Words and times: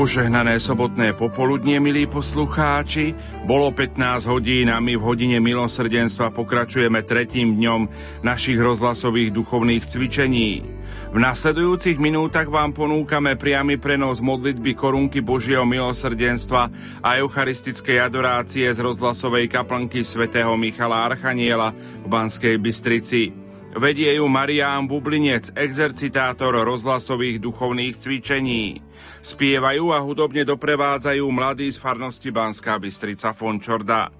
Požehnané 0.00 0.56
sobotné 0.56 1.12
popoludnie, 1.12 1.76
milí 1.76 2.08
poslucháči. 2.08 3.12
Bolo 3.44 3.68
15 3.68 4.32
hodín 4.32 4.72
a 4.72 4.80
my 4.80 4.96
v 4.96 5.04
hodine 5.04 5.44
milosrdenstva 5.44 6.32
pokračujeme 6.32 7.04
tretím 7.04 7.60
dňom 7.60 7.80
našich 8.24 8.56
rozhlasových 8.56 9.28
duchovných 9.28 9.84
cvičení. 9.84 10.64
V 11.12 11.18
nasledujúcich 11.20 12.00
minútach 12.00 12.48
vám 12.48 12.72
ponúkame 12.72 13.36
priamy 13.36 13.76
prenos 13.76 14.24
modlitby 14.24 14.72
korunky 14.72 15.20
Božieho 15.20 15.68
milosrdenstva 15.68 16.72
a 17.04 17.20
eucharistickej 17.20 18.00
adorácie 18.00 18.72
z 18.72 18.80
rozhlasovej 18.80 19.52
kaplnky 19.52 20.00
svätého 20.00 20.56
Michala 20.56 21.12
Archaniela 21.12 21.76
v 21.76 22.08
Banskej 22.08 22.56
Bystrici. 22.56 23.49
Vedie 23.70 24.18
ju 24.18 24.26
Marián 24.26 24.90
Bublinec, 24.90 25.54
exercitátor 25.54 26.58
rozhlasových 26.58 27.38
duchovných 27.38 27.94
cvičení. 27.94 28.82
Spievajú 29.22 29.94
a 29.94 30.02
hudobne 30.02 30.42
doprevádzajú 30.42 31.22
mladí 31.30 31.70
z 31.70 31.78
farnosti 31.78 32.34
Banská 32.34 32.82
Bystrica 32.82 33.30
Fončorda. 33.30 34.10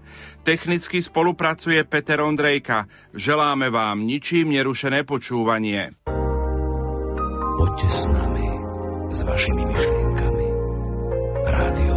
Technicky 0.47 1.03
spolupracuje 1.03 1.83
Peter 1.83 2.23
Ondrejka. 2.23 2.87
Želáme 3.11 3.75
vám 3.75 4.07
ničím 4.07 4.55
nerušené 4.55 5.03
počúvanie. 5.03 5.99
Poďte 7.59 7.89
s 7.91 8.03
nami, 8.09 8.49
s 9.11 9.21
vašimi 9.27 9.63
myšlienkami. 9.67 10.47
Rádio 11.45 11.90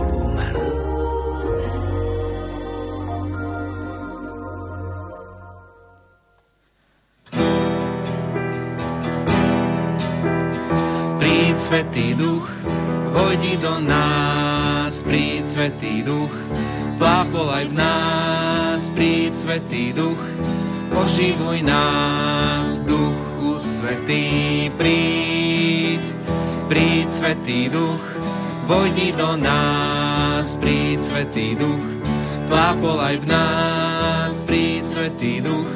Svetý 11.54 12.18
Duch, 12.18 12.50
vojdi 13.14 13.62
do 13.62 13.78
nás, 13.78 15.06
príď 15.06 15.46
Svetý 15.46 16.02
Duch, 16.02 16.34
plápolaj 16.98 17.70
v 17.70 17.74
nás, 17.78 18.82
príď 18.98 19.38
Svetý 19.38 19.94
Duch, 19.94 20.18
oživuj 20.98 21.62
nás, 21.62 22.82
Duchu 22.90 23.62
Svetý, 23.62 24.70
príď, 24.78 26.02
príď 26.66 27.08
Svetý 27.14 27.70
Duch, 27.70 28.02
vojdi 28.66 29.14
do 29.14 29.38
nás, 29.38 30.58
príď 30.58 30.98
Svetý 30.98 31.54
Duch, 31.54 31.86
plápolaj 32.50 33.22
v 33.22 33.26
nás, 33.30 34.34
príď 34.42 34.84
Svetý 34.90 35.34
Duch, 35.38 35.70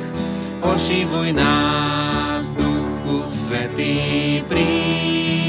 oživuj 0.66 1.38
nás, 1.38 2.58
Duchu 2.58 3.30
Svetý, 3.30 4.42
príď 4.50 5.47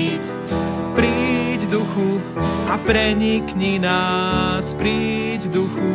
a 2.69 2.77
prenikni 2.77 3.81
nás, 3.81 4.77
príď 4.77 5.49
duchu, 5.49 5.93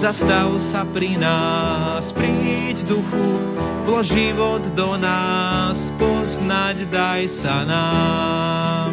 zastav 0.00 0.56
sa 0.56 0.88
pri 0.88 1.20
nás, 1.20 2.08
príď 2.16 2.88
duchu, 2.88 3.28
vlož 3.84 4.16
život 4.16 4.64
do 4.72 4.96
nás, 4.96 5.92
poznať 6.00 6.88
daj 6.88 7.22
sa 7.28 7.68
nám. 7.68 8.92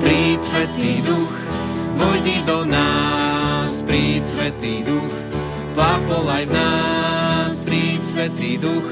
Príď 0.00 0.40
Svetý 0.40 1.04
Duch, 1.04 1.36
vojdi 2.00 2.40
do 2.48 2.64
nás, 2.64 3.84
príď 3.84 4.24
Svetý 4.24 4.80
Duch, 4.80 5.12
plapolaj 5.76 6.48
v 6.48 6.52
nás, 6.56 7.52
príď 7.68 8.00
Svetý 8.00 8.56
Duch, 8.56 8.88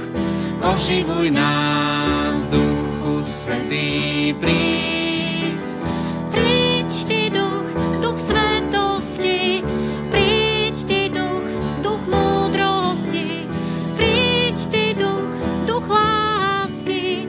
oživuj 0.60 1.32
nás, 1.32 2.52
Duch 2.52 2.86
Svetý, 3.26 4.34
príď. 4.36 5.15
Príď 6.36 6.92
Ty, 7.08 7.22
Duch, 7.32 7.68
Svetosti, 8.16 9.64
príď 10.12 10.76
Ty, 10.84 11.02
Duch, 11.80 12.04
múdrosti, 12.08 13.48
príď 13.96 14.56
Ty, 14.68 14.84
Duch 15.64 15.88
lásky, 15.88 17.28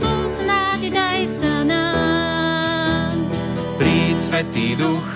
poznať 0.00 0.80
daj 0.88 1.22
sa 1.28 1.64
nám. 1.64 3.16
Príď 3.76 4.16
Svetý 4.20 4.68
Duch, 4.76 5.08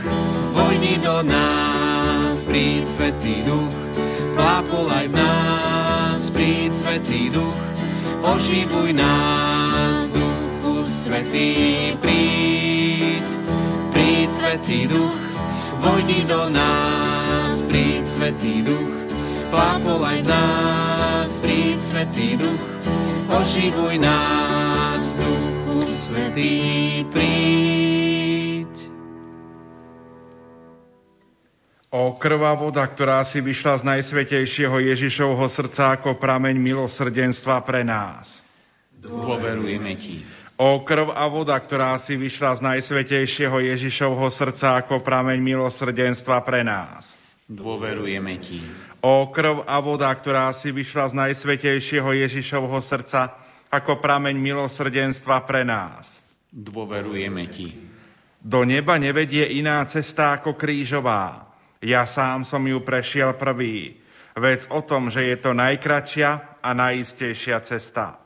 vojdi 0.52 1.00
do 1.00 1.24
nás, 1.24 2.44
príď 2.44 2.84
Svetý 2.84 3.44
Duch, 3.44 3.72
plápolaj 4.36 5.08
v 5.08 5.14
nás, 5.16 6.20
príď 6.28 6.72
Svetý 6.72 7.32
Duch, 7.32 7.60
oživuj 8.24 8.92
nás, 8.92 10.12
Duch 10.12 10.29
Svetý, 10.90 11.94
príď, 12.02 13.22
príď 13.94 14.30
Svetý 14.34 14.90
Duch, 14.90 15.22
vojdi 15.78 16.26
do 16.26 16.50
nás, 16.50 17.70
príď 17.70 18.02
Svetý 18.02 18.66
Duch, 18.66 18.90
plápolaj 19.54 20.26
nás, 20.26 21.38
príď 21.38 21.78
Svetý 21.78 22.34
Duch, 22.34 22.62
oživuj 23.30 24.02
nás, 24.02 25.14
Duchu 25.14 25.78
Svetý, 25.94 26.58
príď. 27.06 28.74
O 31.94 32.18
krvá 32.18 32.58
voda, 32.58 32.82
ktorá 32.82 33.22
si 33.22 33.38
vyšla 33.38 33.78
z 33.78 33.82
najsvetejšieho 33.94 34.82
Ježišovho 34.90 35.46
srdca 35.46 36.02
ako 36.02 36.18
prameň 36.18 36.58
milosrdenstva 36.58 37.62
pre 37.62 37.86
nás. 37.86 38.42
Dôverujeme 38.98 39.94
Ti 39.94 40.39
O 40.60 40.84
krv 40.84 41.16
a 41.16 41.24
voda, 41.24 41.56
ktorá 41.56 41.96
si 41.96 42.20
vyšla 42.20 42.60
z 42.60 42.60
najsvetejšieho 42.60 43.64
Ježišovho 43.64 44.28
srdca 44.28 44.84
ako 44.84 45.00
prameň 45.00 45.40
milosrdenstva 45.40 46.44
pre 46.44 46.60
nás. 46.60 47.16
Dôverujeme 47.48 48.36
Ti. 48.36 48.60
O 49.00 49.32
krv 49.32 49.64
a 49.64 49.80
voda, 49.80 50.12
ktorá 50.12 50.52
si 50.52 50.68
vyšla 50.68 51.04
z 51.08 51.14
najsvetejšieho 51.16 52.12
Ježišovho 52.12 52.76
srdca 52.84 53.40
ako 53.72 54.04
prameň 54.04 54.36
milosrdenstva 54.36 55.48
pre 55.48 55.64
nás. 55.64 56.20
Dôverujeme 56.52 57.48
Ti. 57.48 57.68
Do 58.44 58.60
neba 58.68 59.00
nevedie 59.00 59.56
iná 59.56 59.80
cesta 59.88 60.36
ako 60.36 60.60
krížová. 60.60 61.56
Ja 61.80 62.04
sám 62.04 62.44
som 62.44 62.60
ju 62.68 62.84
prešiel 62.84 63.32
prvý. 63.32 63.96
Vec 64.36 64.68
o 64.68 64.84
tom, 64.84 65.08
že 65.08 65.24
je 65.24 65.40
to 65.40 65.56
najkračšia 65.56 66.60
a 66.60 66.70
najistejšia 66.76 67.64
cesta. 67.64 68.20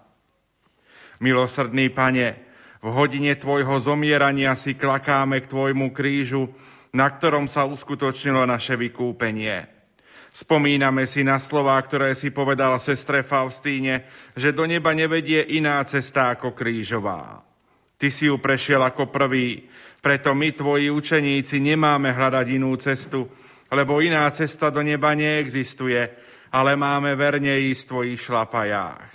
Milosrdný 1.22 1.90
pane, 1.94 2.26
v 2.84 2.88
hodine 2.92 3.32
Tvojho 3.38 3.80
zomierania 3.80 4.52
si 4.52 4.76
klakáme 4.76 5.40
k 5.40 5.48
Tvojmu 5.48 5.94
krížu, 5.96 6.52
na 6.92 7.08
ktorom 7.08 7.48
sa 7.48 7.64
uskutočnilo 7.64 8.44
naše 8.44 8.76
vykúpenie. 8.76 9.66
Spomíname 10.34 11.06
si 11.06 11.22
na 11.22 11.38
slová, 11.38 11.78
ktoré 11.78 12.10
si 12.12 12.34
povedal 12.34 12.74
sestre 12.82 13.22
Faustíne, 13.22 14.10
že 14.34 14.50
do 14.50 14.66
neba 14.66 14.90
nevedie 14.90 15.38
iná 15.54 15.78
cesta 15.86 16.34
ako 16.34 16.52
krížová. 16.58 17.38
Ty 17.94 18.08
si 18.10 18.26
ju 18.26 18.42
prešiel 18.42 18.82
ako 18.82 19.14
prvý, 19.14 19.70
preto 20.02 20.34
my, 20.34 20.50
tvoji 20.50 20.90
učeníci, 20.90 21.62
nemáme 21.62 22.10
hľadať 22.10 22.46
inú 22.50 22.74
cestu, 22.76 23.30
lebo 23.70 24.02
iná 24.02 24.26
cesta 24.34 24.74
do 24.74 24.82
neba 24.82 25.14
neexistuje, 25.14 26.02
ale 26.50 26.74
máme 26.74 27.14
verne 27.14 27.54
ísť 27.70 27.82
v 27.86 27.90
tvojich 27.90 28.20
šlapajách. 28.26 29.13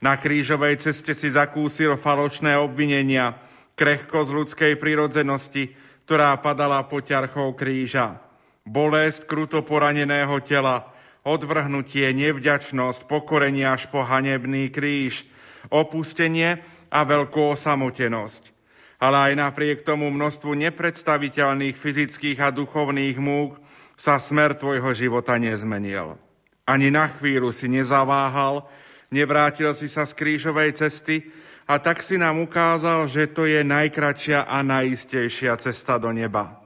Na 0.00 0.16
krížovej 0.16 0.80
ceste 0.80 1.12
si 1.12 1.28
zakúsil 1.28 2.00
falošné 2.00 2.56
obvinenia, 2.56 3.36
krehkosť 3.76 4.30
ľudskej 4.32 4.72
prirodzenosti, 4.80 5.76
ktorá 6.08 6.32
padala 6.40 6.80
po 6.88 7.04
ťarchou 7.04 7.52
kríža. 7.52 8.16
Bolesť 8.64 9.28
kruto 9.28 9.60
poraneného 9.60 10.40
tela, 10.40 10.88
odvrhnutie, 11.24 12.12
nevďačnosť, 12.16 13.04
pokorenie 13.04 13.68
až 13.68 13.92
po 13.92 14.00
hanebný 14.00 14.72
kríž, 14.72 15.28
opustenie 15.68 16.64
a 16.88 17.04
veľkú 17.04 17.52
osamotenosť. 17.52 18.56
Ale 19.00 19.32
aj 19.32 19.32
napriek 19.36 19.84
tomu 19.84 20.12
množstvu 20.12 20.52
nepredstaviteľných 20.68 21.76
fyzických 21.76 22.38
a 22.40 22.52
duchovných 22.52 23.16
múk 23.16 23.56
sa 24.00 24.16
smer 24.16 24.56
tvojho 24.56 24.92
života 24.96 25.36
nezmenil. 25.36 26.16
Ani 26.64 26.88
na 26.92 27.08
chvíľu 27.08 27.52
si 27.52 27.68
nezaváhal, 27.68 28.64
nevrátil 29.10 29.74
si 29.74 29.90
sa 29.90 30.06
z 30.06 30.14
krížovej 30.14 30.78
cesty 30.78 31.26
a 31.70 31.78
tak 31.78 32.02
si 32.02 32.18
nám 32.18 32.42
ukázal, 32.42 33.06
že 33.06 33.30
to 33.30 33.46
je 33.46 33.62
najkračšia 33.62 34.46
a 34.46 34.62
najistejšia 34.62 35.54
cesta 35.58 36.02
do 36.02 36.10
neba. 36.10 36.58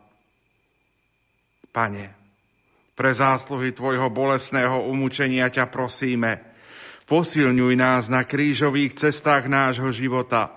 Pane, 1.74 2.14
pre 2.94 3.10
zásluhy 3.10 3.74
Tvojho 3.74 4.06
bolesného 4.08 4.86
umúčenia 4.86 5.50
ťa 5.50 5.66
prosíme, 5.68 6.40
posilňuj 7.10 7.74
nás 7.74 8.06
na 8.06 8.22
krížových 8.22 8.96
cestách 8.96 9.50
nášho 9.50 9.90
života, 9.90 10.54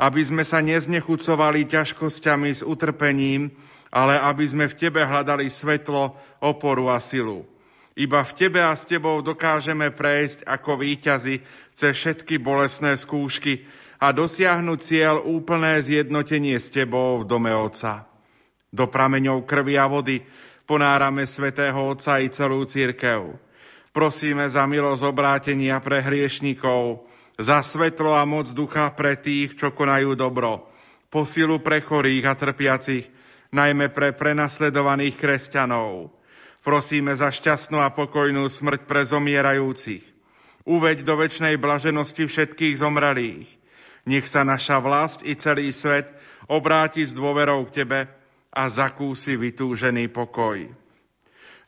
aby 0.00 0.24
sme 0.24 0.42
sa 0.42 0.64
neznechucovali 0.64 1.68
ťažkosťami 1.68 2.50
s 2.56 2.62
utrpením, 2.64 3.52
ale 3.92 4.18
aby 4.18 4.44
sme 4.48 4.66
v 4.66 4.76
Tebe 4.76 5.04
hľadali 5.04 5.46
svetlo, 5.46 6.16
oporu 6.42 6.90
a 6.90 6.98
silu. 7.00 7.44
Iba 7.96 8.20
v 8.28 8.32
Tebe 8.36 8.60
a 8.60 8.76
s 8.76 8.84
Tebou 8.84 9.24
dokážeme 9.24 9.88
prejsť 9.88 10.44
ako 10.44 10.84
výťazi 10.84 11.40
cez 11.72 11.96
všetky 11.96 12.36
bolesné 12.36 12.92
skúšky 12.92 13.64
a 13.96 14.12
dosiahnuť 14.12 14.78
cieľ 14.84 15.24
úplné 15.24 15.80
zjednotenie 15.80 16.60
s 16.60 16.68
Tebou 16.68 17.24
v 17.24 17.24
dome 17.24 17.56
Otca. 17.56 18.04
Do 18.68 18.92
prameňov 18.92 19.48
krvi 19.48 19.80
a 19.80 19.88
vody 19.88 20.20
ponárame 20.68 21.24
svätého 21.24 21.80
Otca 21.80 22.20
i 22.20 22.28
celú 22.28 22.68
církev. 22.68 23.32
Prosíme 23.96 24.44
za 24.44 24.68
milosť 24.68 25.02
obrátenia 25.08 25.80
pre 25.80 26.04
hriešnikov, 26.04 27.08
za 27.40 27.64
svetlo 27.64 28.12
a 28.12 28.28
moc 28.28 28.52
ducha 28.52 28.92
pre 28.92 29.16
tých, 29.16 29.56
čo 29.56 29.72
konajú 29.72 30.12
dobro, 30.12 30.68
posilu 31.08 31.64
pre 31.64 31.80
chorých 31.80 32.28
a 32.28 32.36
trpiacich, 32.36 33.08
najmä 33.56 33.88
pre 33.88 34.12
prenasledovaných 34.12 35.16
kresťanov. 35.16 36.15
Prosíme 36.66 37.14
za 37.14 37.30
šťastnú 37.30 37.78
a 37.78 37.94
pokojnú 37.94 38.42
smrť 38.50 38.90
pre 38.90 39.06
zomierajúcich. 39.06 40.02
Uveď 40.66 41.06
do 41.06 41.14
väčšnej 41.14 41.54
blaženosti 41.62 42.26
všetkých 42.26 42.74
zomrelých. 42.82 43.46
Nech 44.10 44.26
sa 44.26 44.42
naša 44.42 44.82
vlast 44.82 45.22
i 45.22 45.38
celý 45.38 45.70
svet 45.70 46.10
obráti 46.50 47.06
s 47.06 47.14
dôverou 47.14 47.62
k 47.70 47.82
Tebe 47.82 48.00
a 48.50 48.66
zakúsi 48.66 49.38
vytúžený 49.38 50.10
pokoj. 50.10 50.66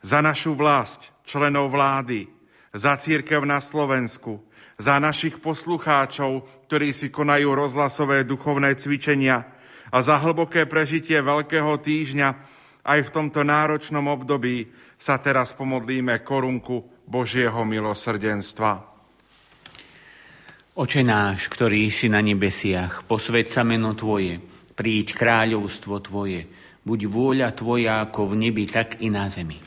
Za 0.03 0.19
našu 0.19 0.59
vlast, 0.59 1.15
členov 1.23 1.71
vlády, 1.71 2.27
za 2.75 2.99
církev 2.99 3.47
na 3.47 3.63
Slovensku, 3.63 4.43
za 4.83 4.99
našich 4.99 5.39
poslucháčov, 5.39 6.67
ktorí 6.67 6.91
si 6.91 7.07
konajú 7.15 7.55
rozhlasové 7.55 8.27
duchovné 8.27 8.75
cvičenia 8.75 9.47
a 9.95 10.03
za 10.03 10.19
hlboké 10.19 10.67
prežitie 10.67 11.23
Veľkého 11.23 11.79
týždňa 11.79 12.59
aj 12.89 12.99
v 13.05 13.13
tomto 13.15 13.47
náročnom 13.47 14.03
období 14.11 14.88
sa 14.99 15.23
teraz 15.23 15.55
pomodlíme 15.55 16.27
korunku 16.27 17.07
Božieho 17.07 17.63
milosrdenstva. 17.63 18.85
Oče 20.79 21.03
náš, 21.03 21.51
ktorý 21.51 21.91
si 21.91 22.07
na 22.11 22.23
nebesiach, 22.23 23.07
posved 23.07 23.51
sa 23.51 23.63
meno 23.67 23.95
Tvoje, 23.95 24.39
príď 24.75 25.15
kráľovstvo 25.15 25.99
Tvoje, 26.03 26.47
buď 26.87 27.01
vôľa 27.11 27.51
Tvoja 27.55 28.03
ako 28.07 28.35
v 28.35 28.47
nebi, 28.47 28.67
tak 28.71 29.03
i 29.03 29.11
na 29.11 29.27
zemi. 29.27 29.59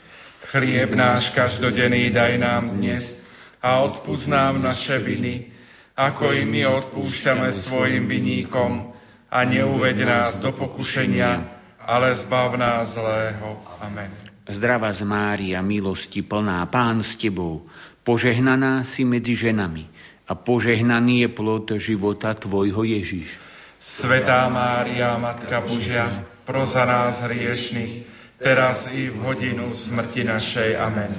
Chlieb 0.52 0.92
náš 0.92 1.32
každodenný 1.32 2.12
daj 2.12 2.36
nám 2.36 2.76
dnes 2.76 3.24
a 3.60 3.84
odpúsť 3.84 4.26
nám 4.28 4.60
naše 4.60 5.00
viny, 5.00 5.52
ako 5.96 6.32
i 6.32 6.48
my 6.48 6.64
odpúšťame 6.80 7.52
svojim 7.52 8.08
viníkom 8.08 8.92
a 9.32 9.38
neuveď 9.44 9.96
nás 10.04 10.40
do 10.40 10.52
pokušenia, 10.52 11.44
ale 11.84 12.16
zbav 12.16 12.56
nás 12.56 12.96
zlého. 12.96 13.60
Amen. 13.80 14.21
Zdrava 14.42 14.90
z 14.90 15.06
Mária, 15.06 15.62
milosti 15.62 16.26
plná, 16.26 16.66
Pán 16.66 17.06
s 17.06 17.14
Tebou, 17.14 17.70
požehnaná 18.02 18.82
si 18.82 19.06
medzi 19.06 19.38
ženami 19.38 19.86
a 20.26 20.34
požehnaný 20.34 21.26
je 21.26 21.28
plod 21.30 21.66
života 21.78 22.34
Tvojho 22.34 22.82
Ježiš. 22.82 23.38
Svetá 23.78 24.46
Mária, 24.50 25.14
Matka 25.18 25.62
Božia, 25.62 26.26
proza 26.42 26.82
nás 26.82 27.22
hriešných, 27.22 28.06
teraz 28.38 28.90
i 28.94 29.10
v 29.10 29.18
hodinu 29.22 29.66
smrti 29.66 30.26
našej. 30.26 30.70
Amen. 30.74 31.10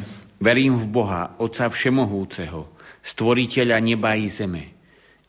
Verím 0.43 0.75
v 0.75 0.87
Boha, 0.91 1.39
Otca 1.39 1.71
Všemohúceho, 1.71 2.75
Stvoriteľa 3.03 3.83
neba 3.83 4.15
i 4.15 4.31
zeme, 4.31 4.63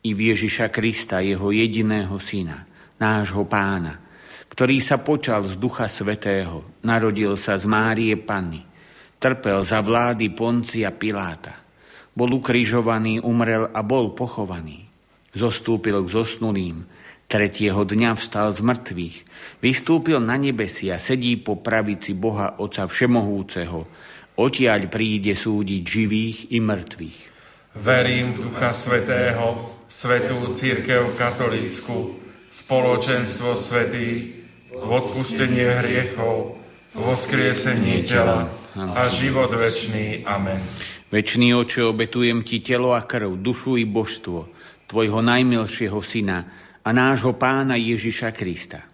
i 0.06 0.14
v 0.14 0.30
Ježiša 0.30 0.70
Krista, 0.70 1.18
Jeho 1.18 1.50
jediného 1.50 2.14
Syna, 2.22 2.66
nášho 3.02 3.42
Pána, 3.50 4.03
ktorý 4.54 4.78
sa 4.78 5.02
počal 5.02 5.50
z 5.50 5.58
Ducha 5.58 5.90
Svetého, 5.90 6.62
narodil 6.86 7.34
sa 7.34 7.58
z 7.58 7.66
Márie 7.66 8.14
Panny, 8.14 8.62
trpel 9.18 9.66
za 9.66 9.82
vlády 9.82 10.30
Poncia 10.30 10.94
Piláta, 10.94 11.58
bol 12.14 12.30
ukrižovaný, 12.38 13.18
umrel 13.18 13.66
a 13.74 13.82
bol 13.82 14.14
pochovaný. 14.14 14.86
Zostúpil 15.34 15.98
k 16.06 16.08
zosnulým, 16.08 16.86
Tretieho 17.26 17.82
dňa 17.82 18.14
vstal 18.14 18.54
z 18.54 18.62
mŕtvych, 18.62 19.16
vystúpil 19.58 20.22
na 20.22 20.38
nebesia, 20.38 21.02
sedí 21.02 21.34
po 21.34 21.58
pravici 21.58 22.14
Boha 22.14 22.54
Otca 22.62 22.86
Všemohúceho, 22.86 23.90
odtiaľ 24.38 24.86
príde 24.86 25.34
súdiť 25.34 25.82
živých 25.82 26.54
i 26.54 26.62
mŕtvych. 26.62 27.18
Verím 27.82 28.38
v 28.38 28.46
Ducha 28.46 28.70
Svetého, 28.70 29.74
Svetú 29.90 30.54
Církev 30.54 31.18
Katolícku, 31.18 32.22
spoločenstvo 32.54 33.58
svetých, 33.58 34.43
v 34.74 34.90
odpustenie 34.90 35.70
hriechov, 35.80 36.58
v 36.94 36.98
voskriesení 36.98 38.02
tela 38.02 38.50
a 38.74 39.02
život 39.08 39.54
večný. 39.54 40.26
Amen. 40.26 40.58
Večný 41.14 41.54
oče, 41.54 41.94
obetujem 41.94 42.42
ti 42.42 42.58
telo 42.58 42.90
a 42.90 43.06
krv, 43.06 43.38
dušu 43.38 43.78
i 43.78 43.86
božstvo, 43.86 44.50
tvojho 44.90 45.22
najmilšieho 45.22 46.02
syna, 46.02 46.50
a 46.84 46.88
nášho 46.92 47.32
pána 47.38 47.80
Ježiša 47.80 48.34
Krista. 48.36 48.84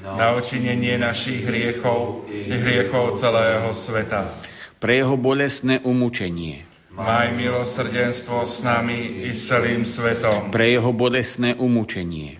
Na 0.00 0.32
očinenie 0.32 0.96
našich 0.96 1.44
hriechov 1.44 2.30
i 2.30 2.48
hriechov 2.48 3.18
celého 3.20 3.68
sveta. 3.74 4.32
Pre 4.80 4.92
jeho 4.96 5.20
bolestné 5.20 5.84
umúčenie. 5.84 6.64
Maj 6.96 7.36
milosrdenstvo 7.36 8.44
s 8.44 8.64
nami 8.64 9.24
i 9.24 9.32
s 9.32 9.52
celým 9.52 9.84
svetom. 9.84 10.48
Pre 10.48 10.66
jeho 10.66 10.92
bolestné 10.96 11.52
umúčenie. 11.56 12.39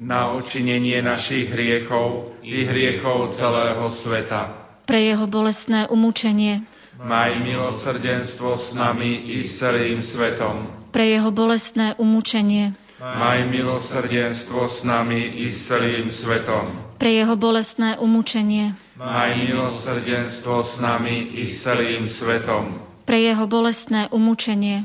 Na 0.00 0.32
očinenie 0.32 1.04
našich 1.04 1.52
hriechov 1.52 2.32
i 2.40 2.64
hriechov 2.64 3.36
celého 3.36 3.84
sveta. 3.92 4.48
Pre 4.88 4.96
jeho 4.96 5.28
bolestné 5.28 5.86
umúčenie. 5.92 6.64
Maj 6.96 7.36
milosrdenstvo 7.44 8.56
s 8.56 8.72
nami 8.72 9.28
i 9.36 9.44
s 9.44 9.60
celým 9.60 10.00
svetom 10.00 10.80
pre 10.90 11.06
jeho 11.06 11.30
bolestné 11.30 11.94
umúčenie. 11.96 12.74
Maj 13.00 13.48
milosrdenstvo 13.48 14.68
s 14.68 14.84
nami 14.84 15.40
i 15.40 15.48
s 15.48 15.72
celým 15.72 16.12
svetom. 16.12 16.68
Pre 17.00 17.08
jeho 17.08 17.32
bolestné 17.38 17.96
umúčenie. 17.96 18.76
Maj 19.00 19.40
milosrdenstvo 19.40 20.60
s 20.60 20.76
nami 20.82 21.32
i 21.40 21.48
s 21.48 21.64
celým 21.64 22.04
svetom. 22.04 22.76
Pre 23.08 23.16
jeho 23.16 23.48
bolestné 23.48 24.12
umúčenie. 24.12 24.84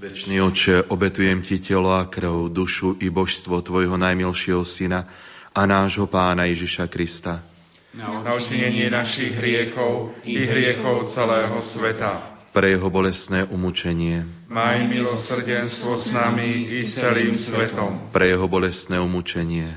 Večný 0.00 0.40
oče, 0.40 0.88
obetujem 0.88 1.44
ti 1.44 1.60
telo 1.60 1.92
a 1.92 2.08
krv, 2.08 2.48
dušu 2.48 2.96
i 3.04 3.12
božstvo 3.12 3.60
tvojho 3.60 4.00
najmilšieho 4.00 4.64
syna 4.64 5.04
a 5.52 5.68
nášho 5.68 6.08
pána 6.08 6.48
Ježiša 6.48 6.88
Krista. 6.88 7.44
Na 7.92 8.32
učinenie 8.32 8.88
našich 8.88 9.36
hriechov 9.36 10.16
i 10.24 10.40
hriechov 10.40 11.04
celého 11.04 11.52
sveta. 11.60 12.16
Pre 12.48 12.64
jeho 12.64 12.88
bolestné 12.88 13.44
umúčenie, 13.52 14.24
Maj 14.48 14.88
milosrdenstvo 14.88 15.92
s 15.92 16.16
nami 16.16 16.64
i 16.64 16.88
celým 16.88 17.36
svetom. 17.36 18.08
pre 18.08 18.32
jeho 18.32 18.48
bolestné 18.48 18.96
umúčenie, 19.04 19.76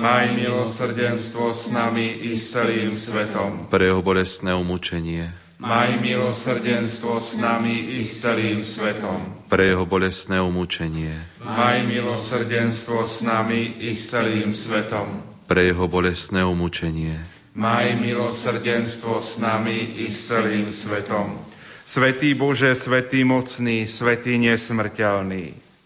Maj 0.00 0.32
milosrdenstvo 0.32 1.52
s 1.52 1.68
nami 1.68 2.24
i 2.24 2.32
s 2.32 2.56
celým 2.56 2.92
svetom. 2.92 3.68
pre 3.68 3.92
jeho 3.92 4.00
bolestné 4.00 4.56
umúčenie, 4.56 5.28
Maj 5.62 6.00
milosrdenstvo 6.00 7.20
s 7.20 7.38
nami 7.38 7.98
i 7.98 8.02
s 8.02 8.24
celým 8.24 8.64
svetom. 8.64 9.20
pre 9.52 9.68
jeho 9.70 9.84
bolestné 9.86 10.40
umúčenie, 10.40 11.12
Maj 11.44 11.84
milosrdenstvo 11.84 13.04
s 13.04 13.20
nami 13.20 13.76
i 13.84 13.92
s 13.94 14.10
celým 14.10 14.50
svetom. 14.52 15.22
pre 15.46 15.68
jeho 15.68 15.84
bolestné 15.88 16.40
umúčenie, 16.44 17.20
Maj 17.54 17.92
milosrdenstvo 18.00 19.20
s 19.20 19.36
nami 19.38 20.00
i 20.02 20.08
s 20.08 20.32
celým 20.32 20.72
svetom. 20.72 21.36
Svetý 21.84 22.32
Bože, 22.32 22.72
Svetý 22.72 23.26
mocný, 23.28 23.84
Svetý 23.84 24.40
nesmrteľný. 24.40 25.61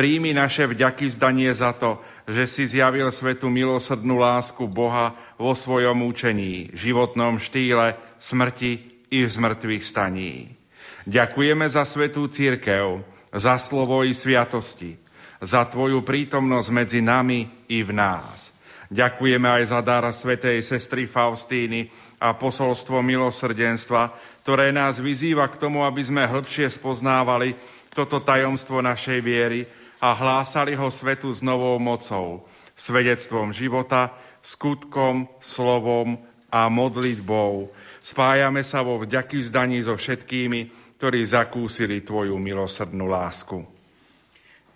príjmi 0.00 0.32
naše 0.32 0.64
vďaky 0.64 1.12
zdanie 1.12 1.52
za 1.52 1.76
to, 1.76 2.00
že 2.24 2.48
si 2.48 2.64
zjavil 2.64 3.12
svetu 3.12 3.52
milosrdnú 3.52 4.16
lásku 4.16 4.64
Boha 4.64 5.12
vo 5.36 5.52
svojom 5.52 6.08
učení, 6.08 6.72
životnom 6.72 7.36
štýle, 7.36 8.00
smrti 8.16 8.80
i 9.12 9.28
v 9.28 9.28
zmrtvých 9.28 9.84
staní. 9.84 10.56
Ďakujeme 11.04 11.68
za 11.68 11.84
svetú 11.84 12.32
církev, 12.32 13.04
za 13.28 13.60
slovo 13.60 14.00
i 14.00 14.16
sviatosti, 14.16 14.96
za 15.36 15.68
Tvoju 15.68 16.00
prítomnosť 16.00 16.68
medzi 16.72 17.04
nami 17.04 17.68
i 17.68 17.84
v 17.84 17.92
nás. 17.92 18.56
Ďakujeme 18.88 19.52
aj 19.60 19.64
za 19.68 19.84
dar 19.84 20.08
svetej 20.08 20.64
sestry 20.64 21.04
Faustíny 21.04 21.92
a 22.16 22.32
posolstvo 22.32 23.04
milosrdenstva, 23.04 24.16
ktoré 24.40 24.72
nás 24.72 24.96
vyzýva 24.96 25.44
k 25.52 25.60
tomu, 25.60 25.84
aby 25.84 26.00
sme 26.00 26.24
hĺbšie 26.24 26.72
spoznávali 26.72 27.52
toto 27.92 28.24
tajomstvo 28.24 28.80
našej 28.80 29.20
viery 29.20 29.60
a 30.00 30.16
hlásali 30.16 30.72
ho 30.72 30.88
svetu 30.88 31.28
s 31.28 31.44
novou 31.44 31.76
mocou, 31.76 32.48
svedectvom 32.72 33.52
života, 33.52 34.16
skutkom, 34.40 35.28
slovom 35.44 36.16
a 36.48 36.66
modlitbou. 36.72 37.68
Spájame 38.00 38.64
sa 38.64 38.80
vo 38.80 38.96
vďaky 38.96 39.44
vzdaní 39.44 39.84
so 39.84 39.94
všetkými, 39.94 40.60
ktorí 40.96 41.20
zakúsili 41.24 42.00
Tvoju 42.00 42.40
milosrdnú 42.40 43.04
lásku. 43.04 43.60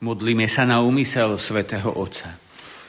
Modlíme 0.04 0.45
sa 0.45 0.69
na 0.69 0.85
úmysel 0.85 1.40
svätého 1.40 1.88
Otca. 1.88 2.37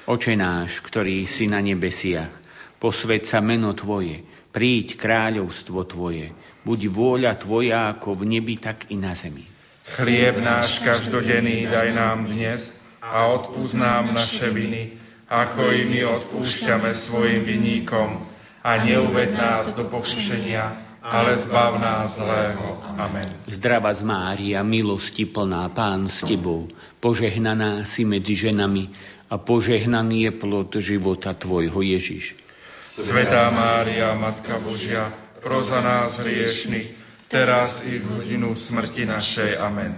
Oče 0.06 0.36
náš, 0.36 0.84
ktorý 0.84 1.24
si 1.24 1.48
na 1.48 1.64
nebesiach, 1.64 2.30
posved 2.78 3.24
sa 3.24 3.40
meno 3.40 3.72
Tvoje, 3.72 4.22
príď 4.52 5.00
kráľovstvo 5.00 5.88
Tvoje, 5.88 6.36
buď 6.68 6.80
vôľa 6.92 7.34
Tvoja 7.40 7.96
ako 7.96 8.20
v 8.20 8.38
nebi, 8.38 8.60
tak 8.60 8.92
i 8.92 9.00
na 9.00 9.16
zemi. 9.16 9.55
Chlieb 9.86 10.42
náš 10.42 10.82
každodenný 10.82 11.70
daj 11.70 11.94
nám 11.94 12.26
dnes 12.26 12.74
a 13.06 13.30
odpúsť 13.30 13.74
nám 13.78 14.18
naše 14.18 14.50
viny, 14.50 14.98
ako 15.30 15.62
i 15.70 15.86
my 15.86 16.02
odpúšťame 16.10 16.90
svojim 16.90 17.46
viníkom. 17.46 18.26
A 18.66 18.82
neuved 18.82 19.38
nás 19.38 19.78
do 19.78 19.86
pokušenia, 19.86 20.98
ale 21.06 21.38
zbav 21.38 21.78
nás 21.78 22.18
zlého. 22.18 22.82
Amen. 22.98 23.30
Zdrava 23.46 23.94
z 23.94 24.02
Mária, 24.02 24.66
milosti 24.66 25.30
plná, 25.30 25.70
Pán 25.70 26.10
s 26.10 26.26
Tebou, 26.26 26.66
požehnaná 26.98 27.86
si 27.86 28.10
medzi 28.10 28.34
ženami 28.34 28.90
a 29.30 29.38
požehnaný 29.38 30.26
je 30.26 30.32
plod 30.34 30.74
života 30.82 31.38
Tvojho 31.38 31.86
Ježiš. 31.86 32.34
Svetá 32.82 33.54
Mária, 33.54 34.18
Matka 34.18 34.58
Božia, 34.58 35.14
pro 35.46 35.62
za 35.62 35.78
nás 35.86 36.18
hriešných, 36.26 37.05
teraz 37.28 37.86
i 37.86 37.98
v 37.98 38.06
hodinu 38.20 38.54
smrti 38.54 39.06
našej. 39.06 39.52
Amen. 39.58 39.94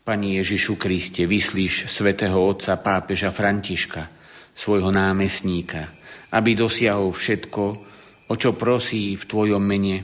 Pani 0.00 0.40
Ježišu 0.40 0.74
Kriste, 0.80 1.28
vyslíš 1.28 1.86
svätého 1.86 2.40
Otca 2.40 2.74
pápeža 2.80 3.30
Františka, 3.30 4.08
svojho 4.56 4.90
námestníka, 4.90 5.92
aby 6.34 6.58
dosiahol 6.58 7.14
všetko, 7.14 7.64
o 8.30 8.34
čo 8.34 8.56
prosí 8.58 9.14
v 9.14 9.24
Tvojom 9.26 9.62
mene 9.62 10.02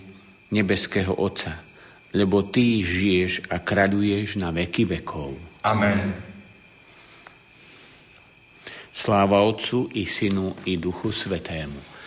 nebeského 0.53 1.11
Otca, 1.17 1.65
lebo 2.15 2.47
Ty 2.47 2.85
žiješ 2.87 3.51
a 3.51 3.59
kraduješ 3.59 4.39
na 4.39 4.55
veky 4.55 4.85
vekov. 4.87 5.35
Amen. 5.67 6.15
Sláva 8.95 9.43
Otcu 9.45 9.93
i 9.93 10.09
Synu 10.09 10.65
i 10.65 10.81
Duchu 10.81 11.13
Svetému. 11.13 11.96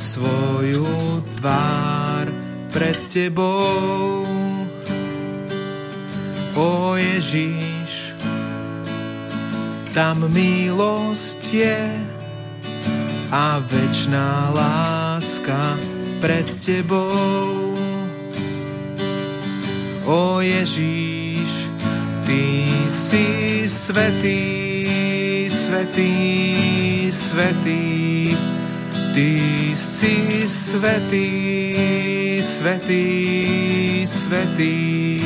Svoju 0.00 1.20
tvár 1.36 2.24
pred 2.72 2.96
Tebou. 3.12 4.24
O 6.56 6.96
Ježiš, 6.96 8.16
tam 9.92 10.24
milosť 10.32 11.42
je 11.52 11.80
a 13.28 13.60
večná 13.60 14.48
láska 14.56 15.76
pred 16.24 16.48
Tebou. 16.64 17.76
O 20.08 20.40
Ježiš, 20.40 21.68
Ty 22.24 22.46
si 22.88 23.26
svetý, 23.68 24.40
svetý, 25.50 26.14
svetý, 27.10 27.82
Ty 29.20 29.76
si 29.76 30.48
svetý, 30.48 31.28
svetý, 32.40 33.04
svetý, 34.08 35.20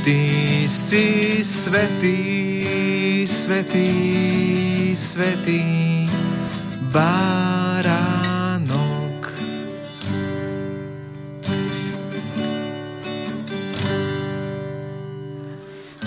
Ty 0.00 0.64
si 0.64 1.44
svetý, 1.44 2.16
svetý, 3.28 3.92
svetý, 4.96 5.60
Báránok. 6.88 8.08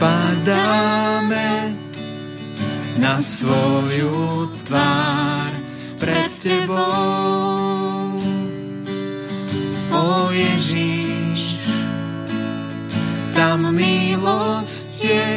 Padáme 0.02 1.78
na 2.98 3.22
svoju 3.22 4.50
tvár 4.66 5.23
pred 6.04 6.32
Tebou. 6.44 8.20
O 9.96 10.32
Ježíš, 10.36 11.64
tam 13.32 13.72
milosť 13.72 14.92
je 15.00 15.32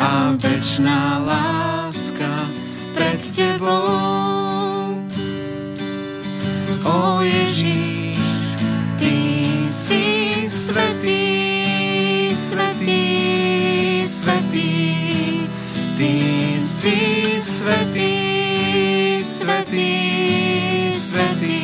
a 0.00 0.32
večná 0.40 1.20
láska 1.28 2.32
pred 2.96 3.20
Tebou. 3.36 4.96
O 6.88 7.20
Ježíš, 7.20 8.16
Ty 8.96 9.16
si 9.68 10.04
svetý, 10.48 11.20
svetý, 12.32 13.04
svetý, 14.08 14.72
Ty 16.00 16.12
si 16.64 16.96
svetý, 17.44 18.17
svetý, 19.48 20.92
svetý, 20.92 21.60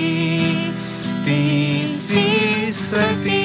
Ty 1.24 1.40
si 1.84 2.28
svetý, 2.72 3.43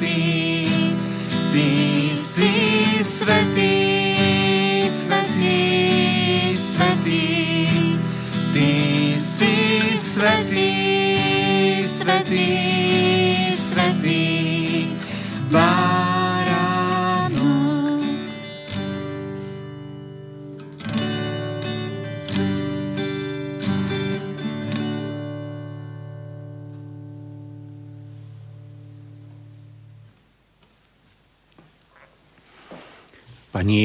svetý. 0.00 0.64
Ty 1.52 1.68
si 2.16 2.52
svetý, 3.04 3.59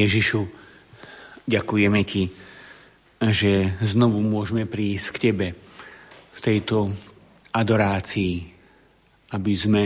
Ježišu, 0.06 0.46
ďakujeme 1.50 2.00
Ti, 2.06 2.30
že 3.34 3.74
znovu 3.82 4.22
môžeme 4.22 4.62
prísť 4.62 5.06
k 5.10 5.18
Tebe 5.18 5.48
v 6.30 6.38
tejto 6.38 6.94
adorácii, 7.50 8.46
aby 9.34 9.52
sme 9.58 9.82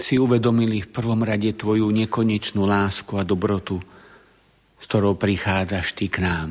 si 0.00 0.16
uvedomili 0.16 0.80
v 0.80 0.88
prvom 0.88 1.20
rade 1.20 1.52
Tvoju 1.52 1.92
nekonečnú 1.92 2.64
lásku 2.64 3.20
a 3.20 3.28
dobrotu, 3.28 3.76
s 4.80 4.84
ktorou 4.88 5.20
prichádzaš 5.20 5.92
Ty 5.92 6.06
k 6.08 6.18
nám. 6.24 6.48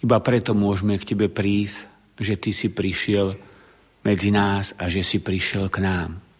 Iba 0.00 0.16
preto 0.24 0.56
môžeme 0.56 0.96
k 0.96 1.12
Tebe 1.12 1.28
prísť, 1.28 1.84
že 2.16 2.40
Ty 2.40 2.56
si 2.56 2.72
prišiel 2.72 3.36
medzi 4.00 4.32
nás 4.32 4.72
a 4.80 4.88
že 4.88 5.04
si 5.04 5.20
prišiel 5.20 5.68
k 5.68 5.84
nám. 5.84 6.31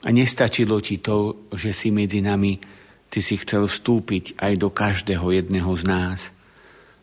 A 0.00 0.08
nestačilo 0.08 0.80
ti 0.80 0.96
to, 1.00 1.48
že 1.52 1.76
si 1.76 1.92
medzi 1.92 2.24
nami, 2.24 2.56
ty 3.12 3.20
si 3.20 3.36
chcel 3.36 3.68
vstúpiť 3.68 4.40
aj 4.40 4.52
do 4.56 4.68
každého 4.72 5.28
jedného 5.34 5.72
z 5.76 5.84
nás. 5.84 6.20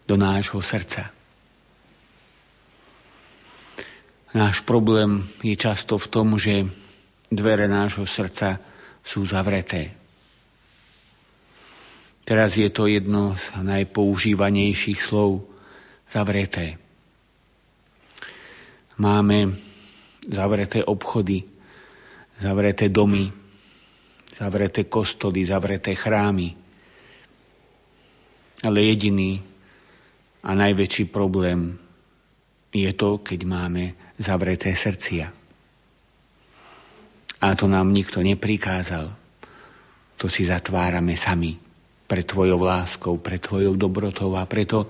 do 0.08 0.16
nášho 0.16 0.64
srdca. 0.64 1.12
Náš 4.32 4.64
problém 4.64 5.20
je 5.44 5.56
často 5.60 6.00
v 6.00 6.08
tom, 6.08 6.40
že 6.40 6.64
dvere 7.28 7.68
nášho 7.68 8.08
srdca 8.08 8.64
sú 9.04 9.28
zavreté. 9.28 9.92
Teraz 12.28 12.56
je 12.60 12.68
to 12.72 12.88
jedno 12.88 13.36
z 13.36 13.64
najpoužívanejších 13.64 15.00
slov 15.00 15.48
zavreté. 16.12 16.80
Máme 19.00 19.56
zavreté 20.28 20.84
obchody, 20.84 21.44
zavreté 22.42 22.90
domy, 22.90 23.26
zavreté 24.38 24.86
kostoly, 24.86 25.46
zavreté 25.46 25.98
chrámy. 25.98 26.54
Ale 28.66 28.80
jediný 28.82 29.42
a 30.46 30.52
najväčší 30.54 31.10
problém 31.10 31.78
je 32.74 32.92
to, 32.94 33.22
keď 33.22 33.40
máme 33.46 33.84
zavreté 34.18 34.74
srdcia. 34.74 35.26
A 37.38 37.48
to 37.54 37.70
nám 37.70 37.94
nikto 37.94 38.22
neprikázal. 38.26 39.14
To 40.18 40.26
si 40.26 40.42
zatvárame 40.50 41.14
sami 41.14 41.54
pre 42.10 42.26
Tvojou 42.26 42.58
láskou, 42.66 43.22
pre 43.22 43.38
Tvojou 43.38 43.78
dobrotou 43.78 44.34
a 44.34 44.50
preto 44.50 44.90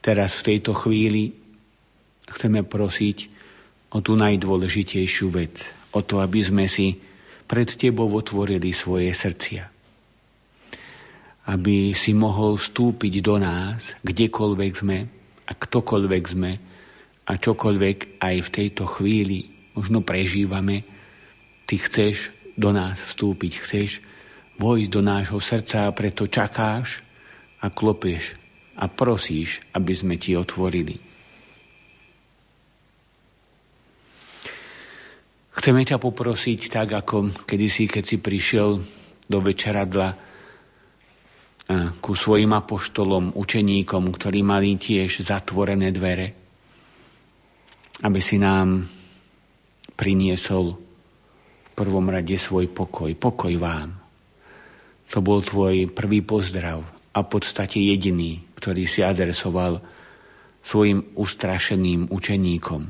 teraz 0.00 0.40
v 0.40 0.54
tejto 0.54 0.72
chvíli 0.72 1.36
chceme 2.24 2.64
prosiť 2.64 3.18
o 3.92 4.00
tú 4.00 4.16
najdôležitejšiu 4.16 5.26
vec, 5.28 5.75
o 5.96 6.00
to, 6.04 6.20
aby 6.20 6.44
sme 6.44 6.68
si 6.68 6.92
pred 7.48 7.72
Tebou 7.72 8.12
otvorili 8.12 8.76
svoje 8.76 9.08
srdcia. 9.16 9.64
Aby 11.48 11.96
si 11.96 12.12
mohol 12.12 12.60
vstúpiť 12.60 13.24
do 13.24 13.40
nás, 13.40 13.96
kdekoľvek 14.04 14.72
sme 14.76 14.98
a 15.46 15.52
ktokoľvek 15.56 16.24
sme 16.26 16.52
a 17.26 17.32
čokoľvek 17.32 18.20
aj 18.20 18.36
v 18.44 18.52
tejto 18.52 18.84
chvíli 18.84 19.72
možno 19.72 20.04
prežívame, 20.04 20.84
Ty 21.66 21.74
chceš 21.82 22.30
do 22.54 22.70
nás 22.70 23.02
vstúpiť, 23.02 23.52
chceš 23.58 23.98
vojsť 24.56 24.88
do 24.88 25.00
nášho 25.02 25.40
srdca 25.42 25.90
a 25.90 25.94
preto 25.94 26.30
čakáš 26.30 27.02
a 27.58 27.66
klopeš 27.68 28.38
a 28.78 28.86
prosíš, 28.86 29.64
aby 29.74 29.92
sme 29.92 30.14
ti 30.14 30.38
otvorili. 30.38 31.05
Chceme 35.56 35.88
ťa 35.88 35.96
poprosiť 35.96 36.60
tak, 36.68 36.92
ako 36.92 37.32
kedysi, 37.48 37.88
keď 37.88 38.04
si 38.04 38.20
prišiel 38.20 38.76
do 39.24 39.38
večeradla 39.40 40.12
ku 41.98 42.12
svojim 42.14 42.52
apoštolom, 42.54 43.34
učeníkom, 43.34 44.12
ktorí 44.12 44.44
mali 44.44 44.78
tiež 44.78 45.24
zatvorené 45.24 45.90
dvere, 45.90 46.28
aby 48.04 48.20
si 48.22 48.36
nám 48.38 48.86
priniesol 49.96 50.76
v 50.76 51.70
prvom 51.72 52.06
rade 52.12 52.36
svoj 52.36 52.70
pokoj. 52.70 53.10
Pokoj 53.16 53.54
vám. 53.56 53.90
To 55.10 55.18
bol 55.24 55.40
tvoj 55.40 55.88
prvý 55.90 56.20
pozdrav 56.20 56.84
a 57.16 57.18
v 57.24 57.28
podstate 57.32 57.80
jediný, 57.80 58.44
ktorý 58.60 58.84
si 58.84 59.00
adresoval 59.00 59.80
svojim 60.60 61.16
ustrašeným 61.16 62.12
učeníkom, 62.12 62.82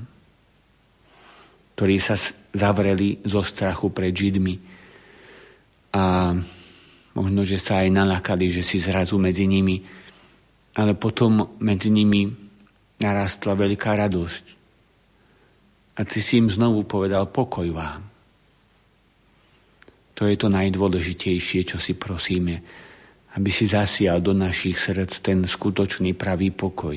ktorí 1.78 1.96
sa 2.02 2.18
zavreli 2.56 3.20
zo 3.22 3.44
strachu 3.44 3.92
pred 3.92 4.16
Židmi 4.16 4.56
a 5.92 6.32
možno, 7.16 7.40
že 7.44 7.56
sa 7.56 7.84
aj 7.84 7.88
nalakali, 7.92 8.52
že 8.52 8.60
si 8.60 8.76
zrazu 8.76 9.16
medzi 9.16 9.48
nimi, 9.48 9.80
ale 10.76 10.92
potom 10.92 11.56
medzi 11.64 11.88
nimi 11.88 12.28
narastla 13.00 13.56
veľká 13.56 13.96
radosť. 13.96 14.44
A 15.96 16.04
ty 16.04 16.20
si 16.20 16.36
im 16.36 16.52
znovu 16.52 16.84
povedal 16.84 17.32
pokoj 17.32 17.68
vám. 17.72 18.04
To 20.16 20.28
je 20.28 20.36
to 20.36 20.48
najdôležitejšie, 20.48 21.60
čo 21.64 21.76
si 21.80 21.96
prosíme, 21.96 22.60
aby 23.36 23.50
si 23.52 23.68
zasial 23.68 24.24
do 24.24 24.32
našich 24.32 24.76
srdc 24.80 25.12
ten 25.20 25.44
skutočný 25.44 26.16
pravý 26.16 26.52
pokoj. 26.52 26.96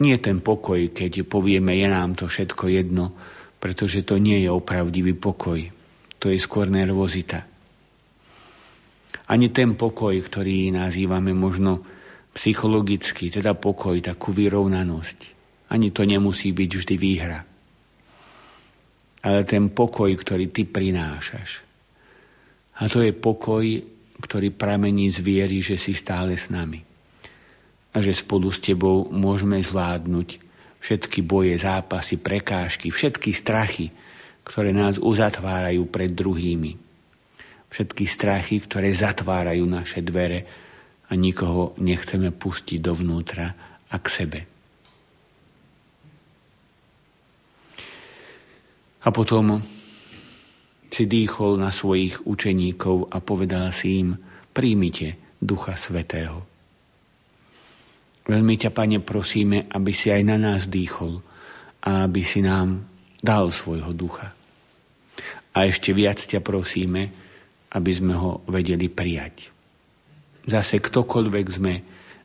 Nie 0.00 0.16
ten 0.22 0.38
pokoj, 0.42 0.90
keď 0.90 1.26
povieme, 1.26 1.74
je 1.74 1.86
nám 1.90 2.14
to 2.18 2.30
všetko 2.30 2.70
jedno, 2.70 3.14
pretože 3.60 4.02
to 4.02 4.16
nie 4.16 4.42
je 4.42 4.50
opravdivý 4.50 5.14
pokoj. 5.14 5.60
To 6.20 6.26
je 6.32 6.38
skôr 6.40 6.66
nervozita. 6.72 7.44
Ani 9.30 9.52
ten 9.54 9.78
pokoj, 9.78 10.16
ktorý 10.16 10.74
nazývame 10.74 11.30
možno 11.36 11.84
psychologicky, 12.34 13.30
teda 13.30 13.54
pokoj, 13.54 13.94
takú 14.02 14.34
vyrovnanosť. 14.34 15.18
Ani 15.70 15.94
to 15.94 16.02
nemusí 16.02 16.50
byť 16.50 16.70
vždy 16.74 16.96
výhra 16.98 17.40
ale 19.20 19.44
ten 19.44 19.68
pokoj, 19.68 20.08
ktorý 20.16 20.48
ty 20.48 20.64
prinášaš. 20.64 21.60
A 22.80 22.88
to 22.88 23.04
je 23.04 23.12
pokoj, 23.12 23.64
ktorý 24.20 24.48
pramení 24.52 25.12
z 25.12 25.20
viery, 25.20 25.60
že 25.60 25.76
si 25.76 25.92
stále 25.92 26.36
s 26.40 26.48
nami. 26.48 26.80
A 27.92 27.96
že 28.00 28.16
spolu 28.16 28.48
s 28.48 28.64
tebou 28.64 29.12
môžeme 29.12 29.60
zvládnuť 29.60 30.49
všetky 30.80 31.20
boje, 31.22 31.54
zápasy, 31.60 32.16
prekážky, 32.16 32.88
všetky 32.88 33.30
strachy, 33.36 33.92
ktoré 34.42 34.72
nás 34.72 34.96
uzatvárajú 34.98 35.86
pred 35.86 36.10
druhými. 36.16 36.74
Všetky 37.70 38.04
strachy, 38.08 38.58
ktoré 38.58 38.90
zatvárajú 38.90 39.62
naše 39.62 40.02
dvere 40.02 40.48
a 41.06 41.14
nikoho 41.14 41.78
nechceme 41.78 42.34
pustiť 42.34 42.82
dovnútra 42.82 43.46
a 43.86 43.96
k 44.00 44.06
sebe. 44.10 44.40
A 49.00 49.08
potom 49.14 49.62
si 50.90 51.06
dýchol 51.06 51.56
na 51.62 51.70
svojich 51.70 52.26
učeníkov 52.26 53.14
a 53.14 53.22
povedal 53.22 53.70
si 53.70 54.02
im, 54.02 54.18
príjmite 54.50 55.38
Ducha 55.38 55.78
Svetého. 55.78 56.49
Veľmi 58.30 58.54
ťa, 58.54 58.70
Pane, 58.70 59.02
prosíme, 59.02 59.66
aby 59.66 59.90
si 59.90 60.06
aj 60.06 60.22
na 60.22 60.38
nás 60.38 60.70
dýchol 60.70 61.18
a 61.82 62.06
aby 62.06 62.22
si 62.22 62.46
nám 62.46 62.86
dal 63.18 63.50
svojho 63.50 63.90
ducha. 63.90 64.30
A 65.50 65.66
ešte 65.66 65.90
viac 65.90 66.22
ťa 66.22 66.38
prosíme, 66.38 67.10
aby 67.74 67.90
sme 67.90 68.14
ho 68.14 68.46
vedeli 68.46 68.86
prijať. 68.86 69.50
Zase 70.46 70.78
ktokoľvek 70.78 71.46
sme, 71.50 71.74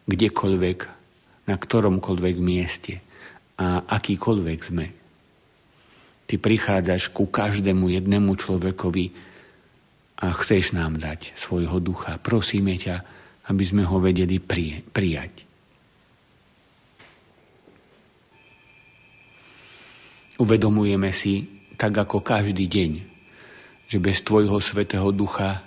kdekoľvek, 0.05 0.79
na 1.49 1.55
ktoromkoľvek 1.57 2.35
mieste 2.37 3.01
a 3.57 3.81
akýkoľvek 3.81 4.59
sme, 4.61 4.87
Ty 6.25 6.41
prichádzaš 6.41 7.13
ku 7.13 7.29
každému 7.29 7.85
jednému 7.93 8.33
človekovi 8.33 9.13
a 10.25 10.33
chceš 10.33 10.73
nám 10.73 10.97
dať 10.97 11.37
svojho 11.37 11.77
ducha. 11.77 12.17
Prosíme 12.17 12.73
ťa, 12.81 13.05
aby 13.45 13.61
sme 13.61 13.85
ho 13.85 14.01
vedeli 14.01 14.41
prijať. 14.41 15.45
Uvedomujeme 20.35 21.11
si, 21.15 21.47
tak 21.79 21.95
ako 21.95 22.19
každý 22.19 22.67
deň, 22.67 22.91
že 23.87 23.97
bez 23.99 24.23
Tvojho 24.23 24.59
Svetého 24.59 25.07
Ducha 25.15 25.63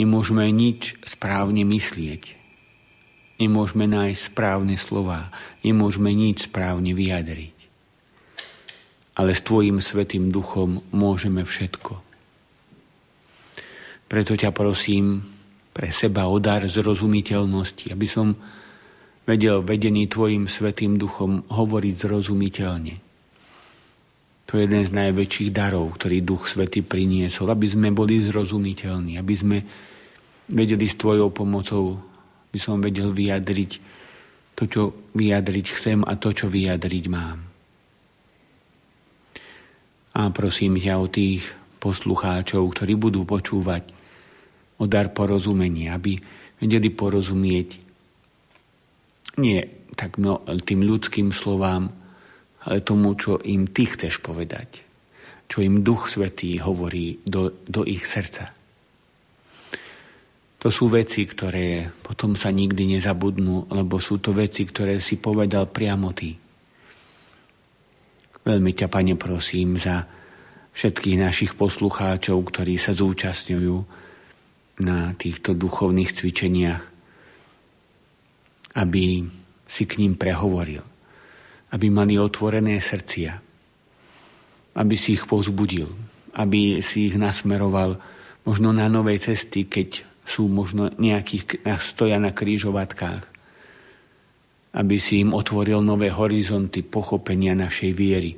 nemôžeme 0.00 0.48
nič 0.48 0.96
správne 1.04 1.64
myslieť. 1.64 2.36
Nemôžeme 3.38 3.86
nájsť 3.86 4.20
správne 4.34 4.74
slova, 4.80 5.30
nemôžeme 5.62 6.10
nič 6.10 6.50
správne 6.50 6.96
vyjadriť 6.96 7.58
ale 9.18 9.34
s 9.34 9.42
Tvojim 9.42 9.82
Svetým 9.82 10.30
Duchom 10.30 10.78
môžeme 10.94 11.42
všetko. 11.42 11.98
Preto 14.08 14.32
ťa 14.38 14.54
prosím 14.54 15.20
pre 15.74 15.90
seba 15.90 16.30
o 16.30 16.38
dar 16.38 16.64
zrozumiteľnosti, 16.64 17.90
aby 17.90 18.06
som 18.06 18.38
vedel 19.26 19.60
vedený 19.66 20.06
Tvojim 20.06 20.46
Svetým 20.46 20.96
Duchom 20.96 21.44
hovoriť 21.50 21.94
zrozumiteľne. 21.98 22.94
To 24.48 24.56
je 24.56 24.64
jeden 24.64 24.80
z 24.80 24.96
najväčších 24.96 25.52
darov, 25.52 25.92
ktorý 26.00 26.24
Duch 26.24 26.48
Svety 26.48 26.80
priniesol, 26.80 27.52
aby 27.52 27.68
sme 27.68 27.92
boli 27.92 28.16
zrozumiteľní, 28.24 29.20
aby 29.20 29.34
sme 29.36 29.58
vedeli 30.48 30.88
s 30.88 30.96
Tvojou 30.96 31.28
pomocou, 31.28 32.00
aby 32.48 32.56
som 32.56 32.80
vedel 32.80 33.12
vyjadriť 33.12 33.72
to, 34.56 34.64
čo 34.64 34.82
vyjadriť 35.12 35.66
chcem 35.76 36.00
a 36.00 36.16
to, 36.16 36.32
čo 36.32 36.48
vyjadriť 36.48 37.04
mám. 37.12 37.38
A 40.16 40.32
prosím 40.32 40.80
ťa 40.80 40.96
o 40.96 41.06
tých 41.12 41.44
poslucháčov, 41.78 42.64
ktorí 42.72 42.96
budú 42.96 43.28
počúvať 43.28 43.84
o 44.80 44.88
dar 44.88 45.12
porozumenia, 45.12 45.92
aby 45.92 46.16
vedeli 46.56 46.88
porozumieť 46.88 47.84
nie 49.38 49.60
tak 49.94 50.18
no, 50.18 50.42
tým 50.62 50.86
ľudským 50.86 51.34
slovám, 51.34 51.90
ale 52.66 52.82
tomu, 52.82 53.14
čo 53.14 53.38
im 53.44 53.70
ty 53.70 53.86
chceš 53.86 54.18
povedať. 54.18 54.82
Čo 55.48 55.62
im 55.64 55.86
Duch 55.86 56.10
Svetý 56.10 56.58
hovorí 56.60 57.22
do, 57.24 57.62
do 57.64 57.86
ich 57.86 58.04
srdca. 58.04 58.52
To 60.58 60.74
sú 60.74 60.90
veci, 60.90 61.22
ktoré 61.22 61.86
potom 62.02 62.34
sa 62.34 62.50
nikdy 62.50 62.98
nezabudnú, 62.98 63.70
lebo 63.70 64.02
sú 64.02 64.18
to 64.18 64.34
veci, 64.34 64.66
ktoré 64.66 64.98
si 64.98 65.22
povedal 65.22 65.70
priamo 65.70 66.10
ty. 66.10 66.34
Veľmi 68.42 68.74
ťa, 68.74 68.90
Pane, 68.90 69.14
prosím 69.14 69.78
za 69.78 70.02
všetkých 70.74 71.18
našich 71.22 71.52
poslucháčov, 71.54 72.42
ktorí 72.42 72.74
sa 72.74 72.90
zúčastňujú 72.90 73.76
na 74.82 75.14
týchto 75.14 75.54
duchovných 75.54 76.10
cvičeniach, 76.10 76.82
aby 78.78 79.26
si 79.68 79.84
k 79.84 79.98
ním 80.00 80.14
prehovoril, 80.14 80.82
aby 81.72 81.86
mali 81.92 82.16
otvorené 82.16 82.80
srdcia, 82.80 83.32
aby 84.78 84.94
si 84.96 85.18
ich 85.18 85.24
pozbudil, 85.28 85.88
aby 86.38 86.80
si 86.80 87.12
ich 87.12 87.16
nasmeroval 87.20 88.00
možno 88.48 88.72
na 88.72 88.88
nové 88.88 89.20
cesty, 89.20 89.68
keď 89.68 90.06
sú 90.24 90.48
možno 90.48 90.92
nejakých, 90.96 91.64
stoja 91.80 92.16
na 92.20 92.32
krížovatkách, 92.32 93.24
aby 94.76 94.96
si 95.00 95.24
im 95.24 95.32
otvoril 95.32 95.80
nové 95.80 96.12
horizonty 96.12 96.84
pochopenia 96.84 97.56
našej 97.56 97.90
viery, 97.96 98.36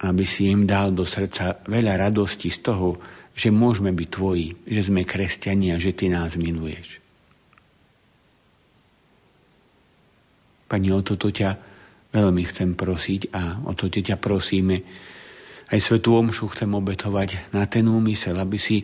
aby 0.00 0.24
si 0.24 0.48
im 0.48 0.64
dal 0.64 0.92
do 0.92 1.04
srdca 1.04 1.64
veľa 1.68 2.00
radosti 2.08 2.48
z 2.48 2.60
toho, 2.64 2.96
že 3.36 3.48
môžeme 3.48 3.92
byť 3.92 4.08
tvoji, 4.08 4.48
že 4.68 4.80
sme 4.88 5.08
kresťania, 5.08 5.80
že 5.80 5.96
ty 5.96 6.12
nás 6.12 6.36
miluješ. 6.36 7.00
Pani, 10.68 10.88
o 10.92 11.00
toto 11.02 11.32
ťa 11.32 11.69
veľmi 12.10 12.42
chcem 12.46 12.74
prosiť 12.74 13.30
a 13.30 13.62
o 13.66 13.72
to 13.74 13.86
ťa 13.90 14.18
prosíme. 14.18 14.76
Aj 15.70 15.78
svetú 15.78 16.18
omšu 16.18 16.50
chcem 16.50 16.70
obetovať 16.70 17.54
na 17.54 17.66
ten 17.70 17.86
úmysel, 17.86 18.34
aby 18.34 18.58
si 18.58 18.82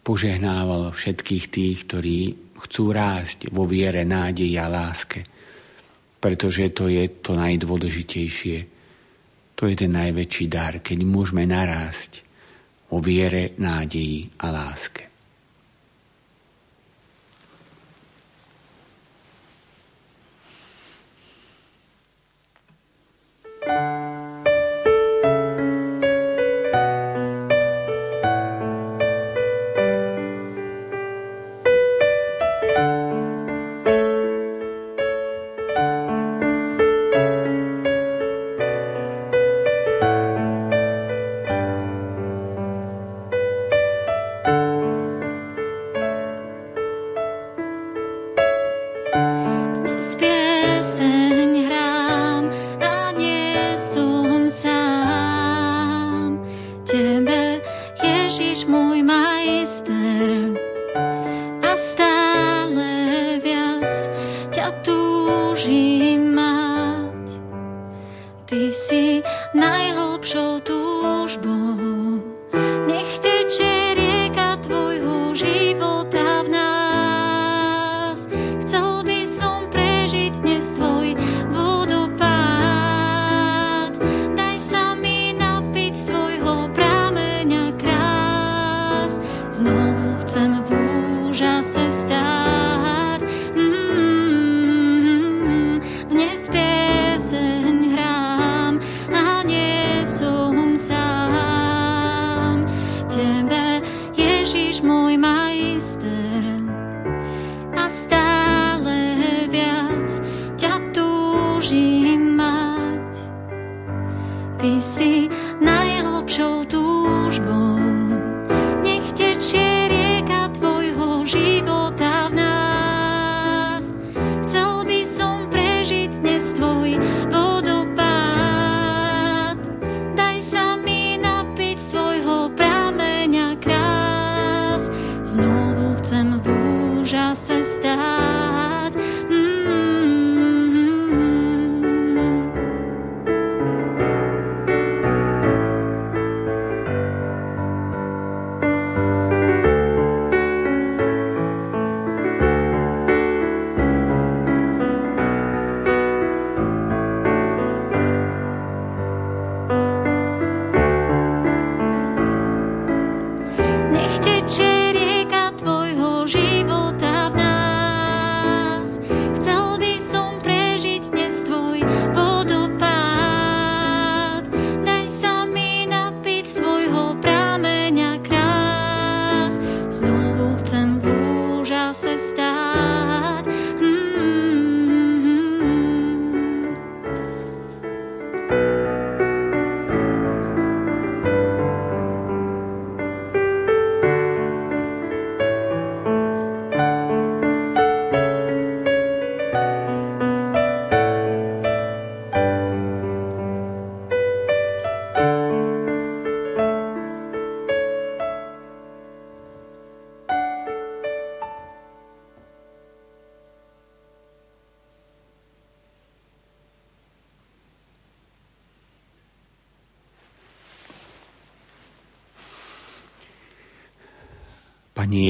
požehnával 0.00 0.94
všetkých 0.94 1.44
tých, 1.52 1.78
ktorí 1.84 2.18
chcú 2.56 2.94
rásť 2.94 3.52
vo 3.52 3.68
viere, 3.68 4.08
nádeji 4.08 4.56
a 4.56 4.66
láske. 4.70 5.20
Pretože 6.16 6.72
to 6.72 6.88
je 6.88 7.20
to 7.20 7.36
najdôležitejšie. 7.36 8.58
To 9.56 9.62
je 9.68 9.74
ten 9.76 9.92
najväčší 9.92 10.44
dar, 10.48 10.80
keď 10.80 10.98
môžeme 11.04 11.44
narásť 11.44 12.24
vo 12.88 13.02
viere, 13.02 13.52
nádeji 13.60 14.32
a 14.40 14.46
láske. 14.48 15.05
Pane 23.66 23.95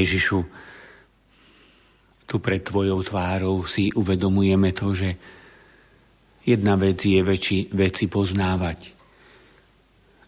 Ježišu, 0.07 0.39
tu 2.31 2.39
pred 2.39 2.63
Tvojou 2.63 3.03
tvárou 3.03 3.67
si 3.67 3.91
uvedomujeme 3.91 4.71
to, 4.71 4.95
že 4.95 5.19
jedna 6.47 6.79
vec 6.79 7.03
je 7.03 7.19
väčši, 7.27 7.75
veci 7.75 8.07
poznávať, 8.07 8.95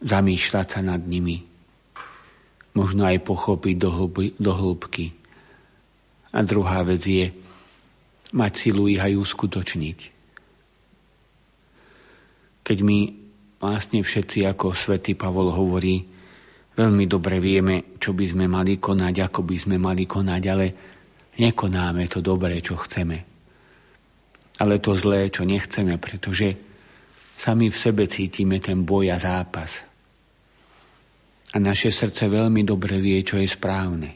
zamýšľať 0.02 0.66
sa 0.66 0.80
nad 0.82 0.98
nimi, 0.98 1.46
možno 2.74 3.06
aj 3.06 3.22
pochopiť 3.22 3.74
do, 3.78 3.90
hlby, 3.94 4.34
do 4.34 4.50
hĺbky, 4.50 5.14
A 6.34 6.42
druhá 6.42 6.82
vec 6.82 7.06
je 7.06 7.30
mať 8.34 8.52
silu 8.58 8.90
ich 8.90 8.98
aj 8.98 9.14
uskutočniť. 9.14 9.98
Keď 12.66 12.78
my 12.82 12.98
vlastne 13.62 14.02
všetci, 14.02 14.42
ako 14.42 14.74
svätý 14.74 15.14
Pavol 15.14 15.54
hovorí, 15.54 16.17
veľmi 16.78 17.10
dobre 17.10 17.42
vieme, 17.42 17.98
čo 17.98 18.14
by 18.14 18.24
sme 18.30 18.46
mali 18.46 18.78
konať, 18.78 19.26
ako 19.26 19.42
by 19.42 19.56
sme 19.58 19.76
mali 19.82 20.06
konať, 20.06 20.42
ale 20.46 20.66
nekonáme 21.34 22.06
to 22.06 22.22
dobré, 22.22 22.62
čo 22.62 22.78
chceme. 22.78 23.18
Ale 24.62 24.78
to 24.78 24.94
zlé, 24.94 25.26
čo 25.34 25.42
nechceme, 25.42 25.98
pretože 25.98 26.54
sami 27.34 27.66
v 27.66 27.76
sebe 27.78 28.06
cítime 28.06 28.62
ten 28.62 28.86
boj 28.86 29.10
a 29.10 29.18
zápas. 29.18 29.82
A 31.54 31.56
naše 31.58 31.90
srdce 31.90 32.30
veľmi 32.30 32.62
dobre 32.62 33.02
vie, 33.02 33.26
čo 33.26 33.42
je 33.42 33.48
správne. 33.50 34.10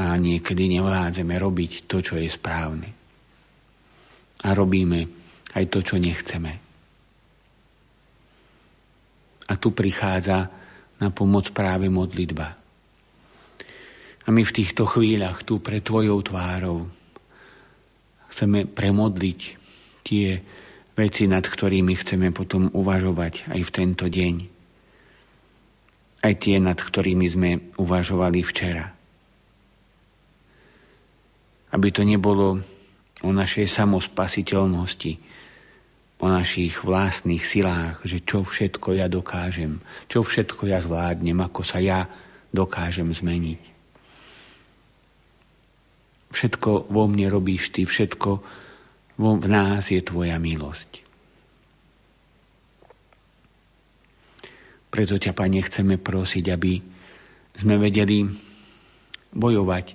A 0.00 0.16
niekedy 0.16 0.68
nevládzeme 0.76 1.36
robiť 1.40 1.88
to, 1.88 2.04
čo 2.04 2.20
je 2.20 2.28
správne. 2.28 2.88
A 4.40 4.48
robíme 4.56 5.00
aj 5.56 5.64
to, 5.68 5.84
čo 5.84 6.00
nechceme. 6.00 6.69
A 9.50 9.58
tu 9.58 9.74
prichádza 9.74 10.46
na 11.02 11.10
pomoc 11.10 11.50
práve 11.50 11.90
modlitba. 11.90 12.54
A 14.24 14.28
my 14.30 14.46
v 14.46 14.54
týchto 14.54 14.86
chvíľach 14.86 15.42
tu 15.42 15.58
pre 15.58 15.82
Tvojou 15.82 16.22
tvárou 16.22 16.86
chceme 18.30 18.62
premodliť 18.68 19.40
tie 20.06 20.38
veci, 20.94 21.26
nad 21.26 21.42
ktorými 21.42 21.98
chceme 21.98 22.30
potom 22.30 22.70
uvažovať 22.70 23.50
aj 23.50 23.60
v 23.66 23.70
tento 23.74 24.06
deň 24.06 24.60
aj 26.20 26.34
tie, 26.36 26.56
nad 26.60 26.76
ktorými 26.76 27.26
sme 27.28 27.50
uvažovali 27.80 28.44
včera. 28.44 28.92
Aby 31.72 31.88
to 31.94 32.02
nebolo 32.04 32.60
o 33.24 33.30
našej 33.30 33.68
samospasiteľnosti, 33.68 35.12
o 36.20 36.26
našich 36.28 36.84
vlastných 36.84 37.40
silách, 37.40 38.04
že 38.04 38.20
čo 38.20 38.44
všetko 38.44 38.92
ja 38.92 39.08
dokážem, 39.08 39.80
čo 40.06 40.20
všetko 40.20 40.68
ja 40.68 40.76
zvládnem, 40.76 41.40
ako 41.40 41.64
sa 41.64 41.80
ja 41.80 42.04
dokážem 42.52 43.08
zmeniť. 43.08 43.62
Všetko 46.30 46.92
vo 46.92 47.04
mne 47.08 47.26
robíš 47.32 47.72
ty, 47.72 47.88
všetko 47.88 48.30
v 49.20 49.46
nás 49.48 49.88
je 49.88 50.00
tvoja 50.00 50.36
milosť. 50.36 51.04
Preto 54.90 55.14
ťa, 55.16 55.32
Pane, 55.32 55.60
chceme 55.62 55.96
prosiť, 55.96 56.44
aby 56.50 56.82
sme 57.54 57.78
vedeli 57.78 58.26
bojovať 59.30 59.86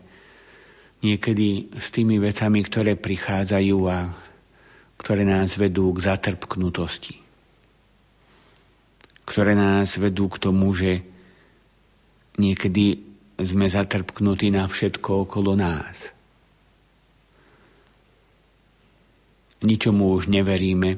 niekedy 1.03 1.75
s 1.75 1.88
tými 1.91 2.17
vecami, 2.17 2.59
ktoré 2.63 2.95
prichádzajú 2.95 3.77
a 3.91 4.24
ktoré 5.06 5.22
nás 5.22 5.54
vedú 5.62 5.94
k 5.94 6.02
zatrpknutosti. 6.02 7.22
Ktoré 9.30 9.54
nás 9.54 9.94
vedú 10.02 10.26
k 10.34 10.41
tomu, 10.41 10.74
že 10.74 11.06
niekedy 12.41 13.06
sme 13.38 13.70
zatrpknutí 13.70 14.50
na 14.50 14.65
všetko 14.65 15.30
okolo 15.30 15.54
nás. 15.54 16.10
Ničomu 19.62 20.18
už 20.18 20.34
neveríme, 20.34 20.98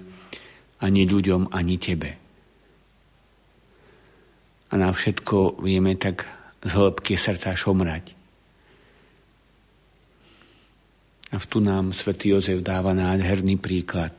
ani 0.79 1.03
ľuďom, 1.03 1.51
ani 1.51 1.75
tebe 1.75 2.27
a 4.67 4.73
na 4.75 4.91
všetko 4.91 5.63
vieme 5.63 5.95
tak 5.95 6.27
z 6.63 6.71
hĺbky 6.75 7.15
srdca 7.15 7.55
šomrať. 7.55 8.16
A 11.31 11.43
tu 11.43 11.59
nám 11.59 11.91
svätý 11.91 12.31
Jozef 12.31 12.63
dáva 12.63 12.95
nádherný 12.95 13.59
príklad. 13.59 14.15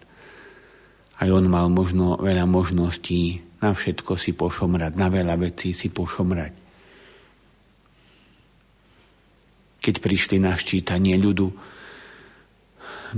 Aj 1.18 1.28
on 1.32 1.48
mal 1.48 1.72
možno 1.72 2.20
veľa 2.20 2.44
možností 2.44 3.40
na 3.58 3.74
všetko 3.74 4.14
si 4.14 4.36
pošomrať, 4.36 4.94
na 4.94 5.10
veľa 5.10 5.34
vecí 5.34 5.74
si 5.74 5.90
pošomrať. 5.90 6.52
Keď 9.82 9.94
prišli 9.98 10.36
na 10.38 10.54
ščítanie 10.54 11.18
ľudu 11.18 11.48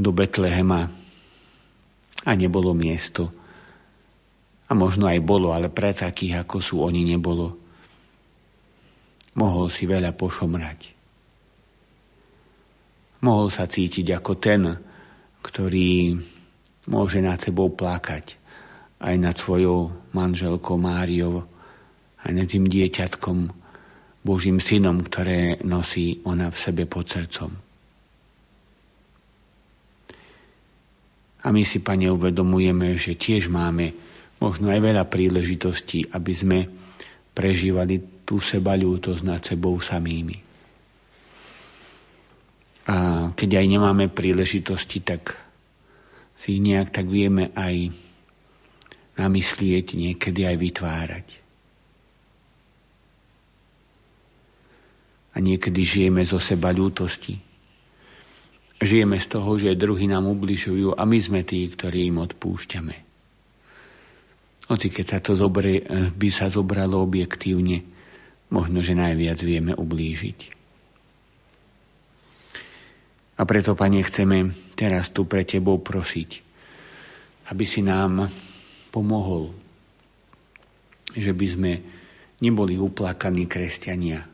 do 0.00 0.10
Betlehema 0.14 0.86
a 2.24 2.30
nebolo 2.38 2.72
miesto, 2.72 3.40
a 4.70 4.72
možno 4.72 5.10
aj 5.10 5.18
bolo, 5.26 5.50
ale 5.50 5.66
pre 5.66 5.90
takých, 5.90 6.46
ako 6.46 6.62
sú 6.62 6.78
oni, 6.78 7.02
nebolo. 7.02 7.58
Mohol 9.34 9.66
si 9.66 9.82
veľa 9.82 10.14
pošomrať. 10.14 10.89
Mohol 13.20 13.48
sa 13.52 13.68
cítiť 13.68 14.16
ako 14.16 14.32
ten, 14.40 14.62
ktorý 15.44 16.16
môže 16.88 17.20
nad 17.20 17.36
sebou 17.36 17.68
plakať 17.68 18.40
aj 19.00 19.14
nad 19.16 19.36
svojou 19.36 20.12
manželkou 20.12 20.76
Máriou, 20.76 21.44
aj 22.20 22.30
nad 22.36 22.46
tým 22.48 22.68
dieťatkom, 22.68 23.38
Božím 24.20 24.60
synom, 24.60 25.00
ktoré 25.00 25.64
nosí 25.64 26.20
ona 26.28 26.52
v 26.52 26.60
sebe 26.60 26.84
pod 26.84 27.08
srdcom. 27.08 27.50
A 31.40 31.48
my 31.48 31.62
si, 31.64 31.80
Pane, 31.80 32.12
uvedomujeme, 32.12 33.00
že 33.00 33.16
tiež 33.16 33.48
máme 33.48 33.96
možno 34.44 34.68
aj 34.68 34.80
veľa 34.84 35.08
príležitostí, 35.08 36.12
aby 36.12 36.32
sme 36.36 36.58
prežívali 37.32 38.28
tú 38.28 38.44
sebalútosť 38.44 39.22
nad 39.24 39.40
sebou 39.40 39.80
samými. 39.80 40.49
A 42.88 43.28
keď 43.36 43.60
aj 43.60 43.66
nemáme 43.68 44.08
príležitosti, 44.08 45.04
tak 45.04 45.36
si 46.40 46.56
nejak 46.56 46.88
tak 46.88 47.04
vieme 47.04 47.52
aj 47.52 47.92
namyslieť, 49.20 49.86
niekedy 50.00 50.48
aj 50.48 50.56
vytvárať. 50.56 51.26
A 55.30 55.36
niekedy 55.38 55.84
žijeme 55.84 56.24
zo 56.24 56.40
seba 56.40 56.72
ľútosti. 56.72 57.36
Žijeme 58.80 59.20
z 59.20 59.26
toho, 59.28 59.60
že 59.60 59.76
druhý 59.76 60.08
nám 60.08 60.24
ubližujú 60.24 60.96
a 60.96 61.04
my 61.04 61.18
sme 61.20 61.44
tí, 61.44 61.68
ktorí 61.68 62.08
im 62.08 62.24
odpúšťame. 62.24 62.96
Hoci 64.72 64.86
keď 64.88 65.06
sa 65.06 65.18
to 65.20 65.36
zoberie, 65.36 65.84
eh, 65.84 66.08
by 66.08 66.28
sa 66.32 66.48
zobralo 66.48 67.04
objektívne, 67.04 67.84
možno, 68.48 68.80
že 68.80 68.96
najviac 68.96 69.38
vieme 69.44 69.76
ublížiť. 69.76 70.59
A 73.40 73.48
preto, 73.48 73.72
Pane, 73.72 74.04
chceme 74.04 74.52
teraz 74.76 75.08
tu 75.16 75.24
pre 75.24 75.48
Tebou 75.48 75.80
prosiť, 75.80 76.30
aby 77.48 77.64
si 77.64 77.80
nám 77.80 78.28
pomohol, 78.92 79.56
že 81.16 81.32
by 81.32 81.46
sme 81.48 81.72
neboli 82.44 82.76
uplakaní 82.76 83.48
kresťania, 83.48 84.28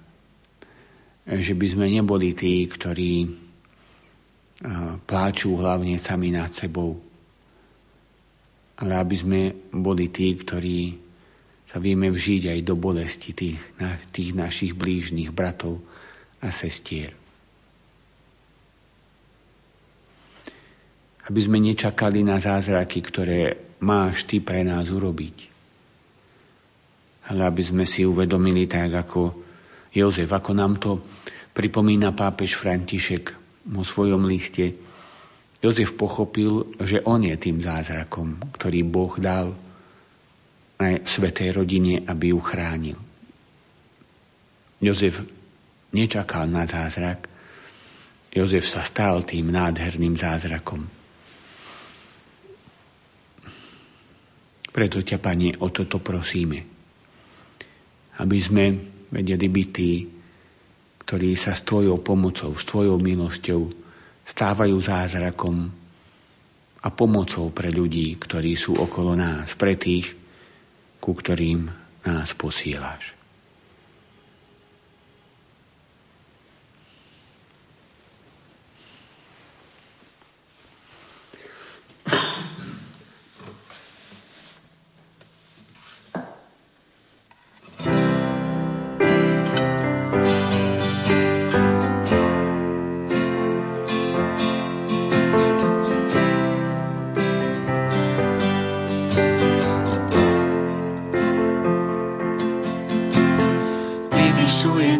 že 1.22 1.54
by 1.54 1.66
sme 1.70 1.86
neboli 1.86 2.34
tí, 2.34 2.66
ktorí 2.66 3.30
pláču 5.06 5.54
hlavne 5.54 6.02
sami 6.02 6.34
nad 6.34 6.50
sebou, 6.50 6.98
ale 8.82 8.92
aby 8.98 9.14
sme 9.14 9.40
boli 9.70 10.10
tí, 10.10 10.34
ktorí 10.34 10.98
sa 11.70 11.78
vieme 11.78 12.10
vžiť 12.10 12.58
aj 12.58 12.60
do 12.66 12.74
bolesti 12.74 13.30
tých, 13.38 13.62
tých 14.10 14.34
našich 14.34 14.74
blížnych 14.74 15.30
bratov 15.30 15.78
a 16.42 16.50
sestier. 16.50 17.14
Aby 21.26 21.40
sme 21.42 21.58
nečakali 21.58 22.22
na 22.22 22.38
zázraky, 22.38 22.98
ktoré 23.02 23.40
máš 23.82 24.24
ty 24.30 24.38
pre 24.38 24.62
nás 24.62 24.88
urobiť. 24.88 25.36
Ale 27.26 27.42
aby 27.42 27.62
sme 27.66 27.82
si 27.82 28.06
uvedomili 28.06 28.70
tak, 28.70 28.94
ako 28.94 29.20
Jozef, 29.90 30.30
ako 30.30 30.50
nám 30.54 30.78
to 30.78 31.02
pripomína 31.50 32.14
pápež 32.14 32.54
František 32.54 33.34
vo 33.74 33.82
svojom 33.82 34.28
liste, 34.28 34.76
Jozef 35.58 35.98
pochopil, 35.98 36.78
že 36.78 37.02
on 37.02 37.26
je 37.26 37.34
tým 37.34 37.58
zázrakom, 37.58 38.38
ktorý 38.54 38.86
Boh 38.86 39.10
dal 39.18 39.56
aj 40.76 41.08
svetej 41.08 41.56
rodine, 41.56 42.04
aby 42.04 42.30
ju 42.30 42.38
chránil. 42.38 42.98
Jozef 44.78 45.24
nečakal 45.96 46.44
na 46.46 46.68
zázrak, 46.68 47.26
Jozef 48.36 48.68
sa 48.68 48.84
stal 48.84 49.24
tým 49.24 49.48
nádherným 49.48 50.12
zázrakom. 50.12 50.95
Preto 54.76 55.00
ťa, 55.00 55.16
Pane, 55.16 55.56
o 55.64 55.72
toto 55.72 56.04
prosíme. 56.04 56.60
Aby 58.20 58.36
sme 58.36 58.64
vedeli 59.08 59.48
byť 59.48 59.68
tí, 59.72 60.04
ktorí 61.00 61.32
sa 61.32 61.56
s 61.56 61.64
Tvojou 61.64 62.04
pomocou, 62.04 62.52
s 62.52 62.68
Tvojou 62.68 63.00
milosťou 63.00 63.72
stávajú 64.20 64.76
zázrakom 64.76 65.56
a 66.84 66.88
pomocou 66.92 67.48
pre 67.56 67.72
ľudí, 67.72 68.20
ktorí 68.20 68.52
sú 68.52 68.76
okolo 68.76 69.16
nás, 69.16 69.56
pre 69.56 69.80
tých, 69.80 70.12
ku 71.00 71.16
ktorým 71.16 71.72
nás 72.04 72.36
posíláš. 72.36 73.16
you 82.06 82.55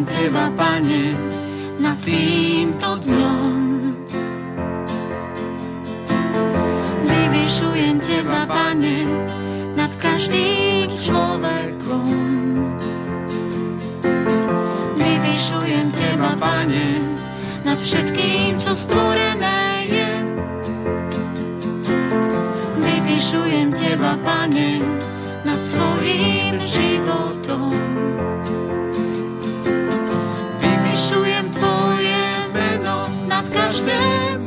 Teba, 0.07 0.47
Pane, 0.55 1.11
nad 1.83 1.99
týmto 1.99 2.95
dňom. 3.03 3.55
Vyvyšujem 7.03 7.99
Teba, 7.99 8.47
Pane, 8.47 9.03
nad 9.75 9.91
každým 9.99 10.87
človekom. 10.95 12.07
Vyvyšujem 14.95 15.87
Teba, 15.91 16.39
Pane, 16.39 16.87
nad 17.67 17.75
všetkým, 17.75 18.63
čo 18.63 18.71
stvorené 18.71 19.91
je. 19.91 20.11
Vyvyšujem 22.79 23.75
Teba, 23.75 24.15
Pane, 24.23 24.79
nad 25.43 25.59
svojím 25.59 26.55
životom. 26.63 27.97
każdym 33.67 34.46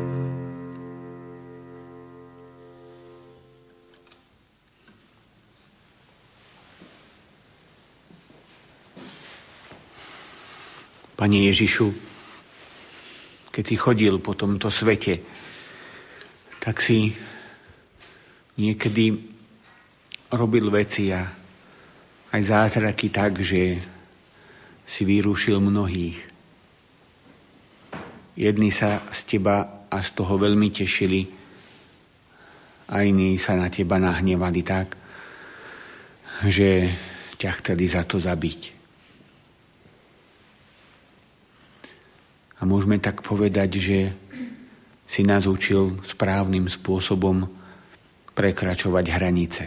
Pane 11.21 11.37
Ježišu, 11.53 11.85
keď 13.53 13.61
si 13.61 13.77
chodil 13.77 14.17
po 14.17 14.33
tomto 14.33 14.73
svete, 14.73 15.21
tak 16.57 16.81
si 16.81 17.13
niekedy 18.57 19.21
robil 20.33 20.73
veci 20.73 21.13
a 21.13 21.21
aj 22.33 22.41
zázraky 22.41 23.13
tak, 23.13 23.37
že 23.37 23.77
si 24.81 25.01
vyrušil 25.05 25.61
mnohých. 25.61 26.17
Jedni 28.33 28.73
sa 28.73 29.05
z 29.13 29.37
teba 29.37 29.85
a 29.93 30.01
z 30.01 30.09
toho 30.17 30.41
veľmi 30.41 30.73
tešili, 30.73 31.21
a 32.89 33.05
iní 33.05 33.37
sa 33.37 33.53
na 33.53 33.69
teba 33.69 34.01
nahnevali 34.01 34.65
tak, 34.65 34.97
že 36.49 36.97
ťa 37.37 37.51
chceli 37.61 37.85
za 37.85 38.09
to 38.09 38.17
zabiť. 38.17 38.80
A 42.61 42.69
môžeme 42.69 43.01
tak 43.01 43.25
povedať, 43.25 43.81
že 43.81 43.99
si 45.09 45.25
nás 45.25 45.49
učil 45.49 45.97
správnym 46.05 46.69
spôsobom 46.69 47.49
prekračovať 48.37 49.05
hranice. 49.11 49.65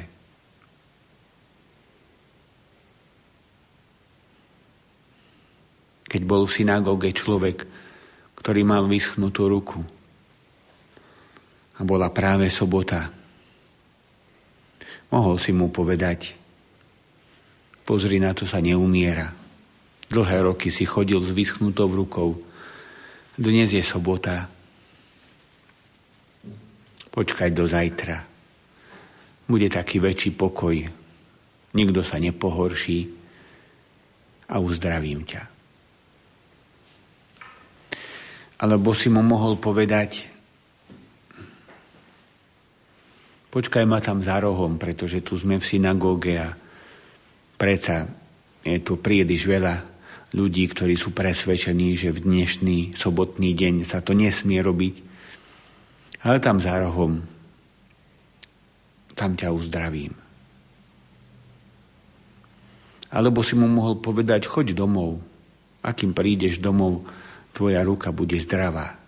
keď 6.14 6.22
bol 6.30 6.46
v 6.46 6.54
synagóge 6.62 7.10
človek, 7.10 7.66
ktorý 8.38 8.62
mal 8.62 8.86
vyschnutú 8.86 9.50
ruku. 9.50 9.82
A 11.74 11.82
bola 11.82 12.06
práve 12.14 12.46
sobota. 12.54 13.10
Mohol 15.10 15.42
si 15.42 15.50
mu 15.50 15.74
povedať, 15.74 16.38
pozri, 17.82 18.22
na 18.22 18.30
to 18.30 18.46
sa 18.46 18.62
neumiera. 18.62 19.34
Dlhé 20.06 20.46
roky 20.46 20.70
si 20.70 20.86
chodil 20.86 21.18
s 21.18 21.34
vyschnutou 21.34 21.90
rukou. 21.90 22.38
Dnes 23.34 23.66
je 23.66 23.82
sobota. 23.82 24.46
Počkaj 27.10 27.50
do 27.50 27.66
zajtra. 27.66 28.22
Bude 29.50 29.66
taký 29.66 29.98
väčší 29.98 30.38
pokoj. 30.38 30.78
Nikto 31.74 32.00
sa 32.06 32.22
nepohorší 32.22 33.10
a 34.46 34.62
uzdravím 34.62 35.26
ťa. 35.26 35.42
Alebo 38.62 38.94
si 38.94 39.10
mu 39.10 39.18
mohol 39.18 39.58
povedať, 39.58 40.30
počkaj 43.50 43.82
ma 43.82 43.98
tam 43.98 44.22
za 44.22 44.38
rohom, 44.38 44.78
pretože 44.78 45.26
tu 45.26 45.34
sme 45.34 45.58
v 45.58 45.66
synagóge 45.66 46.38
a 46.38 46.54
predsa 47.58 48.06
je 48.62 48.78
tu 48.78 49.02
príliš 49.02 49.50
veľa 49.50 49.93
ľudí, 50.34 50.66
ktorí 50.66 50.98
sú 50.98 51.14
presvedčení, 51.14 51.94
že 51.94 52.10
v 52.10 52.26
dnešný 52.26 52.78
sobotný 52.98 53.54
deň 53.54 53.86
sa 53.86 54.02
to 54.02 54.18
nesmie 54.18 54.58
robiť. 54.58 54.94
Ale 56.26 56.42
tam 56.42 56.58
za 56.58 56.74
rohom, 56.82 57.22
tam 59.14 59.38
ťa 59.38 59.54
uzdravím. 59.54 60.10
Alebo 63.14 63.46
si 63.46 63.54
mu 63.54 63.70
mohol 63.70 64.02
povedať, 64.02 64.50
choď 64.50 64.74
domov. 64.74 65.22
Akým 65.86 66.10
prídeš 66.10 66.58
domov, 66.58 67.06
tvoja 67.54 67.86
ruka 67.86 68.10
bude 68.10 68.34
zdravá. 68.42 68.98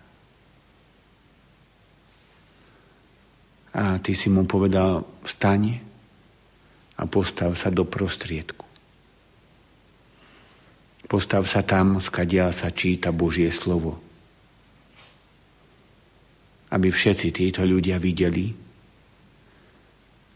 A 3.75 3.99
ty 3.99 4.15
si 4.15 4.31
mu 4.31 4.47
povedal, 4.47 5.03
vstaň 5.27 5.83
a 6.97 7.03
postav 7.05 7.51
sa 7.59 7.67
do 7.67 7.83
prostriedku. 7.83 8.66
Postav 11.07 11.47
sa 11.47 11.63
tam, 11.63 12.03
skadiaľ 12.03 12.51
sa 12.51 12.67
číta 12.75 13.15
Božie 13.15 13.47
slovo. 13.47 13.95
Aby 16.67 16.91
všetci 16.91 17.31
títo 17.31 17.63
ľudia 17.63 17.95
videli, 17.95 18.51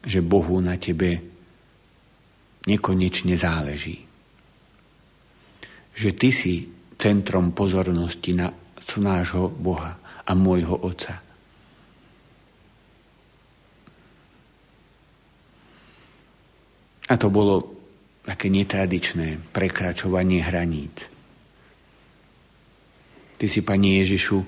že 0.02 0.24
Bohu 0.24 0.64
na 0.64 0.80
tebe 0.80 1.20
nekonečne 2.66 3.36
záleží. 3.36 4.00
Že 5.92 6.10
ty 6.16 6.30
si 6.32 6.54
centrom 6.96 7.52
pozornosti 7.52 8.32
na 8.32 8.48
nášho 8.92 9.48
Boha 9.48 10.00
a 10.28 10.32
môjho 10.36 10.76
Otca. 10.84 11.16
A 17.08 17.14
to 17.20 17.28
bolo 17.28 17.71
také 18.32 18.48
netradičné 18.48 19.44
prekračovanie 19.52 20.40
hraníc. 20.40 21.12
Ty 23.36 23.46
si, 23.52 23.60
Pani 23.60 24.00
Ježišu, 24.00 24.40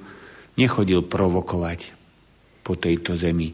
nechodil 0.56 1.04
provokovať 1.04 1.92
po 2.64 2.80
tejto 2.80 3.20
zemi, 3.20 3.52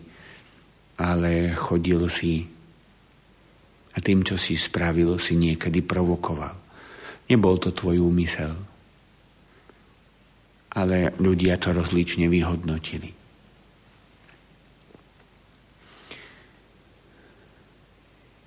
ale 1.01 1.57
chodil 1.57 2.05
si 2.05 2.45
A 3.89 4.05
tým, 4.05 4.21
čo 4.21 4.37
si 4.37 4.53
spravil, 4.55 5.17
si 5.17 5.33
niekedy 5.33 5.81
provokoval. 5.81 6.55
Nebol 7.25 7.57
to 7.57 7.73
tvoj 7.73 7.99
úmysel. 7.99 8.53
Ale 10.77 11.11
ľudia 11.17 11.57
to 11.57 11.73
rozlične 11.73 12.29
vyhodnotili. 12.29 13.11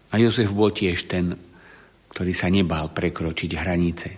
A 0.08 0.14
Jozef 0.16 0.48
bol 0.54 0.70
tiež 0.70 1.10
ten, 1.10 1.36
ktorý 2.12 2.32
sa 2.36 2.52
nebál 2.52 2.92
prekročiť 2.92 3.50
hranice. 3.56 4.08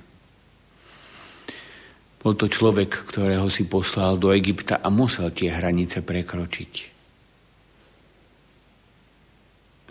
Bol 2.19 2.35
to 2.35 2.51
človek, 2.51 2.91
ktorého 3.15 3.47
si 3.47 3.71
poslal 3.71 4.19
do 4.19 4.35
Egypta 4.35 4.83
a 4.83 4.91
musel 4.91 5.31
tie 5.31 5.55
hranice 5.55 6.03
prekročiť. 6.03 6.73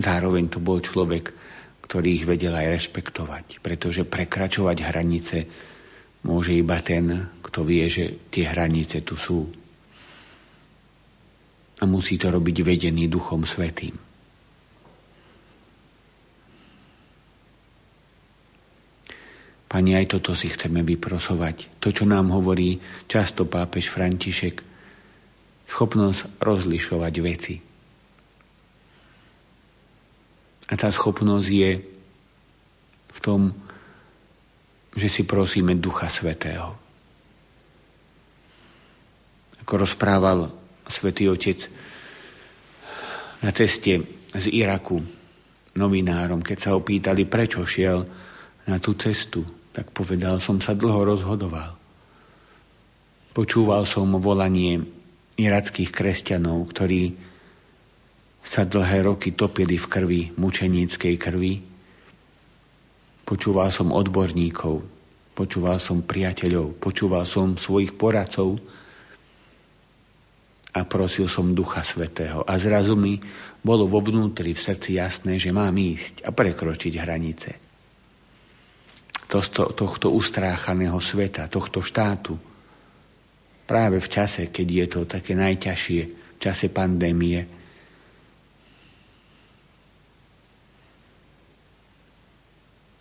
Zároveň 0.03 0.49
to 0.51 0.59
bol 0.59 0.83
človek, 0.83 1.31
ktorý 1.87 2.09
ich 2.11 2.25
vedel 2.27 2.51
aj 2.51 2.73
rešpektovať, 2.75 3.61
pretože 3.61 4.03
prekračovať 4.03 4.77
hranice 4.83 5.37
môže 6.27 6.57
iba 6.57 6.81
ten, 6.83 7.31
kto 7.39 7.63
vie, 7.63 7.85
že 7.87 8.27
tie 8.33 8.49
hranice 8.49 9.05
tu 9.05 9.15
sú. 9.15 9.47
A 11.79 11.83
musí 11.85 12.17
to 12.17 12.33
robiť 12.33 12.65
vedený 12.65 13.07
Duchom 13.07 13.45
Svetým. 13.45 14.12
Pani, 19.73 19.97
aj 19.97 20.05
toto 20.05 20.37
si 20.37 20.53
chceme 20.53 20.85
vyprosovať. 20.85 21.81
To, 21.81 21.89
čo 21.89 22.05
nám 22.05 22.29
hovorí 22.29 22.77
často 23.09 23.49
pápež 23.49 23.89
František, 23.89 24.61
schopnosť 25.65 26.37
rozlišovať 26.37 27.13
veci. 27.25 27.57
A 30.69 30.73
tá 30.77 30.93
schopnosť 30.93 31.49
je 31.49 31.71
v 33.17 33.19
tom, 33.25 33.49
že 34.93 35.09
si 35.09 35.25
prosíme 35.25 35.73
Ducha 35.81 36.05
Svetého. 36.05 36.77
Ako 39.65 39.73
rozprával 39.89 40.53
Svetý 40.85 41.25
Otec 41.33 41.65
na 43.41 43.49
ceste 43.49 44.05
z 44.37 44.45
Iraku 44.53 45.01
novinárom, 45.81 46.45
keď 46.45 46.57
sa 46.61 46.77
opýtali, 46.77 47.25
prečo 47.25 47.65
šiel 47.65 48.05
na 48.69 48.77
tú 48.77 48.93
cestu, 48.93 49.62
tak 49.73 49.89
povedal, 49.89 50.37
som 50.37 50.61
sa 50.61 50.77
dlho 50.77 51.01
rozhodoval. 51.01 51.73
Počúval 53.33 53.89
som 53.89 54.13
volanie 54.21 54.85
irackých 55.33 55.89
kresťanov, 55.89 56.69
ktorí 56.69 57.17
sa 58.45 58.69
dlhé 58.69 59.09
roky 59.09 59.33
topili 59.33 59.81
v 59.81 59.89
krvi, 59.89 60.21
mučeníckej 60.37 61.15
krvi. 61.17 61.53
Počúval 63.25 63.73
som 63.73 63.89
odborníkov, 63.89 64.85
počúval 65.33 65.81
som 65.81 66.05
priateľov, 66.05 66.77
počúval 66.77 67.25
som 67.25 67.57
svojich 67.57 67.97
poradcov 67.97 68.61
a 70.77 70.85
prosil 70.85 71.25
som 71.25 71.57
Ducha 71.57 71.81
Svetého. 71.81 72.45
A 72.45 72.61
zrazu 72.61 72.93
mi 72.93 73.17
bolo 73.65 73.89
vo 73.89 74.05
vnútri 74.05 74.53
v 74.53 74.61
srdci 74.61 75.01
jasné, 75.01 75.41
že 75.41 75.49
mám 75.49 75.73
ísť 75.73 76.21
a 76.21 76.29
prekročiť 76.29 76.93
hranice 77.01 77.72
tohto, 79.33 79.73
tohto 79.73 80.13
ustráchaného 80.13 81.01
sveta, 81.01 81.49
tohto 81.49 81.81
štátu. 81.81 82.37
Práve 83.65 83.97
v 83.97 84.11
čase, 84.11 84.53
keď 84.53 84.67
je 84.69 84.85
to 84.85 84.99
také 85.09 85.33
najťažšie, 85.33 86.01
v 86.05 86.37
čase 86.37 86.69
pandémie. 86.69 87.41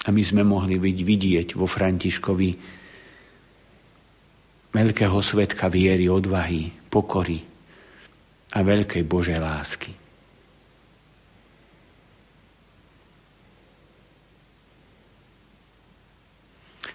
A 0.03 0.09
my 0.09 0.22
sme 0.24 0.41
mohli 0.41 0.80
vidieť 0.80 1.53
vo 1.53 1.68
Františkovi 1.68 2.51
veľkého 4.72 5.18
svetka 5.20 5.68
viery, 5.68 6.09
odvahy, 6.09 6.72
pokory 6.89 7.45
a 8.57 8.59
veľkej 8.64 9.05
Božej 9.05 9.37
lásky. 9.37 10.01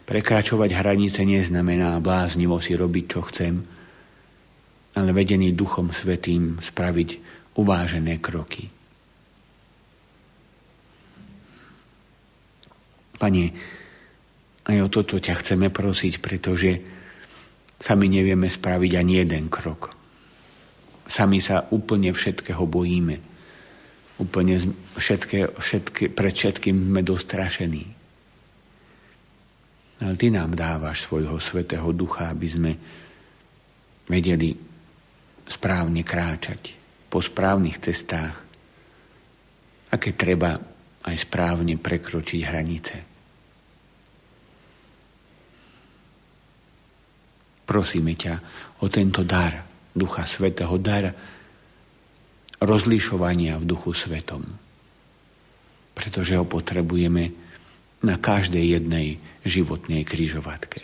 Prekračovať 0.08 0.72
hranice 0.72 1.28
neznamená 1.28 2.00
bláznivo 2.00 2.64
si 2.64 2.80
robiť, 2.80 3.06
čo 3.12 3.28
chcem, 3.28 3.60
ale 4.96 5.10
vedený 5.12 5.52
Duchom 5.52 5.92
Svetým 5.92 6.64
spraviť 6.64 7.10
uvážené 7.60 8.16
kroky. 8.24 8.72
Pane, 13.20 13.44
aj 14.64 14.78
o 14.80 14.88
toto 14.88 15.20
ťa 15.20 15.44
chceme 15.44 15.68
prosiť, 15.68 16.24
pretože 16.24 16.80
sami 17.76 18.08
nevieme 18.08 18.48
spraviť 18.48 18.92
ani 18.96 19.14
jeden 19.20 19.52
krok. 19.52 19.92
Sami 21.04 21.44
sa 21.44 21.68
úplne 21.68 22.16
všetkého 22.16 22.64
bojíme. 22.64 23.20
Úplne 24.24 24.56
všetké, 24.96 25.60
všetké, 25.60 26.04
pred 26.16 26.34
všetkým 26.34 26.96
sme 26.96 27.02
dostrašení. 27.04 27.97
Ale 29.98 30.14
Ty 30.14 30.28
nám 30.30 30.54
dávaš 30.54 31.10
svojho 31.10 31.42
svetého 31.42 31.90
ducha, 31.90 32.30
aby 32.30 32.48
sme 32.48 32.72
vedeli 34.06 34.54
správne 35.48 36.06
kráčať 36.06 36.78
po 37.08 37.24
správnych 37.24 37.82
cestách 37.82 38.36
a 39.88 39.96
keď 39.96 40.14
treba 40.14 40.52
aj 41.08 41.16
správne 41.16 41.80
prekročiť 41.80 42.42
hranice. 42.44 42.96
Prosíme 47.68 48.16
ťa 48.16 48.34
o 48.84 48.88
tento 48.88 49.24
dar 49.28 49.68
Ducha 49.92 50.24
Svetého, 50.24 50.78
dar 50.80 51.12
rozlišovania 52.64 53.60
v 53.60 53.66
Duchu 53.68 53.92
Svetom, 53.92 54.46
pretože 55.92 56.38
ho 56.38 56.46
potrebujeme 56.48 57.34
na 58.06 58.16
každej 58.22 58.78
jednej 58.78 59.20
životnej 59.48 60.04
kryžovatke. 60.04 60.84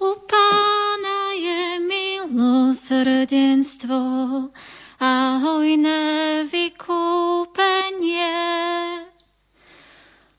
U 0.00 0.16
pána 0.24 1.36
je 1.36 1.76
milosrdenstvo 1.84 4.00
a 5.00 5.38
hojné 5.40 6.44
vykúpenie. 6.48 8.32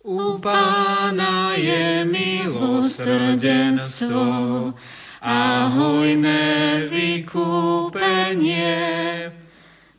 U 0.02 0.42
pána 0.42 1.41
je 1.56 2.06
milosrdenstvo 2.06 4.74
a 5.22 5.70
hojné 5.70 6.82
vykúpenie. 6.90 8.74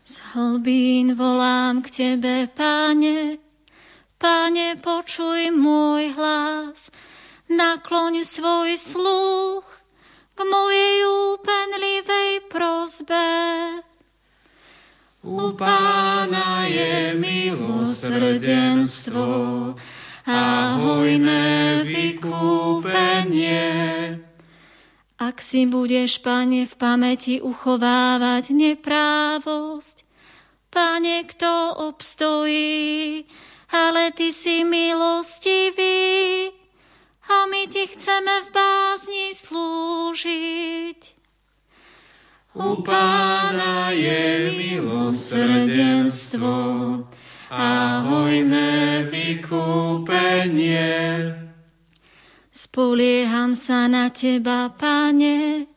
Z 0.02 0.18
hlbín 0.34 1.14
volám 1.14 1.86
k 1.86 1.90
Tebe, 1.90 2.46
Pane, 2.50 3.38
Pane, 4.18 4.74
počuj 4.82 5.54
môj 5.54 6.10
hlas, 6.18 6.90
nakloň 7.46 8.26
svoj 8.26 8.74
sluch 8.74 9.62
k 10.34 10.42
mojej 10.42 11.06
úpenlivej 11.06 12.50
prozbe. 12.50 13.30
U 15.22 15.54
pána 15.54 16.66
je 16.66 17.14
milosrdenstvo 17.14 19.22
a 20.26 20.76
hojné 20.78 21.82
vykúpenie. 21.82 23.70
Ak 25.22 25.38
si 25.38 25.70
budeš, 25.70 26.18
Pane, 26.18 26.66
v 26.66 26.74
pamäti 26.74 27.38
uchovávať 27.38 28.50
neprávosť, 28.50 30.02
Pane, 30.72 31.22
kto 31.30 31.78
obstojí, 31.90 33.22
ale 33.70 34.10
Ty 34.14 34.32
si 34.34 34.64
milostivý 34.66 36.50
a 37.30 37.46
my 37.46 37.70
Ti 37.70 37.86
chceme 37.86 38.42
v 38.46 38.48
bázni 38.50 39.30
slúžiť. 39.30 41.22
U 42.52 42.84
pána 42.84 43.96
je 43.96 44.52
milosrdenstvo 44.52 46.52
a 47.52 48.00
hojné 48.08 49.04
vykúpenie. 49.12 50.88
Spolieham 52.48 53.52
sa 53.52 53.92
na 53.92 54.08
Teba, 54.08 54.72
Pane, 54.72 55.68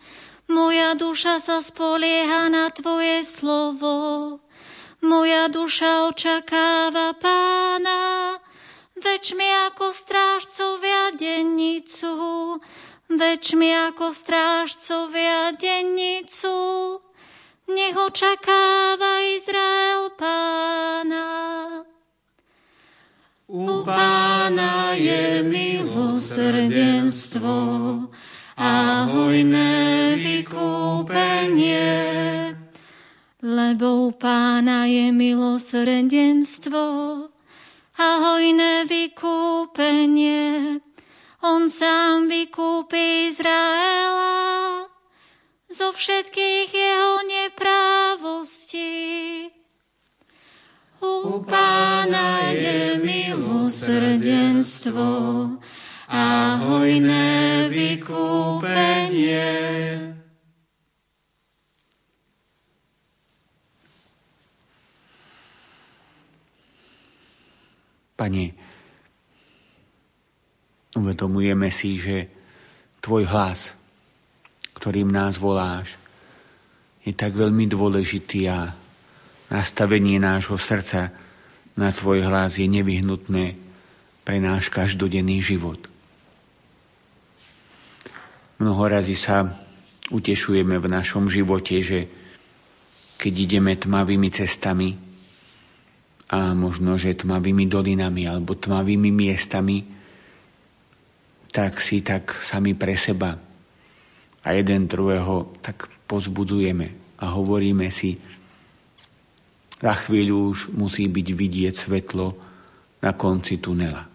moja 0.48 0.96
duša 0.96 1.44
sa 1.44 1.60
spolieha 1.60 2.48
na 2.48 2.72
Tvoje 2.72 3.28
slovo. 3.28 4.40
Moja 5.04 5.52
duša 5.52 6.08
očakáva 6.08 7.12
Pána, 7.20 8.40
Več 8.96 9.36
mi 9.36 9.44
ako 9.44 9.92
strážcovia 9.92 11.12
dennicu, 11.20 12.64
več 13.12 13.52
mi 13.60 13.68
ako 13.76 14.16
strážcovia 14.16 15.52
dennicu. 15.52 17.05
Nech 17.66 17.98
očakáva 17.98 19.26
Izrael 19.34 20.14
pána. 20.14 21.26
U 23.50 23.82
pána 23.82 24.94
je 24.94 25.42
milosrdenstvo 25.42 27.58
a 28.54 28.74
hojné 29.10 30.14
vykúpenie. 30.22 31.90
Lebo 33.42 34.10
u 34.10 34.12
pána 34.14 34.86
je 34.86 35.10
milosrdenstvo 35.10 36.86
a 37.98 38.08
hojné 38.22 38.86
vykúpenie. 38.86 40.78
On 41.42 41.66
sám 41.66 42.30
vykúpi 42.30 43.34
Izraela 43.34 44.85
zo 45.76 45.92
všetkých 45.92 46.72
jeho 46.72 47.20
neprávostí. 47.28 49.52
U 51.04 51.44
pána 51.44 52.56
je 52.56 52.96
milosrdenstvo 53.04 55.04
a 56.08 56.56
hojné 56.64 57.68
vykúpenie. 57.68 59.52
Pane, 68.16 68.56
uvedomujeme 70.96 71.68
si, 71.68 72.00
že 72.00 72.32
Tvoj 73.06 73.30
hlas, 73.30 73.78
ktorým 74.86 75.10
nás 75.10 75.42
voláš, 75.42 75.98
je 77.02 77.10
tak 77.10 77.34
veľmi 77.34 77.66
dôležitý 77.66 78.46
a 78.54 78.70
nastavenie 79.50 80.22
nášho 80.22 80.62
srdca 80.62 81.10
na 81.74 81.90
Tvoj 81.90 82.22
hlas 82.22 82.62
je 82.62 82.70
nevyhnutné 82.70 83.58
pre 84.22 84.38
náš 84.38 84.70
každodenný 84.70 85.42
život. 85.42 85.90
Mnoho 88.62 88.86
razy 88.86 89.18
sa 89.18 89.58
utešujeme 90.14 90.78
v 90.78 90.86
našom 90.86 91.34
živote, 91.34 91.82
že 91.82 92.06
keď 93.18 93.34
ideme 93.42 93.74
tmavými 93.74 94.30
cestami 94.30 94.94
a 96.30 96.54
možno, 96.54 96.94
že 97.02 97.18
tmavými 97.18 97.66
dolinami 97.66 98.30
alebo 98.30 98.54
tmavými 98.54 99.10
miestami, 99.10 99.82
tak 101.50 101.82
si 101.82 102.06
tak 102.06 102.38
sami 102.38 102.78
pre 102.78 102.94
seba 102.94 103.55
a 104.46 104.54
jeden 104.54 104.86
druhého 104.86 105.58
tak 105.66 105.90
pozbudzujeme 106.06 107.18
a 107.18 107.26
hovoríme 107.34 107.90
si, 107.90 108.22
za 109.82 109.94
chvíľu 110.08 110.56
už 110.56 110.60
musí 110.72 111.10
byť 111.10 111.28
vidieť 111.36 111.74
svetlo 111.76 112.28
na 113.04 113.12
konci 113.14 113.60
tunela. 113.60 114.08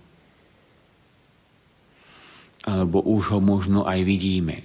Alebo 2.65 3.05
už 3.05 3.37
ho 3.37 3.41
možno 3.43 3.85
aj 3.85 4.01
vidíme. 4.03 4.57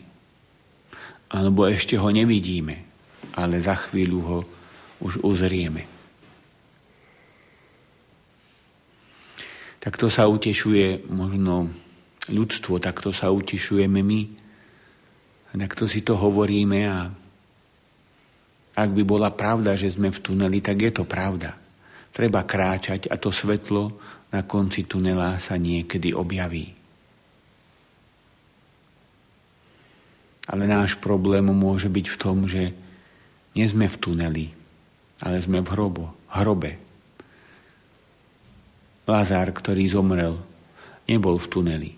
Alebo 1.29 1.67
ešte 1.67 1.99
ho 1.99 2.09
nevidíme, 2.09 2.85
ale 3.35 3.59
za 3.59 3.75
chvíľu 3.75 4.19
ho 4.23 4.39
už 5.03 5.19
uzrieme. 5.25 5.89
Takto 9.83 10.09
sa 10.09 10.25
utešuje 10.25 11.05
možno 11.13 11.69
ľudstvo, 12.31 12.81
takto 12.81 13.13
sa 13.13 13.29
utešujeme 13.29 14.01
my. 14.01 14.44
Takto 15.55 15.87
si 15.87 16.03
to 16.03 16.19
hovoríme 16.19 16.79
a 16.83 17.07
ak 18.75 18.89
by 18.91 19.03
bola 19.07 19.31
pravda, 19.31 19.79
že 19.79 19.87
sme 19.87 20.11
v 20.11 20.19
tuneli, 20.19 20.59
tak 20.59 20.83
je 20.83 20.91
to 20.91 21.07
pravda. 21.07 21.55
Treba 22.11 22.43
kráčať 22.43 23.07
a 23.07 23.15
to 23.15 23.31
svetlo 23.31 23.95
na 24.35 24.43
konci 24.43 24.83
tunela 24.83 25.39
sa 25.39 25.55
niekedy 25.55 26.11
objaví. 26.11 26.75
Ale 30.51 30.67
náš 30.67 30.99
problém 30.99 31.47
môže 31.47 31.87
byť 31.87 32.05
v 32.11 32.19
tom, 32.19 32.37
že 32.51 32.75
nie 33.55 33.63
sme 33.65 33.87
v 33.87 33.95
tuneli, 33.95 34.45
ale 35.23 35.39
sme 35.39 35.63
v 35.63 35.71
hrobo, 35.71 36.11
hrobe. 36.35 36.75
Lazár, 39.07 39.55
ktorý 39.55 39.87
zomrel, 39.87 40.35
nebol 41.07 41.39
v 41.39 41.47
tuneli. 41.47 41.91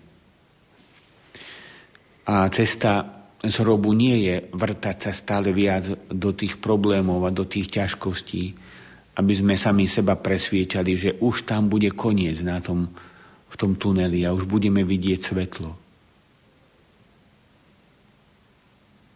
A 2.30 2.46
cesta 2.54 3.17
z 3.38 3.54
hrobu 3.62 3.94
nie 3.94 4.26
je 4.26 4.36
vrtať 4.50 4.96
sa 5.08 5.12
stále 5.14 5.54
viac 5.54 5.86
do 6.10 6.34
tých 6.34 6.58
problémov 6.58 7.22
a 7.22 7.30
do 7.30 7.46
tých 7.46 7.70
ťažkostí, 7.70 8.44
aby 9.14 9.32
sme 9.34 9.54
sami 9.54 9.86
seba 9.86 10.18
presviečali, 10.18 10.92
že 10.98 11.10
už 11.22 11.46
tam 11.46 11.70
bude 11.70 11.94
koniec 11.94 12.42
na 12.42 12.58
tom, 12.58 12.90
v 13.48 13.54
tom 13.54 13.78
tuneli 13.78 14.26
a 14.26 14.34
už 14.34 14.42
budeme 14.42 14.82
vidieť 14.82 15.20
svetlo. 15.22 15.70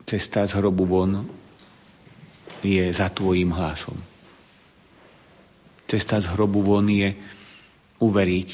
Cesta 0.07 0.47
z 0.47 0.55
hrobu 0.55 0.85
von 0.87 1.13
je 2.63 2.95
za 2.95 3.11
tvojim 3.11 3.51
hlasom. 3.51 3.99
Cesta 5.91 6.23
z 6.23 6.31
hrobu 6.31 6.63
von 6.63 6.87
je 6.87 7.11
uveriť, 7.99 8.51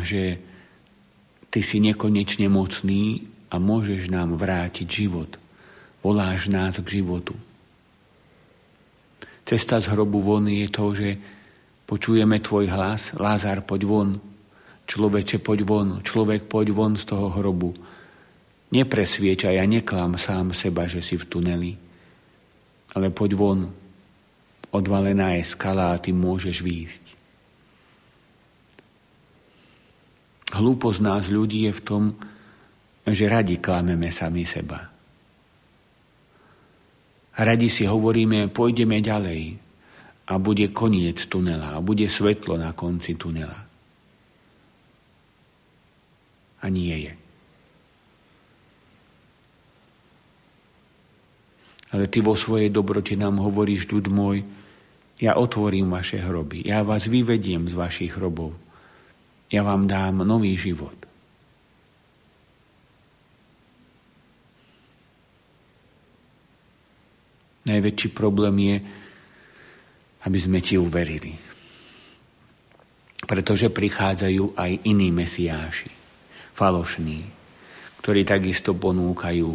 že 0.00 0.22
ty 1.52 1.60
si 1.60 1.76
nekonečne 1.80 2.48
mocný 2.48 3.36
a 3.48 3.56
môžeš 3.56 4.12
nám 4.12 4.36
vrátiť 4.36 4.86
život. 4.86 5.40
Voláš 6.04 6.52
nás 6.52 6.78
k 6.78 7.00
životu. 7.00 7.34
Cesta 9.48 9.80
z 9.80 9.88
hrobu 9.88 10.20
von 10.20 10.44
je 10.44 10.68
to, 10.68 10.92
že 10.92 11.10
počujeme 11.88 12.36
tvoj 12.44 12.68
hlas, 12.68 13.16
Lázar, 13.16 13.64
poď 13.64 13.82
von, 13.88 14.10
človeče, 14.84 15.40
poď 15.40 15.60
von, 15.64 15.88
človek, 16.04 16.44
poď 16.44 16.68
von 16.76 16.92
z 17.00 17.08
toho 17.08 17.32
hrobu. 17.32 17.72
Nepresviečaj 18.68 19.56
a 19.56 19.64
neklam 19.64 20.20
sám 20.20 20.52
seba, 20.52 20.84
že 20.84 21.00
si 21.00 21.16
v 21.16 21.24
tuneli, 21.24 21.72
ale 22.92 23.08
poď 23.08 23.30
von, 23.32 23.60
odvalená 24.68 25.40
je 25.40 25.48
skala 25.48 25.96
a 25.96 26.00
ty 26.00 26.12
môžeš 26.12 26.60
výjsť. 26.60 27.04
Hlúposť 30.48 31.00
nás 31.00 31.28
ľudí 31.32 31.68
je 31.68 31.72
v 31.72 31.84
tom, 31.84 32.04
že 33.14 33.30
radi 33.30 33.62
klameme 33.62 34.10
sami 34.10 34.42
seba. 34.42 34.90
Radi 37.38 37.70
si 37.70 37.86
hovoríme, 37.86 38.50
pôjdeme 38.50 38.98
ďalej 38.98 39.54
a 40.26 40.34
bude 40.42 40.66
koniec 40.74 41.22
tunela 41.30 41.78
a 41.78 41.84
bude 41.84 42.10
svetlo 42.10 42.58
na 42.58 42.74
konci 42.74 43.14
tunela. 43.14 43.62
A 46.58 46.66
nie 46.66 47.06
je. 47.06 47.12
Ale 51.94 52.10
ty 52.10 52.18
vo 52.18 52.34
svojej 52.34 52.68
dobrote 52.68 53.14
nám 53.14 53.38
hovoríš, 53.38 53.86
ľud 53.88 54.10
môj, 54.10 54.42
ja 55.22 55.38
otvorím 55.38 55.94
vaše 55.94 56.18
hroby, 56.18 56.66
ja 56.66 56.82
vás 56.82 57.06
vyvediem 57.06 57.70
z 57.70 57.74
vašich 57.78 58.18
hrobov, 58.18 58.58
ja 59.48 59.62
vám 59.62 59.86
dám 59.86 60.26
nový 60.26 60.58
život. 60.58 60.97
Najväčší 67.68 68.08
problém 68.16 68.56
je, 68.64 68.76
aby 70.24 70.38
sme 70.40 70.64
ti 70.64 70.80
uverili. 70.80 71.36
Pretože 73.28 73.68
prichádzajú 73.68 74.56
aj 74.56 74.88
iní 74.88 75.12
mesiáši, 75.12 75.92
falošní, 76.56 77.28
ktorí 78.00 78.24
takisto 78.24 78.72
ponúkajú 78.72 79.50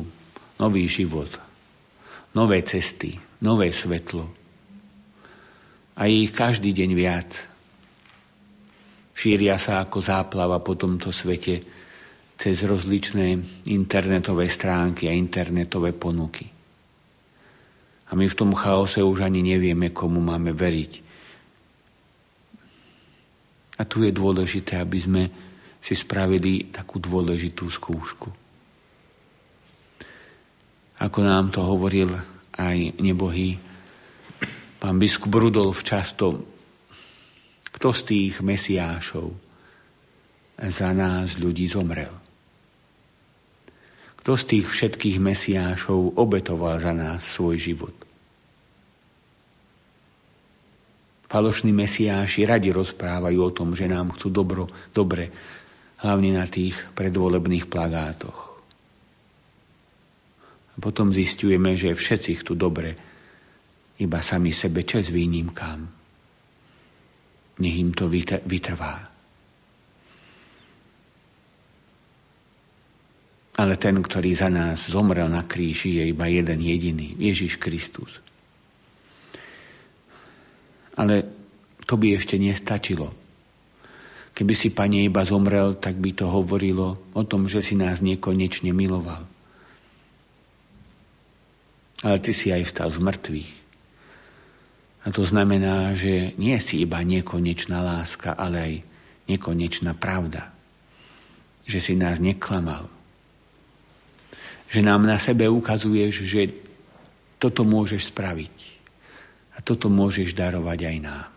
nový 0.62 0.86
život, 0.86 1.34
nové 2.38 2.62
cesty, 2.62 3.18
nové 3.42 3.74
svetlo. 3.74 4.30
A 5.98 6.06
ich 6.06 6.30
každý 6.30 6.70
deň 6.70 6.90
viac. 6.94 7.50
Šíria 9.14 9.58
sa 9.58 9.82
ako 9.82 10.02
záplava 10.02 10.62
po 10.62 10.78
tomto 10.78 11.10
svete 11.10 11.66
cez 12.38 12.62
rozličné 12.62 13.42
internetové 13.70 14.50
stránky 14.50 15.10
a 15.10 15.14
internetové 15.14 15.94
ponuky. 15.94 16.53
A 18.10 18.12
my 18.16 18.26
v 18.28 18.38
tom 18.38 18.52
chaose 18.52 19.00
už 19.00 19.24
ani 19.24 19.40
nevieme, 19.46 19.94
komu 19.96 20.20
máme 20.20 20.52
veriť. 20.52 20.92
A 23.80 23.88
tu 23.90 24.06
je 24.06 24.12
dôležité, 24.14 24.78
aby 24.80 25.00
sme 25.02 25.24
si 25.84 25.94
spravili 26.00 26.72
takú 26.72 27.02
dôležitú 27.02 27.68
skúšku. 27.68 28.28
Ako 31.04 31.20
nám 31.20 31.52
to 31.52 31.60
hovoril 31.60 32.16
aj 32.56 32.96
nebohý 33.02 33.60
pán 34.80 34.96
biskup 34.96 35.36
Rudolf 35.36 35.84
často, 35.84 36.44
kto 37.74 37.88
z 37.92 38.02
tých 38.04 38.34
mesiášov 38.40 39.32
za 40.56 40.90
nás 40.96 41.36
ľudí 41.36 41.68
zomrel. 41.68 42.23
Kto 44.24 44.40
z 44.40 44.44
tých 44.56 44.66
všetkých 44.72 45.20
mesiášov 45.20 46.16
obetoval 46.16 46.80
za 46.80 46.96
nás 46.96 47.28
svoj 47.28 47.60
život. 47.60 47.92
Falošní 51.28 51.76
mesiáši 51.76 52.48
radi 52.48 52.72
rozprávajú 52.72 53.40
o 53.44 53.52
tom, 53.52 53.76
že 53.76 53.90
nám 53.90 54.16
chcú 54.16 54.32
dobro, 54.32 54.72
dobre, 54.96 55.28
hlavne 56.00 56.40
na 56.40 56.48
tých 56.48 56.78
predvolebných 56.96 57.68
plagátoch. 57.68 58.40
A 60.74 60.78
potom 60.80 61.12
zistujeme, 61.12 61.76
že 61.76 61.92
všetci 61.92 62.46
chcú 62.46 62.54
dobre, 62.56 62.96
iba 64.00 64.24
sami 64.24 64.56
sebe 64.56 64.88
čes 64.88 65.12
výnimkám. 65.12 65.80
Nech 67.60 67.76
im 67.76 67.92
to 67.92 68.08
vytrvá. 68.48 69.13
Ale 73.54 73.78
ten, 73.78 74.02
ktorý 74.02 74.34
za 74.34 74.50
nás 74.50 74.90
zomrel 74.90 75.30
na 75.30 75.46
kríži, 75.46 76.02
je 76.02 76.10
iba 76.10 76.26
jeden 76.26 76.58
jediný, 76.58 77.14
Ježiš 77.22 77.62
Kristus. 77.62 78.18
Ale 80.98 81.26
to 81.86 81.94
by 81.98 82.18
ešte 82.18 82.42
nestačilo. 82.42 83.14
Keby 84.34 84.54
si, 84.58 84.74
Pane, 84.74 85.06
iba 85.06 85.22
zomrel, 85.22 85.78
tak 85.78 86.02
by 86.02 86.18
to 86.18 86.26
hovorilo 86.26 87.14
o 87.14 87.22
tom, 87.22 87.46
že 87.46 87.62
si 87.62 87.78
nás 87.78 88.02
nekonečne 88.02 88.74
miloval. 88.74 89.30
Ale 92.02 92.18
Ty 92.18 92.32
si 92.34 92.50
aj 92.50 92.66
vstal 92.66 92.90
z 92.90 93.00
mŕtvych. 93.00 93.52
A 95.04 95.12
to 95.12 95.22
znamená, 95.28 95.94
že 95.94 96.34
nie 96.42 96.58
si 96.58 96.82
iba 96.82 97.04
nekonečná 97.04 97.84
láska, 97.84 98.34
ale 98.34 98.58
aj 98.58 98.74
nekonečná 99.30 99.94
pravda. 99.94 100.56
Že 101.70 101.80
si 101.80 101.94
nás 101.94 102.18
neklamal. 102.18 102.90
Že 104.74 104.82
nám 104.82 105.06
na 105.06 105.22
sebe 105.22 105.46
ukazuješ, 105.46 106.26
že 106.26 106.50
toto 107.38 107.62
môžeš 107.62 108.10
spraviť. 108.10 108.58
A 109.54 109.62
toto 109.62 109.86
môžeš 109.86 110.34
darovať 110.34 110.80
aj 110.90 110.98
nám. 110.98 111.30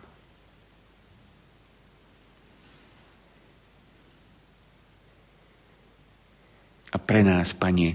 A 6.89 6.97
pre 6.97 7.21
nás, 7.21 7.53
Pane, 7.53 7.93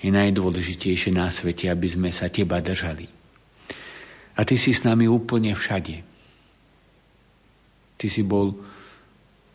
je 0.00 0.08
najdôležitejšie 0.08 1.12
na 1.12 1.28
svete, 1.28 1.68
aby 1.68 1.92
sme 1.92 2.08
sa 2.08 2.32
Teba 2.32 2.64
držali. 2.64 3.04
A 4.32 4.40
Ty 4.48 4.56
si 4.56 4.72
s 4.72 4.80
nami 4.88 5.04
úplne 5.04 5.52
všade. 5.52 6.00
Ty 8.00 8.06
si 8.08 8.24
bol 8.24 8.56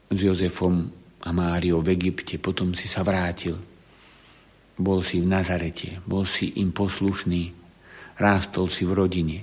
s 0.06 0.20
Jozefom 0.22 0.86
a 1.26 1.34
Máriou 1.34 1.82
v 1.82 1.98
Egypte, 1.98 2.38
potom 2.38 2.78
si 2.78 2.86
sa 2.86 3.02
vrátil. 3.02 3.58
Bol 4.76 5.00
si 5.02 5.24
v 5.24 5.28
Nazarete, 5.32 6.04
bol 6.04 6.28
si 6.28 6.60
im 6.60 6.76
poslušný, 6.76 7.56
rástol 8.20 8.68
si 8.68 8.84
v 8.84 8.92
rodine. 8.92 9.38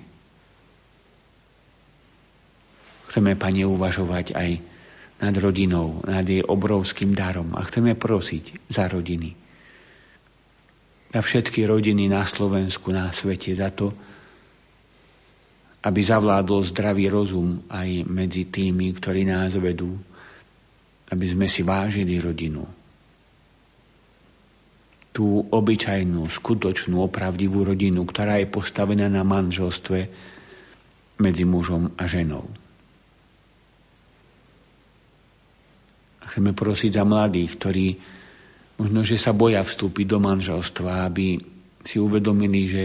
Chceme, 3.08 3.36
Pane, 3.36 3.64
uvažovať 3.64 4.36
aj 4.36 4.50
nad 5.22 5.34
rodinou, 5.38 6.02
nad 6.04 6.26
jej 6.26 6.42
obrovským 6.42 7.14
darom 7.14 7.54
a 7.54 7.62
chceme 7.64 7.94
prosiť 7.94 8.72
za 8.72 8.88
rodiny. 8.88 9.30
Za 11.12 11.20
všetky 11.20 11.68
rodiny 11.68 12.08
na 12.08 12.24
Slovensku, 12.24 12.88
na 12.88 13.12
svete, 13.12 13.52
za 13.52 13.68
to, 13.70 13.92
aby 15.82 16.00
zavládol 16.00 16.62
zdravý 16.62 17.10
rozum 17.10 17.66
aj 17.68 18.06
medzi 18.06 18.48
tými, 18.48 18.96
ktorí 18.96 19.26
nás 19.26 19.54
vedú, 19.58 19.92
aby 21.12 21.26
sme 21.28 21.46
si 21.50 21.60
vážili 21.66 22.16
rodinu. 22.22 22.81
Tú 25.12 25.44
obyčajnú, 25.44 26.24
skutočnú, 26.24 27.04
opravdivú 27.04 27.68
rodinu, 27.68 28.08
ktorá 28.08 28.40
je 28.40 28.48
postavená 28.48 29.12
na 29.12 29.20
manželstve 29.22 30.08
medzi 31.20 31.44
mužom 31.44 31.92
a 32.00 32.08
ženou. 32.08 32.48
Chceme 36.32 36.56
prosiť 36.56 36.96
za 36.96 37.04
mladých, 37.04 37.50
ktorí 37.60 37.86
možno, 38.80 39.04
že 39.04 39.20
sa 39.20 39.36
boja 39.36 39.60
vstúpiť 39.60 40.06
do 40.08 40.18
manželstva, 40.18 41.04
aby 41.04 41.36
si 41.84 42.00
uvedomili, 42.00 42.62
že 42.64 42.84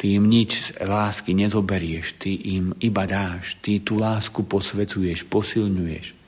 ty 0.00 0.16
im 0.16 0.32
nič 0.32 0.50
z 0.72 0.80
lásky 0.80 1.36
nezoberieš, 1.36 2.16
ty 2.16 2.56
im 2.56 2.72
iba 2.80 3.04
dáš, 3.04 3.60
ty 3.60 3.84
tú 3.84 4.00
lásku 4.00 4.42
posvecuješ, 4.48 5.28
posilňuješ. 5.28 6.21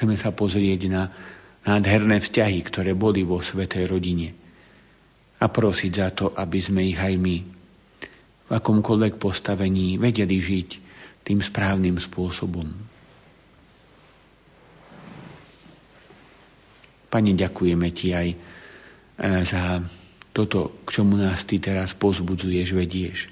Chceme 0.00 0.16
sa 0.16 0.32
pozrieť 0.32 0.88
na 0.88 1.12
nádherné 1.68 2.24
vzťahy, 2.24 2.64
ktoré 2.64 2.96
boli 2.96 3.20
vo 3.20 3.44
svetej 3.44 3.84
rodine 3.84 4.32
a 5.36 5.44
prosiť 5.44 5.92
za 5.92 6.08
to, 6.16 6.32
aby 6.32 6.56
sme 6.56 6.88
ich 6.88 6.96
aj 6.96 7.20
my 7.20 7.36
v 8.48 8.50
akomkoľvek 8.56 9.20
postavení 9.20 10.00
vedeli 10.00 10.40
žiť 10.40 10.68
tým 11.20 11.44
správnym 11.44 12.00
spôsobom. 12.00 12.64
Pane, 17.12 17.30
ďakujeme 17.36 17.88
Ti 17.92 18.08
aj 18.16 18.28
e, 18.32 18.36
za 19.44 19.84
toto, 20.32 20.80
k 20.88 20.96
čomu 20.96 21.20
nás 21.20 21.44
Ty 21.44 21.60
teraz 21.60 21.92
pozbudzuješ, 21.92 22.68
vedieš. 22.72 23.28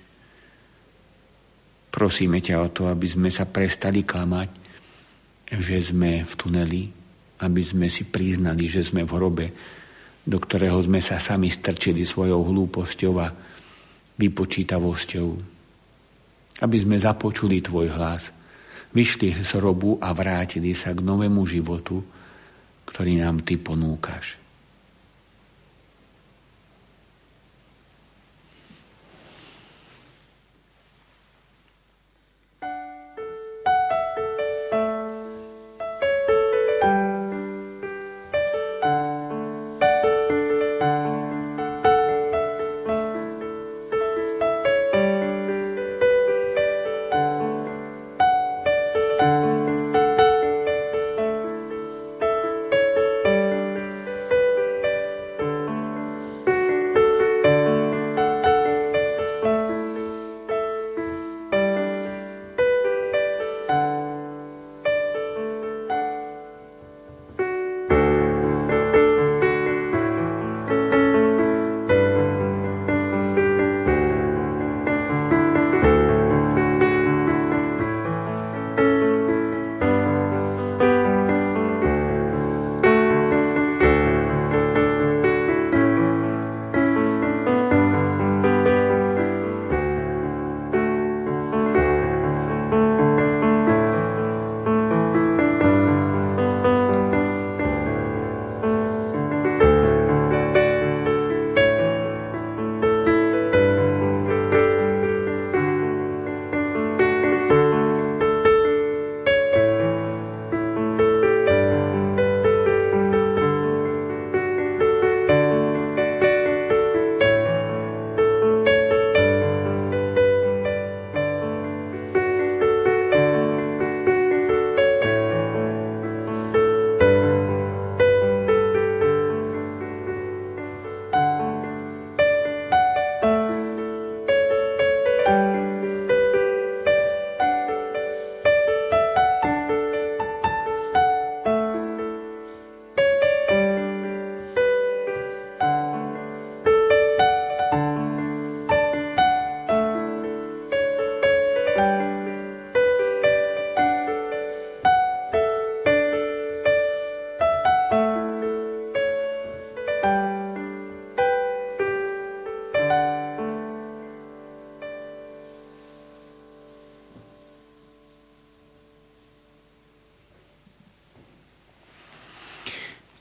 Prosíme 1.88 2.44
ťa 2.44 2.60
o 2.60 2.68
to, 2.68 2.92
aby 2.92 3.08
sme 3.08 3.32
sa 3.32 3.48
prestali 3.48 4.04
klamať, 4.04 4.67
že 5.48 5.80
sme 5.80 6.20
v 6.24 6.32
tuneli, 6.36 6.82
aby 7.40 7.62
sme 7.64 7.88
si 7.88 8.04
priznali, 8.04 8.68
že 8.68 8.84
sme 8.84 9.06
v 9.06 9.12
hrobe, 9.16 9.46
do 10.28 10.36
ktorého 10.36 10.76
sme 10.84 11.00
sa 11.00 11.16
sami 11.16 11.48
strčili 11.48 12.04
svojou 12.04 12.44
hlúposťou 12.44 13.14
a 13.16 13.32
vypočítavosťou. 14.18 15.28
Aby 16.58 16.76
sme 16.76 16.98
započuli 16.98 17.62
Tvoj 17.62 17.88
hlas, 17.96 18.34
vyšli 18.92 19.32
z 19.40 19.52
robu 19.62 19.96
a 20.02 20.12
vrátili 20.12 20.74
sa 20.74 20.92
k 20.92 21.00
novému 21.00 21.46
životu, 21.46 22.02
ktorý 22.84 23.22
nám 23.22 23.46
Ty 23.46 23.56
ponúkaš. 23.62 24.47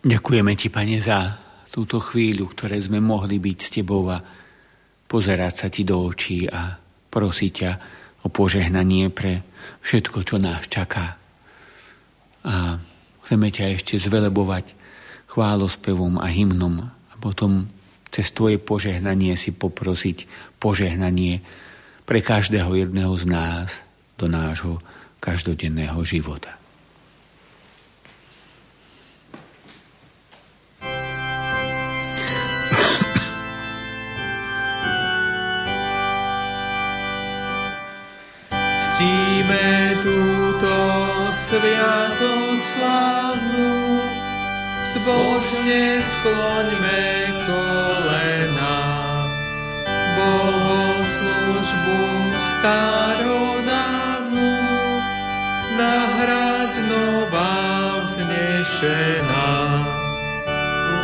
Ďakujeme 0.07 0.55
ti, 0.55 0.72
pane, 0.72 1.03
za 1.03 1.36
túto 1.68 1.99
chvíľu, 1.99 2.55
ktoré 2.55 2.80
sme 2.80 3.03
mohli 3.03 3.43
byť 3.43 3.57
s 3.59 3.70
tebou 3.76 4.07
a 4.07 4.24
pozerať 5.03 5.53
sa 5.53 5.68
ti 5.68 5.84
do 5.84 5.99
očí 5.99 6.47
a 6.47 6.80
prosiť 7.11 7.51
ťa 7.51 7.72
o 8.24 8.32
požehnanie 8.32 9.11
pre 9.11 9.43
všetko, 9.84 10.24
čo 10.24 10.39
nás 10.39 10.63
čaká. 10.72 11.20
A 12.47 12.80
chceme 13.28 13.51
ťa 13.51 13.76
ešte 13.76 13.99
zvelebovať 13.99 14.80
chválospevom 15.28 16.24
a 16.24 16.32
hymnom 16.32 16.88
a 16.88 17.13
potom 17.20 17.68
cez 18.12 18.32
Tvoje 18.32 18.58
požehnanie 18.62 19.36
si 19.36 19.51
poprosiť 19.55 20.28
požehnanie 20.58 21.41
pre 22.08 22.24
každého 22.24 22.76
jedného 22.76 23.18
z 23.20 23.26
nás 23.28 23.84
do 24.16 24.28
nášho 24.32 24.80
každodenného 25.20 26.05
života. 26.08 26.55
Ctíme 38.97 39.93
túto 40.01 40.74
sviatoslavnú, 41.30 43.87
zbožne 44.98 46.02
skloňme 46.02 47.06
kolena. 47.45 48.82
Bohoslužbu 50.18 52.02
starodávnu, 52.41 54.50
nahrať 55.78 56.74
nová 56.89 58.02
vznešená. 58.02 59.54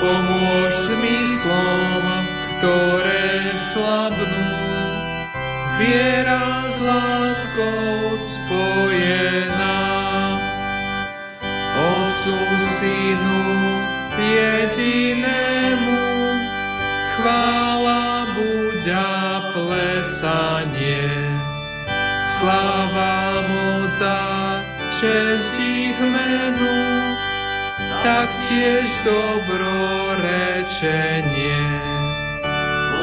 Pomôž 0.01 0.73
zmyslom, 0.89 2.25
ktoré 2.57 3.53
slabnú, 3.55 4.49
viera 5.77 6.65
s 6.67 6.81
láskou 6.81 8.17
spojená. 8.17 9.93
Otcu 12.13 12.37
Synu 12.61 13.41
jedinému 14.21 15.97
chvála 17.17 18.29
buďa 18.37 19.41
plesanie. 19.49 21.09
Sláva 22.37 23.41
moc 23.49 23.97
a 23.97 24.61
česť 24.93 25.57
ich 25.57 25.97
menu, 25.97 26.85
tak 28.05 28.29
tiež 28.45 28.85
dobrorečenie. 29.09 31.65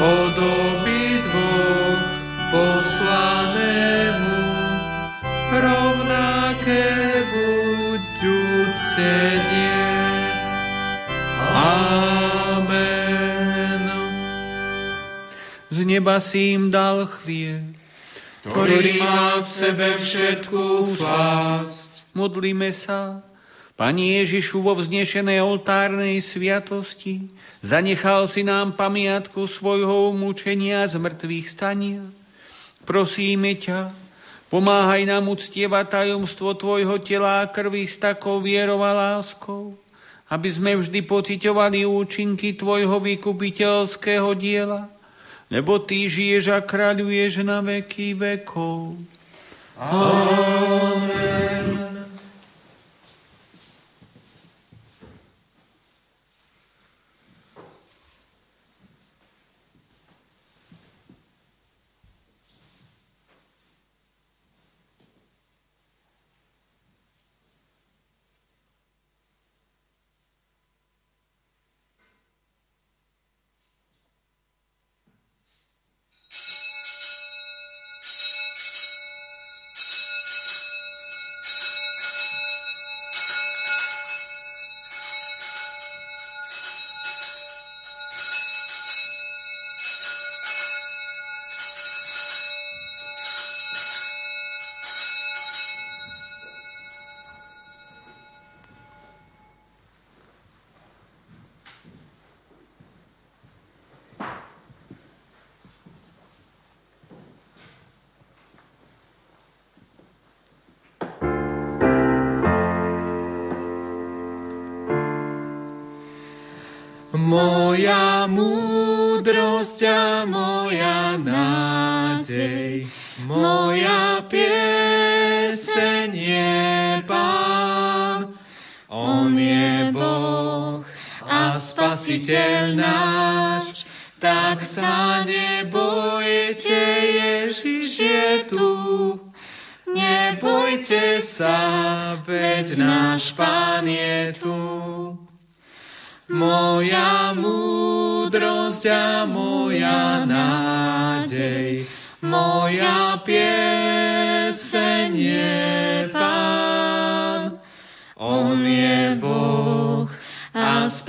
Od 0.07 0.39
dvoch 0.39 1.99
poslanému 2.55 4.39
rovnaké 5.51 7.27
buď 7.35 7.80
uctenie. 8.25 9.85
Amen. 12.61 13.01
Z 15.73 15.79
neba 15.85 16.21
si 16.21 16.55
im 16.57 16.69
dal 16.69 17.09
chlieb, 17.09 17.77
ktorý 18.45 19.01
má 19.01 19.41
v 19.41 19.49
sebe 19.49 19.97
všetkú 19.97 20.85
slásť. 20.85 22.05
Modlíme 22.13 22.73
sa, 22.77 23.25
Pani 23.81 24.21
Ježišu, 24.21 24.61
vo 24.61 24.77
vznešenej 24.77 25.41
oltárnej 25.41 26.21
sviatosti 26.21 27.33
zanechal 27.65 28.29
si 28.29 28.45
nám 28.45 28.77
pamiatku 28.77 29.49
svojho 29.49 30.13
mučenia 30.13 30.85
z 30.85 31.01
mŕtvych 31.01 31.49
stania 31.49 32.05
Prosíme 32.91 33.55
ťa, 33.55 33.93
pomáhaj 34.51 35.07
nám 35.07 35.31
uctievať 35.31 35.87
tajomstvo 35.89 36.59
Tvojho 36.59 36.99
tela 37.01 37.41
a 37.41 37.49
krvi 37.49 37.87
s 37.87 37.97
takou 37.97 38.43
vierou 38.43 38.83
a 38.83 38.93
láskou, 38.93 39.79
aby 40.27 40.51
sme 40.51 40.77
vždy 40.77 41.07
pocitovali 41.07 41.87
účinky 41.87 42.59
Tvojho 42.59 42.99
vykupiteľského 42.99 44.35
diela, 44.35 44.91
lebo 45.49 45.79
Ty 45.79 46.11
žiješ 46.11 46.51
a 46.51 46.59
kráľuješ 46.61 47.47
na 47.47 47.63
veky 47.63 48.19
vekov. 48.19 48.99
Amen. 49.81 51.90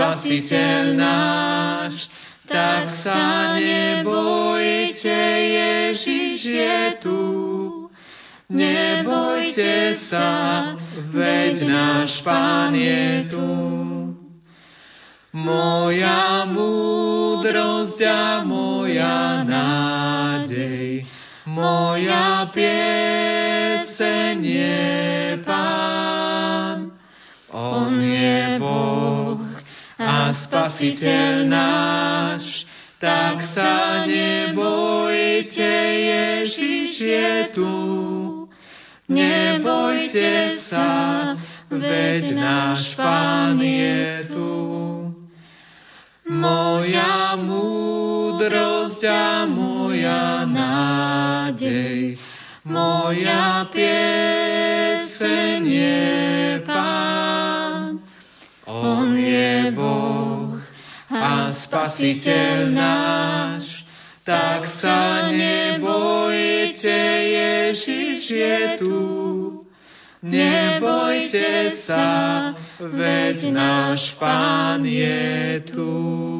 Spasiteľ 0.02 0.98
náš, 0.98 2.10
tak 2.50 2.90
sa 2.90 3.54
nebojte, 3.54 5.14
Ježiš 5.46 6.42
je 6.42 6.98
tu. 6.98 7.22
Nebojte 8.50 9.94
sa, 9.94 10.74
veď 11.14 11.70
náš 11.70 12.26
Pán 12.26 12.74
je 12.74 13.30
tu. 13.30 13.54
Moja 15.38 16.50
múdrosť 16.50 18.02
a 18.02 18.42
moja 18.42 19.46
nádej, 19.46 21.06
moja 21.46 22.50
pieseň 22.50 24.38
je 24.42 25.11
a 30.32 30.34
spasiteľ 30.34 31.44
náš. 31.44 32.64
Tak 33.04 33.44
sa 33.44 34.08
nebojte, 34.08 35.60
Ježiš 36.08 36.92
je 37.04 37.52
tu. 37.52 37.76
Nebojte 39.12 40.56
sa, 40.56 41.36
veď 41.68 42.40
náš 42.40 42.96
Pán 42.96 43.60
je 43.60 44.24
tu. 44.32 44.56
Moja 46.32 47.36
múdrosť 47.36 49.04
a 49.12 49.44
moja 49.44 50.48
nádej, 50.48 52.16
moja 52.64 53.68
pieseň 53.68 55.60
je 55.68 56.31
Spasiteľ 61.72 62.68
náš, 62.76 63.88
tak 64.28 64.68
sa 64.68 65.32
nebojte, 65.32 67.00
Ježiš 67.32 68.20
je 68.28 68.60
tu. 68.76 69.00
Nebojte 70.20 71.72
sa, 71.72 72.52
veď 72.76 73.56
náš 73.56 74.20
Pán 74.20 74.84
je 74.84 75.64
tu. 75.64 76.31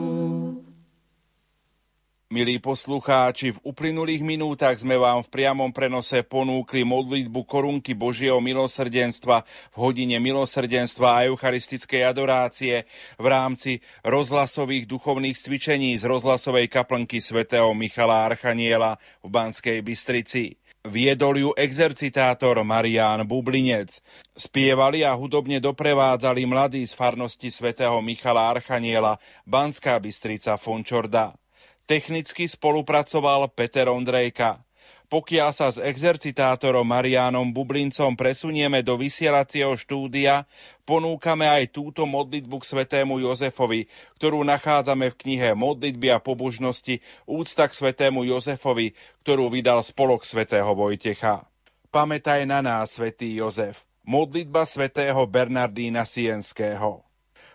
Milí 2.32 2.64
poslucháči, 2.64 3.52
v 3.52 3.60
uplynulých 3.60 4.24
minútach 4.24 4.80
sme 4.80 4.96
vám 4.96 5.20
v 5.20 5.36
priamom 5.36 5.68
prenose 5.76 6.24
ponúkli 6.24 6.88
modlitbu 6.88 7.44
korunky 7.44 7.92
Božieho 7.92 8.40
milosrdenstva 8.40 9.44
v 9.44 9.76
hodine 9.76 10.16
milosrdenstva 10.16 11.08
a 11.12 11.28
eucharistickej 11.28 12.08
adorácie 12.08 12.88
v 13.20 13.26
rámci 13.28 13.84
rozhlasových 14.08 14.88
duchovných 14.88 15.36
cvičení 15.36 16.00
z 16.00 16.08
rozhlasovej 16.08 16.72
kaplnky 16.72 17.20
svätého 17.20 17.68
Michala 17.76 18.32
Archaniela 18.32 18.96
v 19.20 19.28
Banskej 19.28 19.84
Bystrici. 19.84 20.56
Viedol 20.88 21.36
ju 21.36 21.50
exercitátor 21.52 22.64
Marián 22.64 23.28
Bublinec. 23.28 24.00
Spievali 24.32 25.04
a 25.04 25.12
hudobne 25.20 25.60
doprevádzali 25.60 26.48
mladí 26.48 26.88
z 26.88 26.96
farnosti 26.96 27.52
svätého 27.52 28.00
Michala 28.00 28.56
Archaniela 28.56 29.20
Banská 29.44 30.00
Bystrica 30.00 30.56
Fončorda. 30.56 31.36
Technicky 31.92 32.48
spolupracoval 32.48 33.52
Peter 33.52 33.92
Ondrejka. 33.92 34.64
Pokiaľ 35.12 35.50
sa 35.52 35.68
s 35.68 35.76
exercitátorom 35.76 36.88
Marianom 36.88 37.52
Bublincom 37.52 38.16
presunieme 38.16 38.80
do 38.80 38.96
vysielacieho 38.96 39.76
štúdia, 39.76 40.48
ponúkame 40.88 41.52
aj 41.52 41.76
túto 41.76 42.08
modlitbu 42.08 42.64
k 42.64 42.70
svetému 42.72 43.20
Jozefovi, 43.20 43.92
ktorú 44.16 44.40
nachádzame 44.48 45.12
v 45.12 45.20
knihe 45.20 45.52
Modlitby 45.52 46.16
a 46.16 46.24
pobožnosti 46.24 47.04
Úcta 47.28 47.68
k 47.68 47.76
svetému 47.76 48.24
Jozefovi, 48.24 48.96
ktorú 49.28 49.52
vydal 49.52 49.84
spolok 49.84 50.24
svätého 50.24 50.72
Vojtecha. 50.72 51.44
Pamätaj 51.92 52.48
na 52.48 52.64
nás, 52.64 52.96
svätý 52.96 53.36
Jozef. 53.36 53.84
Modlitba 54.08 54.64
svätého 54.64 55.20
Bernardína 55.28 56.08
Sienského. 56.08 57.11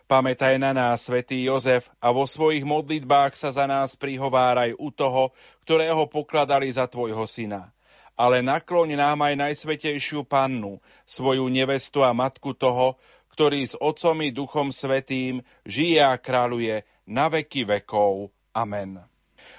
Pamätaj 0.07 0.55
na 0.63 0.71
nás, 0.71 1.11
svätý 1.11 1.43
Jozef, 1.43 1.91
a 1.99 2.15
vo 2.15 2.31
svojich 2.31 2.63
modlitbách 2.63 3.35
sa 3.35 3.51
za 3.51 3.67
nás 3.67 3.99
prihováraj 3.99 4.71
u 4.79 4.95
toho, 4.95 5.35
ktorého 5.67 6.07
pokladali 6.07 6.71
za 6.71 6.87
tvojho 6.87 7.27
syna. 7.27 7.75
Ale 8.15 8.39
nakloň 8.39 8.95
nám 8.95 9.19
aj 9.27 9.35
najsvetejšiu 9.35 10.23
pannu, 10.31 10.79
svoju 11.03 11.51
nevestu 11.51 12.07
a 12.07 12.15
matku 12.15 12.55
toho, 12.55 12.95
ktorý 13.35 13.67
s 13.67 13.75
Otcom 13.83 14.23
i 14.23 14.31
Duchom 14.31 14.71
Svetým 14.71 15.43
žije 15.67 15.99
a 15.99 16.15
kráľuje 16.15 16.87
na 17.11 17.27
veky 17.27 17.67
vekov. 17.67 18.31
Amen. 18.55 19.16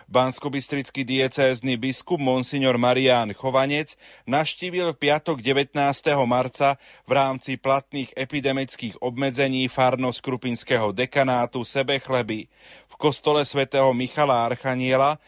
Banskobistrický 0.08 1.04
diecézny 1.04 1.76
biskup 1.76 2.24
Monsignor 2.24 2.80
Marián 2.80 3.36
Chovanec 3.36 4.00
naštívil 4.24 4.96
v 4.96 5.04
piatok 5.04 5.44
19. 5.44 5.76
marca 6.24 6.80
v 7.04 7.12
rámci 7.12 7.60
platných 7.60 8.16
epidemických 8.16 9.04
obmedzení 9.04 9.68
farnosť 9.68 10.24
Krupinského 10.24 10.96
dekanátu 10.96 11.68
Sebechleby 11.68 12.48
v 12.88 12.96
kostole 12.96 13.44
svätého 13.44 13.92
Michala 13.92 14.48
Archaniela, 14.48 15.20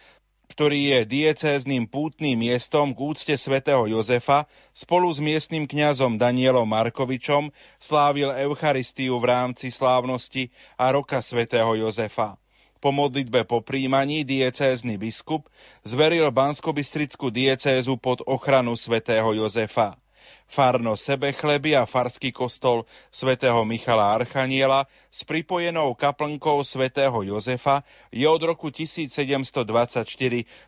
ktorý 0.48 0.96
je 0.96 1.00
diecézným 1.12 1.84
pútnym 1.84 2.40
miestom 2.40 2.96
k 2.96 3.04
úcte 3.04 3.36
svätého 3.36 3.84
Jozefa, 3.84 4.48
spolu 4.72 5.12
s 5.12 5.20
miestnym 5.20 5.68
kňazom 5.68 6.16
Danielom 6.16 6.72
Markovičom 6.72 7.52
slávil 7.84 8.32
Eucharistiu 8.32 9.20
v 9.20 9.28
rámci 9.28 9.76
slávnosti 9.76 10.48
a 10.80 10.88
roka 10.96 11.20
svätého 11.20 11.76
Jozefa. 11.76 12.39
Po 12.80 12.96
modlitbe 12.96 13.44
po 13.44 13.60
príjmaní 13.60 14.24
diecézny 14.24 14.96
biskup 14.96 15.52
zveril 15.84 16.24
Banskobistrickú 16.32 17.28
diecézu 17.28 18.00
pod 18.00 18.24
ochranu 18.24 18.80
svätého 18.80 19.36
Jozefa. 19.36 20.00
Farno 20.48 20.96
Sebechleby 20.96 21.76
a 21.76 21.84
farský 21.84 22.32
kostol 22.32 22.88
svätého 23.12 23.62
Michala 23.68 24.16
Archaniela 24.16 24.88
s 25.12 25.28
pripojenou 25.28 25.92
kaplnkou 25.92 26.64
svätého 26.64 27.20
Jozefa 27.22 27.84
je 28.16 28.24
od 28.26 28.42
roku 28.42 28.72
1724 28.72 30.08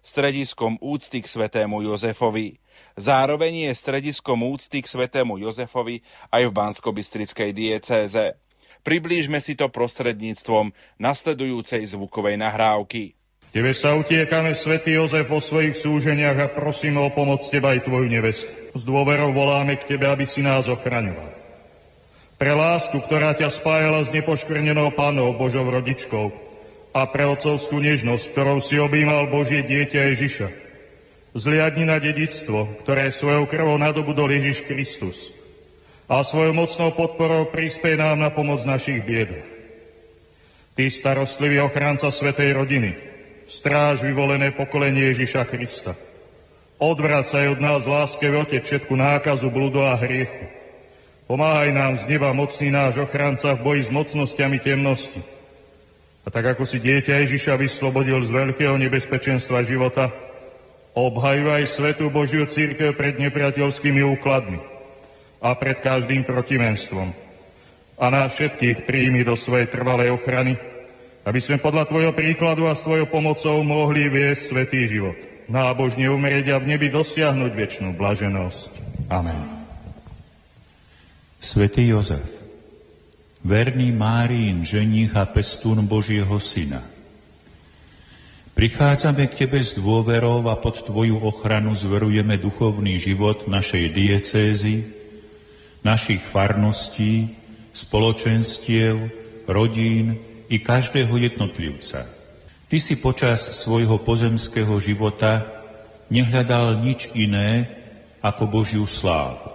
strediskom 0.03 0.75
úcty 0.83 1.23
k 1.23 1.27
svätému 1.31 1.81
Jozefovi. 1.81 2.59
Zároveň 2.99 3.71
je 3.71 3.71
strediskom 3.71 4.43
úcty 4.51 4.83
k 4.83 4.87
svätému 4.91 5.39
Jozefovi 5.39 6.03
aj 6.27 6.43
v 6.43 6.51
Banskobistrickej 6.51 7.49
diecéze. 7.55 8.35
Priblížme 8.81 9.37
si 9.37 9.53
to 9.53 9.69
prostredníctvom 9.69 10.73
nasledujúcej 10.97 11.85
zvukovej 11.85 12.41
nahrávky. 12.41 13.13
Tebe 13.51 13.75
sa 13.75 13.93
utiekame, 13.93 14.55
svätý 14.55 14.95
Jozef, 14.95 15.27
vo 15.27 15.43
svojich 15.43 15.75
súženiach 15.75 16.37
a 16.39 16.47
prosíme 16.47 16.97
o 17.03 17.11
pomoc 17.11 17.43
teba 17.43 17.75
aj 17.75 17.83
tvoju 17.83 18.07
nevestu. 18.07 18.49
S 18.73 18.81
dôverou 18.87 19.35
voláme 19.35 19.75
k 19.75 19.85
tebe, 19.95 20.07
aby 20.07 20.23
si 20.23 20.39
nás 20.39 20.71
ochraňoval. 20.71 21.29
Pre 22.39 22.53
lásku, 22.57 22.95
ktorá 22.95 23.37
ťa 23.37 23.51
spájala 23.51 24.01
s 24.01 24.09
nepoškvrnenou 24.15 24.95
pánou 24.97 25.35
Božou 25.35 25.67
rodičkou 25.67 26.31
a 26.95 27.01
pre 27.05 27.27
otcovskú 27.27 27.77
nežnosť, 27.83 28.33
ktorou 28.33 28.63
si 28.63 28.79
objímal 28.81 29.29
Božie 29.29 29.61
dieťa 29.61 30.15
Ježiša. 30.15 30.47
Zliadni 31.35 31.85
na 31.85 31.99
dedictvo, 32.01 32.71
ktoré 32.81 33.11
svojou 33.11 33.45
krvou 33.45 33.77
nadobudol 33.77 34.31
Ježiš 34.31 34.63
Kristus– 34.65 35.17
a 36.11 36.27
svojou 36.27 36.51
mocnou 36.51 36.91
podporou 36.91 37.47
prispej 37.47 37.95
nám 37.95 38.19
na 38.19 38.27
pomoc 38.27 38.59
našich 38.67 38.99
biedov. 38.99 39.39
Ty, 40.75 40.91
starostlivý 40.91 41.63
ochránca 41.63 42.11
Svetej 42.11 42.51
rodiny, 42.51 42.99
stráž 43.47 44.03
vyvolené 44.03 44.51
pokolenie 44.51 45.15
Ježiša 45.15 45.47
Krista. 45.47 45.95
Odvracaj 46.83 47.55
od 47.55 47.59
nás 47.63 47.87
láske 47.87 48.27
Ote 48.27 48.59
všetku 48.59 48.91
nákazu, 48.91 49.47
bludu 49.47 49.87
a 49.87 49.95
hriechu. 49.95 50.51
Pomáhaj 51.31 51.71
nám 51.71 51.95
z 51.95 52.03
neba, 52.11 52.35
mocný 52.35 52.75
náš 52.75 52.99
ochránca 52.99 53.55
v 53.55 53.63
boji 53.63 53.81
s 53.87 53.89
mocnosťami 53.95 54.59
temnosti. 54.59 55.23
A 56.23 56.27
tak 56.27 56.43
ako 56.43 56.67
si 56.67 56.83
dieťa 56.83 57.23
Ježiša 57.23 57.55
vyslobodil 57.55 58.19
z 58.19 58.35
veľkého 58.35 58.75
nebezpečenstva 58.75 59.63
života, 59.63 60.11
obhajuj 60.91 61.71
Svetú 61.71 62.11
Božiu 62.11 62.43
církev 62.43 62.99
pred 62.99 63.15
nepriateľskými 63.15 64.03
úkladmi 64.19 64.70
a 65.41 65.57
pred 65.57 65.81
každým 65.81 66.21
protivenstvom. 66.21 67.09
A 67.97 68.05
nás 68.13 68.37
všetkých 68.37 68.85
príjmi 68.85 69.25
do 69.25 69.33
svojej 69.33 69.67
trvalej 69.73 70.13
ochrany, 70.13 70.53
aby 71.25 71.39
sme 71.41 71.61
podľa 71.61 71.89
Tvojho 71.89 72.13
príkladu 72.13 72.69
a 72.69 72.77
s 72.77 72.85
Tvojou 72.85 73.09
pomocou 73.09 73.57
mohli 73.65 74.09
viesť 74.09 74.41
svetý 74.53 74.85
život, 74.85 75.17
nábožne 75.49 76.09
umrieť 76.09 76.53
a 76.53 76.61
v 76.61 76.77
nebi 76.77 76.89
dosiahnuť 76.89 77.51
väčšinu 77.53 77.89
blaženosť. 77.97 78.69
Amen. 79.09 79.65
Svetý 81.41 81.89
Jozef, 81.89 82.25
verný 83.41 83.89
Márín, 83.89 84.61
ženích 84.61 85.17
a 85.17 85.25
pestún 85.25 85.85
Božieho 85.89 86.37
Syna, 86.37 86.85
prichádzame 88.53 89.25
k 89.29 89.45
Tebe 89.45 89.61
s 89.61 89.73
dôverou 89.73 90.45
a 90.49 90.57
pod 90.57 90.85
Tvoju 90.85 91.21
ochranu 91.21 91.73
zverujeme 91.73 92.37
duchovný 92.37 92.97
život 93.01 93.49
našej 93.49 93.93
diecézy, 93.93 95.00
našich 95.81 96.21
farností, 96.21 97.33
spoločenstiev, 97.73 98.97
rodín 99.49 100.17
i 100.51 100.59
každého 100.61 101.17
jednotlivca. 101.17 102.05
Ty 102.71 102.77
si 102.79 102.99
počas 103.03 103.51
svojho 103.63 103.99
pozemského 103.99 104.71
života 104.79 105.43
nehľadal 106.07 106.79
nič 106.79 107.11
iné 107.15 107.67
ako 108.23 108.47
Božiu 108.47 108.85
slávu. 108.87 109.51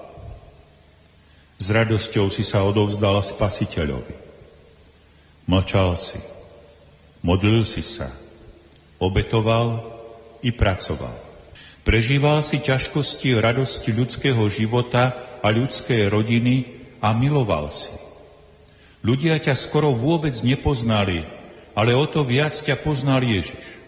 S 1.57 1.72
radosťou 1.72 2.29
si 2.29 2.45
sa 2.45 2.64
odovzdal 2.68 3.24
Spasiteľovi. 3.24 4.16
Mlčal 5.49 5.97
si, 5.97 6.20
modlil 7.24 7.64
si 7.64 7.81
sa, 7.81 8.12
obetoval 9.01 9.81
i 10.45 10.53
pracoval. 10.53 11.16
Prežíval 11.87 12.43
si 12.43 12.61
ťažkosti 12.61 13.39
radosti 13.39 13.95
ľudského 13.95 14.43
života 14.51 15.14
a 15.47 15.55
ľudskej 15.55 16.11
rodiny 16.11 16.66
a 16.99 17.14
miloval 17.14 17.70
si. 17.70 17.94
Ľudia 19.07 19.38
ťa 19.38 19.55
skoro 19.55 19.94
vôbec 19.94 20.34
nepoznali, 20.42 21.22
ale 21.78 21.94
o 21.94 22.03
to 22.11 22.26
viac 22.26 22.51
ťa 22.51 22.74
poznal 22.82 23.22
Ježiš. 23.22 23.78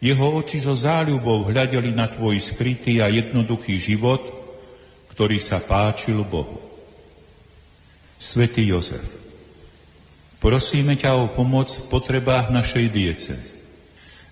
Jeho 0.00 0.40
oči 0.40 0.64
so 0.64 0.72
záľubou 0.72 1.44
hľadeli 1.52 1.92
na 1.92 2.08
tvoj 2.08 2.40
skrytý 2.40 3.04
a 3.04 3.12
jednoduchý 3.12 3.76
život, 3.76 4.24
ktorý 5.12 5.36
sa 5.36 5.60
páčil 5.60 6.24
Bohu. 6.24 6.56
Svetý 8.16 8.64
Jozef, 8.64 9.04
prosíme 10.40 10.96
ťa 10.96 11.20
o 11.20 11.28
pomoc 11.28 11.68
v 11.68 11.84
potrebách 11.92 12.48
našej 12.48 12.88
diecezy. 12.88 13.60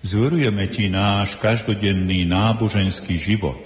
Zverujeme 0.01 0.65
Ti 0.65 0.89
náš 0.89 1.37
každodenný 1.37 2.25
náboženský 2.25 3.21
život. 3.21 3.61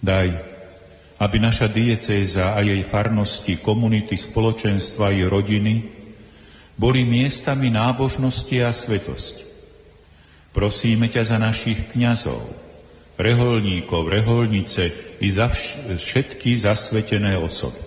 Daj, 0.00 0.55
aby 1.16 1.36
naša 1.40 1.72
diecéza 1.72 2.52
a 2.52 2.60
jej 2.60 2.84
farnosti, 2.84 3.56
komunity, 3.56 4.20
spoločenstva 4.20 5.16
i 5.16 5.24
rodiny 5.24 5.74
boli 6.76 7.08
miestami 7.08 7.72
nábožnosti 7.72 8.56
a 8.60 8.68
svetosti. 8.68 9.48
Prosíme 10.52 11.08
ťa 11.08 11.22
za 11.24 11.36
našich 11.40 11.92
kňazov, 11.92 12.40
reholníkov, 13.16 14.12
reholnice 14.12 14.92
i 15.24 15.32
za 15.32 15.48
všetky 15.96 16.52
zasvetené 16.56 17.40
osoby. 17.40 17.80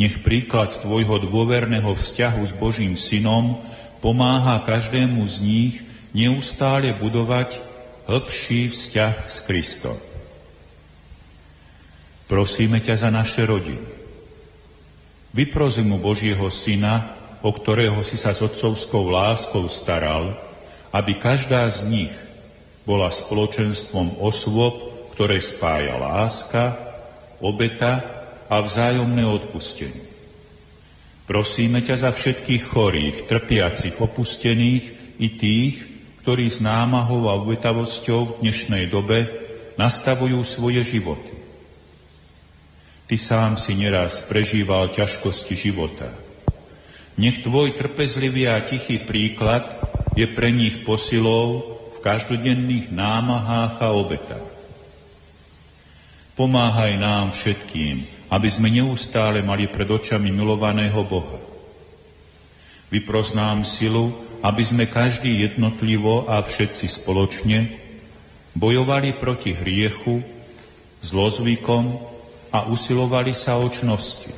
Nech 0.00 0.24
príklad 0.24 0.74
Tvojho 0.80 1.22
dôverného 1.22 1.92
vzťahu 1.92 2.42
s 2.42 2.52
Božím 2.56 2.96
synom 2.96 3.60
pomáha 4.00 4.58
každému 4.64 5.22
z 5.28 5.36
nich 5.44 5.74
neustále 6.16 6.96
budovať 6.96 7.60
hĺbší 8.08 8.72
vzťah 8.72 9.14
s 9.28 9.36
Kristom. 9.44 10.13
Prosíme 12.34 12.82
ťa 12.82 12.98
za 12.98 13.10
naše 13.14 13.46
rodiny. 13.46 13.86
Vyprozim 15.30 15.86
mu 15.86 16.02
Božieho 16.02 16.50
Syna, 16.50 17.14
o 17.46 17.54
ktorého 17.54 18.02
si 18.02 18.18
sa 18.18 18.34
s 18.34 18.42
otcovskou 18.42 19.06
láskou 19.06 19.70
staral, 19.70 20.34
aby 20.90 21.14
každá 21.14 21.62
z 21.70 21.86
nich 21.86 22.14
bola 22.82 23.14
spoločenstvom 23.14 24.18
osôb, 24.18 24.74
ktoré 25.14 25.38
spája 25.38 25.94
láska, 25.94 26.74
obeta 27.38 28.02
a 28.50 28.58
vzájomné 28.58 29.22
odpustenie. 29.22 30.02
Prosíme 31.30 31.86
ťa 31.86 32.02
za 32.02 32.10
všetkých 32.10 32.66
chorých, 32.66 33.30
trpiacich, 33.30 33.94
opustených 34.02 34.84
i 35.22 35.28
tých, 35.38 35.86
ktorí 36.26 36.50
s 36.50 36.58
námahou 36.58 37.30
a 37.30 37.38
obetavosťou 37.38 38.20
v 38.26 38.36
dnešnej 38.42 38.90
dobe 38.90 39.30
nastavujú 39.78 40.42
svoje 40.42 40.82
životy. 40.82 41.33
Ty 43.04 43.16
sám 43.20 43.60
si 43.60 43.76
neraz 43.76 44.24
prežíval 44.24 44.88
ťažkosti 44.88 45.52
života. 45.52 46.08
Nech 47.20 47.44
tvoj 47.44 47.76
trpezlivý 47.76 48.48
a 48.48 48.64
tichý 48.64 48.96
príklad 48.96 49.76
je 50.16 50.24
pre 50.24 50.48
nich 50.48 50.88
posilou 50.88 51.76
v 51.94 51.96
každodenných 52.00 52.88
námahách 52.88 53.76
a 53.84 53.88
obetách. 53.92 54.48
Pomáhaj 56.32 56.96
nám 56.96 57.36
všetkým, 57.36 58.08
aby 58.32 58.48
sme 58.48 58.72
neustále 58.72 59.44
mali 59.44 59.68
pred 59.68 59.86
očami 59.86 60.32
milovaného 60.32 61.04
Boha. 61.04 61.38
Vypros 62.88 63.36
nám 63.36 63.68
silu, 63.68 64.16
aby 64.40 64.64
sme 64.64 64.88
každý 64.88 65.44
jednotlivo 65.44 66.24
a 66.24 66.40
všetci 66.40 66.88
spoločne 66.88 67.68
bojovali 68.56 69.12
proti 69.12 69.52
hriechu, 69.52 70.24
zlozvykom 71.04 72.13
a 72.54 72.70
usilovali 72.70 73.34
sa 73.34 73.58
o 73.58 73.66
čnosti. 73.66 74.30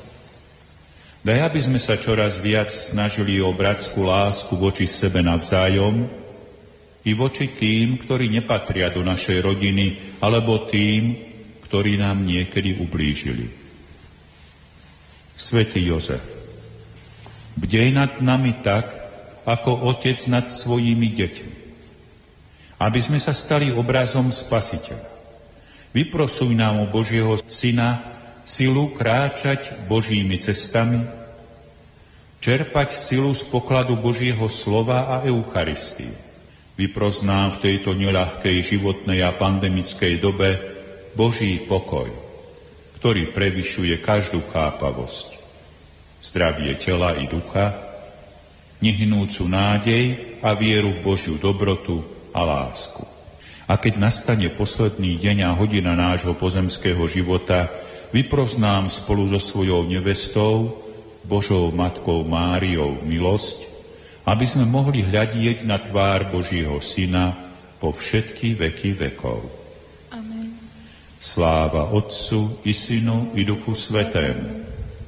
Daj, 1.21 1.53
aby 1.53 1.61
sme 1.61 1.77
sa 1.77 2.01
čoraz 2.01 2.41
viac 2.41 2.73
snažili 2.73 3.37
o 3.45 3.53
bratskú 3.53 4.09
lásku 4.09 4.57
voči 4.57 4.89
sebe 4.89 5.21
navzájom 5.21 6.09
i 7.05 7.13
voči 7.13 7.53
tým, 7.53 8.01
ktorí 8.01 8.33
nepatria 8.33 8.89
do 8.89 9.05
našej 9.05 9.45
rodiny, 9.45 10.17
alebo 10.25 10.65
tým, 10.71 11.13
ktorí 11.67 12.01
nám 12.01 12.25
niekedy 12.25 12.79
ublížili. 12.79 13.53
Svetý 15.37 15.85
Jozef, 15.85 16.25
bdej 17.59 17.93
nad 17.93 18.23
nami 18.25 18.63
tak, 18.65 18.87
ako 19.45 19.93
otec 19.93 20.19
nad 20.33 20.49
svojimi 20.49 21.13
deťmi, 21.13 21.55
aby 22.81 23.01
sme 23.03 23.21
sa 23.21 23.37
stali 23.37 23.75
obrazom 23.75 24.33
Spasiteľa. 24.33 25.16
Vyprosuj 25.97 26.53
nám 26.53 26.85
o 26.85 26.87
Božieho 26.93 27.33
Syna 27.49 28.05
silu 28.45 28.93
kráčať 28.93 29.89
Božími 29.89 30.37
cestami, 30.37 31.01
čerpať 32.45 32.93
silu 32.93 33.33
z 33.33 33.49
pokladu 33.49 33.97
Božieho 33.97 34.45
slova 34.53 35.09
a 35.09 35.25
Eucharistii. 35.25 36.13
Vypros 36.77 37.25
nám 37.25 37.57
v 37.57 37.73
tejto 37.73 37.97
neľahkej 37.97 38.61
životnej 38.61 39.25
a 39.25 39.33
pandemickej 39.33 40.21
dobe 40.21 40.61
Boží 41.17 41.65
pokoj– 41.65 42.13
ktorý 43.07 43.31
prevyšuje 43.31 44.03
každú 44.03 44.43
chápavosť. 44.51 45.39
Zdravie 46.19 46.75
tela 46.75 47.15
i 47.15 47.31
ducha, 47.31 47.71
nehynúcu 48.83 49.47
nádej 49.47 50.05
a 50.43 50.57
vieru 50.59 50.91
v 50.91 51.07
Božiu 51.07 51.39
dobrotu 51.39 52.03
a 52.35 52.43
lásku. 52.43 53.16
A 53.67 53.75
keď 53.75 53.99
nastane 53.99 54.47
posledný 54.47 55.19
deň 55.19 55.37
a 55.47 55.51
hodina 55.59 55.99
nášho 55.99 56.39
pozemského 56.39 57.03
života, 57.11 57.67
vyproznám 58.15 58.87
spolu 58.87 59.27
so 59.27 59.43
svojou 59.43 59.83
nevestou, 59.91 60.83
Božou 61.27 61.75
Matkou 61.75 62.23
Máriou 62.23 63.03
milosť, 63.03 63.67
aby 64.31 64.47
sme 64.47 64.71
mohli 64.71 65.03
hľadieť 65.03 65.67
na 65.67 65.83
tvár 65.83 66.31
Božího 66.31 66.79
Syna 66.79 67.35
po 67.83 67.91
všetky 67.91 68.55
veky 68.55 68.95
vekov. 68.95 69.67
Sláva 71.17 71.91
Otcu 71.91 72.61
i 72.69 72.77
Synu 72.77 73.33
i 73.35 73.43
Duchu 73.43 73.73
Svetému. 73.73 74.63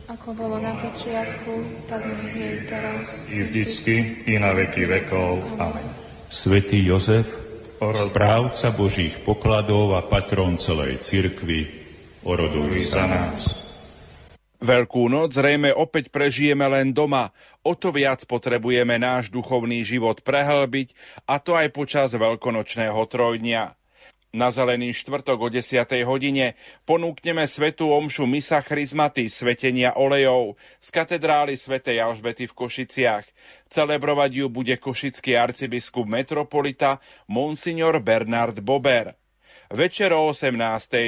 Ako 0.09 0.33
bolo 0.33 0.57
na 0.57 0.73
počiatku, 0.81 1.85
tak 1.85 2.01
nech 2.01 2.35
je 2.35 2.49
i 2.49 2.61
teraz. 2.65 3.23
I 3.29 3.45
vždycky, 3.45 3.95
i 4.25 4.35
na 4.41 4.57
veky 4.57 4.89
vekov. 4.89 5.45
Amen. 5.61 5.85
Svetý 6.33 6.81
Jozef, 6.81 7.29
správca 7.79 8.75
Božích 8.75 9.23
pokladov 9.23 9.95
a 9.95 10.03
patron 10.03 10.59
celej 10.59 10.99
cirkvi, 10.99 11.71
oroduj 12.27 12.75
za 12.91 13.07
nás. 13.07 13.39
Veľkú 14.59 15.07
noc 15.07 15.39
zrejme 15.39 15.71
opäť 15.71 16.11
prežijeme 16.11 16.67
len 16.67 16.91
doma. 16.91 17.31
O 17.63 17.79
to 17.79 17.95
viac 17.95 18.27
potrebujeme 18.27 18.99
náš 18.99 19.31
duchovný 19.31 19.87
život 19.87 20.19
prehlbiť, 20.27 20.99
a 21.31 21.39
to 21.39 21.55
aj 21.55 21.71
počas 21.71 22.11
veľkonočného 22.19 22.99
trojdnia. 23.07 23.78
Na 24.29 24.53
zelený 24.53 24.93
štvrtok 24.93 25.41
o 25.41 25.49
10. 25.49 25.89
hodine 26.05 26.53
ponúkneme 26.85 27.49
svetú 27.49 27.89
omšu 27.97 28.29
Misa 28.29 28.61
Chryzmaty 28.61 29.33
svetenia 29.33 29.97
olejov 29.97 30.61
z 30.85 30.89
katedrály 30.93 31.57
svätej 31.57 32.05
Alžbety 32.05 32.45
v 32.45 32.53
Košiciach. 32.53 33.25
Celebrovať 33.73 34.45
ju 34.45 34.47
bude 34.53 34.77
košický 34.77 35.33
arcibiskup 35.33 36.05
metropolita 36.05 37.01
Monsignor 37.25 38.05
Bernard 38.05 38.61
Bober. 38.61 39.17
Večer 39.73 40.13
o 40.13 40.29
18. 40.29 40.53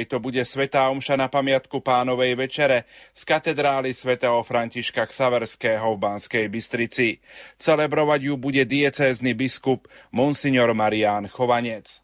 to 0.09 0.17
bude 0.17 0.41
svetá 0.41 0.89
omša 0.89 1.13
na 1.13 1.29
pamiatku 1.29 1.77
pánovej 1.77 2.33
večere 2.33 2.89
z 3.13 3.21
katedrály 3.21 3.93
svätého 3.93 4.41
Františka 4.41 5.05
Ksaverského 5.05 5.93
v 5.93 6.01
Banskej 6.01 6.45
Bystrici. 6.49 7.21
Celebrovať 7.61 8.33
ju 8.33 8.37
bude 8.41 8.65
diecézny 8.65 9.37
biskup 9.37 9.85
Monsignor 10.09 10.73
Marián 10.73 11.29
Chovanec. 11.29 12.01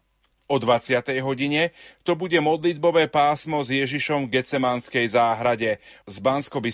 O 0.48 0.56
20. 0.56 1.04
hodine 1.20 1.76
to 2.08 2.16
bude 2.16 2.40
modlitbové 2.40 3.04
pásmo 3.12 3.60
s 3.60 3.68
Ježišom 3.68 4.24
v 4.24 4.40
Gecemanskej 4.40 5.04
záhrade 5.04 5.76
z 6.08 6.16
bansko 6.24 6.64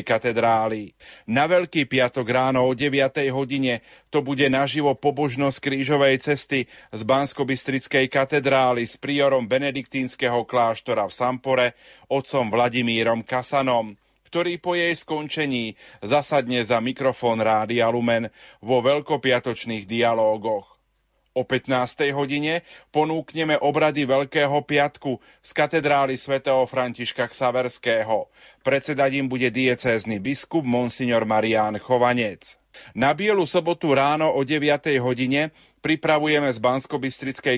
katedrály. 0.00 0.96
Na 1.28 1.44
Veľký 1.44 1.84
piatok 1.84 2.24
ráno 2.24 2.64
o 2.64 2.72
9. 2.72 2.96
hodine 3.28 3.84
to 4.08 4.24
bude 4.24 4.48
naživo 4.48 4.96
pobožnosť 4.96 5.60
krížovej 5.60 6.24
cesty 6.24 6.72
z 6.88 7.00
bansko 7.04 7.44
katedrály 8.08 8.88
s 8.88 8.96
priorom 8.96 9.44
benediktínskeho 9.44 10.48
kláštora 10.48 11.04
v 11.04 11.12
Sampore, 11.12 11.66
otcom 12.08 12.48
Vladimírom 12.48 13.28
Kasanom 13.28 13.92
ktorý 14.28 14.60
po 14.60 14.76
jej 14.76 14.92
skončení 14.92 15.72
zasadne 16.04 16.60
za 16.60 16.84
mikrofón 16.84 17.40
Rádia 17.40 17.88
Lumen 17.88 18.28
vo 18.60 18.84
veľkopiatočných 18.84 19.88
dialógoch. 19.88 20.77
O 21.38 21.46
15. 21.46 22.10
hodine 22.18 22.66
ponúkneme 22.90 23.54
obrady 23.62 24.02
Veľkého 24.10 24.58
piatku 24.66 25.22
z 25.38 25.50
katedrály 25.54 26.18
svätého 26.18 26.66
Františka 26.66 27.30
Ksaverského. 27.30 28.26
Predsedať 28.66 29.22
im 29.22 29.30
bude 29.30 29.46
diecézny 29.54 30.18
biskup 30.18 30.66
Monsignor 30.66 31.22
Marián 31.30 31.78
Chovanec. 31.78 32.58
Na 32.98 33.14
Bielu 33.14 33.46
sobotu 33.46 33.94
ráno 33.94 34.34
o 34.34 34.42
9. 34.42 34.98
hodine 34.98 35.54
pripravujeme 35.82 36.46
z 36.52 36.58
bansko 36.62 36.96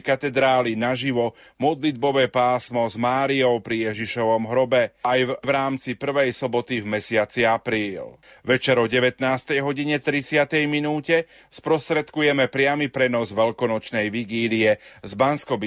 katedrály 0.00 0.74
naživo 0.74 1.36
modlitbové 1.60 2.32
pásmo 2.32 2.84
s 2.88 2.96
Máriou 2.96 3.60
pri 3.60 3.92
Ježišovom 3.92 4.48
hrobe 4.48 4.96
aj 5.04 5.40
v 5.40 5.50
rámci 5.50 5.96
prvej 5.96 6.32
soboty 6.32 6.80
v 6.80 6.96
mesiaci 6.96 7.44
apríl. 7.44 8.16
Večer 8.40 8.80
o 8.80 8.88
19. 8.88 9.20
hodine 9.60 10.00
30. 10.00 10.48
minúte 10.64 11.28
sprostredkujeme 11.52 12.48
priamy 12.48 12.88
prenos 12.88 13.36
veľkonočnej 13.36 14.08
vigílie 14.08 14.80
z 15.04 15.12
bansko 15.12 15.60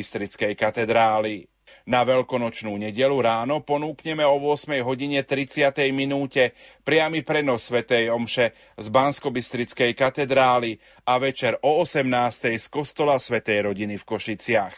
katedrály. 0.57 1.52
Na 1.83 2.07
veľkonočnú 2.07 2.79
nedelu 2.79 3.19
ráno 3.19 3.59
ponúkneme 3.59 4.23
o 4.23 4.39
8 4.39 4.79
hodine 4.87 5.19
30. 5.27 5.75
minúte 5.91 6.55
priamy 6.87 7.27
prenos 7.27 7.67
Svetej 7.67 8.07
Omše 8.07 8.55
z 8.79 8.87
Banskobystrickej 8.87 9.91
katedrály 9.91 10.79
a 11.03 11.19
večer 11.19 11.59
o 11.59 11.83
18. 11.83 12.55
z 12.55 12.65
kostola 12.71 13.19
Svetej 13.19 13.67
rodiny 13.67 13.99
v 13.99 14.03
Košiciach. 14.07 14.75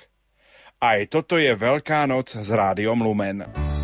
Aj 0.82 1.00
toto 1.06 1.38
je 1.38 1.54
Veľká 1.54 2.10
noc 2.10 2.34
s 2.34 2.50
Rádiom 2.50 2.98
Lumen. 3.06 3.75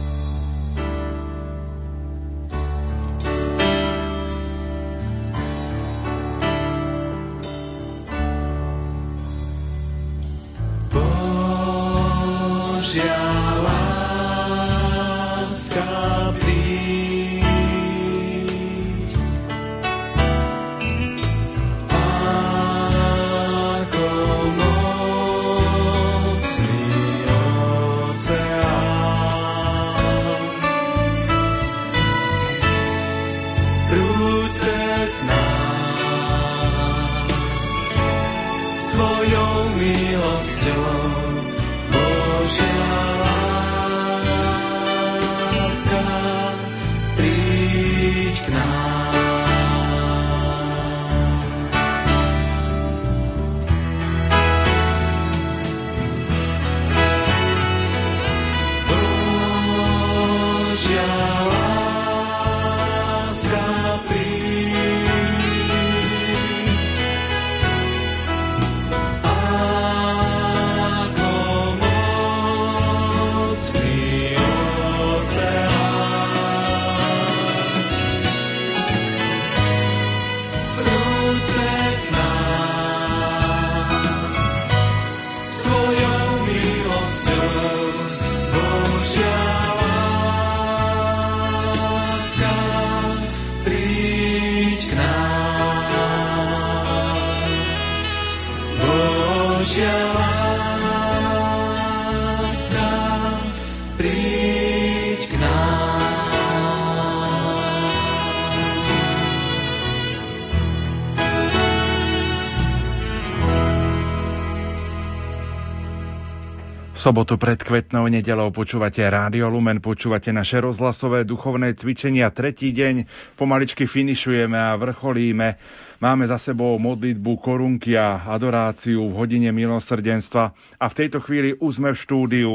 Sobotu 117.01 117.33
pred 117.41 117.57
kvetnou 117.57 118.05
nedelou 118.05 118.53
počúvate 118.53 119.01
Rádio 119.01 119.49
Lumen, 119.49 119.81
počúvate 119.81 120.29
naše 120.29 120.61
rozhlasové 120.61 121.25
duchovné 121.25 121.73
cvičenia. 121.73 122.29
Tretí 122.29 122.69
deň 122.69 123.09
pomaličky 123.33 123.89
finišujeme 123.89 124.53
a 124.53 124.77
vrcholíme 124.77 125.57
Máme 126.01 126.25
za 126.25 126.41
sebou 126.41 126.81
modlitbu, 126.81 127.37
korunky 127.45 127.93
a 127.93 128.25
adoráciu 128.25 129.05
v 129.05 129.21
hodine 129.21 129.53
milosrdenstva 129.53 130.49
a 130.81 130.85
v 130.89 130.97
tejto 130.97 131.21
chvíli 131.21 131.53
už 131.61 131.77
sme 131.77 131.93
v 131.93 132.01
štúdiu. 132.01 132.51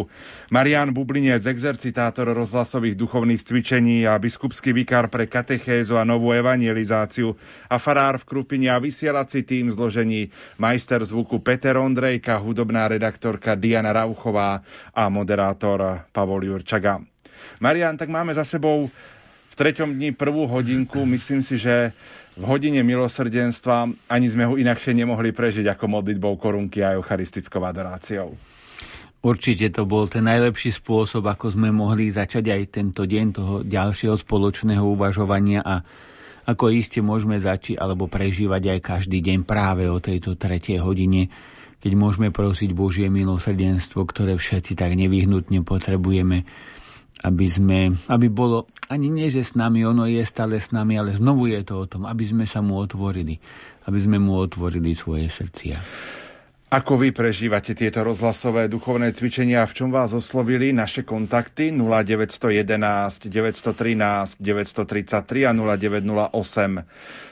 Marian 0.50 0.90
Bublinec, 0.90 1.46
exercitátor 1.46 2.26
rozhlasových 2.34 2.98
duchovných 2.98 3.46
cvičení 3.46 4.02
a 4.02 4.18
biskupský 4.18 4.74
vikár 4.74 5.06
pre 5.14 5.30
katechézu 5.30 5.94
a 5.94 6.02
novú 6.02 6.34
evangelizáciu 6.34 7.38
a 7.70 7.78
farár 7.78 8.18
v 8.18 8.26
Krupine 8.26 8.66
a 8.66 8.82
vysielací 8.82 9.46
tým 9.46 9.70
zložení 9.70 10.26
majster 10.58 11.06
zvuku 11.06 11.38
Peter 11.38 11.78
Ondrejka, 11.78 12.42
hudobná 12.42 12.90
redaktorka 12.90 13.54
Diana 13.54 13.94
Rauchová 13.94 14.58
a 14.90 15.06
moderátor 15.06 16.02
Pavol 16.10 16.50
Jurčaga. 16.50 16.98
Marian, 17.62 17.94
tak 17.94 18.10
máme 18.10 18.34
za 18.34 18.42
sebou 18.42 18.90
v 19.46 19.54
treťom 19.54 19.94
dni 19.94 20.18
prvú 20.18 20.50
hodinku. 20.50 21.06
Myslím 21.06 21.46
si, 21.46 21.62
že 21.62 21.94
v 22.36 22.44
hodine 22.44 22.84
milosrdenstva 22.84 23.88
ani 24.12 24.26
sme 24.28 24.44
ho 24.44 24.54
inakšie 24.60 24.92
nemohli 24.92 25.32
prežiť 25.32 25.72
ako 25.72 25.88
modlitbou 25.88 26.36
korunky 26.36 26.84
a 26.84 26.92
eucharistickou 26.92 27.64
adoráciou. 27.64 28.36
Určite 29.24 29.72
to 29.72 29.88
bol 29.88 30.06
ten 30.06 30.28
najlepší 30.28 30.76
spôsob, 30.76 31.26
ako 31.26 31.56
sme 31.56 31.72
mohli 31.72 32.12
začať 32.12 32.52
aj 32.52 32.62
tento 32.70 33.02
deň 33.08 33.26
toho 33.32 33.54
ďalšieho 33.64 34.14
spoločného 34.14 34.84
uvažovania 34.84 35.64
a 35.64 35.80
ako 36.46 36.70
iste 36.70 37.02
môžeme 37.02 37.40
začať 37.40 37.80
alebo 37.80 38.06
prežívať 38.06 38.78
aj 38.78 38.80
každý 38.84 39.18
deň 39.18 39.42
práve 39.42 39.90
o 39.90 39.98
tejto 39.98 40.38
tretej 40.38 40.78
hodine, 40.78 41.26
keď 41.82 41.92
môžeme 41.98 42.30
prosiť 42.30 42.70
Božie 42.70 43.10
milosrdenstvo, 43.10 44.06
ktoré 44.06 44.38
všetci 44.38 44.78
tak 44.78 44.94
nevyhnutne 44.94 45.66
potrebujeme 45.66 46.46
aby, 47.24 47.46
sme, 47.48 47.96
aby 48.12 48.28
bolo 48.28 48.68
ani 48.92 49.08
nie, 49.08 49.32
že 49.32 49.40
s 49.40 49.56
nami, 49.56 49.82
ono 49.88 50.04
je 50.04 50.20
stále 50.22 50.60
s 50.60 50.70
nami, 50.70 51.00
ale 51.00 51.16
znovu 51.16 51.48
je 51.48 51.64
to 51.64 51.74
o 51.82 51.86
tom, 51.88 52.04
aby 52.04 52.24
sme 52.28 52.44
sa 52.44 52.60
mu 52.60 52.76
otvorili, 52.76 53.40
aby 53.88 53.98
sme 53.98 54.20
mu 54.20 54.36
otvorili 54.36 54.92
svoje 54.92 55.26
srdcia. 55.32 55.76
Ako 56.66 56.98
vy 56.98 57.14
prežívate 57.14 57.78
tieto 57.78 58.02
rozhlasové 58.02 58.66
duchovné 58.66 59.14
cvičenia? 59.14 59.62
V 59.70 59.86
čom 59.86 59.94
vás 59.94 60.10
oslovili 60.10 60.74
naše 60.74 61.06
kontakty 61.06 61.70
0911 61.70 63.30
913 63.30 64.42
933 64.42 65.46
a 65.46 65.54
0908 65.54 66.82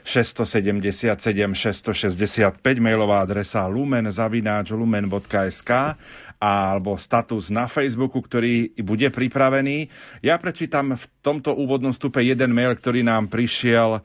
677 0.06 1.50
665 1.50 2.62
mailová 2.78 3.26
adresa 3.26 3.66
lumen 3.66 4.06
zavináč 4.06 4.70
lumen.sk 4.70 5.70
alebo 6.38 6.94
status 6.94 7.50
na 7.50 7.66
Facebooku, 7.66 8.22
ktorý 8.22 8.70
bude 8.86 9.10
pripravený. 9.10 9.90
Ja 10.22 10.38
prečítam 10.38 10.94
v 10.94 11.04
tomto 11.26 11.58
úvodnom 11.58 11.90
stupe 11.90 12.22
jeden 12.22 12.54
mail, 12.54 12.78
ktorý 12.78 13.02
nám 13.02 13.26
prišiel 13.26 13.98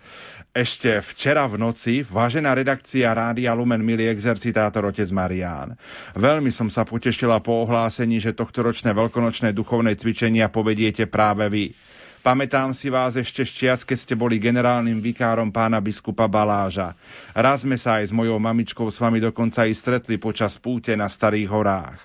ešte 0.59 0.99
včera 0.99 1.47
v 1.47 1.55
noci. 1.55 2.03
Vážená 2.03 2.51
redakcia 2.51 3.15
Rádia 3.15 3.55
Lumen, 3.55 3.79
milý 3.79 4.11
exercitátor 4.11 4.91
otec 4.91 5.07
Marián. 5.15 5.79
Veľmi 6.19 6.51
som 6.51 6.67
sa 6.67 6.83
potešila 6.83 7.39
po 7.39 7.63
ohlásení, 7.63 8.19
že 8.19 8.35
tohto 8.35 8.59
ročné 8.59 8.91
veľkonočné 8.91 9.55
duchovné 9.55 9.95
cvičenia 9.95 10.51
povediete 10.51 11.07
práve 11.07 11.47
vy. 11.47 11.71
Pamätám 12.19 12.75
si 12.75 12.91
vás 12.91 13.15
ešte 13.15 13.47
čias, 13.47 13.87
keď 13.87 13.95
ste 13.95 14.11
boli 14.11 14.43
generálnym 14.43 14.99
vikárom 14.99 15.47
pána 15.55 15.79
biskupa 15.79 16.27
Baláža. 16.27 16.91
Raz 17.31 17.63
sme 17.63 17.79
sa 17.79 18.03
aj 18.03 18.11
s 18.11 18.15
mojou 18.15 18.35
mamičkou 18.35 18.91
s 18.91 18.99
vami 18.99 19.23
dokonca 19.23 19.63
i 19.63 19.71
stretli 19.71 20.19
počas 20.19 20.59
púte 20.59 20.91
na 20.99 21.07
Starých 21.07 21.47
horách. 21.47 21.99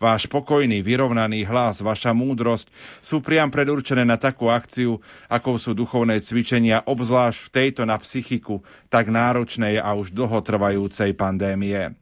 Váš 0.00 0.24
pokojný, 0.24 0.80
vyrovnaný 0.80 1.44
hlas, 1.44 1.84
vaša 1.84 2.16
múdrosť 2.16 2.72
sú 3.04 3.20
priam 3.20 3.52
predurčené 3.52 4.08
na 4.08 4.16
takú 4.16 4.48
akciu, 4.48 5.04
akou 5.28 5.60
sú 5.60 5.76
duchovné 5.76 6.24
cvičenia, 6.24 6.88
obzvlášť 6.88 7.38
v 7.44 7.52
tejto 7.52 7.82
na 7.84 8.00
psychiku 8.00 8.64
tak 8.88 9.12
náročnej 9.12 9.76
a 9.84 9.92
už 9.92 10.16
dlhotrvajúcej 10.16 11.12
pandémie. 11.12 11.92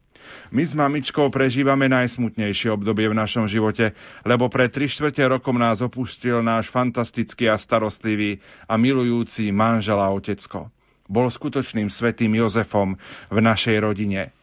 My 0.55 0.62
s 0.62 0.73
mamičkou 0.78 1.28
prežívame 1.28 1.90
najsmutnejšie 1.90 2.70
obdobie 2.73 3.11
v 3.11 3.19
našom 3.19 3.51
živote, 3.51 3.93
lebo 4.23 4.47
pred 4.47 4.70
tri 4.70 4.86
štvrte 4.86 5.27
rokom 5.27 5.59
nás 5.59 5.82
opustil 5.82 6.40
náš 6.40 6.70
fantastický 6.70 7.51
a 7.51 7.59
starostlivý 7.59 8.39
a 8.70 8.78
milujúci 8.78 9.51
manžel 9.51 9.98
a 9.98 10.11
otecko. 10.11 10.70
Bol 11.07 11.31
skutočným 11.31 11.86
svetým 11.86 12.35
Jozefom 12.35 12.98
v 13.31 13.39
našej 13.39 13.78
rodine. 13.78 14.35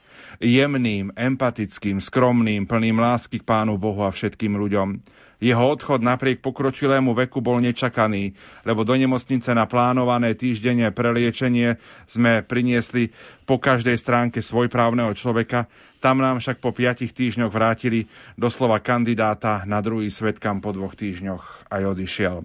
jemným, 0.42 1.14
empatickým, 1.14 2.02
skromným, 2.02 2.66
plným 2.66 2.98
lásky 2.98 3.40
k 3.40 3.48
Pánu 3.48 3.78
Bohu 3.78 4.04
a 4.04 4.12
všetkým 4.12 4.58
ľuďom. 4.58 5.00
Jeho 5.44 5.76
odchod 5.76 6.00
napriek 6.00 6.40
pokročilému 6.40 7.12
veku 7.12 7.44
bol 7.44 7.60
nečakaný, 7.60 8.32
lebo 8.64 8.88
do 8.88 8.96
nemocnice 8.96 9.52
na 9.52 9.68
plánované 9.68 10.40
týždenne 10.40 10.88
preliečenie 10.96 11.76
sme 12.08 12.48
priniesli 12.48 13.12
po 13.44 13.60
každej 13.60 14.00
stránke 14.00 14.40
svojprávneho 14.40 15.12
človeka, 15.12 15.68
tam 16.00 16.20
nám 16.20 16.44
však 16.44 16.60
po 16.60 16.76
piatich 16.76 17.16
týždňoch 17.16 17.48
vrátili 17.48 18.08
doslova 18.36 18.80
kandidáta 18.84 19.64
na 19.64 19.80
druhý 19.80 20.12
svet, 20.12 20.36
kam 20.40 20.60
po 20.60 20.76
dvoch 20.76 20.96
týždňoch 21.00 21.72
aj 21.72 21.82
odišiel. 21.96 22.36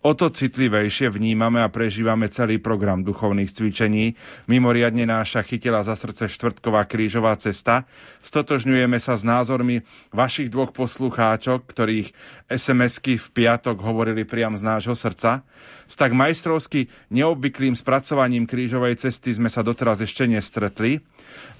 O 0.00 0.16
to 0.16 0.32
citlivejšie 0.32 1.12
vnímame 1.12 1.60
a 1.60 1.68
prežívame 1.68 2.32
celý 2.32 2.56
program 2.56 3.04
duchovných 3.04 3.52
cvičení. 3.52 4.16
Mimoriadne 4.48 5.04
náša 5.04 5.44
chytila 5.44 5.84
za 5.84 5.92
srdce 5.92 6.24
štvrtková 6.24 6.88
krížová 6.88 7.36
cesta. 7.36 7.84
Stotožňujeme 8.24 8.96
sa 8.96 9.20
s 9.20 9.28
názormi 9.28 9.84
vašich 10.08 10.48
dvoch 10.48 10.72
poslucháčok, 10.72 11.68
ktorých 11.68 12.16
SMS-ky 12.48 13.20
v 13.20 13.26
piatok 13.28 13.76
hovorili 13.84 14.24
priam 14.24 14.56
z 14.56 14.64
nášho 14.64 14.96
srdca. 14.96 15.44
S 15.84 16.00
tak 16.00 16.16
majstrovsky 16.16 16.88
neobvyklým 17.12 17.76
spracovaním 17.76 18.48
krížovej 18.48 19.04
cesty 19.04 19.36
sme 19.36 19.52
sa 19.52 19.60
doteraz 19.60 20.00
ešte 20.00 20.24
nestretli. 20.24 21.04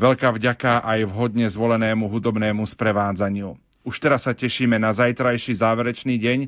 Veľká 0.01 0.32
vďaka 0.32 0.81
aj 0.81 1.12
vhodne 1.12 1.45
zvolenému 1.45 2.09
hudobnému 2.09 2.65
sprevádzaniu. 2.65 3.70
Už 3.81 3.97
teraz 3.97 4.28
sa 4.28 4.36
tešíme 4.36 4.77
na 4.77 4.93
zajtrajší 4.93 5.57
záverečný 5.57 6.20
deň. 6.20 6.39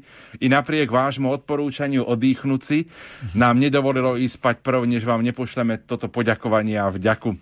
I 0.44 0.46
napriek 0.52 0.92
vášmu 0.92 1.32
odporúčaniu 1.32 2.04
odýchnuť 2.04 2.60
si, 2.60 2.84
nám 3.32 3.56
nedovolilo 3.56 4.20
ísť 4.20 4.36
spať 4.36 4.56
prv, 4.60 4.84
než 4.84 5.08
vám 5.08 5.24
nepošleme 5.24 5.80
toto 5.88 6.12
poďakovanie 6.12 6.76
a 6.76 6.92
vďaku. 6.92 7.32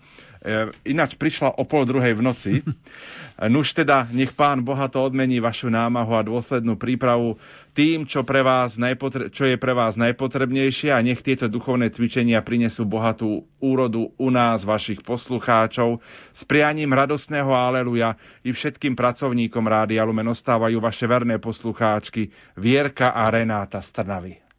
E, 0.41 0.73
ináč 0.89 1.21
prišla 1.21 1.61
o 1.61 1.69
pol 1.69 1.85
druhej 1.85 2.17
v 2.17 2.25
noci. 2.25 2.53
Nuž 3.53 3.77
teda, 3.77 4.09
nech 4.13 4.33
pán 4.33 4.65
Boha 4.65 4.89
to 4.89 5.01
odmení 5.01 5.41
vašu 5.41 5.69
námahu 5.69 6.13
a 6.17 6.25
dôslednú 6.25 6.81
prípravu 6.81 7.37
tým, 7.77 8.05
čo, 8.09 8.25
pre 8.25 8.41
vás 8.45 8.81
najpotre- 8.81 9.33
čo 9.33 9.49
je 9.49 9.57
pre 9.61 9.77
vás 9.77 10.01
najpotrebnejšie 10.01 10.93
a 10.93 11.01
nech 11.01 11.21
tieto 11.21 11.49
duchovné 11.49 11.93
cvičenia 11.93 12.41
prinesú 12.45 12.85
bohatú 12.89 13.45
úrodu 13.61 14.13
u 14.17 14.29
nás, 14.29 14.65
vašich 14.65 15.05
poslucháčov. 15.05 16.01
S 16.33 16.43
prianím 16.45 16.93
radosného 16.93 17.53
aleluja 17.53 18.17
i 18.45 18.53
všetkým 18.53 18.97
pracovníkom 18.97 19.65
Rádia 19.65 20.05
Lumen 20.05 20.29
ostávajú 20.29 20.81
vaše 20.81 21.05
verné 21.09 21.37
poslucháčky 21.37 22.33
Vierka 22.57 23.13
a 23.13 23.29
Renáta 23.29 23.81
Strnavy. 23.81 24.50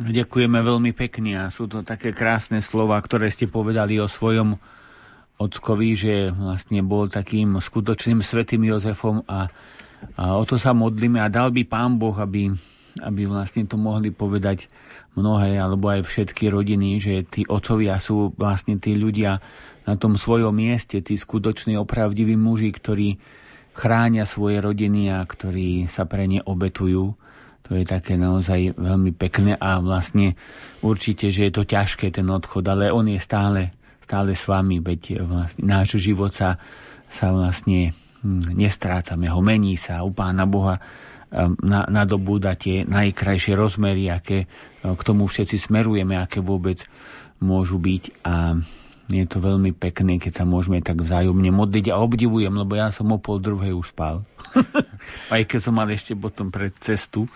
Ďakujeme 0.00 0.64
veľmi 0.64 0.96
pekne 0.96 1.44
a 1.44 1.52
sú 1.52 1.68
to 1.68 1.84
také 1.84 2.16
krásne 2.16 2.64
slova, 2.64 2.96
ktoré 2.96 3.28
ste 3.28 3.44
povedali 3.44 4.00
o 4.00 4.08
svojom 4.08 4.56
ockovi, 5.36 5.92
že 5.92 6.32
vlastne 6.32 6.80
bol 6.80 7.12
takým 7.12 7.60
skutočným 7.60 8.24
svetým 8.24 8.64
Jozefom 8.64 9.20
a, 9.28 9.52
a 10.16 10.40
o 10.40 10.44
to 10.48 10.56
sa 10.56 10.72
modlíme 10.72 11.20
a 11.20 11.28
dal 11.28 11.52
by 11.52 11.68
Pán 11.68 12.00
Boh, 12.00 12.16
aby, 12.16 12.48
aby 13.04 13.28
vlastne 13.28 13.68
to 13.68 13.76
mohli 13.76 14.08
povedať 14.08 14.72
mnohé 15.20 15.60
alebo 15.60 15.92
aj 15.92 16.08
všetky 16.08 16.48
rodiny, 16.48 16.96
že 16.96 17.14
tí 17.28 17.44
otcovia 17.44 18.00
sú 18.00 18.32
vlastne 18.40 18.80
tí 18.80 18.96
ľudia 18.96 19.36
na 19.84 20.00
tom 20.00 20.16
svojom 20.16 20.56
mieste, 20.56 21.04
tí 21.04 21.12
skutoční 21.12 21.76
opravdiví 21.76 22.40
muži, 22.40 22.72
ktorí 22.72 23.20
chránia 23.76 24.24
svoje 24.24 24.64
rodiny 24.64 25.12
a 25.12 25.20
ktorí 25.28 25.92
sa 25.92 26.08
pre 26.08 26.24
ne 26.24 26.40
obetujú 26.40 27.19
to 27.66 27.78
je 27.78 27.84
také 27.86 28.18
naozaj 28.18 28.74
veľmi 28.74 29.14
pekné 29.14 29.54
a 29.54 29.78
vlastne 29.78 30.34
určite, 30.82 31.30
že 31.30 31.48
je 31.48 31.52
to 31.54 31.62
ťažké 31.62 32.10
ten 32.10 32.26
odchod, 32.26 32.66
ale 32.66 32.90
on 32.90 33.06
je 33.06 33.20
stále, 33.22 33.70
stále 34.02 34.34
s 34.34 34.50
vami, 34.50 34.82
veď 34.82 35.22
vlastne 35.22 35.62
náš 35.62 36.02
život 36.02 36.34
sa, 36.34 36.58
sa 37.06 37.30
vlastne 37.30 37.94
hm, 38.26 38.58
nestrácame, 38.58 39.30
ho 39.30 39.38
mení 39.38 39.78
sa. 39.78 40.02
U 40.02 40.10
Pána 40.10 40.50
Boha 40.50 40.82
hm, 41.30 41.62
na, 41.62 41.86
nadobúda 41.86 42.58
tie 42.58 42.82
najkrajšie 42.88 43.54
rozmery, 43.54 44.10
aké 44.10 44.50
hm, 44.82 44.98
k 44.98 45.02
tomu 45.06 45.30
všetci 45.30 45.70
smerujeme, 45.70 46.18
aké 46.18 46.42
vôbec 46.42 46.90
môžu 47.38 47.78
byť. 47.78 48.26
A 48.26 48.58
je 49.10 49.26
to 49.26 49.42
veľmi 49.42 49.74
pekné, 49.74 50.22
keď 50.22 50.42
sa 50.42 50.44
môžeme 50.46 50.78
tak 50.82 51.02
vzájomne 51.02 51.50
modliť. 51.50 51.90
A 51.90 51.98
obdivujem, 51.98 52.54
lebo 52.54 52.78
ja 52.78 52.94
som 52.94 53.10
o 53.10 53.18
pol 53.18 53.42
druhej 53.42 53.74
už 53.74 53.90
spal. 53.90 54.22
Aj 55.30 55.42
keď 55.44 55.60
som 55.60 55.74
mal 55.76 55.88
ešte 55.90 56.16
potom 56.16 56.48
pred 56.48 56.74
cestu 56.80 57.26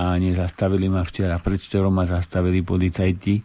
a 0.00 0.16
nezastavili 0.16 0.88
ma 0.88 1.04
včera. 1.04 1.36
Predvčerom 1.36 1.92
ma 1.92 2.08
zastavili 2.08 2.64
policajti, 2.64 3.44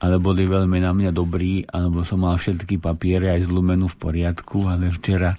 ale 0.00 0.16
boli 0.16 0.48
veľmi 0.48 0.80
na 0.80 0.96
mňa 0.96 1.10
dobrí, 1.12 1.60
alebo 1.68 2.00
som 2.08 2.24
mal 2.24 2.40
všetky 2.40 2.80
papiere 2.80 3.36
aj 3.36 3.52
zlumenú 3.52 3.84
v 3.92 4.00
poriadku, 4.00 4.64
ale 4.64 4.88
včera 4.88 5.36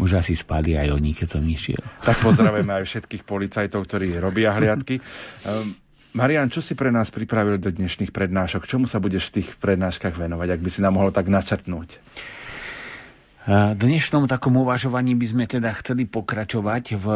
už 0.00 0.18
asi 0.18 0.34
spali 0.34 0.74
aj 0.74 0.96
oni, 0.96 1.12
keď 1.14 1.28
som 1.38 1.44
išiel. 1.44 1.78
Tak 2.02 2.24
pozdravujeme 2.24 2.72
aj 2.82 2.84
všetkých 2.88 3.22
policajtov, 3.22 3.84
ktorí 3.86 4.16
robia 4.18 4.56
hliadky. 4.56 4.98
Um, 5.44 5.76
Marian, 6.16 6.50
čo 6.50 6.58
si 6.58 6.74
pre 6.74 6.90
nás 6.90 7.14
pripravil 7.14 7.62
do 7.62 7.70
dnešných 7.70 8.10
prednášok? 8.10 8.66
Čomu 8.66 8.90
sa 8.90 8.98
budeš 8.98 9.30
v 9.30 9.40
tých 9.40 9.54
prednáškach 9.62 10.18
venovať, 10.18 10.58
ak 10.58 10.60
by 10.64 10.70
si 10.72 10.82
nám 10.82 10.98
mohol 10.98 11.14
tak 11.14 11.30
načrtnúť? 11.30 12.02
V 13.40 13.72
dnešnom 13.72 14.28
takom 14.28 14.60
uvažovaní 14.60 15.16
by 15.16 15.26
sme 15.32 15.44
teda 15.48 15.72
chceli 15.80 16.04
pokračovať 16.04 16.84
v 17.00 17.06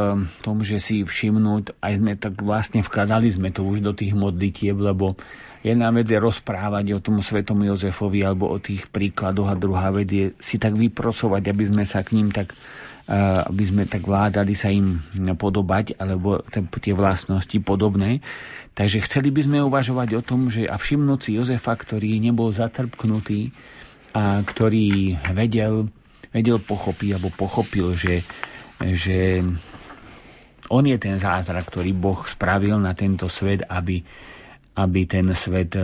tom, 0.40 0.64
že 0.64 0.80
si 0.80 1.05
všimnúť, 1.05 1.76
aj 1.84 1.92
sme 2.01 2.12
tak 2.16 2.40
vlastne 2.40 2.80
vkladali 2.80 3.28
sme 3.28 3.52
to 3.52 3.60
už 3.60 3.84
do 3.84 3.92
tých 3.92 4.16
modlitieb, 4.16 4.72
lebo 4.72 5.20
jedna 5.60 5.92
vec 5.92 6.09
je 6.09 6.16
rozprávať 6.16 6.96
o 6.96 7.05
tom 7.05 7.20
svetom 7.20 7.60
Jozefovi 7.60 8.24
alebo 8.24 8.48
o 8.48 8.56
tých 8.56 8.88
príkladoch 8.88 9.52
a 9.52 9.60
druhá 9.60 9.92
vec 9.92 10.09
je 10.09 10.32
si 10.40 10.56
tak 10.56 10.80
vyprosovať, 10.80 11.44
aby 11.44 11.64
sme 11.68 11.84
sa 11.84 12.01
k 12.01 12.16
ním 12.16 12.32
tak 12.32 12.56
aby 13.44 13.64
sme 13.68 13.84
tak 13.84 14.09
vládali 14.09 14.56
sa 14.56 14.72
im 14.72 14.96
podobať, 15.36 16.01
alebo 16.01 16.40
tie 16.56 16.96
vlastnosti 16.96 17.52
podobné. 17.60 18.24
Takže 18.72 19.05
chceli 19.05 19.28
by 19.28 19.44
sme 19.44 19.59
uvažovať 19.60 20.16
o 20.16 20.24
tom, 20.24 20.48
že 20.48 20.64
a 20.64 20.80
všimnúť 20.80 21.20
si 21.20 21.36
Jozefa, 21.36 21.76
ktorý 21.76 22.16
nebol 22.16 22.48
zatrpknutý 22.48 23.52
a 24.16 24.40
ktorý 24.40 25.20
vedel, 25.36 25.92
vedel 26.35 26.59
pochopiť, 26.59 27.09
alebo 27.15 27.31
pochopil, 27.31 27.94
že, 27.94 28.27
že 28.82 29.39
on 30.69 30.82
je 30.82 30.98
ten 30.98 31.15
zázrak, 31.15 31.70
ktorý 31.70 31.94
Boh 31.94 32.19
spravil 32.27 32.74
na 32.82 32.98
tento 32.98 33.31
svet, 33.31 33.62
aby, 33.70 34.02
aby 34.74 35.01
ten 35.06 35.31
svet 35.31 35.78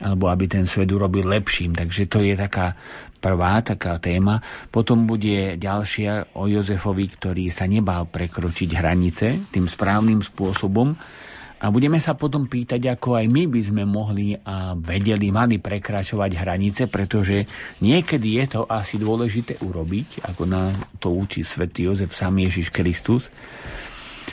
alebo 0.00 0.26
aby 0.26 0.50
ten 0.50 0.66
svet 0.66 0.90
urobil 0.90 1.28
lepším. 1.28 1.76
Takže 1.76 2.10
to 2.10 2.18
je 2.24 2.34
taká 2.34 2.74
prvá 3.20 3.62
taká 3.62 3.96
téma. 4.02 4.42
Potom 4.68 5.06
bude 5.06 5.56
ďalšia 5.56 6.36
o 6.36 6.50
Jozefovi, 6.50 7.06
ktorý 7.14 7.44
sa 7.48 7.64
nebál 7.64 8.08
prekročiť 8.08 8.70
hranice 8.74 9.26
tým 9.54 9.70
správnym 9.70 10.20
spôsobom 10.20 10.96
a 11.64 11.72
budeme 11.72 11.96
sa 11.96 12.12
potom 12.12 12.44
pýtať, 12.44 12.92
ako 12.92 13.16
aj 13.16 13.26
my 13.32 13.48
by 13.48 13.60
sme 13.64 13.82
mohli 13.88 14.36
a 14.36 14.76
vedeli, 14.76 15.32
mali 15.32 15.56
prekračovať 15.56 16.30
hranice, 16.36 16.92
pretože 16.92 17.48
niekedy 17.80 18.36
je 18.44 18.60
to 18.60 18.60
asi 18.68 19.00
dôležité 19.00 19.56
urobiť, 19.64 20.28
ako 20.28 20.44
na 20.44 20.68
to 21.00 21.16
učí 21.16 21.40
svätý 21.40 21.88
Jozef 21.88 22.12
sám 22.12 22.36
Ježiš 22.44 22.68
Kristus. 22.68 23.32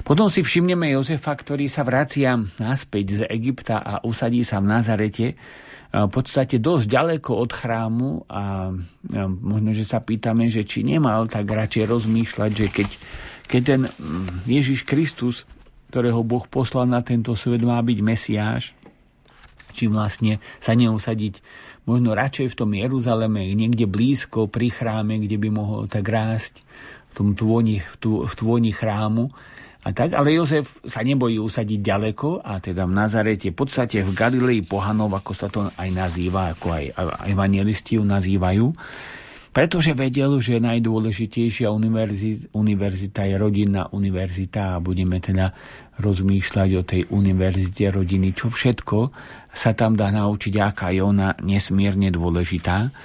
Potom 0.03 0.27
si 0.27 0.43
všimneme 0.43 0.91
Jozefa, 0.91 1.31
ktorý 1.31 1.71
sa 1.71 1.87
vracia 1.87 2.35
naspäť 2.59 3.23
z 3.23 3.31
Egypta 3.31 3.79
a 3.79 4.03
usadí 4.03 4.43
sa 4.43 4.59
v 4.59 4.67
Nazarete, 4.67 5.27
v 5.91 6.11
podstate 6.11 6.59
dosť 6.59 6.87
ďaleko 6.87 7.31
od 7.31 7.51
chrámu 7.51 8.27
a 8.27 8.75
možno, 9.39 9.71
že 9.71 9.87
sa 9.87 10.03
pýtame, 10.03 10.51
že 10.51 10.67
či 10.67 10.83
nemal 10.83 11.31
tak 11.31 11.47
radšej 11.47 11.83
rozmýšľať, 11.87 12.51
že 12.51 12.67
keď, 12.67 12.89
keď 13.47 13.61
ten 13.63 13.81
mm, 13.87 14.51
Ježiš 14.51 14.83
Kristus 14.83 15.47
ktorého 15.91 16.23
Boh 16.23 16.47
poslal 16.47 16.87
na 16.87 17.03
tento 17.03 17.35
svet, 17.35 17.59
má 17.67 17.83
byť 17.83 17.99
Mesiáš, 17.99 18.71
či 19.75 19.91
vlastne 19.91 20.39
sa 20.63 20.71
neusadiť 20.71 21.43
možno 21.83 22.15
radšej 22.15 22.55
v 22.55 22.57
tom 22.57 22.71
Jeruzaleme, 22.71 23.51
niekde 23.51 23.91
blízko 23.91 24.47
pri 24.47 24.71
chráme, 24.71 25.19
kde 25.19 25.35
by 25.35 25.49
mohol 25.51 25.91
tak 25.91 26.07
rásť 26.07 26.63
v 27.11 27.13
tom 27.13 27.27
tvoni, 27.35 27.83
v, 27.83 27.95
tvoni 28.31 28.71
chrámu. 28.71 29.27
A 29.81 29.97
tak, 29.97 30.13
ale 30.13 30.37
Jozef 30.37 30.77
sa 30.85 31.01
nebojí 31.01 31.41
usadiť 31.41 31.81
ďaleko 31.81 32.45
a 32.45 32.61
teda 32.61 32.85
v 32.85 32.93
Nazarete, 32.93 33.49
v 33.49 33.57
podstate 33.57 34.05
v 34.05 34.13
Galilei 34.13 34.61
pohanov, 34.61 35.09
ako 35.17 35.31
sa 35.33 35.49
to 35.49 35.65
aj 35.73 35.89
nazýva, 35.89 36.53
ako 36.53 36.67
aj 36.69 36.85
evangelisti 37.33 37.97
ju 37.97 38.05
nazývajú, 38.05 38.65
pretože 39.51 39.91
vedel, 39.91 40.39
že 40.39 40.63
najdôležitejšia 40.63 41.67
univerzita, 42.55 43.21
je 43.27 43.35
rodinná 43.35 43.91
univerzita 43.91 44.79
a 44.79 44.83
budeme 44.83 45.19
teda 45.19 45.51
rozmýšľať 45.99 46.69
o 46.79 46.83
tej 46.87 47.01
univerzite 47.11 47.91
rodiny, 47.91 48.31
čo 48.31 48.47
všetko 48.47 48.97
sa 49.51 49.75
tam 49.75 49.99
dá 49.99 50.07
naučiť, 50.07 50.53
aká 50.55 50.95
je 50.95 51.03
ona 51.03 51.35
nesmierne 51.43 52.07
dôležitá, 52.09 52.95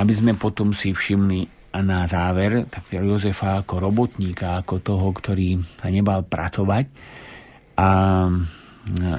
aby 0.00 0.12
sme 0.16 0.32
potom 0.32 0.72
si 0.72 0.96
všimli 0.96 1.56
a 1.76 1.84
na 1.84 2.08
záver 2.08 2.64
tak 2.72 2.88
Jozefa 2.88 3.60
ako 3.60 3.84
robotníka, 3.84 4.56
ako 4.56 4.80
toho, 4.80 5.12
ktorý 5.12 5.60
sa 5.60 5.92
nebal 5.92 6.24
pracovať 6.24 6.88
a 7.76 7.88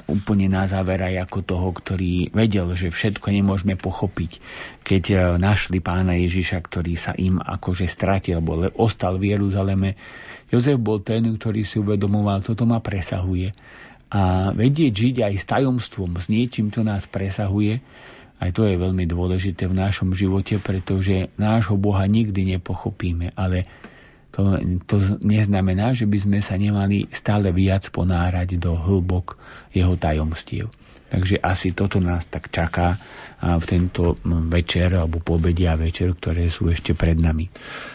úplne 0.07 0.47
na 0.47 0.63
záver 0.63 1.03
aj 1.03 1.27
ako 1.27 1.39
toho, 1.43 1.69
ktorý 1.75 2.31
vedel, 2.31 2.71
že 2.71 2.87
všetko 2.87 3.35
nemôžeme 3.35 3.75
pochopiť. 3.75 4.39
Keď 4.79 5.03
e, 5.11 5.15
našli 5.35 5.83
pána 5.83 6.15
Ježiša, 6.15 6.63
ktorý 6.63 6.95
sa 6.95 7.11
im 7.19 7.43
akože 7.43 7.83
stratil, 7.83 8.39
alebo 8.39 8.71
ostal 8.79 9.19
v 9.19 9.35
Jeruzaleme, 9.35 9.99
Jozef 10.47 10.79
bol 10.79 11.03
ten, 11.03 11.27
ktorý 11.27 11.67
si 11.67 11.83
uvedomoval, 11.83 12.39
toto 12.39 12.63
ma 12.63 12.79
presahuje. 12.79 13.51
A 14.15 14.55
vedieť 14.55 14.93
žiť 14.95 15.15
aj 15.27 15.33
s 15.35 15.45
tajomstvom, 15.51 16.15
s 16.15 16.31
niečím, 16.31 16.71
čo 16.71 16.87
nás 16.87 17.03
presahuje, 17.11 17.83
aj 18.37 18.53
to 18.53 18.69
je 18.69 18.77
veľmi 18.77 19.03
dôležité 19.09 19.65
v 19.65 19.75
našom 19.75 20.13
živote, 20.13 20.61
pretože 20.61 21.33
nášho 21.41 21.75
Boha 21.75 22.05
nikdy 22.05 22.55
nepochopíme, 22.55 23.33
ale 23.33 23.65
to, 24.37 24.61
to 24.85 24.95
neznamená, 25.25 25.97
že 25.97 26.05
by 26.05 26.17
sme 26.21 26.39
sa 26.45 26.53
nemali 26.61 27.09
stále 27.09 27.49
viac 27.49 27.89
ponárať 27.89 28.61
do 28.61 28.77
hĺbok 28.77 29.33
jeho 29.73 29.97
tajomstiev. 29.97 30.69
Takže 31.07 31.39
asi 31.39 31.71
toto 31.71 32.03
nás 32.03 32.27
tak 32.27 32.51
čaká 32.51 32.99
v 33.39 33.63
tento 33.63 34.19
večer 34.51 34.91
alebo 34.91 35.23
pobedia 35.23 35.79
večer, 35.79 36.11
ktoré 36.11 36.51
sú 36.51 36.67
ešte 36.67 36.91
pred 36.99 37.15
nami. 37.15 37.47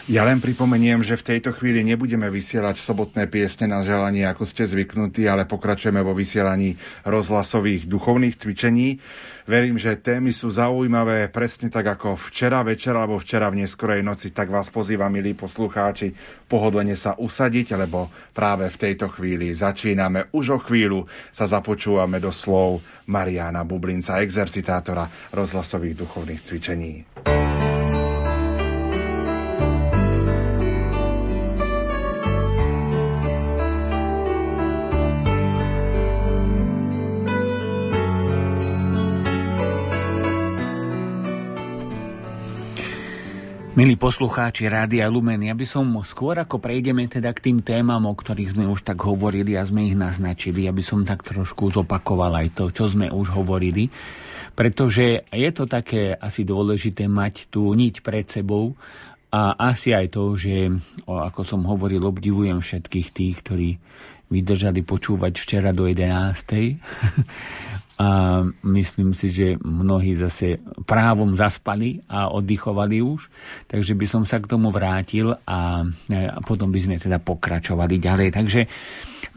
Ja 0.09 0.25
len 0.25 0.41
pripomeniem, 0.41 1.05
že 1.05 1.19
v 1.21 1.37
tejto 1.37 1.53
chvíli 1.53 1.85
nebudeme 1.85 2.25
vysielať 2.33 2.81
sobotné 2.81 3.29
piesne 3.29 3.69
na 3.69 3.85
želanie, 3.85 4.25
ako 4.25 4.49
ste 4.49 4.65
zvyknutí, 4.65 5.29
ale 5.29 5.45
pokračujeme 5.45 6.01
vo 6.01 6.17
vysielaní 6.17 6.73
rozhlasových 7.05 7.85
duchovných 7.85 8.33
cvičení. 8.33 8.97
Verím, 9.43 9.75
že 9.75 9.99
témy 9.99 10.31
sú 10.31 10.47
zaujímavé 10.47 11.27
presne 11.27 11.67
tak 11.67 11.99
ako 11.99 12.15
včera 12.15 12.63
večer 12.63 12.95
alebo 12.95 13.19
včera 13.19 13.51
v 13.51 13.67
neskorej 13.67 13.99
noci, 13.99 14.31
tak 14.31 14.47
vás 14.47 14.71
pozývam, 14.71 15.11
milí 15.11 15.35
poslucháči, 15.35 16.15
pohodlne 16.47 16.95
sa 16.95 17.19
usadiť, 17.19 17.75
lebo 17.75 18.07
práve 18.31 18.71
v 18.71 18.79
tejto 18.79 19.11
chvíli 19.11 19.51
začíname. 19.51 20.31
Už 20.31 20.45
o 20.55 20.59
chvíľu 20.63 21.03
sa 21.27 21.43
započúvame 21.43 22.23
do 22.23 22.31
slov 22.31 22.79
Mariana 23.11 23.67
Bublinca, 23.67 24.23
exercitátora 24.23 25.11
rozhlasových 25.35 25.99
duchovných 25.99 26.41
cvičení. 26.41 26.93
Milí 43.73 43.97
poslucháči 43.97 44.69
Rádia 44.69 45.09
Lumen, 45.09 45.49
ja 45.49 45.57
by 45.57 45.65
som 45.65 45.97
skôr 46.05 46.37
ako 46.37 46.61
prejdeme 46.61 47.09
teda 47.09 47.33
k 47.33 47.49
tým 47.49 47.65
témam, 47.65 48.05
o 48.05 48.13
ktorých 48.13 48.53
sme 48.53 48.69
už 48.69 48.85
tak 48.85 49.01
hovorili 49.01 49.57
a 49.57 49.65
sme 49.65 49.89
ich 49.89 49.97
naznačili, 49.97 50.69
aby 50.69 50.85
som 50.85 51.01
tak 51.01 51.25
trošku 51.25 51.73
zopakoval 51.73 52.37
aj 52.37 52.53
to, 52.53 52.69
čo 52.69 52.85
sme 52.85 53.09
už 53.09 53.33
hovorili, 53.33 53.89
pretože 54.53 55.25
je 55.25 55.49
to 55.49 55.65
také 55.65 56.13
asi 56.13 56.45
dôležité 56.45 57.09
mať 57.09 57.49
tú 57.49 57.73
niť 57.73 58.05
pred 58.05 58.29
sebou 58.29 58.77
a 59.33 59.57
asi 59.57 59.89
aj 59.97 60.21
to, 60.21 60.37
že 60.37 60.69
ako 61.09 61.41
som 61.41 61.65
hovoril, 61.65 62.05
obdivujem 62.05 62.61
všetkých 62.61 63.09
tých, 63.09 63.35
ktorí 63.41 63.69
vydržali 64.29 64.85
počúvať 64.85 65.33
včera 65.41 65.73
do 65.73 65.89
11. 65.89 66.13
a 68.03 68.43
myslím 68.67 69.15
si, 69.15 69.31
že 69.31 69.55
mnohí 69.63 70.11
zase 70.11 70.59
právom 70.83 71.39
zaspali 71.39 72.03
a 72.11 72.27
oddychovali 72.35 72.99
už, 72.99 73.31
takže 73.71 73.95
by 73.95 74.05
som 74.09 74.23
sa 74.27 74.43
k 74.43 74.49
tomu 74.51 74.67
vrátil 74.75 75.31
a, 75.31 75.87
a 75.87 76.39
potom 76.43 76.67
by 76.67 76.79
sme 76.83 76.95
teda 76.99 77.23
pokračovali 77.23 77.95
ďalej. 78.03 78.29
Takže 78.35 78.61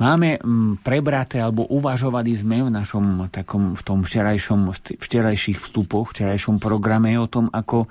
máme 0.02 0.42
prebraté 0.82 1.38
alebo 1.38 1.70
uvažovali 1.70 2.34
sme 2.34 2.66
v 2.66 2.74
našom 2.74 3.30
takom 3.30 3.78
v 3.78 3.82
tom 3.86 4.02
včerajšom, 4.02 4.74
včerajších 4.98 5.62
vstupoch, 5.62 6.10
včerajšom 6.10 6.58
programe 6.58 7.14
o 7.22 7.30
tom, 7.30 7.46
ako 7.46 7.86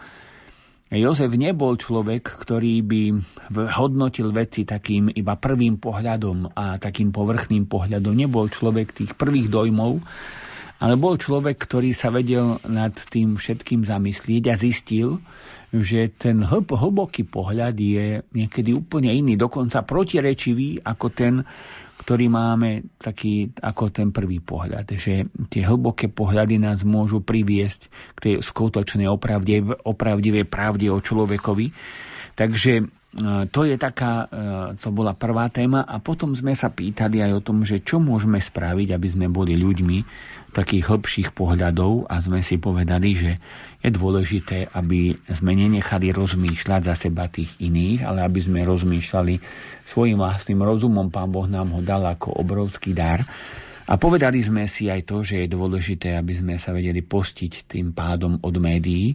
Jozef 0.92 1.34
nebol 1.34 1.80
človek, 1.80 2.46
ktorý 2.46 2.84
by 2.86 3.02
hodnotil 3.80 4.30
veci 4.36 4.68
takým 4.68 5.08
iba 5.08 5.34
prvým 5.40 5.82
pohľadom 5.82 6.52
a 6.52 6.78
takým 6.78 7.10
povrchným 7.10 7.66
pohľadom. 7.66 8.14
Nebol 8.14 8.54
človek 8.54 8.94
tých 8.94 9.18
prvých 9.18 9.50
dojmov, 9.50 10.04
ale 10.80 11.00
bol 11.00 11.16
človek, 11.16 11.56
ktorý 11.56 11.96
sa 11.96 12.12
vedel 12.12 12.60
nad 12.68 12.92
tým 12.92 13.40
všetkým 13.40 13.88
zamyslieť 13.88 14.44
a 14.52 14.56
zistil, 14.60 15.24
že 15.72 16.12
ten 16.16 16.44
hlb, 16.44 16.76
hlboký 16.76 17.28
pohľad 17.28 17.76
je 17.76 18.24
niekedy 18.36 18.72
úplne 18.76 19.12
iný, 19.12 19.36
dokonca 19.36 19.84
protirečivý 19.84 20.84
ako 20.84 21.08
ten, 21.12 21.44
ktorý 22.06 22.28
máme 22.28 22.96
taký 23.00 23.50
ako 23.60 23.92
ten 23.92 24.12
prvý 24.12 24.44
pohľad. 24.44 24.88
Že 24.96 25.48
tie 25.48 25.64
hlboké 25.64 26.12
pohľady 26.12 26.60
nás 26.60 26.84
môžu 26.84 27.24
priviesť 27.24 27.92
k 28.14 28.20
tej 28.20 28.34
skutočnej 28.44 29.08
opravdivej, 29.10 29.84
opravdivej 29.84 30.46
pravde 30.48 30.92
o 30.92 31.00
človekovi. 31.00 31.72
Takže 32.36 32.74
e, 32.80 32.84
to 33.48 33.64
je 33.64 33.76
taká, 33.80 34.28
e, 34.28 34.76
to 34.76 34.92
bola 34.92 35.16
prvá 35.16 35.48
téma 35.48 35.88
a 35.88 36.04
potom 36.04 36.36
sme 36.36 36.52
sa 36.52 36.68
pýtali 36.68 37.24
aj 37.24 37.32
o 37.32 37.42
tom, 37.44 37.64
že 37.64 37.80
čo 37.80 37.98
môžeme 37.98 38.38
spraviť, 38.44 38.92
aby 38.92 39.08
sme 39.08 39.32
boli 39.32 39.56
ľuďmi, 39.56 39.98
takých 40.56 40.88
hĺbších 40.88 41.30
pohľadov 41.36 42.08
a 42.08 42.24
sme 42.24 42.40
si 42.40 42.56
povedali, 42.56 43.12
že 43.20 43.32
je 43.84 43.92
dôležité, 43.92 44.72
aby 44.72 45.12
sme 45.28 45.52
nenechali 45.52 46.16
rozmýšľať 46.16 46.82
za 46.88 46.96
seba 46.96 47.28
tých 47.28 47.60
iných, 47.60 48.08
ale 48.08 48.24
aby 48.24 48.40
sme 48.40 48.64
rozmýšľali 48.64 49.36
svojim 49.84 50.16
vlastným 50.16 50.64
rozumom. 50.64 51.12
Pán 51.12 51.36
Boh 51.36 51.52
nám 51.52 51.76
ho 51.76 51.84
dal 51.84 52.08
ako 52.08 52.40
obrovský 52.40 52.96
dar. 52.96 53.28
A 53.86 54.00
povedali 54.00 54.42
sme 54.42 54.66
si 54.66 54.90
aj 54.90 55.06
to, 55.06 55.22
že 55.22 55.46
je 55.46 55.54
dôležité, 55.54 56.16
aby 56.18 56.40
sme 56.40 56.56
sa 56.58 56.74
vedeli 56.74 57.06
postiť 57.06 57.70
tým 57.70 57.94
pádom 57.94 58.40
od 58.42 58.56
médií 58.58 59.14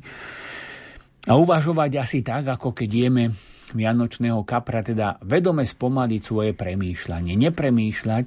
a 1.27 1.37
uvažovať 1.37 1.91
asi 2.01 2.23
tak, 2.23 2.49
ako 2.49 2.73
keď 2.73 2.91
jeme 2.91 3.25
vianočného 3.71 4.43
kapra, 4.43 4.83
teda 4.83 5.21
vedome 5.23 5.63
spomaliť 5.63 6.21
svoje 6.23 6.53
premýšľanie. 6.55 7.39
Nepremýšľať, 7.39 8.27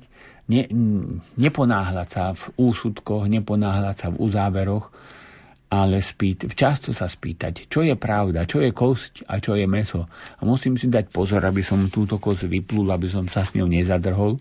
ne, 0.50 0.64
neponáhľať 1.40 2.08
sa 2.10 2.24
v 2.36 2.44
úsudkoch, 2.60 3.30
neponáhľať 3.30 3.96
sa 3.96 4.08
v 4.12 4.20
uzáveroch, 4.20 4.92
ale 5.74 6.06
spýt, 6.06 6.54
často 6.54 6.94
sa 6.94 7.10
spýtať, 7.10 7.66
čo 7.66 7.82
je 7.82 7.98
pravda, 7.98 8.46
čo 8.46 8.62
je 8.62 8.70
kosť 8.70 9.26
a 9.26 9.42
čo 9.42 9.58
je 9.58 9.66
meso. 9.66 10.06
A 10.38 10.42
musím 10.46 10.78
si 10.78 10.86
dať 10.86 11.10
pozor, 11.10 11.42
aby 11.42 11.66
som 11.66 11.90
túto 11.90 12.22
kosť 12.22 12.46
vyplul, 12.46 12.94
aby 12.94 13.10
som 13.10 13.26
sa 13.26 13.42
s 13.42 13.58
ňou 13.58 13.66
nezadrhol 13.66 14.38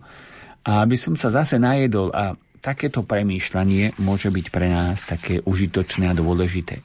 a 0.68 0.84
aby 0.84 0.92
som 1.00 1.16
sa 1.16 1.32
zase 1.32 1.56
najedol. 1.56 2.12
A 2.12 2.36
takéto 2.60 3.00
premýšľanie 3.00 3.96
môže 4.04 4.28
byť 4.28 4.46
pre 4.52 4.68
nás 4.68 5.00
také 5.08 5.40
užitočné 5.40 6.12
a 6.12 6.14
dôležité. 6.14 6.84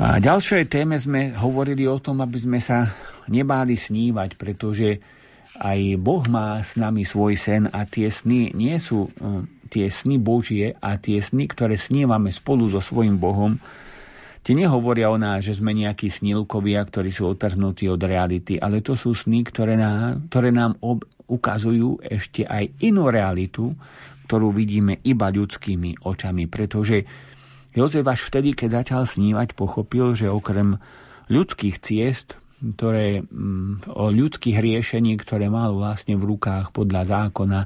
A 0.00 0.16
ďalšej 0.16 0.72
téme 0.72 0.96
sme 0.96 1.36
hovorili 1.36 1.84
o 1.84 2.00
tom, 2.00 2.24
aby 2.24 2.40
sme 2.40 2.64
sa 2.64 2.88
nebáli 3.28 3.76
snívať, 3.76 4.40
pretože 4.40 4.98
aj 5.60 6.00
Boh 6.00 6.24
má 6.30 6.60
s 6.60 6.80
nami 6.80 7.04
svoj 7.04 7.36
sen 7.36 7.68
a 7.68 7.84
tie 7.84 8.08
sny 8.08 8.56
nie 8.56 8.76
sú 8.80 9.08
uh, 9.08 9.44
tie 9.72 9.88
sny 9.88 10.20
Božie 10.20 10.76
a 10.84 11.00
tie 11.00 11.24
sny, 11.24 11.48
ktoré 11.48 11.80
snívame 11.80 12.28
spolu 12.28 12.68
so 12.68 12.84
svojim 12.84 13.16
Bohom, 13.16 13.56
tie 14.44 14.52
nehovoria 14.52 15.08
o 15.08 15.16
nás, 15.16 15.48
že 15.48 15.56
sme 15.56 15.72
nejakí 15.72 16.12
snilkovia, 16.12 16.84
ktorí 16.84 17.08
sú 17.08 17.32
otrhnutí 17.32 17.88
od 17.88 18.04
reality, 18.04 18.60
ale 18.60 18.84
to 18.84 18.92
sú 18.92 19.16
sny, 19.16 19.40
ktoré 19.48 19.80
nám, 19.80 20.28
ktoré 20.28 20.52
nám 20.52 20.76
ob, 20.84 21.08
ukazujú 21.24 22.04
ešte 22.04 22.44
aj 22.44 22.84
inú 22.84 23.08
realitu, 23.08 23.72
ktorú 24.28 24.52
vidíme 24.52 25.00
iba 25.08 25.32
ľudskými 25.32 26.04
očami, 26.04 26.44
pretože 26.52 27.08
Jozef 27.72 28.04
až 28.04 28.28
vtedy, 28.28 28.52
keď 28.52 28.84
začal 28.84 29.08
snívať, 29.08 29.56
pochopil, 29.56 30.12
že 30.12 30.28
okrem 30.28 30.76
ľudských 31.32 31.80
ciest, 31.80 32.41
ktoré, 32.62 33.26
mm, 33.26 33.90
o 33.98 34.06
ľudských 34.14 34.62
riešení, 34.62 35.18
ktoré 35.18 35.50
mal 35.50 35.74
vlastne 35.74 36.14
v 36.14 36.36
rukách 36.36 36.70
podľa 36.70 37.02
zákona, 37.10 37.60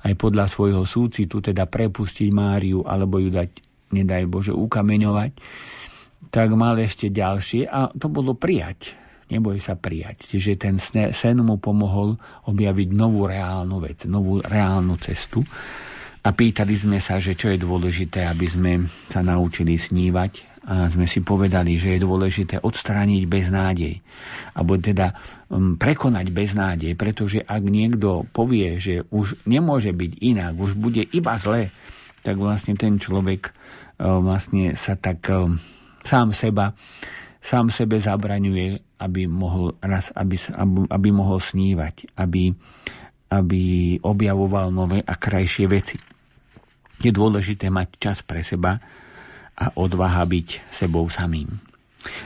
aj 0.00 0.12
podľa 0.16 0.48
svojho 0.48 0.88
súcitu, 0.88 1.44
teda 1.44 1.68
prepustiť 1.68 2.32
Máriu 2.32 2.80
alebo 2.88 3.20
ju 3.20 3.28
dať, 3.28 3.50
nedaj 3.92 4.24
Bože, 4.24 4.52
ukameňovať, 4.56 5.30
tak 6.32 6.48
mal 6.56 6.78
ešte 6.80 7.12
ďalšie 7.12 7.68
a 7.68 7.92
to 7.92 8.08
bolo 8.08 8.32
prijať. 8.32 8.96
Neboj 9.30 9.62
sa 9.62 9.78
prijať. 9.78 10.26
Čiže 10.26 10.58
ten 10.58 10.74
sen 11.14 11.38
mu 11.38 11.62
pomohol 11.62 12.18
objaviť 12.50 12.88
novú 12.90 13.30
reálnu 13.30 13.78
vec, 13.78 14.02
novú 14.10 14.42
reálnu 14.42 14.98
cestu. 14.98 15.46
A 16.20 16.34
pýtali 16.34 16.74
sme 16.74 16.98
sa, 16.98 17.22
že 17.22 17.38
čo 17.38 17.48
je 17.48 17.56
dôležité, 17.56 18.26
aby 18.26 18.46
sme 18.50 18.72
sa 19.08 19.22
naučili 19.22 19.78
snívať, 19.78 20.49
sme 20.66 21.08
si 21.08 21.24
povedali, 21.24 21.80
že 21.80 21.96
je 21.96 22.04
dôležité 22.04 22.60
odstrániť 22.60 23.24
beznádej. 23.24 24.04
Alebo 24.52 24.76
teda 24.76 25.16
um, 25.48 25.80
prekonať 25.80 26.26
beznádej, 26.30 26.92
pretože 27.00 27.40
ak 27.40 27.62
niekto 27.64 28.28
povie, 28.28 28.76
že 28.76 29.08
už 29.08 29.40
nemôže 29.48 29.96
byť 29.96 30.12
inak, 30.20 30.52
už 30.60 30.76
bude 30.76 31.00
iba 31.00 31.34
zle, 31.40 31.72
tak 32.20 32.36
vlastne 32.36 32.76
ten 32.76 33.00
človek 33.00 33.50
uh, 33.50 34.20
vlastne 34.20 34.76
sa 34.76 35.00
tak 35.00 35.24
um, 35.32 35.56
sám 36.04 36.36
seba 36.36 36.76
sám 37.40 37.72
sebe 37.72 37.96
zabraňuje, 37.96 39.00
aby 39.00 39.24
mohol, 39.24 39.72
raz, 39.80 40.12
aby, 40.12 40.36
aby 40.92 41.08
mohol 41.08 41.40
snívať, 41.40 42.12
aby, 42.20 42.52
aby 43.32 43.62
objavoval 44.04 44.68
nové 44.68 45.00
a 45.00 45.16
krajšie 45.16 45.64
veci. 45.64 45.96
je 47.00 47.08
dôležité 47.08 47.72
mať 47.72 47.88
čas 47.96 48.20
pre 48.20 48.44
seba 48.44 48.76
a 49.60 49.76
odvaha 49.76 50.24
byť 50.24 50.72
sebou 50.72 51.04
samým. 51.12 51.60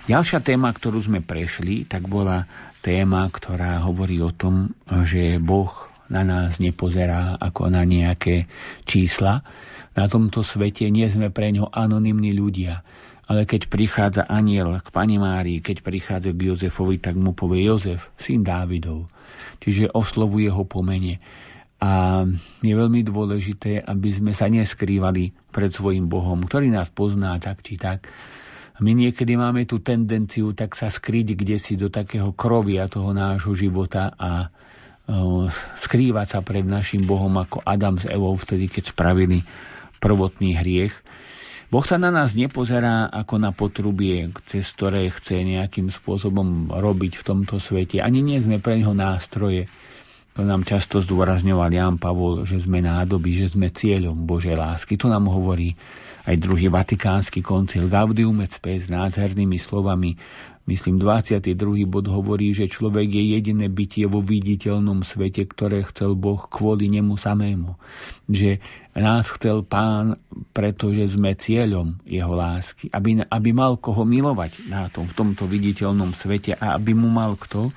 Ďalšia 0.07 0.39
téma, 0.39 0.71
ktorú 0.71 1.03
sme 1.03 1.19
prešli, 1.19 1.83
tak 1.91 2.07
bola 2.07 2.47
téma, 2.79 3.27
ktorá 3.27 3.83
hovorí 3.83 4.23
o 4.23 4.31
tom, 4.31 4.71
že 5.03 5.43
Boh 5.43 5.91
na 6.07 6.23
nás 6.23 6.63
nepozerá 6.63 7.35
ako 7.43 7.75
na 7.75 7.83
nejaké 7.83 8.47
čísla. 8.87 9.43
Na 9.99 10.07
tomto 10.07 10.47
svete 10.47 10.87
nie 10.95 11.11
sme 11.11 11.35
pre 11.35 11.51
ňo 11.51 11.75
anonimní 11.75 12.31
ľudia. 12.31 12.87
Ale 13.25 13.49
keď 13.49 13.73
prichádza 13.73 14.23
aniel 14.29 14.77
k 14.85 14.89
pani 14.93 15.17
Márii, 15.17 15.65
keď 15.65 15.81
prichádza 15.81 16.37
k 16.37 16.53
Jozefovi, 16.53 17.01
tak 17.01 17.17
mu 17.17 17.33
povie 17.33 17.65
Jozef, 17.65 18.13
syn 18.21 18.45
Dávidov. 18.45 19.09
Čiže 19.65 19.97
oslovuje 19.97 20.53
ho 20.53 20.63
po 20.69 20.85
mene. 20.85 21.19
A 21.85 22.25
je 22.65 22.73
veľmi 22.73 23.05
dôležité, 23.05 23.85
aby 23.85 24.09
sme 24.09 24.33
sa 24.33 24.49
neskrývali 24.49 25.53
pred 25.53 25.69
svojim 25.69 26.09
Bohom, 26.09 26.41
ktorý 26.41 26.73
nás 26.73 26.89
pozná 26.89 27.37
tak 27.37 27.61
či 27.61 27.77
tak. 27.77 28.09
My 28.81 28.97
niekedy 28.97 29.37
máme 29.37 29.69
tú 29.69 29.85
tendenciu 29.85 30.57
tak 30.57 30.75
sa 30.75 30.89
skryť 30.89 31.37
kde 31.37 31.57
si 31.61 31.77
do 31.77 31.93
takého 31.93 32.33
krovia 32.33 32.89
toho 32.89 33.13
nášho 33.15 33.55
života 33.55 34.17
a 34.17 34.49
uh, 34.49 35.47
skrývať 35.79 36.27
sa 36.27 36.41
pred 36.41 36.65
našim 36.65 37.05
Bohom 37.05 37.31
ako 37.37 37.61
Adam 37.63 38.01
s 38.01 38.09
Evou 38.09 38.35
vtedy, 38.35 38.67
keď 38.67 38.97
spravili 38.97 39.45
prvotný 40.01 40.57
hriech. 40.59 40.97
Boh 41.69 41.85
sa 41.85 42.01
na 42.01 42.09
nás 42.09 42.33
nepozerá 42.33 43.13
ako 43.13 43.35
na 43.39 43.51
potrubie, 43.53 44.33
cez 44.49 44.73
ktoré 44.73 45.11
chce 45.13 45.43
nejakým 45.43 45.93
spôsobom 45.93 46.73
robiť 46.73 47.21
v 47.21 47.27
tomto 47.27 47.61
svete. 47.61 48.01
Ani 48.01 48.25
nie 48.25 48.41
sme 48.41 48.59
pre 48.59 48.79
neho 48.81 48.97
nástroje. 48.97 49.69
To 50.35 50.43
nám 50.43 50.67
často 50.67 50.99
zdôrazňoval 50.99 51.71
Jan 51.71 51.95
Pavol, 51.95 52.43
že 52.43 52.59
sme 52.59 52.83
nádoby, 52.83 53.39
že 53.39 53.55
sme 53.55 53.71
cieľom 53.71 54.27
Božej 54.27 54.59
lásky. 54.59 54.99
To 54.99 55.07
nám 55.07 55.31
hovorí 55.31 55.79
aj 56.27 56.35
druhý 56.43 56.67
vatikánsky 56.67 57.39
koncil 57.39 57.87
Gaudium 57.87 58.43
et 58.43 58.51
Spes 58.51 58.91
nádhernými 58.91 59.63
slovami. 59.63 60.19
Myslím, 60.67 60.99
22. 60.99 61.55
bod 61.87 62.11
hovorí, 62.11 62.51
že 62.51 62.67
človek 62.67 63.15
je 63.15 63.39
jediné 63.39 63.71
bytie 63.71 64.11
vo 64.11 64.19
viditeľnom 64.19 65.07
svete, 65.07 65.47
ktoré 65.47 65.87
chcel 65.87 66.19
Boh 66.19 66.43
kvôli 66.51 66.91
nemu 66.91 67.15
samému. 67.15 67.79
Že 68.27 68.59
nás 68.99 69.31
chcel 69.39 69.63
Pán, 69.63 70.19
pretože 70.51 71.15
sme 71.15 71.39
cieľom 71.39 72.03
Jeho 72.03 72.35
lásky. 72.35 72.91
Aby, 72.91 73.23
aby 73.23 73.51
mal 73.55 73.79
koho 73.79 74.03
milovať 74.03 74.67
na 74.67 74.91
tom, 74.91 75.07
v 75.07 75.15
tomto 75.15 75.47
viditeľnom 75.47 76.11
svete 76.11 76.59
a 76.59 76.75
aby 76.75 76.91
mu 76.91 77.07
mal 77.07 77.39
kto 77.39 77.71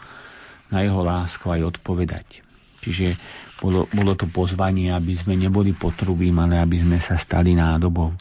na 0.74 0.82
Jeho 0.82 1.06
lásku 1.06 1.46
aj 1.54 1.78
odpovedať. 1.78 2.47
Čiže 2.88 3.20
bolo, 3.60 3.92
bolo 3.92 4.16
to 4.16 4.32
pozvanie, 4.32 4.96
aby 4.96 5.12
sme 5.12 5.36
neboli 5.36 5.76
potrubím, 5.76 6.40
ale 6.40 6.64
aby 6.64 6.80
sme 6.80 7.04
sa 7.04 7.20
stali 7.20 7.52
nádobou. 7.52 8.16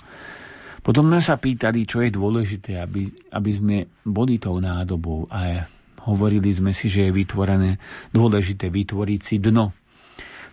Potom 0.82 1.06
sme 1.06 1.22
sa 1.22 1.38
pýtali, 1.38 1.86
čo 1.86 2.02
je 2.02 2.10
dôležité, 2.10 2.82
aby, 2.82 3.06
aby 3.30 3.51
sme 3.55 3.76
boli 4.02 4.43
tou 4.43 4.59
nádobou 4.59 5.30
a 5.30 5.66
hovorili 6.06 6.51
sme 6.51 6.74
si, 6.74 6.90
že 6.90 7.06
je 7.06 7.14
vytvorené 7.14 7.78
dôležité 8.10 8.70
vytvoriť 8.70 9.20
si 9.22 9.36
dno. 9.38 9.74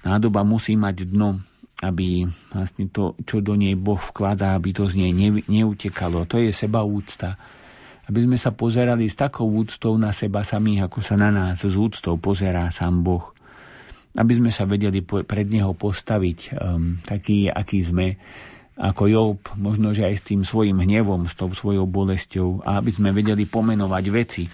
Nádoba 0.05 0.45
musí 0.45 0.77
mať 0.77 1.09
dno, 1.09 1.37
aby 1.81 2.25
vlastne 2.53 2.89
to, 2.89 3.17
čo 3.25 3.41
do 3.41 3.57
nej 3.57 3.77
Boh 3.77 3.99
vkladá, 3.99 4.53
aby 4.57 4.73
to 4.73 4.85
z 4.89 5.05
nej 5.05 5.11
ne, 5.13 5.41
neutekalo. 5.45 6.25
To 6.29 6.37
je 6.37 6.53
seba 6.53 6.85
úcta. 6.85 7.37
Aby 8.09 8.27
sme 8.27 8.37
sa 8.37 8.51
pozerali 8.51 9.07
s 9.07 9.15
takou 9.15 9.47
úctou 9.47 9.95
na 9.97 10.11
seba 10.11 10.43
samých, 10.43 10.91
ako 10.91 10.99
sa 10.99 11.15
na 11.15 11.31
nás 11.31 11.63
s 11.63 11.75
úctou 11.77 12.19
pozerá 12.19 12.67
sám 12.73 13.05
Boh 13.05 13.32
aby 14.13 14.33
sme 14.37 14.51
sa 14.53 14.69
vedeli 14.69 15.01
pred 15.01 15.47
neho 15.49 15.73
postaviť 15.73 16.39
um, 16.53 17.01
taký, 17.01 17.49
aký 17.49 17.81
sme, 17.81 18.17
ako 18.77 19.03
Job, 19.09 19.39
možno, 19.57 19.93
že 19.93 20.05
aj 20.05 20.15
s 20.17 20.27
tým 20.33 20.41
svojim 20.45 20.77
hnevom, 20.81 21.25
s 21.29 21.37
tou 21.37 21.49
svojou 21.49 21.85
bolesťou 21.85 22.65
a 22.65 22.81
aby 22.81 22.89
sme 22.93 23.13
vedeli 23.13 23.45
pomenovať 23.45 24.05
veci, 24.13 24.45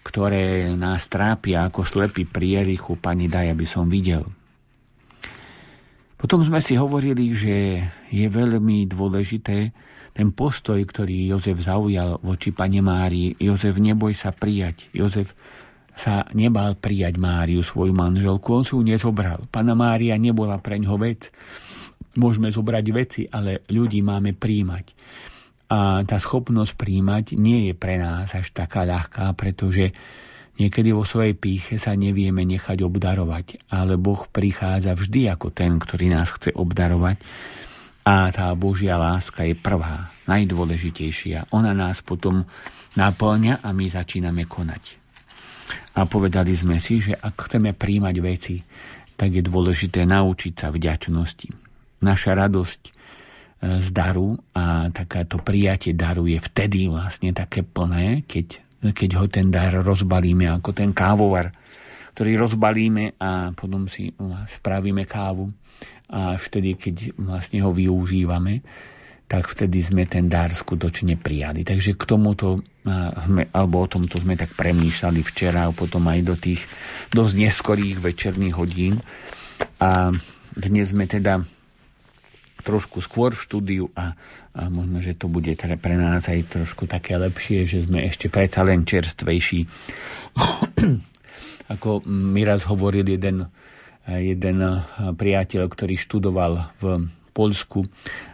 ktoré 0.00 0.72
nás 0.76 1.08
trápia 1.12 1.68
ako 1.68 1.84
slepý 1.84 2.24
pri 2.24 2.60
Jerichu, 2.60 2.96
pani 2.96 3.28
daj, 3.28 3.52
aby 3.52 3.66
som 3.68 3.88
videl. 3.88 4.24
Potom 6.20 6.44
sme 6.44 6.60
si 6.60 6.76
hovorili, 6.76 7.32
že 7.32 7.80
je 8.12 8.26
veľmi 8.28 8.84
dôležité 8.84 9.72
ten 10.12 10.28
postoj, 10.36 10.76
ktorý 10.76 11.32
Jozef 11.32 11.64
zaujal 11.64 12.20
voči 12.20 12.52
pane 12.52 12.84
Márii. 12.84 13.32
Jozef, 13.40 13.80
neboj 13.80 14.12
sa 14.12 14.28
prijať. 14.28 14.92
Jozef, 14.92 15.32
sa 16.00 16.24
nebal 16.32 16.80
prijať 16.80 17.20
Máriu, 17.20 17.60
svoju 17.60 17.92
manželku. 17.92 18.56
On 18.56 18.64
si 18.64 18.72
ju 18.72 18.80
nezobral. 18.80 19.44
Pana 19.52 19.76
Mária 19.76 20.16
nebola 20.16 20.56
pre 20.56 20.80
ňoho 20.80 20.96
vec. 20.96 21.28
Môžeme 22.16 22.48
zobrať 22.48 22.84
veci, 22.96 23.22
ale 23.28 23.60
ľudí 23.68 24.00
máme 24.00 24.32
príjmať. 24.32 24.96
A 25.70 26.00
tá 26.08 26.16
schopnosť 26.16 26.74
príjmať 26.74 27.36
nie 27.36 27.68
je 27.70 27.74
pre 27.76 28.00
nás 28.00 28.32
až 28.32 28.48
taká 28.50 28.88
ľahká, 28.88 29.30
pretože 29.36 29.92
niekedy 30.56 30.90
vo 30.90 31.04
svojej 31.04 31.36
píche 31.36 31.76
sa 31.76 31.92
nevieme 31.92 32.42
nechať 32.48 32.80
obdarovať, 32.80 33.70
ale 33.70 34.00
Boh 34.00 34.24
prichádza 34.26 34.96
vždy 34.96 35.30
ako 35.30 35.52
ten, 35.52 35.76
ktorý 35.76 36.10
nás 36.10 36.32
chce 36.32 36.50
obdarovať. 36.56 37.20
A 38.08 38.32
tá 38.32 38.50
Božia 38.56 38.96
láska 38.96 39.44
je 39.44 39.54
prvá, 39.54 40.10
najdôležitejšia. 40.26 41.52
Ona 41.52 41.76
nás 41.76 42.00
potom 42.00 42.48
naplňa 42.96 43.62
a 43.62 43.70
my 43.70 43.86
začíname 43.86 44.48
konať. 44.48 44.99
A 45.98 46.06
povedali 46.06 46.54
sme 46.54 46.78
si, 46.78 47.02
že 47.02 47.18
ak 47.18 47.50
chceme 47.50 47.74
príjmať 47.74 48.16
veci, 48.22 48.56
tak 49.18 49.36
je 49.36 49.42
dôležité 49.44 50.06
naučiť 50.06 50.52
sa 50.54 50.68
vďačnosti. 50.72 51.48
Naša 52.00 52.32
radosť 52.32 52.80
e, 52.88 52.90
z 53.84 53.88
daru 53.92 54.38
a 54.56 54.88
takáto 54.88 55.42
prijatie 55.42 55.92
daru 55.92 56.24
je 56.30 56.40
vtedy 56.40 56.88
vlastne 56.88 57.34
také 57.36 57.60
plné, 57.60 58.24
keď, 58.24 58.62
keď 58.96 59.10
ho 59.20 59.26
ten 59.28 59.52
dar 59.52 59.76
rozbalíme 59.76 60.48
ako 60.48 60.70
ten 60.72 60.96
kávovar, 60.96 61.52
ktorý 62.16 62.40
rozbalíme 62.40 63.20
a 63.20 63.52
potom 63.52 63.84
si 63.90 64.08
spravíme 64.48 65.04
kávu 65.04 65.52
a 66.10 66.34
vtedy, 66.36 66.74
keď 66.74 67.14
vlastne 67.20 67.62
ho 67.62 67.70
využívame, 67.70 68.64
tak 69.30 69.46
vtedy 69.46 69.78
sme 69.78 70.10
ten 70.10 70.26
dar 70.26 70.50
skutočne 70.50 71.14
prijali. 71.14 71.62
Takže 71.62 71.94
k 71.94 72.02
tomuto, 72.02 72.66
sme, 72.82 73.46
alebo 73.54 73.78
o 73.78 73.86
tomto 73.86 74.18
sme 74.18 74.34
tak 74.34 74.58
premýšľali 74.58 75.22
včera 75.22 75.70
a 75.70 75.76
potom 75.76 76.02
aj 76.10 76.20
do 76.26 76.34
tých 76.34 76.66
dosť 77.14 77.34
neskorých 77.38 78.02
večerných 78.02 78.58
hodín. 78.58 78.98
A 79.78 80.10
dnes 80.58 80.90
sme 80.90 81.06
teda 81.06 81.46
trošku 82.66 82.98
skôr 82.98 83.30
v 83.30 83.44
štúdiu 83.46 83.84
a, 83.94 84.18
a 84.50 84.66
možno, 84.66 84.98
že 84.98 85.14
to 85.14 85.30
bude 85.30 85.54
teda 85.54 85.78
pre 85.78 85.94
nás 85.94 86.26
aj 86.26 86.50
trošku 86.50 86.90
také 86.90 87.14
lepšie, 87.14 87.70
že 87.70 87.86
sme 87.86 88.02
ešte 88.02 88.26
predsa 88.34 88.66
len 88.66 88.82
čerstvejší. 88.82 89.62
Ako 91.78 92.02
mi 92.02 92.42
raz 92.42 92.66
hovoril 92.66 93.06
jeden, 93.06 93.46
jeden 94.10 94.58
priateľ, 95.14 95.70
ktorý 95.70 95.94
študoval 95.94 96.74
v 96.82 97.06
Polsku 97.30 97.86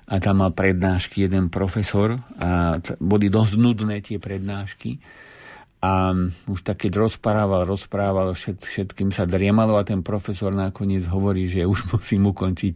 a 0.09 0.19
tam 0.19 0.43
mal 0.43 0.57
prednášky 0.57 1.29
jeden 1.29 1.53
profesor 1.53 2.19
a 2.41 2.81
boli 2.99 3.29
dosť 3.29 3.53
nudné 3.61 4.01
tie 4.01 4.17
prednášky 4.17 4.99
a 5.77 6.11
už 6.49 6.65
tak 6.65 6.89
keď 6.89 7.05
rozprával, 7.05 7.69
rozprával, 7.69 8.33
všet, 8.33 8.65
všetkým 8.65 9.13
sa 9.13 9.29
driemalo 9.29 9.77
a 9.77 9.87
ten 9.87 10.01
profesor 10.01 10.51
nakoniec 10.51 11.05
hovorí, 11.07 11.47
že 11.47 11.69
už 11.69 11.87
musím 11.93 12.33
ukončiť 12.33 12.75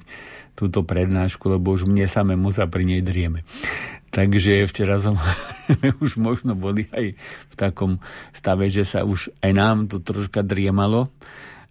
túto 0.55 0.85
prednášku, 0.85 1.49
lebo 1.49 1.73
už 1.73 1.89
mne 1.89 2.05
samému 2.05 2.53
sa 2.53 2.69
pri 2.69 2.85
nej 2.85 3.01
drieme. 3.01 3.43
Takže 4.11 4.67
včera 4.67 5.01
som 5.05 5.17
už 6.05 6.21
možno 6.21 6.53
boli 6.55 6.87
aj 6.93 7.17
v 7.51 7.55
takom 7.57 8.03
stave, 8.31 8.69
že 8.69 8.85
sa 8.85 9.07
už 9.07 9.33
aj 9.41 9.53
nám 9.55 9.77
to 9.89 10.03
troška 10.03 10.45
driemalo 10.45 11.09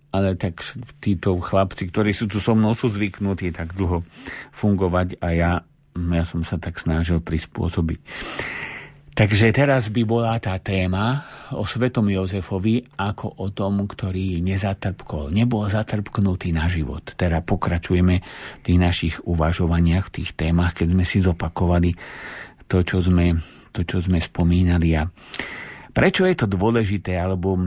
ale 0.09 0.33
tak 0.35 0.61
títo 1.01 1.37
chlapci, 1.37 1.89
ktorí 1.89 2.11
sú 2.13 2.25
tu 2.25 2.41
so 2.41 2.57
mnou, 2.57 2.73
sú 2.73 2.89
zvyknutí 2.89 3.53
tak 3.53 3.77
dlho 3.77 4.01
fungovať 4.49 5.21
a 5.21 5.27
ja, 5.33 5.51
ja 5.95 6.23
som 6.25 6.41
sa 6.41 6.57
tak 6.57 6.81
snažil 6.81 7.21
prispôsobiť. 7.21 7.99
Takže 9.19 9.51
teraz 9.51 9.91
by 9.91 10.07
bola 10.07 10.39
tá 10.39 10.55
téma 10.63 11.27
o 11.51 11.67
svetom 11.67 12.07
Jozefovi 12.07 12.87
ako 12.95 13.43
o 13.43 13.51
tom, 13.51 13.83
ktorý 13.83 14.39
nezatrpkol, 14.39 15.35
nebol 15.35 15.67
zatrpknutý 15.67 16.55
na 16.55 16.71
život. 16.71 17.03
Teda 17.19 17.43
pokračujeme 17.43 18.15
v 18.23 18.61
tých 18.63 18.79
našich 18.79 19.15
uvažovaniach, 19.27 20.07
v 20.07 20.13
tých 20.23 20.39
témach, 20.39 20.71
keď 20.71 20.95
sme 20.95 21.03
si 21.03 21.19
zopakovali 21.19 21.91
to, 22.71 22.79
čo 22.79 23.03
sme, 23.03 23.35
to, 23.75 23.83
čo 23.83 23.99
sme 23.99 24.23
spomínali. 24.23 24.95
A 24.95 25.03
Prečo 25.99 26.23
je 26.23 26.31
to 26.31 26.47
dôležité, 26.47 27.19
alebo 27.19 27.59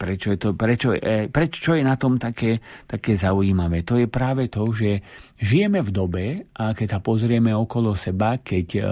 prečo 0.00 0.32
je, 0.32 0.40
to, 0.40 0.56
prečo, 0.56 0.96
e, 0.96 1.28
prečo 1.28 1.76
je 1.76 1.84
na 1.84 2.00
tom 2.00 2.16
také, 2.16 2.56
také 2.88 3.20
zaujímavé? 3.20 3.84
To 3.84 4.00
je 4.00 4.08
práve 4.08 4.48
to, 4.48 4.64
že 4.72 5.04
žijeme 5.36 5.84
v 5.84 5.90
dobe 5.92 6.24
a 6.56 6.72
keď 6.72 6.96
sa 6.96 7.00
pozrieme 7.04 7.52
okolo 7.52 7.92
seba, 7.92 8.40
keď 8.40 8.66
e, 8.72 8.82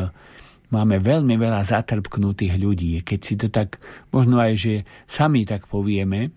máme 0.69 1.01
veľmi 1.01 1.33
veľa 1.33 1.65
zatrpknutých 1.65 2.61
ľudí, 2.61 3.01
keď 3.01 3.21
si 3.25 3.35
to 3.41 3.49
tak, 3.49 3.81
možno 4.13 4.37
aj, 4.37 4.53
že 4.53 4.75
sami 5.09 5.49
tak 5.49 5.65
povieme, 5.65 6.37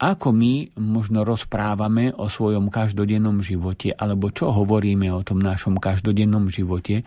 ako 0.00 0.32
my 0.32 0.80
možno 0.80 1.28
rozprávame 1.28 2.16
o 2.16 2.32
svojom 2.32 2.72
každodennom 2.72 3.44
živote, 3.44 3.92
alebo 3.92 4.32
čo 4.32 4.48
hovoríme 4.48 5.12
o 5.12 5.20
tom 5.20 5.44
našom 5.44 5.76
každodennom 5.76 6.48
živote, 6.48 7.04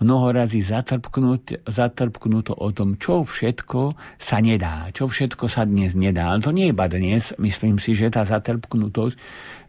mnoho 0.00 0.32
razy 0.32 0.64
zatrpknuto 0.64 2.52
o 2.56 2.68
tom, 2.72 2.96
čo 2.96 3.28
všetko 3.28 3.92
sa 4.16 4.40
nedá, 4.40 4.88
čo 4.88 5.04
všetko 5.04 5.52
sa 5.52 5.68
dnes 5.68 5.92
nedá. 5.92 6.32
Ale 6.32 6.40
to 6.40 6.56
nie 6.56 6.72
je 6.72 6.72
iba 6.72 6.88
dnes, 6.88 7.36
myslím 7.36 7.76
si, 7.76 7.92
že 7.92 8.08
tá 8.08 8.24
zatrpknutosť 8.24 9.20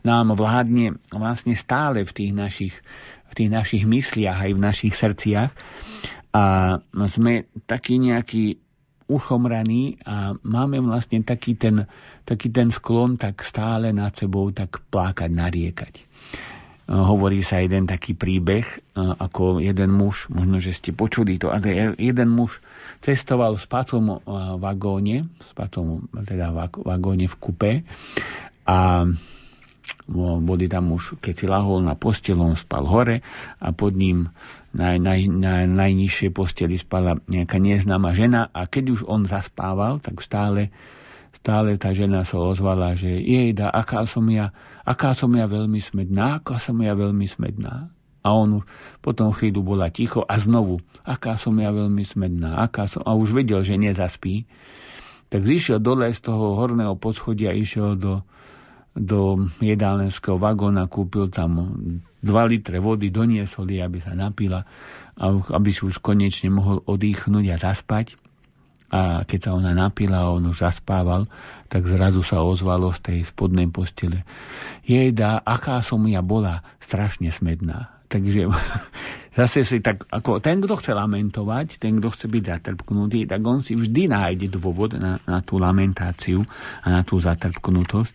nám 0.07 0.31
vládne 0.39 0.95
vlastne 1.11 1.59
stále 1.59 2.07
v 2.07 2.11
tých 2.15 2.31
našich, 2.31 2.75
v 3.27 3.33
tých 3.35 3.49
našich 3.51 3.83
mysliach 3.83 4.47
aj 4.47 4.51
v 4.55 4.63
našich 4.63 4.95
srdciach. 4.95 5.51
A 6.31 6.79
sme 7.11 7.51
takí 7.67 7.99
nejakí 7.99 8.70
uchomraní 9.11 9.99
a 10.07 10.31
máme 10.47 10.79
vlastne 10.79 11.19
taký 11.27 11.59
ten, 11.59 11.83
taký 12.23 12.47
ten 12.47 12.71
sklon 12.71 13.19
tak 13.19 13.43
stále 13.43 13.91
nad 13.91 14.15
sebou 14.15 14.55
tak 14.55 14.79
plákať, 14.87 15.27
nariekať. 15.27 15.93
E, 15.99 16.03
hovorí 16.95 17.43
sa 17.43 17.59
jeden 17.59 17.83
taký 17.83 18.15
príbeh, 18.15 18.63
e, 18.63 18.77
ako 18.95 19.59
jeden 19.59 19.91
muž, 19.91 20.31
možno, 20.31 20.63
že 20.63 20.71
ste 20.71 20.95
počuli 20.95 21.35
to, 21.35 21.51
ale 21.51 21.99
jeden 21.99 22.29
muž 22.31 22.63
cestoval 23.03 23.59
v 23.59 23.65
spacom 23.67 24.03
e, 24.07 24.15
vagóne, 24.55 25.27
spacom, 25.51 26.07
teda 26.23 26.55
vagóne 26.79 27.27
v 27.27 27.35
kupe 27.35 27.73
a 28.63 29.03
boli 30.41 30.65
tam 30.67 30.91
už, 30.91 31.19
keď 31.23 31.33
si 31.35 31.45
lahol 31.47 31.83
na 31.83 31.95
postel, 31.95 32.39
spal 32.55 32.87
hore 32.87 33.23
a 33.59 33.71
pod 33.71 33.95
ním 33.95 34.31
na, 34.71 34.95
na, 34.95 35.19
na 35.19 35.53
najnižšej 35.67 36.31
posteli 36.31 36.79
spala 36.79 37.19
nejaká 37.27 37.59
neznáma 37.59 38.15
žena 38.15 38.47
a 38.55 38.67
keď 38.67 38.83
už 38.95 39.01
on 39.07 39.27
zaspával, 39.27 39.99
tak 39.99 40.23
stále, 40.23 40.71
stále 41.35 41.75
tá 41.75 41.91
žena 41.91 42.23
sa 42.23 42.39
ozvala, 42.39 42.95
že 42.95 43.19
jej 43.19 43.51
aká 43.55 44.07
som 44.07 44.23
ja, 44.31 44.55
aká 44.87 45.11
som 45.11 45.31
ja 45.35 45.47
veľmi 45.47 45.79
smedná, 45.83 46.39
aká 46.39 46.55
som 46.55 46.79
ja 46.79 46.95
veľmi 46.95 47.27
smedná. 47.27 47.91
A 48.21 48.37
on 48.37 48.61
potom 49.01 49.33
chvíľu 49.33 49.65
bola 49.65 49.89
ticho 49.89 50.21
a 50.21 50.37
znovu, 50.37 50.77
aká 51.01 51.41
som 51.41 51.57
ja 51.57 51.73
veľmi 51.73 52.05
smedná, 52.05 52.61
aká 52.61 52.85
som, 52.85 53.01
a 53.01 53.17
už 53.17 53.33
vedel, 53.33 53.65
že 53.65 53.81
nezaspí. 53.81 54.45
Tak 55.31 55.41
zišiel 55.41 55.81
dole 55.81 56.05
z 56.13 56.21
toho 56.21 56.53
horného 56.53 56.93
poschodia, 57.01 57.49
išiel 57.49 57.97
do, 57.97 58.21
do 58.91 59.47
jedálneckého 59.63 60.35
vagóna, 60.35 60.91
kúpil 60.91 61.31
tam 61.31 61.79
2 62.21 62.51
litre 62.51 62.83
vody, 62.83 63.07
doniesol 63.07 63.71
jej, 63.71 63.81
aby 63.81 64.03
sa 64.03 64.11
napila, 64.11 64.61
aby 65.51 65.69
si 65.71 65.87
už 65.87 66.03
konečne 66.03 66.51
mohol 66.51 66.83
odýchnuť 66.83 67.45
a 67.51 67.57
zaspať. 67.57 68.19
A 68.91 69.23
keď 69.23 69.39
sa 69.39 69.51
ona 69.55 69.71
napila 69.71 70.27
a 70.27 70.35
on 70.35 70.51
už 70.51 70.67
zaspával, 70.67 71.23
tak 71.71 71.87
zrazu 71.87 72.19
sa 72.27 72.43
ozvalo 72.43 72.91
z 72.91 72.99
tej 72.99 73.19
spodnej 73.23 73.71
postele. 73.71 74.27
Jejda, 74.83 75.47
aká 75.47 75.79
som 75.79 76.03
ja 76.11 76.19
bola, 76.19 76.59
strašne 76.75 77.31
smedná. 77.31 78.03
Takže 78.11 78.51
zase 79.39 79.63
si 79.63 79.79
tak, 79.79 80.03
ako 80.11 80.43
ten, 80.43 80.59
kto 80.59 80.75
chce 80.75 80.91
lamentovať, 80.91 81.79
ten, 81.79 82.03
kto 82.03 82.11
chce 82.11 82.27
byť 82.27 82.43
zatrpknutý, 82.43 83.23
tak 83.23 83.39
on 83.47 83.63
si 83.63 83.79
vždy 83.79 84.11
nájde 84.11 84.51
dôvod 84.51 84.99
na, 84.99 85.15
na 85.23 85.39
tú 85.39 85.55
lamentáciu 85.55 86.43
a 86.83 86.99
na 86.99 87.01
tú 87.07 87.15
zatrpknutosť. 87.15 88.13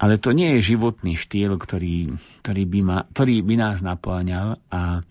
Ale 0.00 0.16
to 0.16 0.32
nie 0.32 0.56
je 0.56 0.74
životný 0.74 1.12
štýl, 1.12 1.60
ktorý, 1.60 2.16
ktorý, 2.40 2.62
by, 2.64 2.80
ma, 2.80 2.98
ktorý 3.04 3.44
by 3.44 3.54
nás 3.60 3.84
naplňal 3.84 4.56
a 4.72 5.04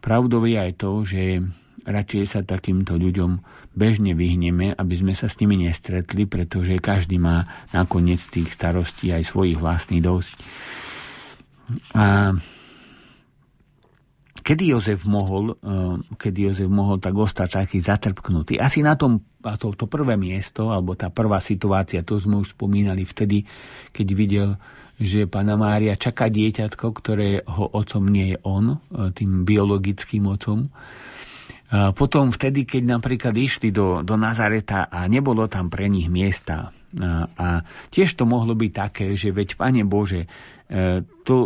pravdou 0.00 0.48
je 0.48 0.56
aj 0.56 0.72
to, 0.80 0.90
že 1.04 1.44
radšej 1.84 2.24
sa 2.24 2.40
takýmto 2.42 2.96
ľuďom 2.96 3.44
bežne 3.76 4.16
vyhneme, 4.16 4.72
aby 4.72 4.94
sme 4.96 5.12
sa 5.12 5.28
s 5.28 5.38
nimi 5.38 5.60
nestretli, 5.60 6.24
pretože 6.24 6.80
každý 6.80 7.20
má 7.20 7.44
nakoniec 7.76 8.18
tých 8.24 8.50
starostí 8.50 9.12
aj 9.12 9.28
svojich 9.28 9.60
vlastných 9.60 10.02
dosť. 10.02 10.34
A 11.92 12.32
Kedy 14.46 14.78
Jozef 14.78 15.02
mohol, 15.10 15.58
eh, 15.58 15.98
kedy 16.14 16.38
Jozef 16.46 16.70
mohol 16.70 17.02
tak 17.02 17.18
ostať 17.18 17.66
taký 17.66 17.82
zatrpknutý? 17.82 18.62
Asi 18.62 18.78
na 18.78 18.94
tom, 18.94 19.18
a 19.46 19.54
to, 19.54 19.70
to 19.78 19.86
prvé 19.86 20.18
miesto, 20.18 20.74
alebo 20.74 20.98
tá 20.98 21.08
prvá 21.08 21.38
situácia, 21.38 22.02
to 22.02 22.18
sme 22.18 22.42
už 22.42 22.58
spomínali 22.58 23.06
vtedy, 23.06 23.46
keď 23.94 24.06
videl, 24.12 24.48
že 24.98 25.30
pána 25.30 25.54
Mária 25.54 25.94
čaká 25.94 26.26
dieťatko, 26.26 26.86
ktorého 26.90 27.62
otcom 27.70 28.04
nie 28.10 28.34
je 28.34 28.38
on, 28.42 28.74
eh, 28.74 29.14
tým 29.14 29.46
biologickým 29.46 30.26
otcom. 30.26 30.66
A 31.66 31.90
potom 31.90 32.30
vtedy, 32.30 32.62
keď 32.62 32.94
napríklad 32.94 33.34
išli 33.34 33.74
do, 33.74 33.98
do 34.06 34.14
Nazareta 34.14 34.86
a 34.86 35.10
nebolo 35.10 35.50
tam 35.50 35.66
pre 35.66 35.90
nich 35.90 36.06
miesta. 36.06 36.70
A, 36.70 37.26
a 37.26 37.46
tiež 37.90 38.14
to 38.14 38.22
mohlo 38.22 38.54
byť 38.54 38.70
také, 38.70 39.18
že 39.18 39.34
veď, 39.34 39.58
Pane 39.58 39.82
Bože, 39.82 40.30
tu 41.26 41.36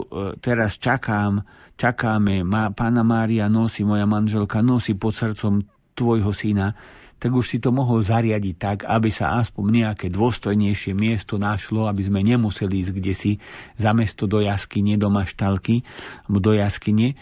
teraz 0.45 0.77
čakám, 0.77 1.41
čakáme, 1.81 2.45
má, 2.45 2.69
pána 2.77 3.01
Mária 3.01 3.49
nosí, 3.49 3.81
moja 3.81 4.05
manželka 4.05 4.61
nosí 4.61 4.93
pod 4.93 5.17
srdcom 5.17 5.65
tvojho 5.97 6.33
syna, 6.37 6.77
tak 7.21 7.31
už 7.37 7.45
si 7.45 7.59
to 7.61 7.69
mohol 7.69 8.01
zariadiť 8.01 8.55
tak, 8.57 8.79
aby 8.89 9.13
sa 9.13 9.37
aspoň 9.37 9.65
nejaké 9.85 10.09
dôstojnejšie 10.09 10.97
miesto 10.97 11.37
našlo, 11.37 11.85
aby 11.85 12.09
sme 12.09 12.25
nemuseli 12.25 12.81
ísť 12.81 12.93
kde 12.97 13.13
si 13.13 13.33
za 13.77 13.93
mesto 13.93 14.25
do 14.25 14.41
jaskyne, 14.41 14.97
do 14.97 15.13
maštalky, 15.13 15.85
alebo 16.25 16.39
do 16.41 16.53
jaskyne, 16.57 17.15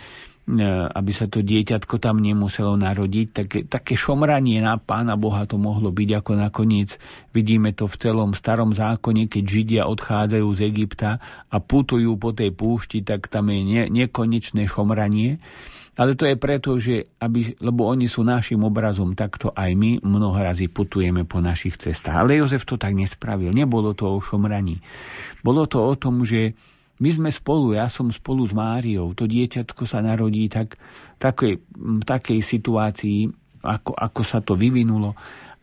aby 0.49 1.13
sa 1.13 1.29
to 1.29 1.45
dieťatko 1.45 2.01
tam 2.01 2.25
nemuselo 2.25 2.73
narodiť. 2.81 3.27
Také, 3.37 3.59
také 3.69 3.93
šomranie 3.93 4.65
na 4.65 4.81
Pána 4.81 5.21
Boha 5.21 5.45
to 5.45 5.61
mohlo 5.61 5.93
byť 5.93 6.25
ako 6.25 6.33
nakoniec. 6.41 6.97
Vidíme 7.37 7.77
to 7.77 7.85
v 7.85 8.01
celom 8.01 8.33
starom 8.33 8.73
zákone, 8.73 9.29
keď 9.29 9.45
Židia 9.45 9.83
odchádzajú 9.85 10.49
z 10.57 10.61
Egypta 10.65 11.21
a 11.53 11.57
putujú 11.61 12.17
po 12.17 12.33
tej 12.33 12.57
púšti, 12.57 13.05
tak 13.05 13.29
tam 13.29 13.53
je 13.53 13.61
ne, 13.61 13.83
nekonečné 13.93 14.65
šomranie. 14.65 15.37
Ale 15.99 16.15
to 16.15 16.31
je 16.31 16.39
preto, 16.39 16.79
že 16.79 17.11
aby, 17.19 17.59
lebo 17.59 17.91
oni 17.91 18.07
sú 18.07 18.23
našim 18.23 18.63
obrazom, 18.63 19.19
takto 19.19 19.51
aj 19.51 19.75
my 19.75 19.99
mnoho 19.99 20.39
razy 20.39 20.71
putujeme 20.71 21.27
po 21.27 21.43
našich 21.43 21.75
cestách. 21.75 22.23
Ale 22.23 22.39
Jozef 22.39 22.63
to 22.63 22.79
tak 22.79 22.95
nespravil. 22.95 23.51
Nebolo 23.51 23.99
to 23.99 24.07
o 24.07 24.23
šomraní. 24.23 24.79
Bolo 25.43 25.67
to 25.67 25.83
o 25.83 25.93
tom, 25.99 26.23
že 26.23 26.55
my 26.99 27.11
sme 27.15 27.31
spolu, 27.31 27.79
ja 27.79 27.87
som 27.87 28.11
spolu 28.11 28.43
s 28.43 28.53
Máriou, 28.55 29.15
to 29.15 29.31
dieťatko 29.31 29.87
sa 29.87 30.03
narodí 30.03 30.51
tak, 30.51 30.75
takej, 31.23 31.63
takej 32.03 32.41
situácii, 32.43 33.31
ako, 33.63 33.95
ako 33.95 34.21
sa 34.27 34.43
to 34.43 34.59
vyvinulo 34.59 35.15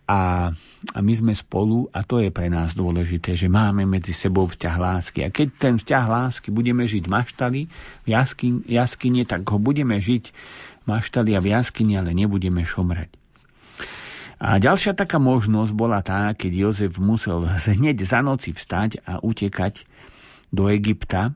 a, 0.05 0.53
a 0.93 0.97
my 1.01 1.13
sme 1.17 1.33
spolu 1.33 1.89
a 1.89 2.05
to 2.05 2.21
je 2.21 2.29
pre 2.29 2.45
nás 2.45 2.77
dôležité, 2.77 3.33
že 3.33 3.49
máme 3.49 3.89
medzi 3.89 4.13
sebou 4.13 4.45
vzťah 4.45 4.75
lásky. 4.77 5.19
A 5.25 5.33
keď 5.33 5.47
ten 5.57 5.73
vzťah 5.81 6.05
lásky 6.05 6.53
budeme 6.53 6.85
žiť 6.85 7.09
maštali 7.09 7.65
v 8.05 8.07
jaskyne, 8.07 8.61
jaskyne, 8.69 9.25
tak 9.25 9.41
ho 9.49 9.57
budeme 9.57 9.97
žiť 9.97 10.29
maštali 10.85 11.33
a 11.33 11.41
v 11.41 11.57
jaskyni, 11.57 11.97
ale 11.97 12.13
nebudeme 12.13 12.61
šomrať. 12.61 13.09
A 14.35 14.59
ďalšia 14.61 14.93
taká 14.93 15.17
možnosť 15.17 15.71
bola 15.73 16.03
tá, 16.05 16.29
keď 16.35 16.51
Jozef 16.53 16.99
musel 17.01 17.47
hneď 17.47 18.03
za 18.05 18.19
noci 18.21 18.53
vstať 18.53 19.01
a 19.07 19.23
utekať 19.23 19.87
do 20.55 20.71
Egypta. 20.71 21.35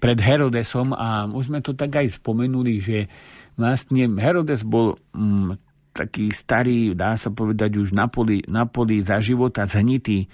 Pred 0.00 0.18
Herodesom 0.18 0.96
a 0.96 1.28
už 1.28 1.52
sme 1.52 1.60
to 1.60 1.76
tak 1.76 1.94
aj 2.00 2.18
spomenuli, 2.18 2.80
že 2.80 3.06
vlastne 3.54 4.10
Herodes 4.18 4.66
bol 4.66 4.98
mm, 5.14 5.54
taký 5.92 6.30
starý, 6.30 6.94
dá 6.94 7.18
sa 7.18 7.34
povedať 7.34 7.78
už 7.78 7.90
na 7.90 8.06
poli, 8.06 8.42
na 8.46 8.70
poli 8.70 9.02
za 9.02 9.18
života 9.18 9.66
zhnitý, 9.66 10.30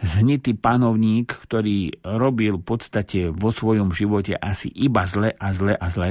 zhnitý 0.00 0.56
panovník, 0.56 1.28
ktorý 1.28 2.00
robil 2.04 2.56
v 2.58 2.64
podstate 2.64 3.28
vo 3.28 3.52
svojom 3.52 3.92
živote 3.92 4.32
asi 4.36 4.72
iba 4.72 5.04
zle 5.04 5.36
a 5.36 5.48
zle 5.52 5.76
a 5.76 5.86
zle. 5.92 6.10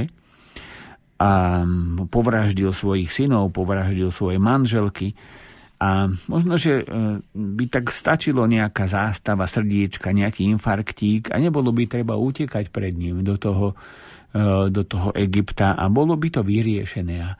A 1.21 1.61
povraždil 2.09 2.73
svojich 2.73 3.13
synov, 3.13 3.53
povraždil 3.53 4.09
svoje 4.09 4.41
manželky 4.41 5.13
a 5.81 6.05
možno, 6.29 6.61
že 6.61 6.85
e, 6.85 6.85
by 7.33 7.65
tak 7.65 7.89
stačilo 7.89 8.45
nejaká 8.45 8.85
zástava 8.85 9.49
srdiečka, 9.49 10.13
nejaký 10.13 10.45
infarktík 10.53 11.33
a 11.33 11.41
nebolo 11.41 11.73
by 11.73 11.89
treba 11.89 12.13
utekať 12.13 12.69
pred 12.69 12.93
ním 12.93 13.25
do 13.25 13.33
toho, 13.41 13.73
e, 14.29 14.69
do 14.69 14.85
toho 14.85 15.09
Egypta 15.17 15.73
a 15.73 15.89
bolo 15.89 16.13
by 16.21 16.37
to 16.37 16.45
vyriešené. 16.45 17.17
A 17.25 17.33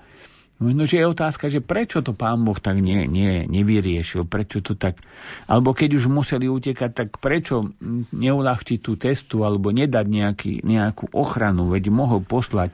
možno, 0.58 0.90
že 0.90 0.98
je 0.98 1.06
otázka, 1.06 1.54
že 1.54 1.62
prečo 1.62 2.02
to 2.02 2.18
pán 2.18 2.42
Boh 2.42 2.58
tak 2.58 2.82
nie, 2.82 3.06
nie, 3.06 3.46
nevyriešil, 3.46 4.26
prečo 4.26 4.66
to 4.66 4.74
tak, 4.74 4.98
alebo 5.46 5.78
keď 5.78 6.02
už 6.02 6.10
museli 6.10 6.50
utekať, 6.50 6.92
tak 6.98 7.22
prečo 7.22 7.78
neulahčiť 8.10 8.80
tú 8.82 8.98
testu 8.98 9.46
alebo 9.46 9.70
nedať 9.70 10.06
nejaký, 10.10 10.54
nejakú 10.66 11.14
ochranu, 11.14 11.70
veď 11.70 11.94
mohol 11.94 12.26
poslať 12.26 12.74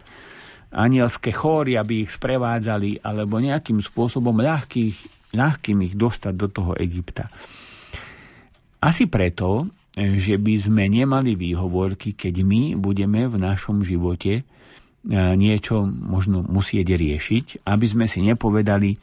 anielské 0.71 1.35
chóry, 1.35 1.75
aby 1.75 2.07
ich 2.07 2.11
sprevádzali, 2.15 3.03
alebo 3.03 3.39
nejakým 3.39 3.83
spôsobom 3.83 4.35
ľahkých 4.39 5.26
ľahkým 5.37 5.85
ich 5.85 5.93
dostať 5.93 6.33
do 6.33 6.49
toho 6.49 6.73
Egypta. 6.81 7.29
Asi 8.81 9.05
preto, 9.05 9.69
že 9.97 10.41
by 10.41 10.53
sme 10.57 10.89
nemali 10.89 11.37
výhovorky, 11.37 12.17
keď 12.17 12.41
my 12.41 12.61
budeme 12.77 13.29
v 13.29 13.35
našom 13.37 13.85
živote 13.85 14.45
niečo 15.07 15.87
možno 15.87 16.43
musieť 16.43 16.99
riešiť, 16.99 17.63
aby 17.63 17.85
sme 17.87 18.05
si 18.11 18.19
nepovedali, 18.27 18.99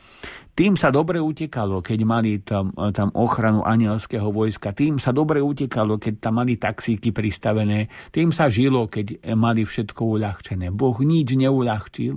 tým 0.54 0.76
sa 0.76 0.92
dobre 0.92 1.16
utekalo, 1.16 1.80
keď 1.80 1.98
mali 2.04 2.44
tam, 2.44 2.70
tam 2.92 3.08
ochranu 3.16 3.64
anielského 3.64 4.28
vojska, 4.28 4.76
tým 4.76 5.00
sa 5.00 5.10
dobre 5.10 5.40
utekalo, 5.40 5.96
keď 5.96 6.14
tam 6.20 6.44
mali 6.44 6.60
taxíky 6.60 7.10
pristavené, 7.10 7.88
tým 8.12 8.30
sa 8.30 8.52
žilo, 8.52 8.86
keď 8.86 9.34
mali 9.34 9.64
všetko 9.64 10.04
uľahčené. 10.04 10.70
Boh 10.70 10.94
nič 11.00 11.34
neuľahčil, 11.34 12.16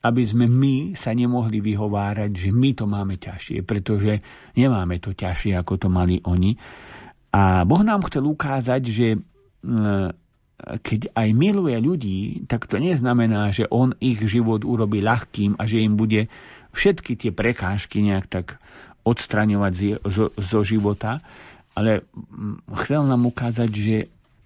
aby 0.00 0.22
sme 0.24 0.48
my 0.48 0.96
sa 0.96 1.12
nemohli 1.12 1.60
vyhovárať, 1.60 2.30
že 2.32 2.50
my 2.50 2.70
to 2.72 2.88
máme 2.88 3.20
ťažšie, 3.20 3.60
pretože 3.68 4.16
nemáme 4.56 4.96
to 4.96 5.12
ťažšie, 5.12 5.56
ako 5.60 5.76
to 5.76 5.88
mali 5.92 6.20
oni. 6.24 6.56
A 7.36 7.62
Boh 7.68 7.84
nám 7.84 8.08
chcel 8.08 8.24
ukázať, 8.24 8.82
že 8.88 9.20
keď 10.60 11.00
aj 11.16 11.28
miluje 11.32 11.76
ľudí, 11.80 12.20
tak 12.44 12.68
to 12.68 12.76
neznamená, 12.76 13.52
že 13.52 13.68
on 13.68 13.96
ich 14.00 14.20
život 14.24 14.64
urobí 14.64 15.00
ľahkým 15.00 15.56
a 15.56 15.64
že 15.64 15.80
im 15.80 15.96
bude 15.96 16.28
všetky 16.72 17.16
tie 17.16 17.32
prekážky 17.32 18.04
nejak 18.04 18.26
tak 18.28 18.46
odstraňovať 19.04 19.72
zo, 20.04 20.28
zo 20.36 20.60
života, 20.60 21.24
ale 21.72 22.04
chcel 22.84 23.08
nám 23.08 23.24
ukázať, 23.24 23.70
že 23.72 23.96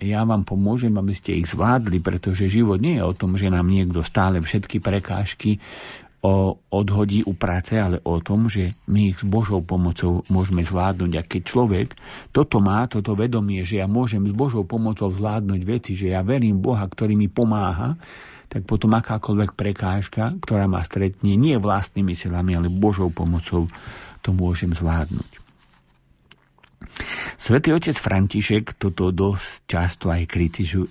ja 0.05 0.23
vám 0.29 0.45
pomôžem, 0.45 0.93
aby 0.95 1.17
ste 1.17 1.41
ich 1.41 1.49
zvládli, 1.49 1.99
pretože 1.99 2.53
život 2.53 2.79
nie 2.79 3.01
je 3.01 3.05
o 3.05 3.17
tom, 3.17 3.35
že 3.41 3.49
nám 3.49 3.67
niekto 3.67 4.05
stále 4.05 4.39
všetky 4.45 4.79
prekážky 4.79 5.59
o, 6.25 6.57
odhodí 6.73 7.21
u 7.29 7.37
práce, 7.37 7.77
ale 7.77 8.01
o 8.01 8.17
tom, 8.25 8.49
že 8.49 8.73
my 8.89 9.13
ich 9.13 9.21
s 9.21 9.25
Božou 9.29 9.61
pomocou 9.61 10.25
môžeme 10.33 10.65
zvládnuť. 10.65 11.13
A 11.21 11.23
keď 11.23 11.43
človek 11.45 11.89
toto 12.33 12.65
má, 12.65 12.89
toto 12.89 13.13
vedomie, 13.13 13.61
že 13.69 13.85
ja 13.85 13.87
môžem 13.87 14.25
s 14.25 14.33
Božou 14.33 14.65
pomocou 14.65 15.13
zvládnuť 15.13 15.61
veci, 15.69 15.93
že 15.93 16.17
ja 16.17 16.25
verím 16.25 16.65
Boha, 16.65 16.89
ktorý 16.89 17.13
mi 17.13 17.29
pomáha, 17.29 18.01
tak 18.49 18.65
potom 18.65 18.97
akákoľvek 18.97 19.53
prekážka, 19.53 20.33
ktorá 20.41 20.65
ma 20.65 20.81
stretne, 20.81 21.37
nie 21.37 21.61
vlastnými 21.61 22.17
silami, 22.17 22.57
ale 22.57 22.73
Božou 22.73 23.13
pomocou 23.13 23.69
to 24.25 24.31
môžem 24.33 24.73
zvládnuť. 24.73 25.44
Svetý 27.35 27.75
otec 27.75 27.99
František 27.99 28.79
toto 28.79 29.11
dosť 29.11 29.67
často 29.67 30.09
aj 30.09 30.31
kritizuje, 30.31 30.89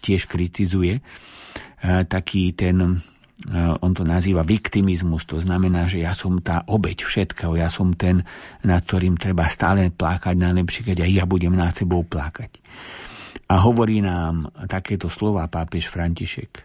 tiež, 0.00 0.26
kritizuje, 0.26 1.04
taký 2.08 2.56
ten 2.56 3.02
on 3.82 3.90
to 3.90 4.06
nazýva 4.06 4.46
viktimizmus, 4.46 5.26
to 5.26 5.42
znamená, 5.42 5.90
že 5.90 5.98
ja 5.98 6.14
som 6.14 6.38
tá 6.38 6.62
obeď 6.70 7.02
všetkého, 7.02 7.58
ja 7.58 7.66
som 7.66 7.90
ten, 7.90 8.22
nad 8.62 8.86
ktorým 8.86 9.18
treba 9.18 9.50
stále 9.50 9.90
plákať, 9.90 10.38
najlepšie, 10.38 10.94
keď 10.94 11.02
aj 11.02 11.10
ja 11.10 11.24
budem 11.26 11.50
nad 11.58 11.74
sebou 11.74 12.06
plakať. 12.06 12.62
A 13.50 13.58
hovorí 13.66 13.98
nám 13.98 14.46
takéto 14.70 15.10
slova 15.10 15.50
pápež 15.50 15.90
František. 15.90 16.62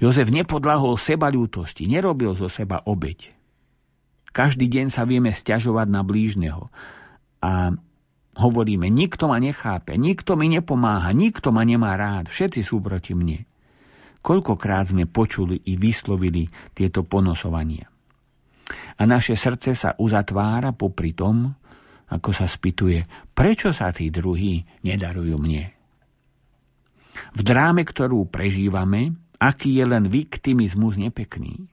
Jozef 0.00 0.32
nepodlahol 0.32 0.96
seba 0.96 1.28
ľútosti, 1.28 1.84
nerobil 1.84 2.32
zo 2.32 2.48
seba 2.48 2.80
obeď. 2.88 3.36
Každý 4.32 4.72
deň 4.72 4.88
sa 4.88 5.04
vieme 5.04 5.36
stiažovať 5.36 5.86
na 5.92 6.00
blížneho 6.00 6.72
a 7.42 7.70
hovoríme, 8.38 8.86
nikto 8.90 9.26
ma 9.26 9.42
nechápe, 9.42 9.98
nikto 9.98 10.38
mi 10.38 10.46
nepomáha, 10.50 11.10
nikto 11.10 11.50
ma 11.50 11.66
nemá 11.66 11.98
rád, 11.98 12.30
všetci 12.30 12.60
sú 12.62 12.78
proti 12.78 13.14
mne. 13.14 13.42
Koľkokrát 14.18 14.90
sme 14.90 15.06
počuli 15.06 15.58
i 15.70 15.78
vyslovili 15.78 16.46
tieto 16.74 17.06
ponosovania. 17.06 17.86
A 18.98 19.02
naše 19.06 19.38
srdce 19.38 19.72
sa 19.78 19.94
uzatvára 19.96 20.74
popri 20.74 21.14
tom, 21.14 21.48
ako 22.08 22.30
sa 22.34 22.50
spýtuje, 22.50 23.30
prečo 23.30 23.70
sa 23.70 23.94
tí 23.94 24.10
druhí 24.10 24.60
nedarujú 24.82 25.36
mne. 25.38 25.64
V 27.34 27.40
dráme, 27.42 27.82
ktorú 27.86 28.26
prežívame, 28.30 29.14
aký 29.38 29.78
je 29.78 29.84
len 29.86 30.10
viktimizmus 30.10 30.98
nepekný, 30.98 31.70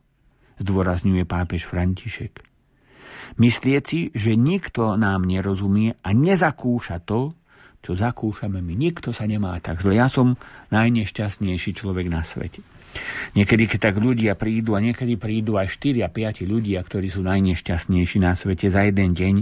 zdôrazňuje 0.61 1.25
pápež 1.25 1.65
František. 1.65 2.44
Myslieť 3.35 3.83
si, 3.83 3.99
že 4.15 4.39
nikto 4.39 4.95
nám 4.95 5.27
nerozumie 5.27 5.99
a 5.99 6.09
nezakúša 6.15 7.03
to, 7.03 7.35
čo 7.83 7.93
zakúšame 7.93 8.63
my. 8.63 8.73
Nikto 8.73 9.13
sa 9.13 9.29
nemá 9.29 9.59
tak 9.61 9.83
zle. 9.83 9.99
Ja 9.99 10.09
som 10.09 10.39
najnešťastnejší 10.73 11.77
človek 11.77 12.09
na 12.09 12.25
svete. 12.25 12.65
Niekedy, 13.35 13.67
keď 13.67 13.79
tak 13.91 13.95
ľudia 13.99 14.39
prídu, 14.39 14.73
a 14.73 14.81
niekedy 14.81 15.19
prídu 15.19 15.59
aj 15.59 15.67
4 15.77 16.07
a 16.07 16.09
5 16.09 16.47
ľudia, 16.47 16.79
ktorí 16.79 17.11
sú 17.11 17.21
najnešťastnejší 17.27 18.17
na 18.23 18.33
svete 18.33 18.71
za 18.71 18.87
jeden 18.87 19.11
deň, 19.11 19.35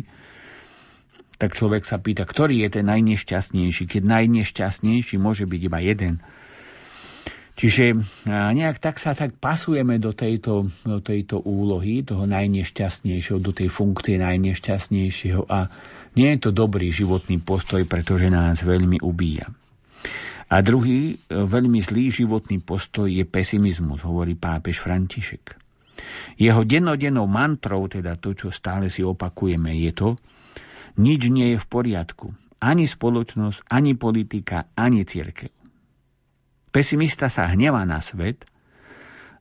tak 1.38 1.54
človek 1.54 1.86
sa 1.86 2.02
pýta, 2.02 2.26
ktorý 2.26 2.66
je 2.66 2.82
ten 2.82 2.86
najnešťastnejší, 2.90 3.84
keď 3.86 4.02
najnešťastnejší 4.10 5.16
môže 5.22 5.46
byť 5.46 5.62
iba 5.70 5.80
jeden. 5.86 6.14
Čiže 7.54 7.94
nejak 8.26 8.82
tak 8.82 8.98
sa 8.98 9.14
tak 9.14 9.38
pasujeme 9.38 10.02
do 10.02 10.10
tejto, 10.10 10.66
do 10.82 11.00
tejto 11.06 11.38
úlohy, 11.46 12.02
toho 12.02 12.26
najnešťastnejšieho, 12.26 13.38
do 13.38 13.54
tej 13.54 13.70
funkcie 13.70 14.18
najnešťastnejšieho 14.18 15.46
a 15.46 15.70
nie 16.18 16.34
je 16.34 16.50
to 16.50 16.52
dobrý 16.54 16.90
životný 16.90 17.38
postoj, 17.46 17.86
pretože 17.86 18.34
nás 18.34 18.66
veľmi 18.66 19.06
ubíja. 19.06 19.54
A 20.54 20.62
druhý 20.62 21.14
e, 21.14 21.16
veľmi 21.30 21.82
zlý 21.82 22.14
životný 22.14 22.62
postoj 22.62 23.10
je 23.10 23.26
pesimizmus, 23.26 24.06
hovorí 24.06 24.38
pápež 24.38 24.82
František. 24.86 25.58
Jeho 26.38 26.62
dennodennou 26.66 27.26
mantrou, 27.26 27.90
teda 27.90 28.18
to, 28.18 28.38
čo 28.38 28.50
stále 28.54 28.90
si 28.90 29.02
opakujeme, 29.02 29.74
je 29.78 29.92
to, 29.94 30.10
nič 31.02 31.34
nie 31.34 31.54
je 31.54 31.58
v 31.58 31.70
poriadku. 31.70 32.34
Ani 32.62 32.86
spoločnosť, 32.86 33.66
ani 33.74 33.98
politika, 33.98 34.70
ani 34.78 35.06
církev. 35.06 35.63
Pesimista 36.74 37.30
sa 37.30 37.54
hnevá 37.54 37.86
na 37.86 38.02
svet, 38.02 38.50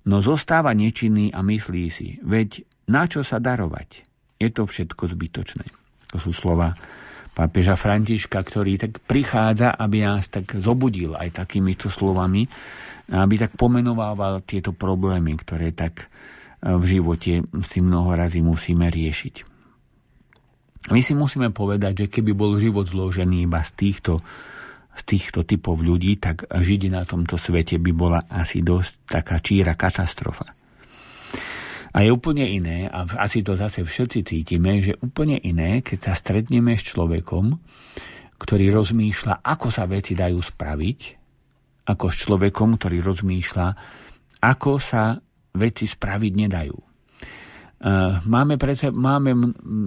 no 0.05 0.21
zostáva 0.21 0.77
nečinný 0.77 1.33
a 1.33 1.41
myslí 1.41 1.85
si, 1.89 2.21
veď 2.21 2.69
na 2.93 3.09
čo 3.09 3.25
sa 3.25 3.41
darovať? 3.41 4.05
Je 4.37 4.53
to 4.53 4.69
všetko 4.69 5.09
zbytočné. 5.09 5.65
To 6.13 6.21
sú 6.21 6.37
slova 6.37 6.77
pápeža 7.33 7.81
Františka, 7.81 8.37
ktorý 8.37 8.77
tak 8.77 9.01
prichádza, 9.01 9.73
aby 9.73 10.05
nás 10.05 10.29
tak 10.29 10.53
zobudil 10.61 11.17
aj 11.17 11.41
takýmito 11.41 11.89
slovami, 11.89 12.45
aby 13.09 13.35
tak 13.41 13.57
pomenovával 13.57 14.45
tieto 14.45 14.77
problémy, 14.77 15.33
ktoré 15.41 15.73
tak 15.73 16.05
e, 16.05 16.07
v 16.77 16.85
živote 16.85 17.49
si 17.65 17.79
mnoho 17.81 18.13
razy 18.13 18.45
musíme 18.45 18.93
riešiť. 18.93 19.49
My 20.93 21.01
si 21.01 21.17
musíme 21.17 21.49
povedať, 21.55 22.05
že 22.05 22.13
keby 22.13 22.37
bol 22.37 22.59
život 22.61 22.85
zložený 22.85 23.47
iba 23.49 23.63
z 23.65 23.71
týchto 23.73 24.21
z 24.93 25.03
týchto 25.09 25.49
typov 25.49 25.81
ľudí, 25.81 26.21
tak 26.21 26.45
žiť 26.49 26.83
na 26.93 27.03
tomto 27.09 27.41
svete 27.41 27.81
by 27.81 27.93
bola 27.97 28.21
asi 28.29 28.61
dosť 28.61 28.93
taká 29.09 29.41
číra 29.41 29.73
katastrofa. 29.73 30.53
A 31.93 32.01
je 32.01 32.09
úplne 32.09 32.49
iné, 32.49 32.89
a 32.89 33.05
asi 33.21 33.45
to 33.45 33.53
zase 33.53 33.85
všetci 33.85 34.25
cítime, 34.25 34.81
že 34.81 34.97
úplne 35.05 35.37
iné, 35.37 35.85
keď 35.85 36.09
sa 36.09 36.13
stretneme 36.17 36.73
s 36.73 36.89
človekom, 36.89 37.61
ktorý 38.41 38.73
rozmýšľa, 38.73 39.45
ako 39.45 39.69
sa 39.69 39.85
veci 39.85 40.17
dajú 40.17 40.41
spraviť, 40.41 41.01
ako 41.93 42.07
s 42.09 42.17
človekom, 42.25 42.81
ktorý 42.81 42.99
rozmýšľa, 43.05 43.67
ako 44.41 44.73
sa 44.81 45.21
veci 45.53 45.85
spraviť 45.85 46.33
nedajú. 46.33 46.92
Eh, 47.83 48.15
máme, 48.31 48.63
prece, 48.63 48.95
máme 48.95 49.35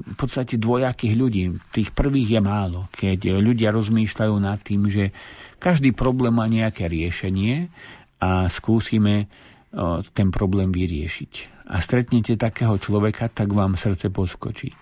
v 0.03 0.15
podstate 0.19 0.59
dvojakých 0.59 1.15
ľudí. 1.15 1.43
Tých 1.71 1.95
prvých 1.95 2.35
je 2.35 2.41
málo, 2.43 2.91
keď 2.91 3.39
ľudia 3.39 3.71
rozmýšľajú 3.71 4.35
nad 4.35 4.59
tým, 4.59 4.91
že 4.91 5.15
každý 5.63 5.95
problém 5.95 6.35
má 6.35 6.43
nejaké 6.43 6.91
riešenie 6.91 7.71
a 8.19 8.51
skúsime 8.51 9.15
eh, 9.23 9.27
ten 10.11 10.27
problém 10.27 10.75
vyriešiť. 10.75 11.63
A 11.71 11.79
stretnete 11.79 12.35
takého 12.35 12.75
človeka, 12.75 13.31
tak 13.31 13.55
vám 13.55 13.79
srdce 13.79 14.11
poskočí. 14.11 14.75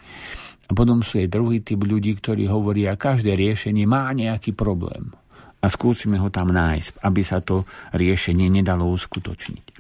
A 0.65 0.73
potom 0.73 1.05
sú 1.05 1.21
aj 1.21 1.29
druhý 1.29 1.61
typ 1.61 1.85
ľudí, 1.85 2.17
ktorí 2.17 2.49
hovoria, 2.49 2.97
každé 2.97 3.37
riešenie 3.37 3.85
má 3.85 4.09
nejaký 4.09 4.57
problém. 4.57 5.13
A 5.61 5.69
skúsime 5.69 6.17
ho 6.17 6.33
tam 6.33 6.49
nájsť, 6.49 7.05
aby 7.05 7.21
sa 7.21 7.45
to 7.45 7.61
riešenie 7.93 8.49
nedalo 8.49 8.89
uskutočniť. 8.89 9.72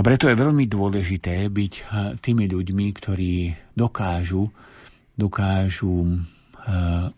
A 0.00 0.06
preto 0.06 0.32
je 0.32 0.40
veľmi 0.40 0.64
dôležité 0.64 1.52
byť 1.52 1.72
eh, 1.76 1.84
tými 2.24 2.48
ľuďmi, 2.48 2.86
ktorí 2.96 3.52
dokážu, 3.76 4.48
dokážu 5.12 6.24
eh, 6.64 7.12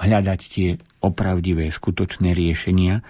hľadať 0.00 0.40
tie 0.48 0.80
opravdivé, 1.04 1.68
skutočné 1.68 2.32
riešenia. 2.32 3.04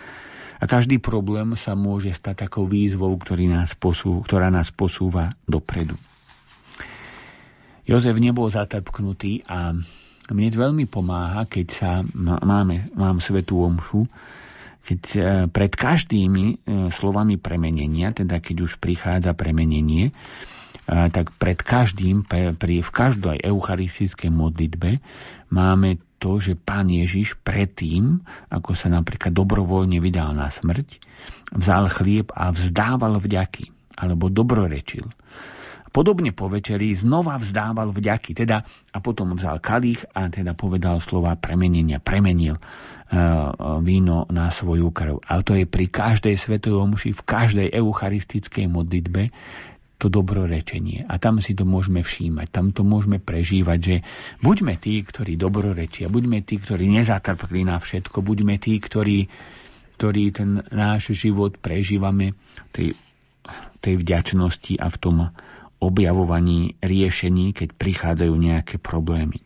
A 0.58 0.64
každý 0.66 0.98
problém 0.98 1.54
sa 1.54 1.78
môže 1.78 2.10
stať 2.10 2.50
takou 2.50 2.66
výzvou, 2.66 3.14
ktorý 3.14 3.46
nás 3.46 3.78
posú, 3.78 4.26
ktorá 4.26 4.50
nás 4.50 4.74
posúva 4.74 5.38
dopredu. 5.46 5.94
Jozef 7.86 8.18
nebol 8.18 8.50
zatrpknutý 8.50 9.46
a 9.46 9.70
mne 10.34 10.48
veľmi 10.50 10.90
pomáha, 10.90 11.46
keď 11.46 11.66
sa 11.70 11.90
máme, 12.18 12.90
mám 12.98 13.22
svetú 13.22 13.62
omšu, 13.62 14.02
keď 14.86 15.02
e, 15.02 15.20
pred 15.50 15.72
každými 15.74 16.44
e, 16.46 16.54
slovami 16.94 17.42
premenenia, 17.42 18.14
teda 18.14 18.38
keď 18.38 18.56
už 18.62 18.72
prichádza 18.78 19.34
premenenie, 19.34 20.10
e, 20.10 20.12
tak 20.86 21.34
pred 21.34 21.58
každým, 21.58 22.22
pri, 22.30 22.86
v 22.86 22.90
každej 22.94 23.42
eucharistickej 23.42 24.30
modlitbe 24.30 25.02
máme 25.50 25.98
to, 26.22 26.38
že 26.38 26.54
pán 26.54 26.86
Ježiš 26.86 27.34
predtým, 27.42 28.22
ako 28.48 28.78
sa 28.78 28.86
napríklad 28.86 29.34
dobrovoľne 29.34 29.98
vydal 29.98 30.32
na 30.38 30.48
smrť, 30.48 31.02
vzal 31.50 31.90
chlieb 31.90 32.30
a 32.32 32.54
vzdával 32.54 33.18
vďaky, 33.18 33.98
alebo 33.98 34.30
dobrorečil. 34.30 35.10
Podobne 35.90 36.28
po 36.36 36.52
večeri 36.52 36.92
znova 36.92 37.40
vzdával 37.40 37.88
vďaky, 37.88 38.36
teda 38.36 38.60
a 38.92 38.98
potom 39.00 39.32
vzal 39.32 39.64
kalich 39.64 40.04
a 40.12 40.28
teda 40.28 40.52
povedal 40.52 41.00
slova 41.00 41.32
premenenia, 41.40 42.04
premenil 42.04 42.60
víno 43.86 44.26
na 44.34 44.50
svoju 44.50 44.90
krv. 44.90 45.22
A 45.30 45.38
to 45.46 45.54
je 45.54 45.62
pri 45.62 45.86
každej 45.86 46.34
svetej 46.34 46.74
omši, 46.74 47.14
v 47.14 47.22
každej 47.22 47.68
eucharistickej 47.70 48.66
modlitbe, 48.66 49.30
to 49.96 50.12
dobrorečenie. 50.12 51.08
A 51.08 51.16
tam 51.16 51.40
si 51.40 51.56
to 51.56 51.64
môžeme 51.64 52.04
všímať, 52.04 52.52
tam 52.52 52.68
to 52.68 52.84
môžeme 52.84 53.16
prežívať, 53.16 53.78
že 53.80 53.96
buďme 54.44 54.76
tí, 54.76 55.00
ktorí 55.00 55.40
dobrorečia, 55.40 56.12
buďme 56.12 56.44
tí, 56.44 56.60
ktorí 56.60 56.84
nezatrpli 56.92 57.64
na 57.64 57.80
všetko, 57.80 58.20
buďme 58.20 58.60
tí, 58.60 58.76
ktorí, 58.76 59.24
ktorí 59.96 60.22
ten 60.36 60.60
náš 60.68 61.16
život 61.16 61.56
prežívame 61.56 62.36
tej, 62.76 62.92
tej 63.80 63.94
vďačnosti 63.96 64.76
a 64.76 64.92
v 64.92 64.96
tom 65.00 65.16
objavovaní 65.80 66.76
riešení, 66.84 67.56
keď 67.56 67.68
prichádzajú 67.76 68.34
nejaké 68.36 68.76
problémy. 68.76 69.45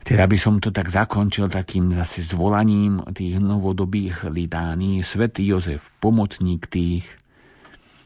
Teda 0.00 0.26
by 0.26 0.36
som 0.40 0.58
to 0.58 0.74
tak 0.74 0.90
zakončil 0.90 1.46
takým 1.46 1.94
zase 1.94 2.26
zvolaním 2.26 3.04
tých 3.14 3.38
novodobých 3.38 4.26
lidání. 4.26 5.06
Svetý 5.06 5.46
Jozef, 5.46 5.86
pomocník 6.02 6.66
tých, 6.66 7.06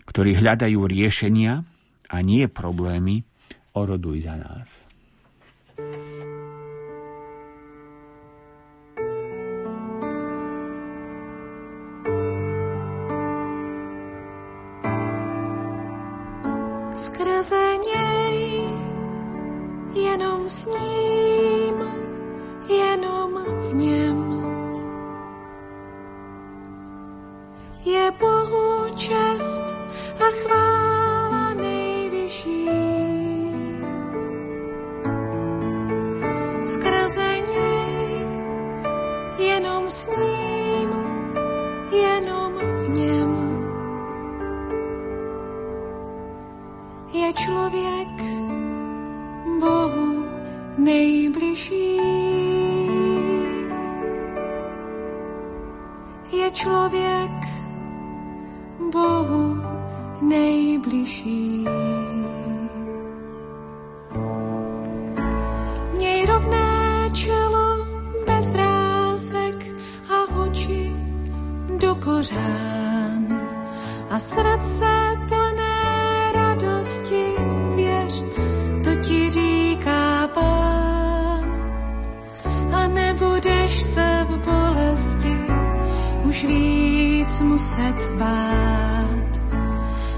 ktorí 0.04 0.36
hľadajú 0.36 0.84
riešenia 0.84 1.64
a 2.12 2.16
nie 2.20 2.44
problémy, 2.44 3.24
oroduj 3.72 4.28
za 4.28 4.36
nás. 4.36 4.68
Skrze 16.94 17.64
něj, 17.84 18.13
jenom 19.94 20.48
s 20.48 20.66
ním, 20.66 21.84
jenom 22.68 23.44
v 23.44 23.74
něm 23.74 24.34
je 27.84 28.10
Bohu 28.20 28.94
čest 28.96 29.64
a 30.20 30.24
chvála 30.42 31.54
nejvyšší. 31.54 32.68
Skrze 36.64 37.40
něj, 37.52 38.26
jenom 39.38 39.90
s 39.90 40.06
ním, 40.06 40.90
jenom 41.92 42.52
v 42.54 42.88
něm. 42.88 43.34
Je 47.12 47.32
člověk 47.32 48.53
Bohu 49.60 50.24
nejbližší. 50.78 51.96
Je 56.32 56.50
člověk 56.50 57.30
Bohu 58.92 59.56
nejbližší. 60.22 61.66
Měj 65.92 66.26
rovné 66.26 67.10
čelo 67.12 67.86
bez 68.26 68.50
vrázek 68.50 69.66
a 70.10 70.36
oči 70.42 70.92
do 71.78 71.94
kořán 71.94 73.40
a 74.10 74.20
srdce 74.20 75.18
plné 75.28 76.32
radosti, 76.34 77.26
věř, 77.74 78.24
ti 79.14 79.30
říká 79.30 80.28
pán. 80.34 81.46
A 82.72 82.86
nebudeš 82.86 83.82
se 83.82 84.26
v 84.28 84.38
bolesti 84.44 85.36
už 86.24 86.44
víc 86.44 87.40
muset 87.40 88.10
bát 88.18 89.34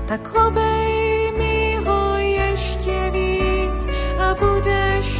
tak 0.06 0.34
obejmi 0.34 1.78
ho 1.86 2.16
ještě 2.16 3.10
víc 3.10 3.88
a 4.18 4.34
budeš 4.34 5.15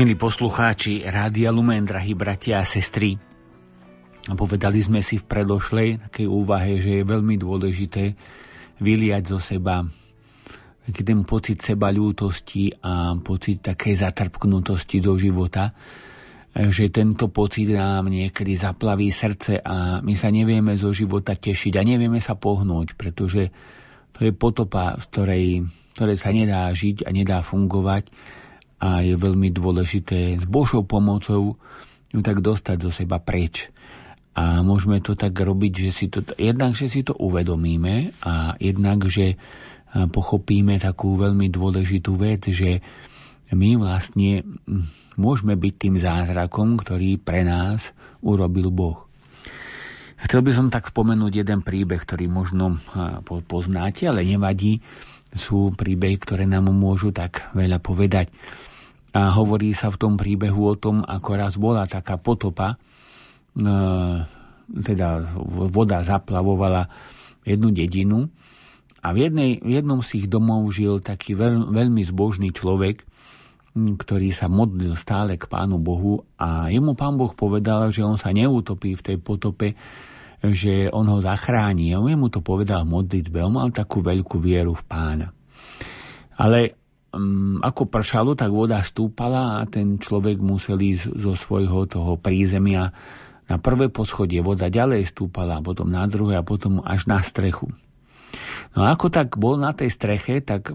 Milí 0.00 0.16
poslucháči 0.16 1.04
Rádia 1.04 1.52
Lumen, 1.52 1.84
drahí 1.84 2.16
bratia 2.16 2.56
a 2.56 2.64
sestry, 2.64 3.20
povedali 4.32 4.80
sme 4.80 5.04
si 5.04 5.20
v 5.20 5.28
predošlej 5.28 6.08
takej 6.08 6.24
úvahe, 6.24 6.80
že 6.80 6.96
je 6.96 7.04
veľmi 7.04 7.36
dôležité 7.36 8.16
vyliať 8.80 9.28
zo 9.28 9.36
seba 9.36 9.84
taký 10.88 11.04
ten 11.04 11.20
pocit 11.28 11.60
seba 11.60 11.92
ľútosti 11.92 12.80
a 12.80 13.12
pocit 13.20 13.60
takej 13.60 14.00
zatrpknutosti 14.00 15.04
do 15.04 15.20
života, 15.20 15.76
že 16.56 16.88
tento 16.88 17.28
pocit 17.28 17.68
nám 17.68 18.08
niekedy 18.08 18.56
zaplaví 18.56 19.12
srdce 19.12 19.60
a 19.60 20.00
my 20.00 20.16
sa 20.16 20.32
nevieme 20.32 20.80
zo 20.80 20.96
života 20.96 21.36
tešiť 21.36 21.76
a 21.76 21.84
nevieme 21.84 22.24
sa 22.24 22.40
pohnúť, 22.40 22.96
pretože 22.96 23.52
to 24.16 24.24
je 24.24 24.32
potopa, 24.32 24.96
v 24.96 25.04
ktorej, 25.12 25.46
v 25.60 25.92
ktorej 25.92 26.16
sa 26.16 26.32
nedá 26.32 26.72
žiť 26.72 27.04
a 27.04 27.12
nedá 27.12 27.44
fungovať 27.44 28.08
a 28.80 29.04
je 29.04 29.12
veľmi 29.12 29.52
dôležité 29.52 30.40
s 30.40 30.48
Božou 30.48 30.88
pomocou 30.88 31.60
ju 32.10 32.20
tak 32.24 32.40
dostať 32.40 32.76
do 32.80 32.90
seba 32.90 33.20
preč. 33.20 33.68
A 34.34 34.64
môžeme 34.64 35.04
to 35.04 35.12
tak 35.14 35.36
robiť, 35.36 35.72
že 35.88 35.90
si 35.92 36.06
to, 36.08 36.24
jednak, 36.40 36.72
že 36.72 36.88
si 36.88 37.04
to 37.04 37.12
uvedomíme 37.12 38.16
a 38.24 38.56
jednak, 38.56 39.04
že 39.06 39.36
pochopíme 39.90 40.80
takú 40.80 41.18
veľmi 41.18 41.50
dôležitú 41.50 42.16
vec, 42.16 42.48
že 42.48 42.80
my 43.50 43.74
vlastne 43.76 44.46
môžeme 45.18 45.58
byť 45.58 45.74
tým 45.76 45.96
zázrakom, 45.98 46.78
ktorý 46.78 47.18
pre 47.18 47.42
nás 47.42 47.90
urobil 48.22 48.70
Boh. 48.70 49.10
Chcel 50.20 50.46
by 50.46 50.52
som 50.54 50.66
tak 50.70 50.88
spomenúť 50.92 51.42
jeden 51.42 51.60
príbeh, 51.66 52.00
ktorý 52.00 52.30
možno 52.30 52.78
poznáte, 53.50 54.06
ale 54.06 54.22
nevadí. 54.22 54.78
Sú 55.30 55.74
príbehy, 55.74 56.16
ktoré 56.22 56.44
nám 56.46 56.70
môžu 56.70 57.10
tak 57.10 57.50
veľa 57.54 57.82
povedať. 57.82 58.30
A 59.10 59.34
hovorí 59.34 59.74
sa 59.74 59.90
v 59.90 59.98
tom 59.98 60.14
príbehu 60.14 60.70
o 60.70 60.74
tom, 60.78 61.02
ako 61.02 61.30
raz 61.34 61.58
bola 61.58 61.86
taká 61.90 62.14
potopa, 62.14 62.74
e, 62.74 63.66
teda 64.70 65.08
voda 65.70 66.06
zaplavovala 66.06 66.86
jednu 67.42 67.74
dedinu 67.74 68.30
a 69.00 69.16
v, 69.16 69.28
jednej, 69.28 69.50
v 69.64 69.80
jednom 69.80 70.04
z 70.04 70.08
tých 70.16 70.26
domov 70.28 70.68
žil 70.70 71.00
taký 71.00 71.32
veľ, 71.32 71.72
veľmi 71.72 72.04
zbožný 72.04 72.52
človek, 72.52 73.00
ktorý 73.74 74.28
sa 74.34 74.50
modlil 74.50 74.92
stále 74.92 75.40
k 75.40 75.48
Pánu 75.48 75.80
Bohu 75.80 76.20
a 76.36 76.68
jemu 76.68 76.92
Pán 76.92 77.16
Boh 77.16 77.32
povedal, 77.32 77.88
že 77.94 78.04
on 78.04 78.20
sa 78.20 78.34
neutopí 78.34 78.92
v 78.98 79.04
tej 79.04 79.16
potope, 79.16 79.72
že 80.40 80.92
on 80.92 81.08
ho 81.08 81.18
zachráni. 81.22 81.96
On 81.96 82.04
mu 82.18 82.28
to 82.28 82.44
povedal 82.44 82.84
v 82.84 82.92
modlitbe. 82.98 83.40
On 83.40 83.56
mal 83.56 83.72
takú 83.72 84.04
veľkú 84.04 84.36
vieru 84.42 84.76
v 84.76 84.84
Pána. 84.84 85.28
Ale 86.36 86.76
um, 87.14 87.58
ako 87.62 87.86
pršalo, 87.86 88.34
tak 88.38 88.50
voda 88.50 88.80
stúpala 88.82 89.60
a 89.60 89.66
ten 89.66 89.98
človek 89.98 90.38
musel 90.40 90.78
ísť 90.78 91.14
zo 91.18 91.34
svojho 91.34 91.86
toho 91.86 92.16
prízemia 92.18 92.94
na 93.50 93.56
prvé 93.58 93.90
poschodie. 93.90 94.42
Voda 94.42 94.70
ďalej 94.70 95.10
stúpala, 95.10 95.62
potom 95.62 95.90
na 95.90 96.06
druhé 96.06 96.38
a 96.38 96.46
potom 96.46 96.82
až 96.86 97.10
na 97.10 97.18
strechu. 97.22 97.70
No 98.78 98.86
a 98.86 98.94
ako 98.94 99.10
tak 99.10 99.34
bol 99.34 99.58
na 99.58 99.74
tej 99.74 99.90
streche, 99.90 100.38
tak 100.38 100.70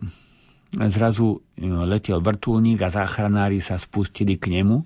zrazu 0.75 1.39
no, 1.55 1.87
letel 1.87 2.19
vrtulník 2.19 2.83
a 2.83 2.91
záchranári 2.91 3.63
sa 3.63 3.79
spustili 3.79 4.35
k 4.35 4.51
nemu 4.59 4.83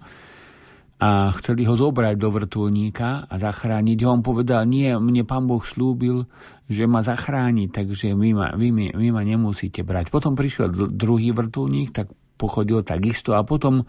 a 1.00 1.32
chceli 1.40 1.64
ho 1.64 1.80
zobrať 1.80 2.20
do 2.20 2.28
vrtulníka 2.28 3.24
a 3.24 3.36
zachrániť. 3.40 4.04
On 4.04 4.20
povedal, 4.20 4.68
nie, 4.68 4.92
mne 4.92 5.24
pán 5.24 5.48
Boh 5.48 5.64
slúbil, 5.64 6.28
že 6.68 6.84
ma 6.92 7.00
zachráni, 7.00 7.72
takže 7.72 8.12
vy 8.12 8.36
ma, 8.36 8.52
vy, 8.52 8.92
vy 8.92 9.08
ma 9.16 9.24
nemusíte 9.24 9.88
brať. 9.88 10.12
Potom 10.12 10.36
prišiel 10.36 10.92
druhý 10.92 11.32
vrtulník, 11.32 11.96
tak 11.96 12.12
pochodil 12.36 12.84
takisto 12.84 13.32
a 13.40 13.48
potom 13.48 13.88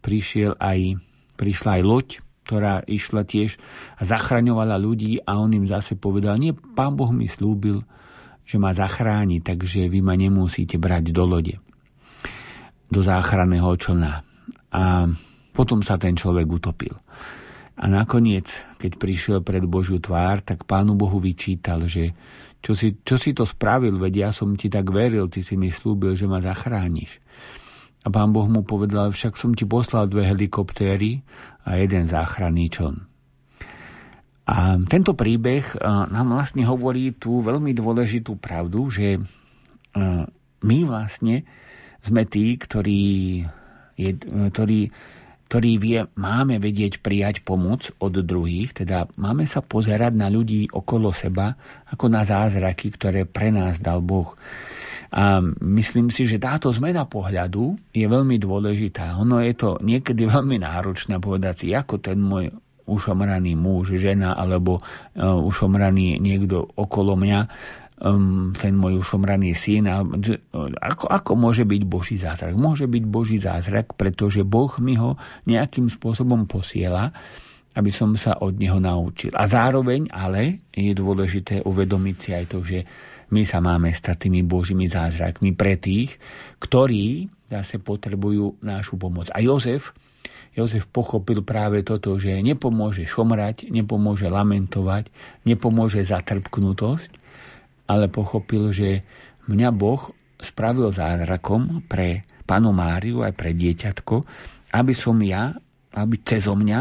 prišiel 0.00 0.56
aj, 0.56 0.96
prišla 1.36 1.70
aj 1.78 1.82
loď, 1.84 2.08
ktorá 2.48 2.80
išla 2.88 3.28
tiež 3.28 3.60
a 4.00 4.08
zachraňovala 4.08 4.80
ľudí 4.80 5.20
a 5.20 5.36
on 5.36 5.52
im 5.52 5.68
zase 5.68 6.00
povedal, 6.00 6.40
nie, 6.40 6.56
pán 6.56 6.96
Boh 6.96 7.12
mi 7.12 7.28
slúbil, 7.28 7.84
že 8.48 8.56
ma 8.56 8.72
zachráni, 8.72 9.44
takže 9.44 9.92
vy 9.92 10.00
ma 10.00 10.16
nemusíte 10.16 10.80
brať 10.80 11.12
do 11.12 11.28
lode, 11.28 11.60
do 12.88 13.04
záchranného 13.04 13.68
člna. 13.76 14.24
A 14.72 15.12
potom 15.58 15.82
sa 15.82 15.98
ten 15.98 16.14
človek 16.14 16.46
utopil. 16.46 16.94
A 17.78 17.90
nakoniec, 17.90 18.46
keď 18.78 18.94
prišiel 18.94 19.38
pred 19.42 19.66
Božiu 19.66 19.98
tvár, 19.98 20.46
tak 20.46 20.62
Pánu 20.66 20.94
Bohu 20.94 21.18
vyčítal, 21.18 21.90
že 21.90 22.14
čo 22.58 22.74
si, 22.74 22.98
čo 23.02 23.18
si 23.18 23.34
to 23.34 23.46
spravil, 23.46 23.98
veď 23.98 24.14
ja 24.18 24.30
som 24.30 24.54
ti 24.54 24.70
tak 24.70 24.90
veril, 24.90 25.26
ty 25.26 25.42
si 25.42 25.54
mi 25.54 25.70
slúbil, 25.70 26.14
že 26.14 26.30
ma 26.30 26.42
zachrániš. 26.42 27.22
A 28.06 28.10
pán 28.10 28.30
Boh 28.30 28.46
mu 28.46 28.62
povedal, 28.62 29.10
však 29.10 29.34
som 29.34 29.54
ti 29.54 29.66
poslal 29.66 30.06
dve 30.10 30.26
helikoptéry 30.26 31.22
a 31.66 31.78
jeden 31.78 32.06
záchranný 32.06 32.66
čln. 32.70 32.96
A 34.48 34.80
tento 34.88 35.12
príbeh 35.12 35.76
nám 35.84 36.34
vlastne 36.34 36.64
hovorí 36.64 37.14
tú 37.14 37.44
veľmi 37.44 37.76
dôležitú 37.76 38.40
pravdu, 38.40 38.88
že 38.88 39.22
my 40.62 40.78
vlastne 40.88 41.46
sme 42.02 42.24
tí, 42.24 42.56
ktorí, 42.56 43.44
je, 43.94 44.10
ktorí 44.50 44.88
ktorý 45.48 45.72
vie, 45.80 46.04
máme 46.20 46.60
vedieť 46.60 47.00
prijať 47.00 47.40
pomoc 47.40 47.88
od 48.04 48.20
druhých, 48.20 48.84
teda 48.84 49.08
máme 49.16 49.48
sa 49.48 49.64
pozerať 49.64 50.12
na 50.12 50.28
ľudí 50.28 50.68
okolo 50.68 51.08
seba 51.08 51.56
ako 51.88 52.04
na 52.12 52.20
zázraky, 52.20 52.92
ktoré 52.92 53.24
pre 53.24 53.48
nás 53.48 53.80
dal 53.80 54.04
Boh. 54.04 54.36
A 55.08 55.40
myslím 55.64 56.12
si, 56.12 56.28
že 56.28 56.36
táto 56.36 56.68
zmena 56.68 57.08
pohľadu 57.08 57.80
je 57.96 58.04
veľmi 58.04 58.36
dôležitá. 58.36 59.16
Ono 59.24 59.40
je 59.40 59.56
to 59.56 59.80
niekedy 59.80 60.28
veľmi 60.28 60.60
náročné 60.60 61.16
povedať 61.16 61.64
si, 61.64 61.66
ako 61.72 61.96
ten 61.96 62.20
môj 62.20 62.52
ušomraný 62.84 63.56
muž, 63.56 63.96
žena 63.96 64.36
alebo 64.36 64.80
uh, 64.80 65.32
ušomraný 65.32 66.20
niekto 66.20 66.72
okolo 66.76 67.16
mňa 67.16 67.40
um, 68.02 68.54
ten 68.54 68.74
môj 68.74 69.02
ušomraný 69.02 69.54
syn. 69.54 69.90
A, 69.90 70.02
ako, 70.82 71.06
ako 71.10 71.32
môže 71.34 71.66
byť 71.66 71.82
Boží 71.86 72.16
zázrak? 72.18 72.54
Môže 72.54 72.86
byť 72.86 73.04
Boží 73.06 73.38
zázrak, 73.38 73.94
pretože 73.98 74.46
Boh 74.46 74.70
mi 74.78 74.94
ho 74.98 75.18
nejakým 75.46 75.90
spôsobom 75.90 76.46
posiela, 76.46 77.10
aby 77.78 77.94
som 77.94 78.10
sa 78.18 78.42
od 78.42 78.58
neho 78.58 78.82
naučil. 78.82 79.30
A 79.38 79.46
zároveň 79.46 80.10
ale 80.10 80.66
je 80.74 80.90
dôležité 80.90 81.62
uvedomiť 81.62 82.16
si 82.18 82.30
aj 82.34 82.44
to, 82.50 82.58
že 82.66 82.82
my 83.28 83.44
sa 83.44 83.60
máme 83.60 83.92
stať 83.92 84.26
tými 84.26 84.42
Božími 84.42 84.88
zázrakmi 84.88 85.52
pre 85.52 85.76
tých, 85.76 86.16
ktorí 86.58 87.28
zase 87.46 87.78
potrebujú 87.78 88.58
nášu 88.64 88.96
pomoc. 88.96 89.28
A 89.36 89.38
Jozef, 89.44 89.92
Jozef 90.56 90.88
pochopil 90.90 91.44
práve 91.46 91.84
toto, 91.86 92.18
že 92.18 92.34
nepomôže 92.40 93.06
šomrať, 93.06 93.70
nepomôže 93.70 94.26
lamentovať, 94.26 95.12
nepomôže 95.46 96.02
zatrpknutosť, 96.02 97.17
ale 97.88 98.12
pochopil, 98.12 98.70
že 98.70 99.02
mňa 99.48 99.68
Boh 99.72 100.12
spravil 100.38 100.92
zázrakom 100.92 101.88
pre 101.88 102.28
panu 102.44 102.70
Máriu 102.70 103.24
aj 103.24 103.34
pre 103.34 103.56
dieťatko, 103.56 104.16
aby 104.76 104.92
som 104.94 105.16
ja, 105.24 105.56
aby 105.96 106.20
cez 106.22 106.44
mňa, 106.46 106.80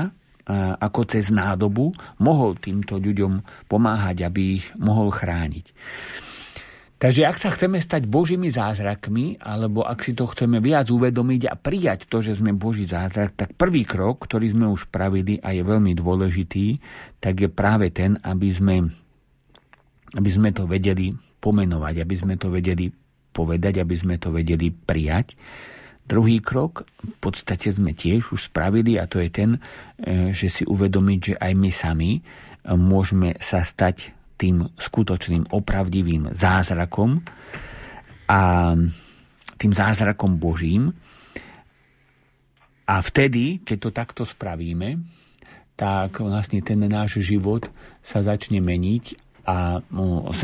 ako 0.79 0.99
cez 1.07 1.31
nádobu, 1.31 1.91
mohol 2.23 2.55
týmto 2.55 2.99
ľuďom 2.99 3.65
pomáhať, 3.67 4.27
aby 4.27 4.61
ich 4.61 4.67
mohol 4.79 5.11
chrániť. 5.11 5.65
Takže 6.97 7.29
ak 7.29 7.37
sa 7.37 7.53
chceme 7.53 7.77
stať 7.77 8.09
Božími 8.09 8.49
zázrakmi, 8.49 9.37
alebo 9.37 9.85
ak 9.85 10.01
si 10.01 10.17
to 10.17 10.25
chceme 10.25 10.57
viac 10.57 10.89
uvedomiť 10.89 11.41
a 11.45 11.53
prijať 11.53 12.09
to, 12.09 12.25
že 12.25 12.41
sme 12.41 12.57
Boží 12.57 12.89
zázrak, 12.89 13.37
tak 13.37 13.53
prvý 13.53 13.85
krok, 13.85 14.25
ktorý 14.25 14.49
sme 14.49 14.65
už 14.65 14.89
pravili 14.89 15.37
a 15.37 15.53
je 15.53 15.61
veľmi 15.61 15.93
dôležitý, 15.93 16.81
tak 17.21 17.37
je 17.37 17.49
práve 17.53 17.93
ten, 17.93 18.17
aby 18.25 18.49
sme 18.49 18.75
aby 20.15 20.29
sme 20.31 20.55
to 20.55 20.63
vedeli 20.63 21.11
pomenovať, 21.41 21.95
aby 21.99 22.15
sme 22.15 22.35
to 22.39 22.47
vedeli 22.47 22.87
povedať, 23.35 23.83
aby 23.83 23.95
sme 23.95 24.15
to 24.17 24.31
vedeli 24.31 24.71
prijať. 24.71 25.35
Druhý 26.07 26.39
krok 26.39 26.87
v 27.03 27.17
podstate 27.19 27.67
sme 27.67 27.91
tiež 27.91 28.31
už 28.31 28.47
spravili 28.47 28.95
a 28.95 29.05
to 29.11 29.19
je 29.19 29.29
ten, 29.29 29.59
e, 29.99 30.31
že 30.31 30.47
si 30.47 30.63
uvedomiť, 30.63 31.19
že 31.19 31.35
aj 31.35 31.53
my 31.53 31.69
sami 31.69 32.11
e, 32.15 32.21
môžeme 32.73 33.35
sa 33.43 33.67
stať 33.67 34.15
tým 34.39 34.63
skutočným, 34.79 35.51
opravdivým 35.51 36.31
zázrakom 36.31 37.19
a 38.29 38.39
tým 39.57 39.73
zázrakom 39.73 40.37
Božím. 40.37 40.93
A 42.87 43.03
vtedy, 43.03 43.59
keď 43.65 43.77
to 43.81 43.89
takto 43.91 44.23
spravíme, 44.23 45.03
tak 45.77 46.23
vlastne 46.23 46.63
ten 46.63 46.81
náš 46.87 47.19
život 47.19 47.67
sa 47.99 48.23
začne 48.23 48.63
meniť 48.63 49.26
a 49.47 49.79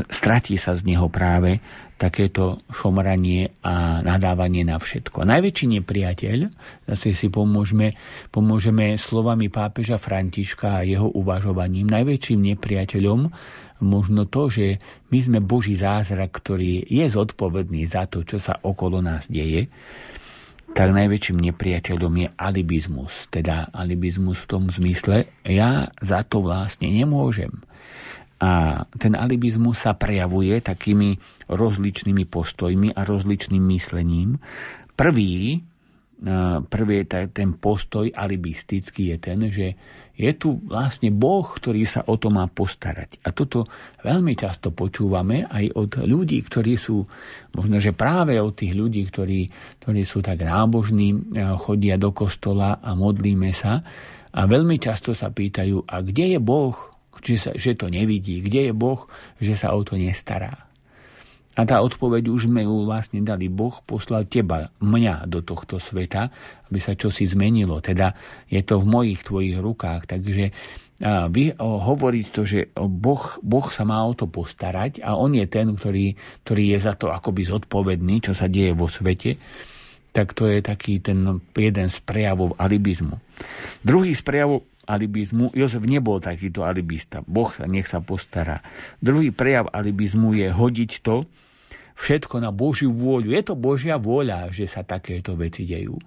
stratí 0.08 0.56
sa 0.56 0.80
z 0.80 0.88
neho 0.88 1.12
práve 1.12 1.60
takéto 2.00 2.64
šomranie 2.72 3.52
a 3.60 4.00
nadávanie 4.00 4.64
na 4.64 4.80
všetko. 4.80 5.28
Najväčší 5.28 5.80
nepriateľ, 5.80 6.38
zase 6.88 7.12
si 7.12 7.28
pomôžeme, 7.28 7.96
pomôžeme 8.32 8.96
slovami 8.96 9.52
pápeža 9.52 10.00
Františka 10.00 10.80
a 10.80 10.88
jeho 10.88 11.12
uvažovaním, 11.12 11.92
najväčším 11.92 12.56
nepriateľom 12.56 13.20
možno 13.84 14.24
to, 14.32 14.48
že 14.48 14.80
my 15.12 15.20
sme 15.20 15.40
Boží 15.44 15.76
zázrak, 15.76 16.32
ktorý 16.32 16.88
je 16.88 17.06
zodpovedný 17.12 17.84
za 17.84 18.08
to, 18.08 18.24
čo 18.24 18.40
sa 18.40 18.56
okolo 18.64 19.04
nás 19.04 19.28
deje, 19.28 19.68
tak 20.74 20.90
najväčším 20.96 21.38
nepriateľom 21.52 22.14
je 22.18 22.28
alibizmus. 22.40 23.28
Teda 23.30 23.70
alibizmus 23.70 24.42
v 24.42 24.50
tom 24.50 24.64
zmysle, 24.72 25.30
ja 25.46 25.92
za 26.02 26.24
to 26.26 26.42
vlastne 26.42 26.90
nemôžem. 26.90 27.52
A 28.44 28.84
ten 29.00 29.16
alibizmus 29.16 29.88
sa 29.88 29.96
prejavuje 29.96 30.60
takými 30.60 31.16
rozličnými 31.48 32.28
postojmi 32.28 32.92
a 32.92 33.08
rozličným 33.08 33.64
myslením. 33.72 34.36
Prvý, 35.00 35.64
prvý 36.68 36.98
ten 37.08 37.56
postoj 37.56 38.12
alibistický 38.12 39.16
je 39.16 39.18
ten, 39.20 39.40
že 39.48 39.68
je 40.14 40.32
tu 40.38 40.62
vlastne 40.70 41.10
Boh, 41.10 41.42
ktorý 41.42 41.90
sa 41.90 42.06
o 42.06 42.22
to 42.22 42.30
má 42.30 42.46
postarať. 42.46 43.18
A 43.26 43.34
toto 43.34 43.66
veľmi 44.06 44.38
často 44.38 44.70
počúvame 44.70 45.50
aj 45.50 45.66
od 45.74 45.92
ľudí, 46.06 46.38
ktorí 46.46 46.78
sú, 46.78 47.02
možno 47.58 47.82
že 47.82 47.98
práve 47.98 48.38
od 48.38 48.54
tých 48.54 48.78
ľudí, 48.78 49.02
ktorí, 49.10 49.50
ktorí 49.82 50.02
sú 50.06 50.22
tak 50.22 50.46
nábožní, 50.46 51.18
eh, 51.18 51.50
chodia 51.58 51.98
do 51.98 52.14
kostola 52.14 52.78
a 52.78 52.94
modlíme 52.94 53.50
sa. 53.56 53.82
A 54.34 54.46
veľmi 54.46 54.78
často 54.78 55.18
sa 55.18 55.34
pýtajú, 55.34 55.86
a 55.90 56.02
kde 56.06 56.38
je 56.38 56.40
Boh, 56.42 56.93
že, 57.24 57.38
sa, 57.40 57.52
že 57.56 57.74
to 57.74 57.88
nevidí? 57.88 58.44
Kde 58.44 58.70
je 58.70 58.74
Boh, 58.76 59.08
že 59.40 59.56
sa 59.56 59.72
o 59.72 59.82
to 59.82 59.96
nestará? 59.96 60.68
A 61.54 61.70
tá 61.70 61.86
odpoveď 61.86 62.34
už 62.34 62.50
sme 62.50 62.66
ju 62.66 62.84
vlastne 62.84 63.22
dali. 63.22 63.46
Boh 63.46 63.78
poslal 63.86 64.26
teba, 64.26 64.74
mňa 64.82 65.30
do 65.30 65.46
tohto 65.46 65.78
sveta, 65.78 66.34
aby 66.68 66.82
sa 66.82 66.98
čosi 66.98 67.30
zmenilo. 67.30 67.78
Teda 67.78 68.18
je 68.50 68.58
to 68.66 68.82
v 68.82 68.90
mojich 68.90 69.22
tvojich 69.22 69.62
rukách. 69.62 70.10
Takže 70.10 70.50
a 71.04 71.28
vy 71.28 71.52
hovoriť 71.60 72.26
to, 72.32 72.42
že 72.48 72.60
boh, 72.78 73.36
boh 73.44 73.68
sa 73.68 73.84
má 73.84 74.00
o 74.08 74.14
to 74.16 74.30
postarať 74.30 75.04
a 75.04 75.20
on 75.20 75.36
je 75.36 75.44
ten, 75.50 75.74
ktorý, 75.74 76.16
ktorý 76.48 76.64
je 76.72 76.80
za 76.80 76.94
to 76.96 77.12
akoby 77.12 77.44
zodpovedný, 77.44 78.24
čo 78.24 78.32
sa 78.32 78.48
deje 78.48 78.72
vo 78.72 78.88
svete, 78.88 79.36
tak 80.14 80.32
to 80.32 80.48
je 80.48 80.62
taký 80.62 81.02
ten 81.02 81.44
jeden 81.58 81.88
z 81.90 81.98
prejavov 82.06 82.56
alibizmu. 82.56 83.20
Druhý 83.82 84.16
z 84.16 84.22
prejavov 84.22 84.64
alibizmu, 84.86 85.52
Jozef 85.56 85.84
nebol 85.88 86.20
takýto 86.20 86.68
alibista. 86.68 87.24
Boh 87.24 87.50
sa 87.52 87.68
nech 87.68 87.88
sa 87.88 88.04
postará. 88.04 88.64
Druhý 89.00 89.32
prejav 89.32 89.72
alibizmu 89.72 90.36
je 90.36 90.48
hodiť 90.52 90.92
to, 91.04 91.28
všetko 91.96 92.42
na 92.42 92.50
Božiu 92.50 92.92
vôľu. 92.92 93.34
Je 93.34 93.42
to 93.46 93.54
Božia 93.54 94.02
vôľa, 94.02 94.50
že 94.50 94.66
sa 94.66 94.82
takéto 94.82 95.38
veci 95.38 95.64
dejú. 95.64 95.98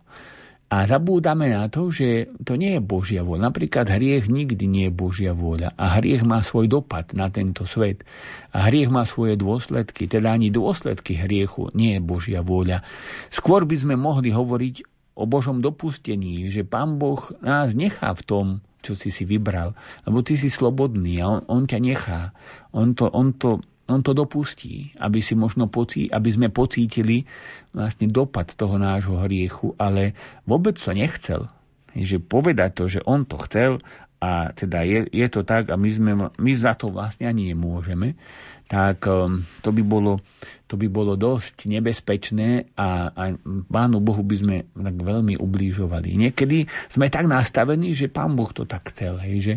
A 0.67 0.83
zabúdame 0.83 1.47
na 1.47 1.71
to, 1.71 1.95
že 1.95 2.27
to 2.43 2.59
nie 2.59 2.75
je 2.75 2.83
Božia 2.83 3.23
vôľa. 3.23 3.55
Napríklad 3.55 3.87
hriech 3.87 4.27
nikdy 4.27 4.67
nie 4.67 4.91
je 4.91 4.99
Božia 4.99 5.31
vôľa. 5.31 5.79
A 5.79 5.95
hriech 6.03 6.27
má 6.27 6.43
svoj 6.43 6.67
dopad 6.67 7.15
na 7.15 7.31
tento 7.31 7.63
svet. 7.71 8.03
A 8.51 8.67
hriech 8.67 8.91
má 8.91 9.07
svoje 9.07 9.39
dôsledky. 9.39 10.11
Teda 10.11 10.35
ani 10.35 10.51
dôsledky 10.51 11.15
hriechu 11.23 11.71
nie 11.79 11.95
je 11.95 12.03
Božia 12.03 12.43
vôľa. 12.43 12.83
Skôr 13.31 13.63
by 13.63 13.79
sme 13.79 13.95
mohli 13.95 14.35
hovoriť 14.35 14.96
o 15.17 15.25
Božom 15.25 15.65
dopustení, 15.65 16.53
že 16.53 16.63
Pán 16.63 17.01
Boh 17.01 17.33
nás 17.41 17.73
nechá 17.73 18.13
v 18.13 18.23
tom, 18.23 18.47
čo 18.85 18.95
si 18.95 19.09
si 19.09 19.25
vybral. 19.25 19.73
Lebo 20.05 20.21
ty 20.21 20.37
si 20.37 20.53
slobodný 20.53 21.25
a 21.25 21.27
on, 21.27 21.41
on 21.49 21.63
ťa 21.65 21.79
nechá. 21.81 22.23
On 22.71 22.93
to, 22.93 23.09
on 23.11 23.35
to 23.35 23.59
on 23.87 24.03
to 24.03 24.11
dopustí, 24.19 24.91
aby, 24.99 25.23
si 25.23 25.39
možno 25.39 25.71
pocí, 25.71 26.11
aby 26.11 26.27
sme 26.27 26.51
pocítili 26.51 27.23
vlastne 27.71 28.11
dopad 28.11 28.51
toho 28.59 28.83
nášho 28.83 29.15
hriechu, 29.23 29.79
ale 29.79 30.11
vôbec 30.43 30.75
to 30.75 30.91
nechcel. 30.91 31.47
Že 31.95 32.19
povedať 32.27 32.71
to, 32.77 32.85
že 32.91 33.01
on 33.07 33.23
to 33.25 33.39
chcel 33.47 33.79
a 34.19 34.51
teda 34.53 34.83
je, 34.83 35.07
je 35.15 35.27
to 35.31 35.47
tak 35.47 35.71
a 35.71 35.79
my, 35.79 35.91
sme, 35.93 36.13
my 36.35 36.53
za 36.59 36.75
to 36.75 36.91
vlastne 36.91 37.31
ani 37.31 37.55
nemôžeme, 37.55 38.19
tak 38.67 39.07
um, 39.07 39.39
to 39.63 39.71
by 39.71 39.83
bolo, 39.87 40.19
to 40.67 40.75
by 40.75 40.91
bolo 40.91 41.15
dosť 41.15 41.71
nebezpečné 41.71 42.75
a, 42.75 43.15
a 43.15 43.23
Pánu 43.71 44.03
Bohu 44.03 44.27
by 44.27 44.37
sme 44.37 44.57
tak 44.75 44.97
veľmi 44.99 45.39
ublížovali. 45.39 46.19
Niekedy 46.19 46.67
sme 46.91 47.07
tak 47.07 47.31
nastavení, 47.31 47.95
že 47.95 48.11
Pán 48.11 48.35
Boh 48.35 48.51
to 48.51 48.67
tak 48.67 48.91
chcel, 48.91 49.23
hej, 49.23 49.37
že, 49.39 49.55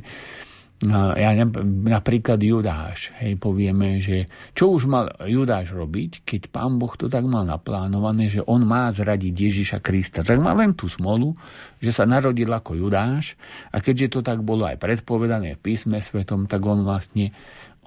No, 0.80 1.12
ja 1.12 1.36
napríklad 1.36 2.40
Judáš, 2.40 3.12
hej, 3.20 3.36
povieme, 3.36 4.00
že 4.00 4.32
čo 4.56 4.72
už 4.72 4.88
mal 4.88 5.12
Judáš 5.28 5.76
robiť, 5.76 6.24
keď 6.24 6.48
pán 6.48 6.80
Boh 6.80 6.96
to 6.96 7.12
tak 7.12 7.28
mal 7.28 7.44
naplánované, 7.44 8.32
že 8.32 8.40
on 8.48 8.64
má 8.64 8.88
zradiť 8.88 9.34
Ježiša 9.36 9.84
Krista. 9.84 10.24
Tak 10.24 10.40
má 10.40 10.56
len 10.56 10.72
tú 10.72 10.88
smolu, 10.88 11.36
že 11.84 11.92
sa 11.92 12.08
narodil 12.08 12.48
ako 12.48 12.80
Judáš 12.80 13.36
a 13.76 13.84
keďže 13.84 14.08
to 14.08 14.20
tak 14.24 14.40
bolo 14.40 14.72
aj 14.72 14.80
predpovedané 14.80 15.60
v 15.60 15.64
písme 15.68 16.00
svetom, 16.00 16.48
tak 16.48 16.64
on 16.64 16.88
vlastne, 16.88 17.36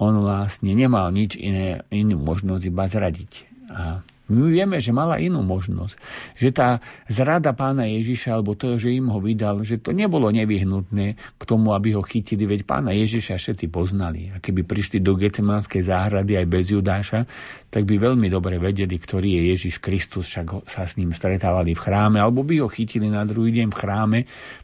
on 0.01 0.23
vlastne 0.23 0.73
nemal 0.73 1.13
nič 1.13 1.37
iné, 1.37 1.85
inú 1.93 2.17
možnosť 2.21 2.63
iba 2.65 2.85
zradiť. 2.89 3.31
A 3.73 4.01
my 4.31 4.49
vieme, 4.49 4.79
že 4.79 4.95
mala 4.95 5.19
inú 5.19 5.43
možnosť. 5.43 5.99
Že 6.39 6.49
tá 6.55 6.69
zrada 7.11 7.51
pána 7.51 7.85
Ježiša, 7.85 8.39
alebo 8.39 8.55
to, 8.55 8.79
že 8.79 8.95
im 8.95 9.11
ho 9.11 9.19
vydal, 9.19 9.67
že 9.67 9.83
to 9.83 9.91
nebolo 9.91 10.31
nevyhnutné 10.31 11.19
k 11.19 11.43
tomu, 11.43 11.75
aby 11.75 11.93
ho 11.93 12.01
chytili, 12.01 12.47
veď 12.47 12.63
pána 12.63 12.95
Ježiša 12.95 13.35
všetci 13.35 13.67
poznali. 13.67 14.31
A 14.31 14.39
keby 14.39 14.63
prišli 14.63 15.03
do 15.03 15.19
Getsemánskej 15.19 15.83
záhrady 15.83 16.39
aj 16.39 16.47
bez 16.47 16.71
Judáša, 16.71 17.27
tak 17.73 17.89
by 17.89 17.97
veľmi 17.97 18.29
dobre 18.29 18.61
vedeli, 18.61 18.93
ktorý 19.01 19.41
je 19.41 19.41
Ježiš 19.57 19.81
Kristus, 19.81 20.29
však 20.29 20.69
sa 20.69 20.85
s 20.85 20.93
ním 21.01 21.09
stretávali 21.09 21.73
v 21.73 21.81
chráme, 21.81 22.21
alebo 22.21 22.45
by 22.45 22.61
ho 22.61 22.69
chytili 22.69 23.09
na 23.09 23.25
druhý 23.25 23.49
deň 23.49 23.73
v 23.73 23.79
chráme. 23.81 24.19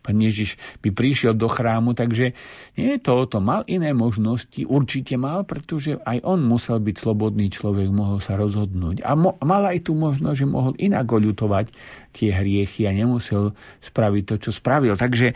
Pán 0.06 0.22
Ježiš 0.22 0.62
by 0.86 0.94
prišiel 0.94 1.34
do 1.34 1.50
chrámu, 1.50 1.98
takže 1.98 2.38
nie 2.78 2.90
je 2.94 3.02
to 3.02 3.18
o 3.18 3.26
tom. 3.26 3.50
Mal 3.50 3.66
iné 3.66 3.98
možnosti, 3.98 4.62
určite 4.62 5.18
mal, 5.18 5.42
pretože 5.42 5.98
aj 6.06 6.22
on 6.22 6.46
musel 6.46 6.78
byť 6.78 6.96
slobodný 7.02 7.50
človek, 7.50 7.90
mohol 7.90 8.22
sa 8.22 8.38
rozhodnúť. 8.38 9.02
A 9.02 9.18
mo- 9.18 9.42
mal 9.42 9.66
aj 9.66 9.90
tú 9.90 9.98
možnosť, 9.98 10.38
že 10.38 10.46
mohol 10.46 10.78
inak 10.78 11.10
oľutovať 11.10 11.74
tie 12.14 12.30
hriechy 12.30 12.86
a 12.86 12.94
nemusel 12.94 13.58
spraviť 13.82 14.24
to, 14.30 14.36
čo 14.38 14.52
spravil. 14.54 14.94
Takže 14.94 15.34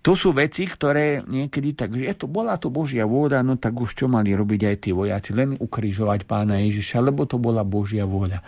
to 0.00 0.12
sú 0.16 0.32
veci, 0.32 0.64
ktoré 0.64 1.24
niekedy 1.24 1.76
tak, 1.76 1.96
že 1.96 2.16
to 2.16 2.26
bola 2.28 2.56
to 2.56 2.68
Božia 2.72 3.04
vôľa, 3.04 3.44
no 3.44 3.56
tak 3.56 3.76
už 3.76 3.96
čo 3.96 4.06
mali 4.08 4.32
robiť 4.32 4.60
aj 4.68 4.76
tí 4.80 4.90
vojaci, 4.92 5.30
len 5.36 5.56
ukrižovať 5.56 6.24
pána 6.24 6.60
Ježiša, 6.64 7.04
lebo 7.04 7.28
to 7.28 7.36
bola 7.36 7.64
Božia 7.64 8.04
vôľa. 8.08 8.40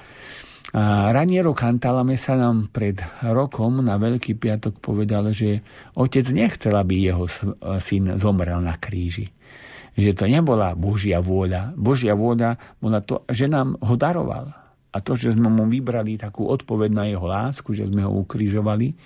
A 0.72 1.12
Raniero 1.12 1.52
Cantalame 1.52 2.16
sa 2.16 2.32
nám 2.32 2.72
pred 2.72 2.96
rokom 3.28 3.84
na 3.84 4.00
Veľký 4.00 4.40
piatok 4.40 4.80
povedal, 4.80 5.28
že 5.36 5.60
otec 5.92 6.24
nechcel, 6.32 6.72
aby 6.72 7.12
jeho 7.12 7.28
syn 7.76 8.16
zomrel 8.16 8.56
na 8.64 8.80
kríži. 8.80 9.28
Že 9.92 10.10
to 10.16 10.24
nebola 10.24 10.72
Božia 10.72 11.20
vôľa. 11.20 11.76
Božia 11.76 12.16
vôľa 12.16 12.56
bola 12.80 13.04
to, 13.04 13.20
že 13.28 13.52
nám 13.52 13.76
ho 13.84 13.94
daroval. 14.00 14.48
A 14.92 14.96
to, 15.04 15.12
že 15.12 15.36
sme 15.36 15.52
mu 15.52 15.68
vybrali 15.68 16.16
takú 16.16 16.48
odpoveď 16.48 16.90
na 16.92 17.04
jeho 17.04 17.28
lásku, 17.28 17.76
že 17.76 17.84
sme 17.88 18.08
ho 18.08 18.12
ukrižovali, 18.24 18.96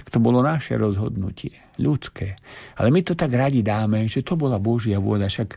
tak 0.00 0.08
to 0.08 0.16
bolo 0.16 0.40
naše 0.40 0.80
rozhodnutie, 0.80 1.76
ľudské. 1.76 2.40
Ale 2.80 2.88
my 2.88 3.04
to 3.04 3.12
tak 3.12 3.36
radi 3.36 3.60
dáme, 3.60 4.08
že 4.08 4.24
to 4.24 4.40
bola 4.40 4.56
Božia 4.56 4.96
vôľa, 4.96 5.28
však 5.28 5.50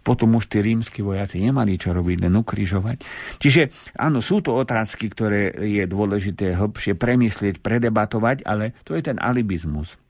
potom 0.00 0.40
už 0.40 0.48
tí 0.48 0.64
rímsky 0.64 1.04
vojaci 1.04 1.44
nemali 1.44 1.76
čo 1.76 1.92
robiť, 1.92 2.24
len 2.24 2.32
ukrižovať. 2.40 3.04
Čiže 3.36 3.92
áno, 4.00 4.24
sú 4.24 4.40
to 4.40 4.56
otázky, 4.56 5.12
ktoré 5.12 5.52
je 5.52 5.84
dôležité 5.84 6.56
hĺbšie 6.56 6.96
premyslieť, 6.96 7.60
predebatovať, 7.60 8.48
ale 8.48 8.72
to 8.88 8.96
je 8.96 9.04
ten 9.04 9.20
alibizmus. 9.20 10.00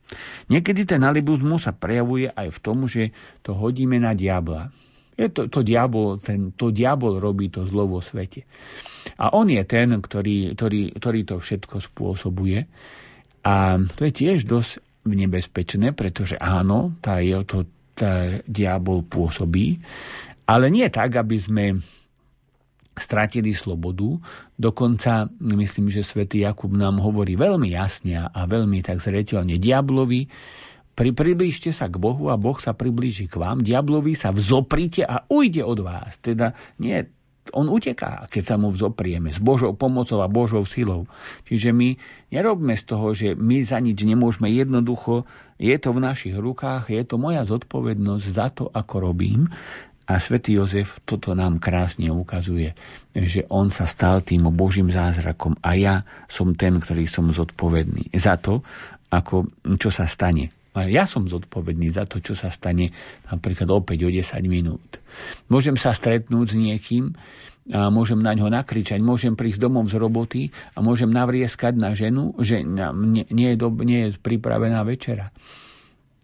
Niekedy 0.47 0.87
ten 0.87 1.03
alibizmus 1.03 1.67
sa 1.67 1.75
prejavuje 1.75 2.31
aj 2.31 2.49
v 2.55 2.59
tom, 2.63 2.87
že 2.87 3.11
to 3.43 3.59
hodíme 3.59 3.99
na 3.99 4.15
diabla. 4.15 4.71
Je 5.19 5.29
to, 5.29 5.53
to, 5.53 5.61
diabol, 5.61 6.17
ten, 6.17 6.55
to 6.57 6.73
diabol 6.73 7.21
robí 7.21 7.53
to 7.53 7.67
zlo 7.69 7.85
vo 7.85 8.01
svete. 8.01 8.47
A 9.21 9.37
on 9.37 9.53
je 9.53 9.61
ten, 9.69 9.93
ktorý, 10.01 10.57
ktorý, 10.57 10.97
ktorý 10.97 11.21
to 11.29 11.37
všetko 11.43 11.77
spôsobuje. 11.83 12.65
A 13.47 13.81
to 13.97 14.05
je 14.09 14.13
tiež 14.13 14.45
dosť 14.45 14.85
nebezpečné, 15.09 15.97
pretože 15.97 16.37
áno, 16.37 16.93
tá, 17.01 17.25
je, 17.25 17.41
to, 17.49 17.65
tá 17.97 18.41
diabol 18.45 19.01
pôsobí, 19.05 19.81
ale 20.45 20.69
nie 20.69 20.85
tak, 20.93 21.17
aby 21.17 21.37
sme 21.41 21.65
stratili 23.01 23.57
slobodu. 23.57 24.21
Dokonca, 24.61 25.31
myslím, 25.41 25.89
že 25.89 26.05
svätý 26.05 26.45
Jakub 26.45 26.75
nám 26.77 27.01
hovorí 27.01 27.33
veľmi 27.39 27.73
jasne 27.73 28.29
a 28.29 28.41
veľmi 28.45 28.85
tak 28.85 29.01
zreteľne. 29.01 29.57
Diablovi 29.57 30.29
pri, 30.93 31.17
priblížte 31.17 31.73
sa 31.73 31.89
k 31.89 31.97
Bohu 31.97 32.29
a 32.29 32.37
Boh 32.37 32.61
sa 32.61 32.77
priblíži 32.77 33.25
k 33.25 33.41
vám. 33.41 33.65
Diablovi 33.65 34.13
sa 34.13 34.37
vzoprite 34.37 35.01
a 35.09 35.25
ujde 35.33 35.65
od 35.65 35.81
vás. 35.81 36.21
Teda 36.21 36.53
nie 36.77 37.01
on 37.53 37.69
uteká, 37.69 38.27
keď 38.31 38.43
sa 38.43 38.57
mu 38.57 38.71
vzoprieme, 38.71 39.31
s 39.31 39.43
Božou 39.43 39.75
pomocou 39.75 40.23
a 40.23 40.31
Božou 40.31 40.63
silou. 40.67 41.11
Čiže 41.47 41.75
my 41.75 41.95
nerobme 42.31 42.75
z 42.75 42.85
toho, 42.87 43.13
že 43.13 43.35
my 43.35 43.61
za 43.63 43.79
nič 43.79 44.03
nemôžeme. 44.03 44.51
Jednoducho, 44.51 45.29
je 45.61 45.77
to 45.77 45.93
v 45.93 46.01
našich 46.01 46.37
rukách, 46.39 46.89
je 46.89 47.03
to 47.05 47.21
moja 47.21 47.45
zodpovednosť 47.45 48.27
za 48.31 48.47
to, 48.51 48.65
ako 48.73 49.13
robím. 49.13 49.51
A 50.11 50.19
svätý 50.19 50.59
Jozef 50.59 50.99
toto 51.07 51.39
nám 51.39 51.63
krásne 51.63 52.11
ukazuje, 52.11 52.75
že 53.15 53.47
on 53.47 53.71
sa 53.71 53.87
stal 53.87 54.27
tým 54.27 54.51
Božím 54.51 54.91
zázrakom 54.91 55.55
a 55.63 55.79
ja 55.79 56.03
som 56.27 56.59
ten, 56.59 56.83
ktorý 56.83 57.07
som 57.07 57.31
zodpovedný 57.31 58.11
za 58.19 58.35
to, 58.35 58.67
ako, 59.15 59.47
čo 59.79 59.95
sa 59.95 60.11
stane. 60.11 60.60
Ja 60.79 61.03
som 61.03 61.27
zodpovedný 61.27 61.91
za 61.91 62.07
to, 62.07 62.23
čo 62.23 62.39
sa 62.39 62.55
stane 62.55 62.95
napríklad 63.27 63.67
opäť 63.75 64.07
o 64.07 64.11
10 64.11 64.47
minút. 64.47 65.03
Môžem 65.51 65.75
sa 65.75 65.91
stretnúť 65.91 66.55
s 66.55 66.57
niekým, 66.57 67.11
a 67.71 67.87
môžem 67.93 68.19
na 68.19 68.35
ňo 68.35 68.51
nakričať, 68.51 68.99
môžem 68.99 69.39
prísť 69.39 69.63
domov 69.63 69.87
z 69.87 70.01
roboty 70.01 70.43
a 70.75 70.83
môžem 70.83 71.07
navrieskať 71.07 71.79
na 71.79 71.95
ženu, 71.95 72.35
že 72.41 72.67
nie, 72.67 73.49
je, 73.55 73.57
do, 73.59 73.69
nie 73.85 74.11
je 74.11 74.19
pripravená 74.19 74.83
večera. 74.83 75.31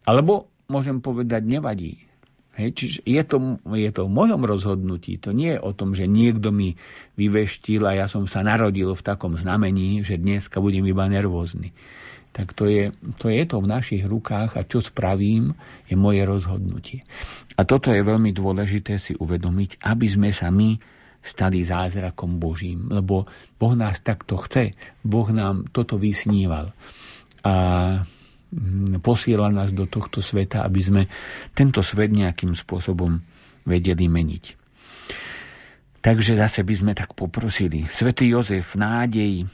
Alebo 0.06 0.51
môžem 0.66 0.98
povedať, 0.98 1.47
nevadí. 1.47 2.02
Hej, 2.56 2.73
čiže 2.73 2.98
je 3.05 3.23
to, 3.23 3.36
je 3.68 3.90
to 3.93 4.09
v 4.09 4.16
mojom 4.16 4.43
rozhodnutí, 4.48 5.20
to 5.20 5.36
nie 5.36 5.55
je 5.55 5.60
o 5.60 5.77
tom, 5.77 5.93
že 5.93 6.09
niekto 6.09 6.56
mi 6.56 6.73
vyveštil 7.20 7.85
a 7.85 7.93
ja 7.93 8.06
som 8.09 8.24
sa 8.24 8.40
narodil 8.40 8.97
v 8.97 9.05
takom 9.05 9.36
znamení, 9.36 10.01
že 10.01 10.16
dneska 10.16 10.56
budem 10.56 10.89
iba 10.89 11.05
nervózny. 11.05 11.77
Tak 12.37 12.53
to 12.53 12.69
je, 12.69 12.93
to 13.17 13.33
je 13.33 13.43
to 13.49 13.65
v 13.65 13.71
našich 13.73 14.05
rukách 14.05 14.61
a 14.61 14.69
čo 14.69 14.85
spravím, 14.85 15.57
je 15.89 15.97
moje 15.97 16.21
rozhodnutie. 16.29 17.01
A 17.57 17.65
toto 17.65 17.89
je 17.89 18.05
veľmi 18.05 18.37
dôležité 18.37 19.01
si 19.01 19.17
uvedomiť, 19.17 19.81
aby 19.89 20.05
sme 20.05 20.29
sa 20.37 20.53
my 20.53 20.77
stali 21.25 21.65
zázrakom 21.65 22.37
Božím, 22.37 22.93
lebo 22.93 23.25
Boh 23.57 23.73
nás 23.73 24.05
takto 24.05 24.37
chce, 24.37 24.77
Boh 25.01 25.27
nám 25.33 25.65
toto 25.73 25.97
vysníval. 25.97 26.71
A 27.43 27.55
Mm, 28.47 29.03
posiela 29.03 29.51
nás 29.51 29.75
do 29.75 29.91
tohto 29.91 30.23
sveta, 30.23 30.63
aby 30.63 30.79
sme 30.81 31.03
tento 31.51 31.83
svet 31.83 32.15
nejakým 32.15 32.55
spôsobom 32.55 33.19
vedeli 33.67 34.07
meniť. 34.07 34.45
Takže 35.99 36.39
zase 36.39 36.63
by 36.63 36.75
sme 36.79 36.93
tak 36.95 37.19
poprosili. 37.19 37.83
Svetý 37.91 38.31
Jozef, 38.31 38.79
nádej 38.79 39.51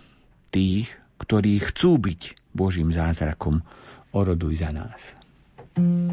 tých, 0.52 0.92
ktorí 1.22 1.62
chcú 1.62 2.02
byť 2.02 2.52
Božím 2.52 2.90
zázrakom, 2.90 3.62
oroduj 4.12 4.60
za 4.60 4.74
nás. 4.74 5.14
thank 5.72 6.12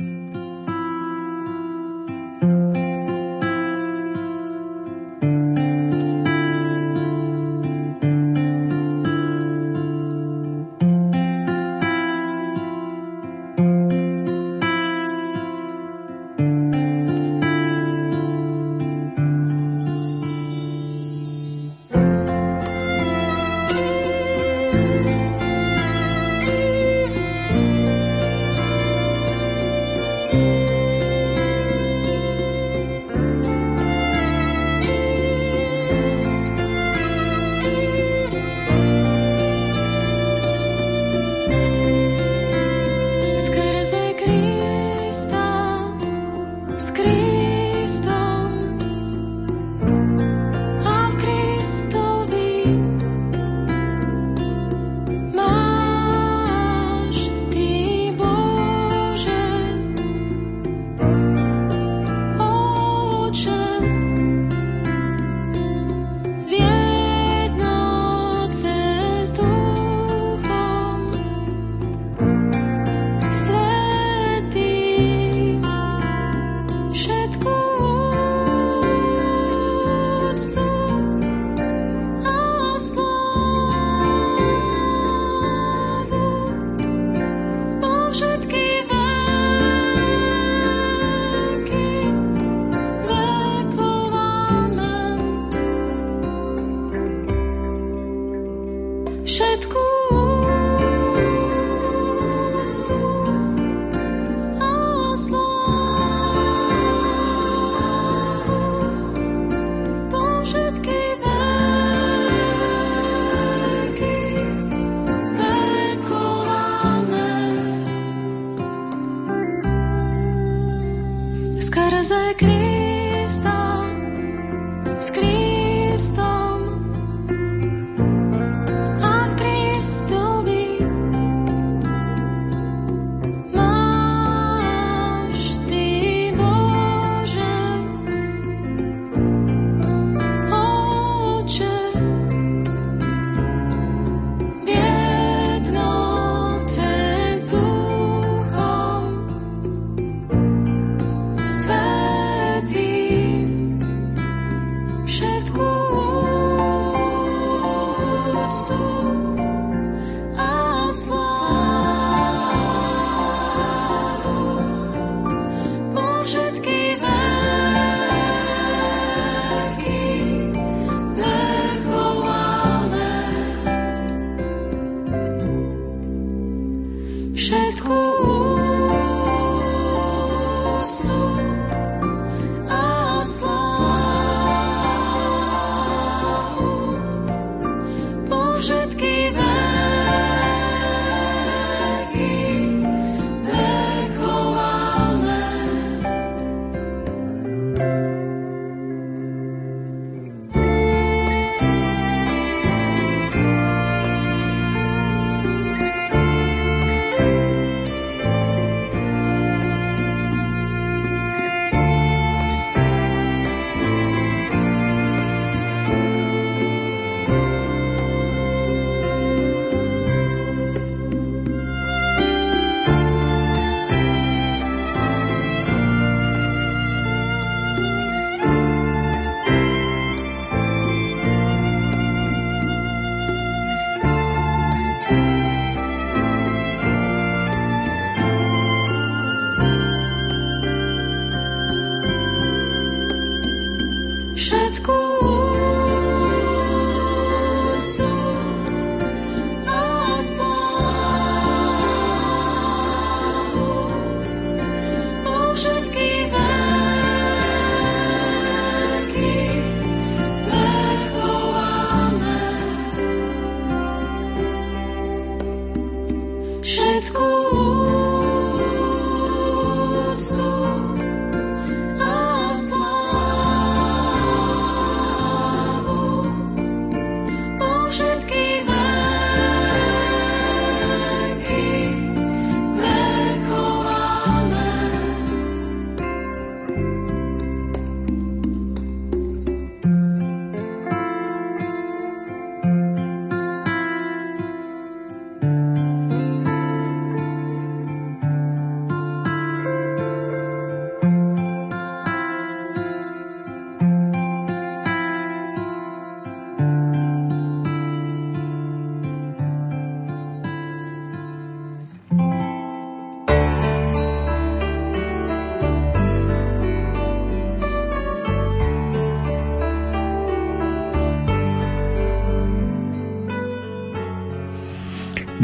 you 2.78 2.79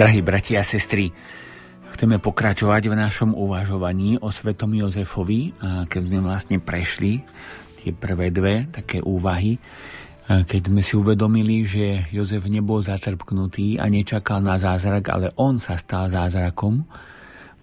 Drahí 0.06 0.22
bratia 0.22 0.61
a 0.61 0.69
sestry, 0.69 1.10
chceme 1.98 2.22
pokračovať 2.22 2.94
v 2.94 2.94
našom 2.94 3.34
uvažovaní 3.34 4.22
o 4.22 4.30
svetom 4.30 4.69
Jozefovi, 4.77 5.49
keď 5.90 5.98
sme 5.98 6.22
vlastne 6.22 6.61
prešli 6.61 7.26
tie 7.82 7.90
prvé 7.90 8.30
dve 8.30 8.69
také 8.69 9.02
úvahy, 9.02 9.57
keď 10.30 10.61
sme 10.69 10.86
si 10.86 10.94
uvedomili, 10.94 11.65
že 11.65 12.06
Jozef 12.14 12.45
nebol 12.45 12.86
zatrpknutý 12.86 13.82
a 13.82 13.90
nečakal 13.90 14.45
na 14.45 14.61
zázrak, 14.61 15.10
ale 15.10 15.34
on 15.41 15.57
sa 15.57 15.73
stal 15.73 16.06
zázrakom 16.14 16.86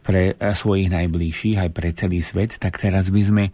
pre 0.03 0.35
svojich 0.35 0.91
najbližších, 0.91 1.63
aj 1.63 1.71
pre 1.71 1.95
celý 1.95 2.27
svet, 2.27 2.59
tak 2.59 2.75
teraz 2.75 3.07
by 3.15 3.23
sme 3.23 3.45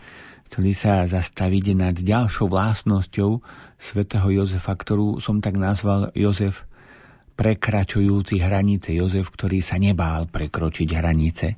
chceli 0.48 0.72
sa 0.72 1.04
zastaviť 1.04 1.76
nad 1.76 1.92
ďalšou 1.92 2.48
vlastnosťou 2.48 3.44
svätého 3.76 4.32
Jozefa, 4.32 4.72
ktorú 4.72 5.20
som 5.20 5.44
tak 5.44 5.60
nazval 5.60 6.08
Jozef 6.16 6.64
prekračujúci 7.38 8.42
hranice. 8.42 8.98
Jozef, 8.98 9.30
ktorý 9.30 9.62
sa 9.62 9.78
nebál 9.78 10.26
prekročiť 10.26 10.88
hranice. 10.98 11.54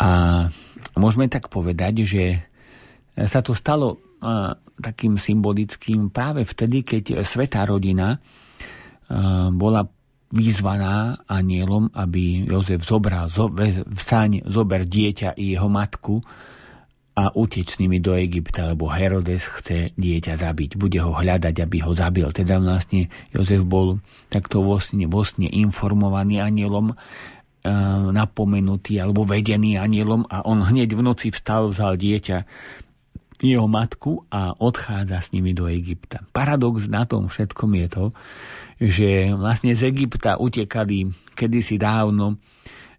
A 0.00 0.40
môžeme 0.96 1.28
tak 1.28 1.52
povedať, 1.52 2.08
že 2.08 2.24
sa 3.28 3.44
to 3.44 3.52
stalo 3.52 4.16
takým 4.80 5.20
symbolickým 5.20 6.08
práve 6.08 6.48
vtedy, 6.48 6.80
keď 6.88 7.20
svetá 7.20 7.68
rodina 7.68 8.16
bola 9.52 9.84
vyzvaná 10.32 11.28
anielom, 11.28 11.92
aby 11.92 12.48
Jozef 12.48 12.80
zobral, 12.80 13.28
vstaň, 13.28 14.48
zober 14.48 14.88
dieťa 14.88 15.36
i 15.36 15.52
jeho 15.52 15.68
matku 15.68 16.24
a 17.12 17.28
uteč 17.36 17.76
s 17.76 17.80
nimi 17.80 18.00
do 18.00 18.16
Egypta, 18.16 18.72
lebo 18.72 18.88
Herodes 18.88 19.44
chce 19.44 19.92
dieťa 20.00 20.40
zabiť. 20.40 20.80
Bude 20.80 21.04
ho 21.04 21.12
hľadať, 21.12 21.54
aby 21.60 21.84
ho 21.84 21.92
zabil. 21.92 22.24
Teda 22.32 22.56
vlastne 22.56 23.12
Jozef 23.36 23.68
bol 23.68 24.00
takto 24.32 24.64
vlastne, 24.64 25.04
vlastne 25.04 25.44
informovaný 25.44 26.40
anielom, 26.40 26.92
e, 26.92 26.96
napomenutý 28.16 28.96
alebo 28.96 29.28
vedený 29.28 29.76
anielom 29.76 30.24
a 30.32 30.40
on 30.48 30.64
hneď 30.64 30.96
v 30.96 31.04
noci 31.04 31.28
vstal, 31.28 31.68
vzal 31.68 32.00
dieťa 32.00 32.48
jeho 33.42 33.66
matku 33.66 34.24
a 34.30 34.54
odchádza 34.54 35.18
s 35.18 35.28
nimi 35.34 35.52
do 35.52 35.66
Egypta. 35.66 36.22
Paradox 36.30 36.86
na 36.86 37.04
tom 37.04 37.26
všetkom 37.26 37.74
je 37.74 37.86
to, 37.90 38.04
že 38.78 39.10
vlastne 39.34 39.74
z 39.74 39.90
Egypta 39.90 40.38
utekali 40.38 41.10
kedysi 41.34 41.76
dávno 41.76 42.38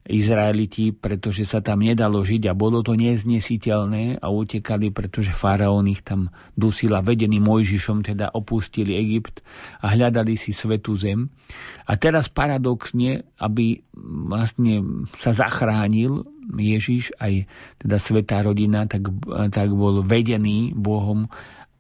Izraeliti, 0.03 0.91
pretože 0.91 1.47
sa 1.47 1.63
tam 1.63 1.79
nedalo 1.79 2.19
žiť 2.19 2.51
a 2.51 2.57
bolo 2.57 2.83
to 2.83 2.91
neznesiteľné 2.99 4.19
a 4.19 4.27
utekali, 4.27 4.91
pretože 4.91 5.31
faraón 5.31 5.87
ich 5.87 6.03
tam 6.03 6.27
dusil 6.59 6.91
a 6.91 6.99
vedený 6.99 7.39
Mojžišom 7.39 8.03
teda 8.03 8.35
opustili 8.35 8.99
Egypt 8.99 9.39
a 9.79 9.95
hľadali 9.95 10.35
si 10.35 10.51
svetú 10.51 10.99
zem. 10.99 11.31
A 11.87 11.95
teraz 11.95 12.27
paradoxne, 12.27 13.31
aby 13.39 13.79
vlastne 14.27 15.07
sa 15.15 15.31
zachránil 15.31 16.27
Ježiš, 16.51 17.15
aj 17.23 17.47
teda 17.79 17.95
svetá 17.95 18.43
rodina, 18.43 18.83
tak, 18.83 19.07
tak 19.55 19.71
bol 19.71 20.03
vedený 20.03 20.75
Bohom 20.75 21.31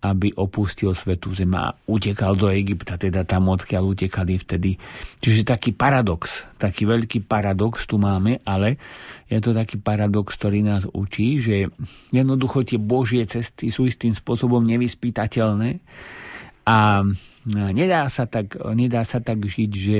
aby 0.03 0.35
opustil 0.35 0.91
svetú 0.91 1.31
zem 1.31 1.55
a 1.55 1.71
utekal 1.87 2.35
do 2.35 2.51
Egypta, 2.51 2.99
teda 2.99 3.23
tam 3.23 3.47
odkiaľ 3.47 3.95
utekali 3.95 4.35
vtedy. 4.35 4.75
Čiže 5.23 5.47
taký 5.47 5.71
paradox, 5.71 6.43
taký 6.59 6.83
veľký 6.83 7.23
paradox 7.23 7.87
tu 7.87 7.95
máme, 7.95 8.43
ale 8.43 8.75
je 9.31 9.39
to 9.39 9.55
taký 9.55 9.79
paradox, 9.79 10.35
ktorý 10.35 10.59
nás 10.59 10.83
učí, 10.91 11.39
že 11.39 11.71
jednoducho 12.11 12.67
tie 12.67 12.75
Božie 12.75 13.23
cesty 13.23 13.71
sú 13.71 13.87
istým 13.87 14.11
spôsobom 14.11 14.59
nevyspytateľné 14.67 15.79
a 16.67 17.07
nedá 17.47 18.07
sa 18.11 18.27
tak, 18.27 18.59
nedá 18.75 19.07
sa 19.07 19.23
tak 19.23 19.39
žiť, 19.39 19.71
že 19.71 19.97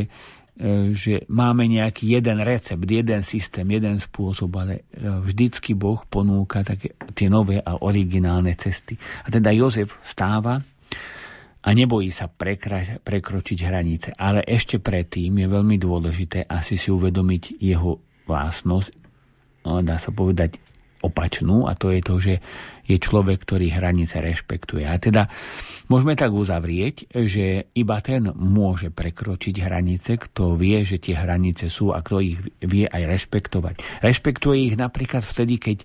že 0.94 1.26
máme 1.34 1.66
nejaký 1.66 2.14
jeden 2.14 2.38
recept, 2.46 2.86
jeden 2.86 3.26
systém, 3.26 3.66
jeden 3.66 3.98
spôsob, 3.98 4.54
ale 4.54 4.86
e, 4.94 5.02
vždycky 5.02 5.74
Boh 5.74 6.06
ponúka 6.06 6.62
také 6.62 6.94
tie 7.18 7.26
nové 7.26 7.58
a 7.58 7.82
originálne 7.82 8.54
cesty. 8.54 8.94
A 9.26 9.34
teda 9.34 9.50
Jozef 9.50 9.98
stáva 10.06 10.62
a 11.64 11.70
nebojí 11.74 12.14
sa 12.14 12.30
prekra- 12.30 13.02
prekročiť 13.02 13.60
hranice. 13.66 14.10
Ale 14.14 14.46
ešte 14.46 14.78
predtým 14.78 15.42
je 15.42 15.48
veľmi 15.50 15.82
dôležité 15.82 16.46
asi 16.46 16.78
si 16.78 16.94
uvedomiť 16.94 17.58
jeho 17.58 17.98
vlastnosť, 18.30 18.90
no, 19.66 19.82
dá 19.82 19.98
sa 19.98 20.14
povedať 20.14 20.62
opačnú, 21.04 21.68
a 21.68 21.76
to 21.76 21.92
je 21.92 22.02
to, 22.06 22.16
že 22.22 22.36
je 22.88 22.96
človek, 23.00 23.42
ktorý 23.42 23.74
hranice 23.74 24.22
rešpektuje. 24.22 24.88
A 24.88 24.96
teda 25.02 25.28
môžeme 25.88 26.14
tak 26.16 26.32
uzavrieť, 26.32 27.12
že 27.12 27.68
iba 27.74 27.98
ten 28.00 28.30
môže 28.32 28.92
prekročiť 28.94 29.56
hranice, 29.64 30.20
kto 30.20 30.56
vie, 30.56 30.84
že 30.84 31.02
tie 31.02 31.18
hranice 31.18 31.68
sú 31.68 31.92
a 31.92 32.04
kto 32.04 32.24
ich 32.24 32.40
vie 32.64 32.86
aj 32.88 33.04
rešpektovať. 33.04 34.04
Rešpektuje 34.04 34.72
ich 34.72 34.76
napríklad 34.80 35.24
vtedy, 35.26 35.60
keď, 35.60 35.78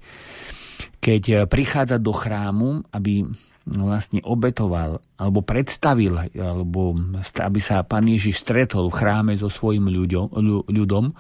keď 0.99 1.23
prichádza 1.51 1.97
do 1.99 2.13
chrámu, 2.15 2.87
aby 2.95 3.27
vlastne 3.69 4.25
obetoval 4.25 4.97
alebo 5.21 5.45
predstavil, 5.45 6.17
alebo 6.33 6.97
aby 7.37 7.61
sa 7.61 7.85
pán 7.85 8.09
Ježiš 8.09 8.41
stretol 8.41 8.89
v 8.89 8.97
chráme 8.97 9.33
so 9.37 9.53
svojim 9.53 9.93
ľuďom, 9.93 10.33
ľudom. 10.73 11.13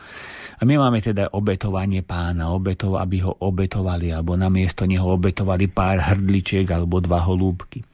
A 0.57 0.63
my 0.65 0.75
máme 0.81 1.05
teda 1.05 1.29
obetovanie 1.37 2.01
pána, 2.01 2.49
obetov, 2.49 2.97
aby 2.97 3.21
ho 3.21 3.37
obetovali, 3.37 4.17
alebo 4.17 4.33
namiesto 4.33 4.89
neho 4.89 5.05
obetovali 5.05 5.69
pár 5.69 6.01
hrdličiek 6.01 6.65
alebo 6.73 7.05
dva 7.05 7.21
holúbky. 7.29 7.85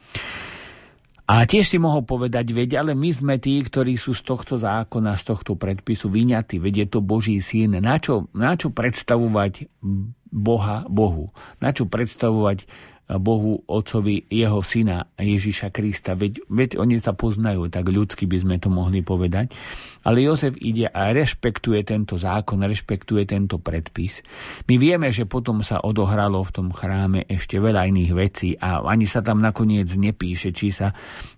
A 1.24 1.48
tiež 1.48 1.72
si 1.72 1.80
mohol 1.80 2.04
povedať, 2.04 2.52
veď, 2.52 2.84
ale 2.84 2.92
my 2.92 3.08
sme 3.08 3.34
tí, 3.40 3.56
ktorí 3.64 3.96
sú 3.96 4.12
z 4.12 4.28
tohto 4.28 4.60
zákona, 4.60 5.16
z 5.16 5.24
tohto 5.32 5.56
predpisu 5.56 6.12
vyňatí, 6.12 6.60
veď 6.60 6.84
je 6.84 6.86
to 6.92 7.00
Boží 7.00 7.40
syn. 7.40 7.80
Na 7.80 7.96
čo, 7.96 8.28
na 8.36 8.52
čo 8.60 8.68
predstavovať 8.68 9.72
Boha 10.28 10.84
Bohu? 10.84 11.32
Na 11.64 11.72
čo 11.72 11.88
predstavovať 11.88 12.68
Bohu 13.04 13.60
Otcovi 13.68 14.24
jeho 14.32 14.64
syna 14.64 15.04
Ježiša 15.20 15.68
Krista. 15.68 16.16
Veď, 16.16 16.40
veď 16.48 16.80
oni 16.80 16.96
sa 16.96 17.12
poznajú, 17.12 17.68
tak 17.68 17.92
ľudsky 17.92 18.24
by 18.24 18.38
sme 18.40 18.56
to 18.56 18.72
mohli 18.72 19.04
povedať. 19.04 19.52
Ale 20.08 20.24
Jozef 20.24 20.56
ide 20.56 20.88
a 20.88 21.12
rešpektuje 21.12 21.84
tento 21.84 22.16
zákon, 22.16 22.64
rešpektuje 22.64 23.28
tento 23.28 23.60
predpis. 23.60 24.24
My 24.68 24.80
vieme, 24.80 25.12
že 25.12 25.28
potom 25.28 25.60
sa 25.60 25.84
odohralo 25.84 26.40
v 26.44 26.54
tom 26.54 26.68
chráme 26.72 27.28
ešte 27.28 27.60
veľa 27.60 27.88
iných 27.92 28.12
vecí 28.16 28.56
a 28.56 28.80
ani 28.84 29.04
sa 29.04 29.20
tam 29.20 29.44
nakoniec 29.44 29.88
nepíše, 29.92 30.56
či 30.56 30.72
sa 30.72 30.92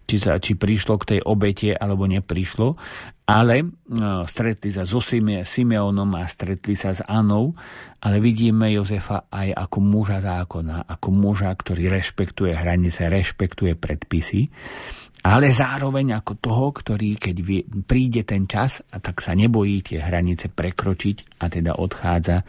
či, 0.06 0.16
sa, 0.22 0.38
či 0.38 0.54
prišlo 0.54 1.02
k 1.02 1.18
tej 1.18 1.20
obete 1.26 1.74
alebo 1.74 2.06
neprišlo, 2.06 2.78
ale 3.26 3.82
no, 3.90 4.22
stretli 4.22 4.70
sa 4.70 4.86
so 4.86 5.02
Simeonom 5.02 6.14
a 6.14 6.30
stretli 6.30 6.78
sa 6.78 6.94
s 6.94 7.02
Anou, 7.02 7.50
ale 7.98 8.22
vidíme 8.22 8.70
Jozefa 8.70 9.26
aj 9.26 9.50
ako 9.66 9.78
muža 9.82 10.22
zákona, 10.22 10.86
ako 10.86 11.08
muža, 11.10 11.50
ktorý 11.50 11.90
rešpektuje 11.90 12.54
hranice, 12.54 13.10
rešpektuje 13.10 13.74
predpisy, 13.74 14.46
ale 15.26 15.50
zároveň 15.50 16.22
ako 16.22 16.32
toho, 16.38 16.66
ktorý, 16.70 17.18
keď 17.18 17.36
príde 17.82 18.22
ten 18.22 18.46
čas, 18.46 18.78
a 18.94 19.02
tak 19.02 19.18
sa 19.18 19.34
nebojí 19.34 19.82
tie 19.82 19.98
hranice 19.98 20.46
prekročiť 20.46 21.42
a 21.42 21.50
teda 21.50 21.82
odchádza 21.82 22.46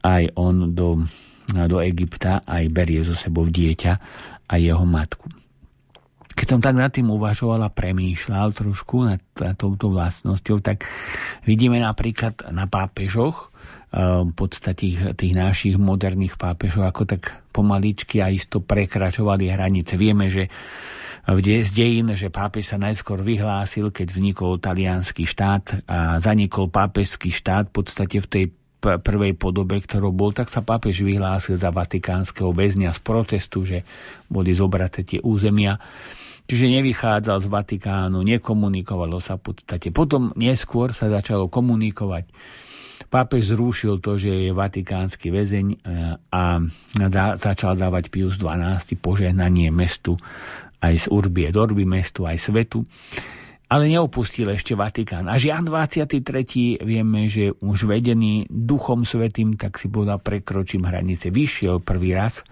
aj 0.00 0.32
on 0.40 0.72
do, 0.72 1.04
do 1.44 1.76
Egypta, 1.84 2.40
aj 2.48 2.72
berie 2.72 3.04
zo 3.04 3.12
sebou 3.12 3.44
dieťa 3.44 3.92
a 4.48 4.54
jeho 4.56 4.88
matku. 4.88 5.39
Keď 6.30 6.46
som 6.46 6.60
tak 6.62 6.78
nad 6.78 6.94
tým 6.94 7.10
uvažoval 7.10 7.66
a 7.66 7.74
premýšľal 7.74 8.54
trošku 8.54 9.02
nad, 9.02 9.20
touto 9.58 9.90
vlastnosťou, 9.90 10.62
tak 10.62 10.86
vidíme 11.42 11.82
napríklad 11.82 12.54
na 12.54 12.70
pápežoch, 12.70 13.50
eh, 13.90 14.22
v 14.24 14.32
podstate 14.34 14.78
tých, 14.78 14.98
tých 15.18 15.34
našich 15.34 15.74
moderných 15.76 16.38
pápežov, 16.38 16.86
ako 16.86 17.02
tak 17.04 17.42
pomaličky 17.50 18.22
a 18.22 18.30
isto 18.30 18.62
prekračovali 18.62 19.50
hranice. 19.50 19.98
Vieme, 19.98 20.30
že 20.30 20.46
z 21.38 21.70
dejín, 21.70 22.10
že 22.16 22.32
pápež 22.32 22.74
sa 22.74 22.78
najskôr 22.80 23.20
vyhlásil, 23.20 23.92
keď 23.92 24.06
vznikol 24.08 24.58
talianský 24.58 25.28
štát 25.28 25.84
a 25.86 26.16
zanikol 26.18 26.72
pápežský 26.72 27.30
štát 27.30 27.68
v 27.70 27.74
podstate 27.76 28.18
v 28.18 28.26
tej 28.26 28.44
prvej 28.80 29.36
podobe, 29.36 29.78
ktorou 29.78 30.10
bol, 30.10 30.32
tak 30.32 30.48
sa 30.48 30.64
pápež 30.64 31.04
vyhlásil 31.04 31.60
za 31.60 31.68
vatikánskeho 31.68 32.50
väzňa 32.50 32.90
z 32.96 33.00
protestu, 33.04 33.62
že 33.62 33.84
boli 34.26 34.56
zobraté 34.56 35.04
tie 35.04 35.20
územia. 35.20 35.76
Čiže 36.50 36.82
nevychádzal 36.82 37.38
z 37.38 37.46
Vatikánu, 37.46 38.26
nekomunikovalo 38.26 39.22
sa 39.22 39.38
v 39.38 39.54
podstate. 39.54 39.94
Potom 39.94 40.34
neskôr 40.34 40.90
sa 40.90 41.06
začalo 41.06 41.46
komunikovať. 41.46 42.26
Pápež 43.06 43.54
zrušil 43.54 44.02
to, 44.02 44.18
že 44.18 44.50
je 44.50 44.50
vatikánsky 44.50 45.30
väzeň 45.30 45.66
e, 45.70 45.76
a 46.30 46.42
začal 47.38 47.78
dávať 47.78 48.10
Pius 48.10 48.34
XII 48.34 48.98
požehnanie 48.98 49.70
mestu 49.70 50.18
aj 50.80 50.94
z 50.96 51.06
Urbie 51.12 51.52
Dorby 51.52 51.84
mestu, 51.84 52.24
aj 52.24 52.40
svetu. 52.40 52.82
Ale 53.70 53.86
neopustil 53.86 54.50
ešte 54.50 54.74
Vatikán. 54.74 55.30
A 55.30 55.38
Jan 55.38 55.62
23. 55.62 56.82
vieme, 56.82 57.30
že 57.30 57.54
už 57.62 57.86
vedený 57.86 58.50
Duchom 58.50 59.06
Svetým, 59.06 59.54
tak 59.54 59.78
si 59.78 59.86
povedal, 59.86 60.18
prekročím 60.18 60.82
hranice. 60.82 61.30
Vyšiel 61.30 61.78
prvý 61.78 62.10
raz, 62.10 62.42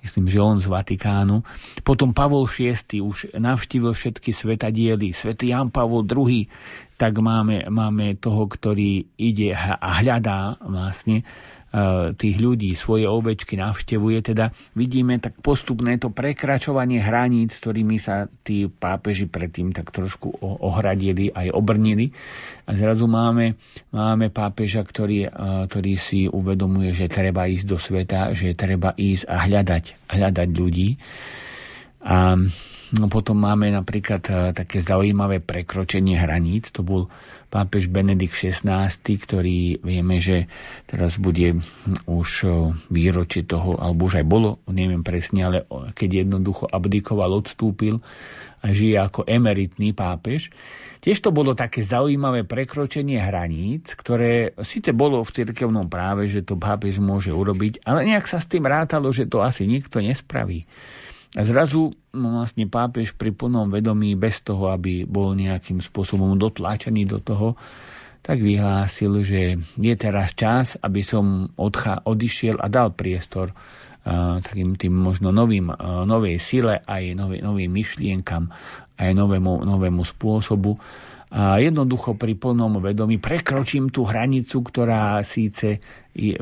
myslím, 0.00 0.32
že 0.32 0.40
on 0.40 0.56
z 0.56 0.72
Vatikánu. 0.72 1.44
Potom 1.84 2.16
Pavol 2.16 2.48
VI 2.48 3.04
už 3.04 3.36
navštívil 3.36 3.92
všetky 3.92 4.32
svetadiely. 4.32 5.12
Svetý 5.12 5.52
Jan 5.52 5.68
Pavol 5.68 6.08
II, 6.08 6.48
tak 6.96 7.20
máme, 7.20 7.68
máme 7.68 8.16
toho, 8.16 8.48
ktorý 8.48 9.12
ide 9.20 9.52
a 9.52 10.00
hľadá 10.00 10.56
vlastne 10.64 11.20
tých 12.20 12.36
ľudí, 12.36 12.76
svoje 12.76 13.08
ovečky 13.08 13.56
navštevuje, 13.56 14.20
teda 14.20 14.52
vidíme 14.76 15.16
tak 15.16 15.40
postupné 15.40 15.96
to 15.96 16.12
prekračovanie 16.12 17.00
hraníc, 17.00 17.56
ktorými 17.56 17.96
sa 17.96 18.28
tí 18.44 18.68
pápeži 18.68 19.24
predtým 19.24 19.72
tak 19.72 19.88
trošku 19.88 20.36
ohradili, 20.44 21.32
aj 21.32 21.48
obrnili. 21.48 22.12
A 22.68 22.76
zrazu 22.76 23.08
máme, 23.08 23.56
máme 23.88 24.28
pápeža, 24.28 24.84
ktorý, 24.84 25.24
eh, 25.24 25.30
ktorý 25.64 25.92
si 25.96 26.28
uvedomuje, 26.28 26.92
že 26.92 27.08
treba 27.08 27.48
ísť 27.48 27.64
do 27.64 27.80
sveta, 27.80 28.36
že 28.36 28.52
treba 28.52 28.92
ísť 28.92 29.24
a 29.32 29.36
hľadať, 29.48 29.84
hľadať 30.12 30.48
ľudí. 30.52 31.00
A 32.04 32.36
no, 33.00 33.06
potom 33.08 33.40
máme 33.40 33.72
napríklad 33.72 34.22
eh, 34.28 34.34
také 34.52 34.84
zaujímavé 34.84 35.40
prekročenie 35.40 36.20
hraníc, 36.20 36.68
to 36.68 36.84
bol 36.84 37.08
pápež 37.52 37.92
Benedikt 37.92 38.32
XVI, 38.32 38.88
ktorý 38.88 39.84
vieme, 39.84 40.16
že 40.24 40.48
teraz 40.88 41.20
bude 41.20 41.60
už 42.08 42.48
výročie 42.88 43.44
toho, 43.44 43.76
alebo 43.76 44.08
už 44.08 44.24
aj 44.24 44.26
bolo, 44.26 44.64
neviem 44.72 45.04
presne, 45.04 45.44
ale 45.44 45.58
keď 45.92 46.24
jednoducho 46.24 46.64
abdikoval, 46.72 47.36
odstúpil 47.36 48.00
a 48.64 48.72
žije 48.72 48.96
ako 48.96 49.28
emeritný 49.28 49.92
pápež. 49.92 50.48
Tiež 51.02 51.18
to 51.18 51.34
bolo 51.34 51.52
také 51.52 51.82
zaujímavé 51.82 52.46
prekročenie 52.48 53.18
hraníc, 53.20 53.98
ktoré 53.98 54.54
síce 54.62 54.94
bolo 54.94 55.20
v 55.20 55.34
cirkevnom 55.34 55.90
práve, 55.92 56.30
že 56.32 56.46
to 56.46 56.56
pápež 56.56 57.02
môže 57.02 57.34
urobiť, 57.34 57.84
ale 57.84 58.06
nejak 58.06 58.24
sa 58.24 58.40
s 58.40 58.48
tým 58.48 58.64
rátalo, 58.64 59.12
že 59.12 59.28
to 59.28 59.44
asi 59.44 59.68
nikto 59.68 60.00
nespraví. 60.00 60.64
A 61.32 61.42
zrazu 61.48 61.96
vlastne 62.12 62.68
pápež 62.68 63.16
pri 63.16 63.32
plnom 63.32 63.72
vedomí, 63.72 64.12
bez 64.12 64.44
toho, 64.44 64.68
aby 64.68 65.08
bol 65.08 65.32
nejakým 65.32 65.80
spôsobom 65.80 66.36
dotláčaný 66.36 67.08
do 67.08 67.24
toho, 67.24 67.56
tak 68.22 68.38
vyhlásil, 68.38 69.24
že 69.24 69.58
je 69.80 69.94
teraz 69.98 70.36
čas, 70.36 70.78
aby 70.78 71.02
som 71.02 71.50
odcha- 71.58 72.04
odišiel 72.06 72.60
a 72.60 72.70
dal 72.70 72.94
priestor 72.94 73.50
uh, 73.50 74.38
takým 74.38 74.78
tým 74.78 74.94
možno 74.94 75.34
novým, 75.34 75.72
uh, 75.72 76.06
novej 76.06 76.38
sile, 76.38 76.84
aj 76.86 77.18
nový, 77.18 77.42
novým 77.42 77.72
myšlienkam, 77.74 78.46
aj 79.00 79.10
novému, 79.10 79.66
novému 79.66 80.06
spôsobu. 80.06 80.78
A 81.32 81.56
jednoducho 81.56 82.12
pri 82.20 82.36
plnom 82.36 82.76
vedomí 82.76 83.16
prekročím 83.16 83.88
tú 83.88 84.04
hranicu, 84.04 84.60
ktorá 84.60 85.16
síce 85.24 85.80
je, 86.12 86.36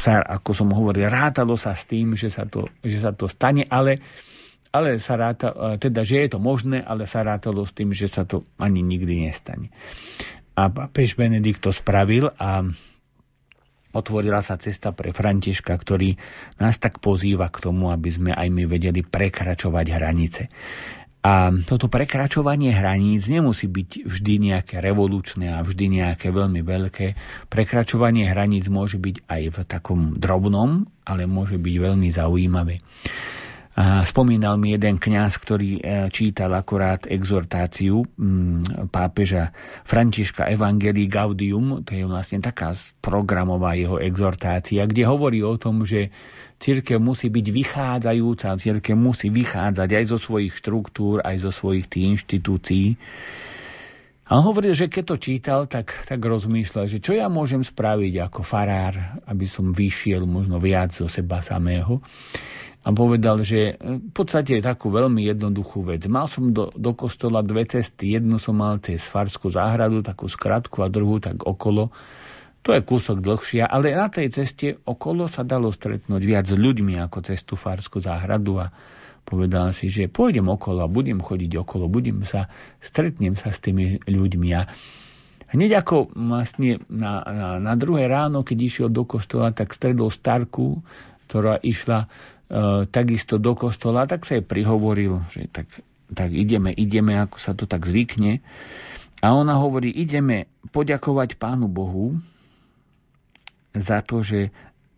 sa, 0.00 0.24
ako 0.24 0.50
som 0.56 0.68
hovoril, 0.72 1.12
rátalo 1.12 1.52
sa 1.60 1.76
s 1.76 1.84
tým, 1.84 2.16
že 2.16 2.32
sa 2.32 2.48
to, 2.48 2.64
že 2.80 2.96
sa 2.96 3.12
to 3.12 3.28
stane, 3.28 3.68
ale, 3.68 4.00
ale 4.72 4.96
sa 4.96 5.20
ráta, 5.20 5.76
teda, 5.76 6.00
že 6.00 6.24
je 6.24 6.28
to 6.32 6.40
možné, 6.40 6.80
ale 6.80 7.04
sa 7.04 7.20
rátalo 7.20 7.60
s 7.68 7.76
tým, 7.76 7.92
že 7.92 8.08
sa 8.08 8.24
to 8.24 8.48
ani 8.56 8.80
nikdy 8.80 9.28
nestane. 9.28 9.68
A 10.56 10.72
papež 10.72 11.12
Benedikt 11.12 11.60
to 11.60 11.68
spravil 11.68 12.32
a 12.40 12.64
otvorila 13.92 14.40
sa 14.40 14.56
cesta 14.56 14.96
pre 14.96 15.12
Františka, 15.12 15.76
ktorý 15.76 16.16
nás 16.56 16.80
tak 16.80 17.04
pozýva 17.04 17.52
k 17.52 17.68
tomu, 17.68 17.92
aby 17.92 18.08
sme 18.08 18.32
aj 18.32 18.48
my 18.48 18.64
vedeli 18.64 19.04
prekračovať 19.04 19.86
hranice. 19.92 20.42
A 21.22 21.54
toto 21.62 21.86
prekračovanie 21.86 22.74
hraníc 22.74 23.30
nemusí 23.30 23.70
byť 23.70 24.10
vždy 24.10 24.34
nejaké 24.50 24.82
revolučné 24.82 25.54
a 25.54 25.62
vždy 25.62 26.02
nejaké 26.02 26.34
veľmi 26.34 26.66
veľké. 26.66 27.06
Prekračovanie 27.46 28.26
hraníc 28.26 28.66
môže 28.66 28.98
byť 28.98 29.30
aj 29.30 29.42
v 29.54 29.58
takom 29.62 30.18
drobnom, 30.18 30.90
ale 31.06 31.30
môže 31.30 31.62
byť 31.62 31.74
veľmi 31.78 32.10
zaujímavé. 32.10 32.82
Spomínal 34.04 34.60
mi 34.60 34.76
jeden 34.76 35.00
kňaz, 35.00 35.40
ktorý 35.40 35.80
e, 35.80 36.12
čítal 36.12 36.52
akorát 36.52 37.08
exhortáciu 37.08 38.04
mm, 38.04 38.92
pápeža 38.92 39.48
Františka 39.88 40.44
Evangelii 40.44 41.08
Gaudium, 41.08 41.80
to 41.80 41.96
je 41.96 42.04
vlastne 42.04 42.44
taká 42.44 42.76
programová 43.00 43.72
jeho 43.72 43.96
exhortácia, 43.96 44.84
kde 44.84 45.08
hovorí 45.08 45.40
o 45.40 45.56
tom, 45.56 45.88
že 45.88 46.12
Církev 46.62 47.02
musí 47.02 47.26
byť 47.26 47.46
vychádzajúca, 47.50 48.54
církev 48.54 48.94
musí 48.94 49.34
vychádzať 49.34 49.88
aj 49.98 50.04
zo 50.14 50.18
svojich 50.22 50.54
štruktúr, 50.54 51.18
aj 51.26 51.42
zo 51.42 51.50
svojich 51.50 51.90
tých 51.90 52.04
inštitúcií. 52.14 52.94
A 54.30 54.38
on 54.38 54.46
hovoril, 54.46 54.70
že 54.70 54.86
keď 54.86 55.04
to 55.10 55.16
čítal, 55.18 55.60
tak, 55.66 56.06
tak 56.06 56.22
rozmýšľal, 56.22 56.86
že 56.86 57.02
čo 57.02 57.18
ja 57.18 57.26
môžem 57.26 57.66
spraviť 57.66 58.14
ako 58.30 58.40
farár, 58.46 58.94
aby 59.26 59.44
som 59.50 59.74
vyšiel 59.74 60.22
možno 60.22 60.62
viac 60.62 60.94
zo 60.94 61.10
seba 61.10 61.42
samého. 61.42 61.98
A 62.82 62.94
povedal, 62.94 63.42
že 63.42 63.78
v 63.82 64.10
podstate 64.14 64.58
je 64.58 64.62
takú 64.62 64.94
veľmi 64.94 65.26
jednoduchú 65.34 65.82
vec. 65.86 66.06
Mal 66.06 66.30
som 66.30 66.50
do, 66.50 66.70
do 66.74 66.94
kostola 66.94 67.42
dve 67.42 67.66
cesty. 67.66 68.14
Jednu 68.14 68.38
som 68.38 68.58
mal 68.58 68.78
cez 68.82 69.02
Farskú 69.06 69.50
záhradu, 69.50 70.02
takú 70.02 70.30
skratku 70.30 70.82
a 70.82 70.90
druhú 70.90 71.18
tak 71.18 71.42
okolo 71.42 71.90
to 72.62 72.70
je 72.70 72.80
kúsok 72.86 73.18
dlhšia, 73.18 73.66
ale 73.66 73.90
na 73.90 74.06
tej 74.06 74.30
ceste 74.30 74.78
okolo 74.86 75.26
sa 75.26 75.42
dalo 75.42 75.74
stretnúť 75.74 76.22
viac 76.22 76.46
s 76.46 76.54
ľuďmi 76.54 76.94
ako 77.02 77.18
cez 77.26 77.42
tú 77.42 77.58
Farskú 77.58 77.98
záhradu 77.98 78.62
a 78.62 78.70
povedal 79.26 79.74
si, 79.74 79.90
že 79.90 80.06
pôjdem 80.06 80.46
okolo 80.46 80.86
a 80.86 80.90
budem 80.90 81.18
chodiť 81.18 81.58
okolo, 81.58 81.90
budem 81.90 82.22
sa, 82.22 82.46
stretnem 82.78 83.34
sa 83.34 83.50
s 83.50 83.58
tými 83.58 83.98
ľuďmi 84.06 84.48
a 84.54 84.62
hneď 85.54 85.82
ako 85.82 86.14
vlastne 86.14 86.82
na, 86.86 87.22
na, 87.26 87.48
na 87.58 87.74
druhé 87.74 88.06
ráno, 88.06 88.46
keď 88.46 88.58
išiel 88.62 88.88
do 88.90 89.02
kostola, 89.06 89.50
tak 89.50 89.74
stredol 89.74 90.10
starku, 90.10 90.82
ktorá 91.26 91.58
išla 91.58 92.06
e, 92.06 92.86
takisto 92.86 93.42
do 93.42 93.58
kostola, 93.58 94.06
tak 94.06 94.22
sa 94.22 94.38
jej 94.38 94.44
prihovoril, 94.44 95.22
že 95.34 95.50
tak, 95.50 95.66
tak 96.14 96.30
ideme, 96.30 96.70
ideme, 96.70 97.18
ako 97.18 97.36
sa 97.42 97.52
to 97.58 97.66
tak 97.66 97.90
zvykne. 97.90 98.38
A 99.22 99.38
ona 99.38 99.54
hovorí, 99.54 99.90
ideme 99.90 100.50
poďakovať 100.74 101.38
Pánu 101.38 101.70
Bohu, 101.70 102.18
za 103.74 104.04
to, 104.04 104.20
že, 104.20 104.52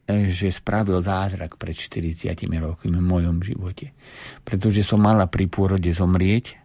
e, 0.07 0.31
že 0.31 0.51
spravil 0.51 1.01
zázrak 1.01 1.57
pred 1.57 1.75
40 1.75 2.35
rokmi 2.61 2.95
v 2.95 3.05
mojom 3.05 3.41
živote. 3.41 3.95
Pretože 4.43 4.83
som 4.83 5.03
mala 5.03 5.31
pri 5.31 5.47
pôrode 5.47 5.91
zomrieť, 5.91 6.59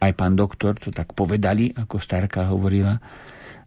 aj 0.00 0.12
pán 0.16 0.34
doktor 0.38 0.80
to 0.80 0.88
tak 0.88 1.12
povedali, 1.12 1.76
ako 1.76 2.00
starka 2.00 2.48
hovorila, 2.48 2.96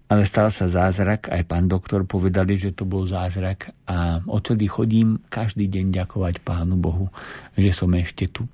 ale 0.09 0.29
stal 0.29 0.49
sa 0.53 0.69
zázrak, 0.69 1.29
aj 1.31 1.41
pán 1.47 1.65
doktor 1.69 2.03
povedali, 2.05 2.57
že 2.59 2.75
to 2.75 2.83
bol 2.83 3.07
zázrak 3.07 3.71
a 3.89 4.21
odtedy 4.25 4.67
chodím 4.67 5.21
každý 5.31 5.69
deň 5.69 6.03
ďakovať 6.03 6.43
pánu 6.43 6.75
Bohu, 6.77 7.07
že 7.57 7.71
som 7.73 7.89
ešte 7.95 8.29
tu. 8.29 8.45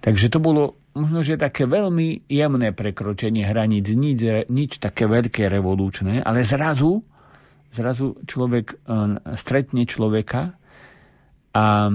Takže 0.00 0.30
to 0.32 0.38
bolo 0.38 0.80
možno, 0.94 1.22
že 1.22 1.40
také 1.40 1.66
veľmi 1.66 2.26
jemné 2.26 2.70
prekročenie 2.74 3.46
hraníc, 3.46 3.90
nič, 3.90 4.46
nič 4.48 4.78
také 4.78 5.06
veľké 5.06 5.46
revolučné, 5.50 6.22
ale 6.22 6.46
zrazu 6.46 7.02
zrazu 7.70 8.18
človek 8.26 8.66
e, 8.70 8.76
stretne 9.38 9.86
človeka 9.86 10.58
a 11.54 11.66
e, 11.88 11.92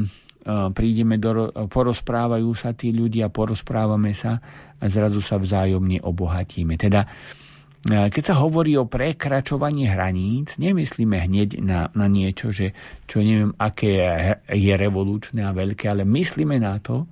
prídeme 0.72 1.19
do, 1.19 1.52
porozprávajú 1.68 2.49
sa 2.56 2.72
tí 2.72 2.95
ľudia, 2.95 3.31
porozprávame 3.31 4.15
sa 4.15 4.39
a 4.80 4.85
zrazu 4.88 5.19
sa 5.19 5.35
vzájomne 5.35 5.99
obohatíme. 5.99 6.80
Teda 6.80 7.03
e, 7.03 8.07
keď 8.07 8.23
sa 8.23 8.35
hovorí 8.39 8.80
o 8.80 8.88
prekračovaní 8.88 9.91
hraníc, 9.91 10.56
nemyslíme 10.56 11.27
hneď 11.27 11.60
na, 11.60 11.91
na 11.91 12.07
niečo, 12.07 12.56
že 12.56 12.72
čo 13.03 13.19
neviem, 13.19 13.52
aké 13.60 13.99
je, 13.99 14.11
je 14.56 14.73
revolučné 14.80 15.43
a 15.43 15.52
veľké, 15.52 15.91
ale 15.91 16.07
myslíme 16.07 16.56
na 16.56 16.80
to, 16.80 17.06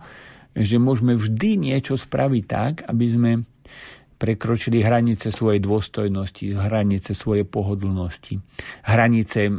že 0.53 0.77
môžeme 0.77 1.17
vždy 1.17 1.57
niečo 1.57 1.97
spraviť 1.97 2.43
tak, 2.45 2.73
aby 2.85 3.05
sme 3.09 3.31
prekročili 4.23 4.79
hranice 4.79 5.35
svojej 5.35 5.59
dôstojnosti, 5.59 6.55
hranice 6.55 7.11
svojej 7.11 7.43
pohodlnosti, 7.43 8.39
hranice 8.87 9.51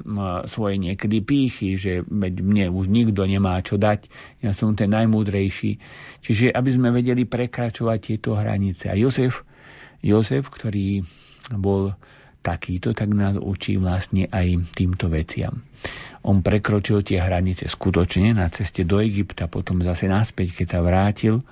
svojej 0.49 0.78
niekedy 0.81 1.20
pýchy, 1.20 1.77
že 1.77 2.01
mne 2.09 2.73
už 2.73 2.89
nikto 2.89 3.28
nemá 3.28 3.61
čo 3.61 3.77
dať, 3.77 4.09
ja 4.41 4.57
som 4.57 4.73
ten 4.73 4.89
najmúdrejší. 4.89 5.77
Čiže 6.24 6.49
aby 6.49 6.70
sme 6.73 6.89
vedeli 6.97 7.28
prekračovať 7.28 7.99
tieto 8.01 8.41
hranice. 8.41 8.89
A 8.89 8.97
Jozef, 8.97 9.45
Jozef 10.01 10.49
ktorý 10.49 11.05
bol 11.61 11.93
takýto, 12.41 12.97
tak 12.97 13.12
nás 13.12 13.36
učí 13.36 13.77
vlastne 13.77 14.32
aj 14.32 14.73
týmto 14.73 15.12
veciam. 15.12 15.61
On 16.24 16.41
prekročil 16.41 17.05
tie 17.05 17.20
hranice 17.20 17.69
skutočne 17.69 18.32
na 18.32 18.49
ceste 18.49 18.89
do 18.89 18.97
Egypta, 18.97 19.45
potom 19.45 19.85
zase 19.85 20.09
naspäť, 20.09 20.65
keď 20.65 20.66
sa 20.73 20.81
vrátil, 20.81 21.45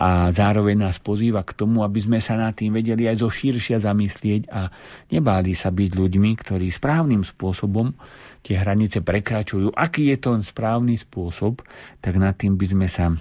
a 0.00 0.32
zároveň 0.32 0.88
nás 0.88 0.96
pozýva 1.04 1.44
k 1.44 1.52
tomu, 1.52 1.84
aby 1.84 2.00
sme 2.00 2.16
sa 2.16 2.32
nad 2.32 2.56
tým 2.56 2.72
vedeli 2.72 3.04
aj 3.04 3.20
zo 3.20 3.28
širšia 3.28 3.76
zamyslieť 3.76 4.48
a 4.48 4.72
nebáli 5.12 5.52
sa 5.52 5.68
byť 5.68 5.90
ľuďmi, 6.00 6.30
ktorí 6.32 6.72
správnym 6.72 7.20
spôsobom 7.20 7.92
tie 8.40 8.56
hranice 8.56 9.04
prekračujú. 9.04 9.76
Aký 9.76 10.08
je 10.08 10.16
to 10.16 10.40
správny 10.40 10.96
spôsob, 10.96 11.60
tak 12.00 12.16
nad 12.16 12.40
tým 12.40 12.56
by 12.56 12.66
sme 12.72 12.88
sa 12.88 13.12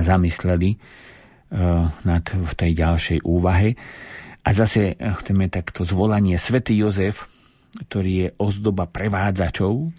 zamysleli 0.00 0.80
nad, 2.08 2.24
v 2.24 2.52
tej 2.56 2.72
ďalšej 2.72 3.18
úvahe. 3.20 3.76
A 4.40 4.48
zase 4.56 4.96
chceme 4.96 5.52
takto 5.52 5.84
zvolanie 5.84 6.40
Svetý 6.40 6.80
Jozef, 6.80 7.28
ktorý 7.84 8.12
je 8.16 8.28
ozdoba 8.40 8.88
prevádzačov, 8.88 9.92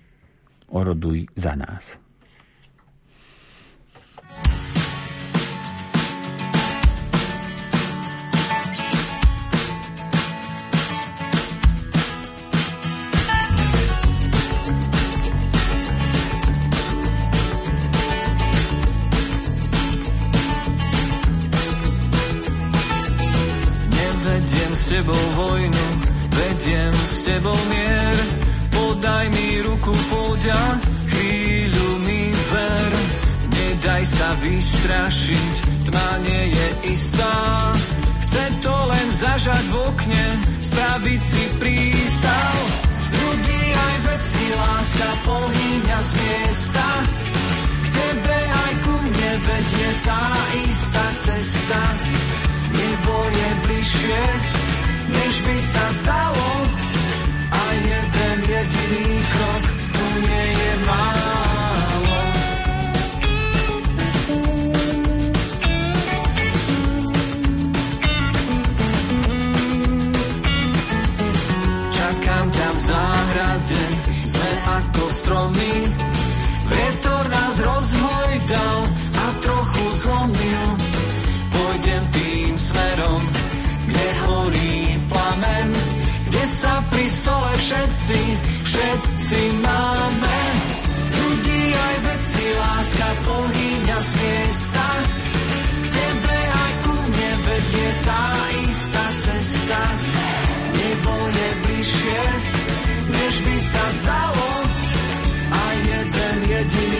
oroduj 0.74 1.30
za 1.38 1.54
nás. 1.54 2.01
Tebou 24.92 25.26
vojnu, 25.40 25.88
vediem 26.36 26.92
s 26.92 27.24
tebou 27.24 27.56
mier. 27.72 28.18
Podaj 28.76 29.26
mi 29.32 29.64
ruku, 29.64 29.96
poďa, 30.12 30.60
chvíľu 31.08 31.88
mi 32.04 32.36
ver. 32.52 32.92
Nedaj 33.56 34.04
sa 34.04 34.36
vystrašiť, 34.44 35.54
tma 35.88 36.10
nie 36.28 36.44
je 36.52 36.68
istá. 36.92 37.72
Chce 38.28 38.46
to 38.60 38.76
len 38.92 39.08
zažať 39.16 39.64
v 39.72 39.76
okne, 39.80 40.28
spraviť 40.60 41.22
si 41.24 41.44
prístav. 41.56 42.56
Ľudí 43.16 43.64
aj 43.72 43.96
veci, 44.12 44.44
láska 44.60 45.10
pohýňa 45.24 46.00
z 46.04 46.12
miesta. 46.20 46.88
K 47.64 47.88
tebe 47.96 48.38
aj 48.68 48.74
ku 48.84 48.94
mne 49.08 49.32
vedie 49.40 49.90
tá 50.04 50.24
istá 50.68 51.06
cesta. 51.24 51.82
Nebo 52.72 53.16
je 53.32 53.50
bližšie, 53.68 54.24
než 55.12 55.34
by 55.44 55.58
sa 55.60 55.86
zdalo. 56.02 56.50
A 57.52 57.64
jeden 57.84 58.38
jediný 58.48 59.08
krok 59.32 59.66
tu 59.92 60.06
nie 60.24 60.46
je 60.56 60.74
málo. 60.88 62.20
Čakám 71.92 72.46
ťa 72.52 72.68
v 72.72 72.80
záhrade, 72.80 73.84
sme 74.24 74.52
ako 74.80 75.04
stromy. 75.12 76.11
Všetci, 88.12 88.38
všetci 88.64 89.42
máme. 89.64 90.40
Ľudí 91.12 91.62
aj 91.72 91.96
veci, 92.08 92.44
láska 92.60 93.10
pohýňa 93.24 93.98
z 94.04 94.12
miesta. 94.20 94.88
K 95.82 95.86
tebe 95.88 96.38
aj 96.52 96.74
ku 96.84 96.96
mne 96.96 97.32
vedie 97.48 97.90
tá 98.04 98.24
istá 98.68 99.06
cesta. 99.24 99.82
Nebo 100.76 101.14
je 101.32 101.50
bližšie, 101.64 102.24
než 103.12 103.34
by 103.48 103.56
sa 103.60 103.86
zdalo. 104.02 104.50
A 105.52 105.64
jeden 105.80 106.38
jediný 106.48 106.91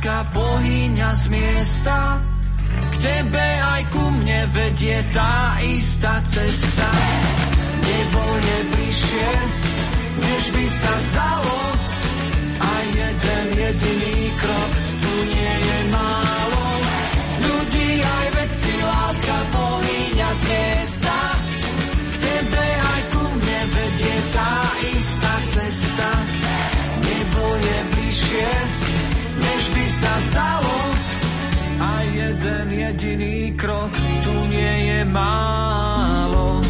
láska 0.00 0.32
pohýňa 0.32 1.12
z 1.12 1.24
miesta. 1.28 2.24
K 2.88 2.94
tebe 3.04 3.46
aj 3.60 3.84
ku 3.92 4.00
mne 4.08 4.48
vedie 4.48 4.96
tá 5.12 5.60
istá 5.60 6.24
cesta. 6.24 6.88
Nebo 7.84 8.22
je 8.40 8.58
bližšie, 8.72 9.30
než 10.24 10.42
by 10.56 10.64
sa 10.72 10.94
zdalo. 11.04 11.60
A 12.64 12.72
jeden 12.96 13.46
jediný 13.60 14.32
krok 14.40 14.72
tu 15.04 15.12
nie 15.36 15.52
je 15.68 15.78
málo. 15.92 16.64
Ľudí 17.44 18.00
aj 18.00 18.26
veci, 18.40 18.72
láska 18.80 19.36
pohýňa 19.52 20.30
z 20.32 20.42
miesta. 20.48 21.18
K 21.92 22.14
tebe 22.24 22.66
aj 22.88 23.02
ku 23.12 23.24
mne 23.36 23.60
vedie 23.68 24.16
tá 24.32 24.64
istá 24.96 25.34
cesta. 25.44 26.08
Nebo 27.04 27.44
je 27.60 27.78
bližšie, 27.92 28.79
sa 30.00 30.14
zdalo. 30.32 30.76
A 31.80 32.04
jeden 32.08 32.72
jediný 32.72 33.52
krok 33.56 33.92
tu 34.24 34.34
nie 34.48 34.88
je 34.88 35.00
málo. 35.04 36.69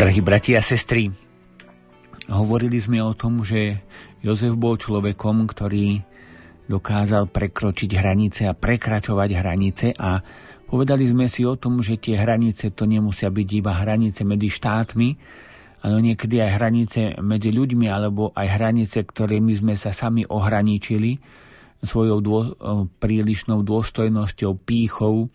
Drahí 0.00 0.24
bratia 0.24 0.56
a 0.56 0.64
sestry, 0.64 1.12
hovorili 2.32 2.80
sme 2.80 3.04
o 3.04 3.12
tom, 3.12 3.44
že 3.44 3.84
Jozef 4.24 4.56
bol 4.56 4.80
človekom, 4.80 5.44
ktorý 5.44 6.00
dokázal 6.64 7.28
prekročiť 7.28 8.00
hranice 8.00 8.48
a 8.48 8.56
prekračovať 8.56 9.30
hranice 9.36 9.92
a 9.92 10.24
povedali 10.64 11.04
sme 11.04 11.28
si 11.28 11.44
o 11.44 11.52
tom, 11.60 11.84
že 11.84 12.00
tie 12.00 12.16
hranice 12.16 12.72
to 12.72 12.88
nemusia 12.88 13.28
byť 13.28 13.48
iba 13.52 13.76
hranice 13.76 14.24
medzi 14.24 14.48
štátmi, 14.48 15.08
ale 15.84 15.96
niekedy 16.00 16.48
aj 16.48 16.50
hranice 16.56 17.00
medzi 17.20 17.52
ľuďmi 17.52 17.84
alebo 17.84 18.32
aj 18.32 18.56
hranice, 18.56 19.04
ktorými 19.04 19.52
sme 19.52 19.76
sa 19.76 19.92
sami 19.92 20.24
ohraničili 20.24 21.20
svojou 21.84 22.24
dô, 22.24 22.38
prílišnou 22.88 23.60
dôstojnosťou, 23.60 24.64
pýchou 24.64 25.28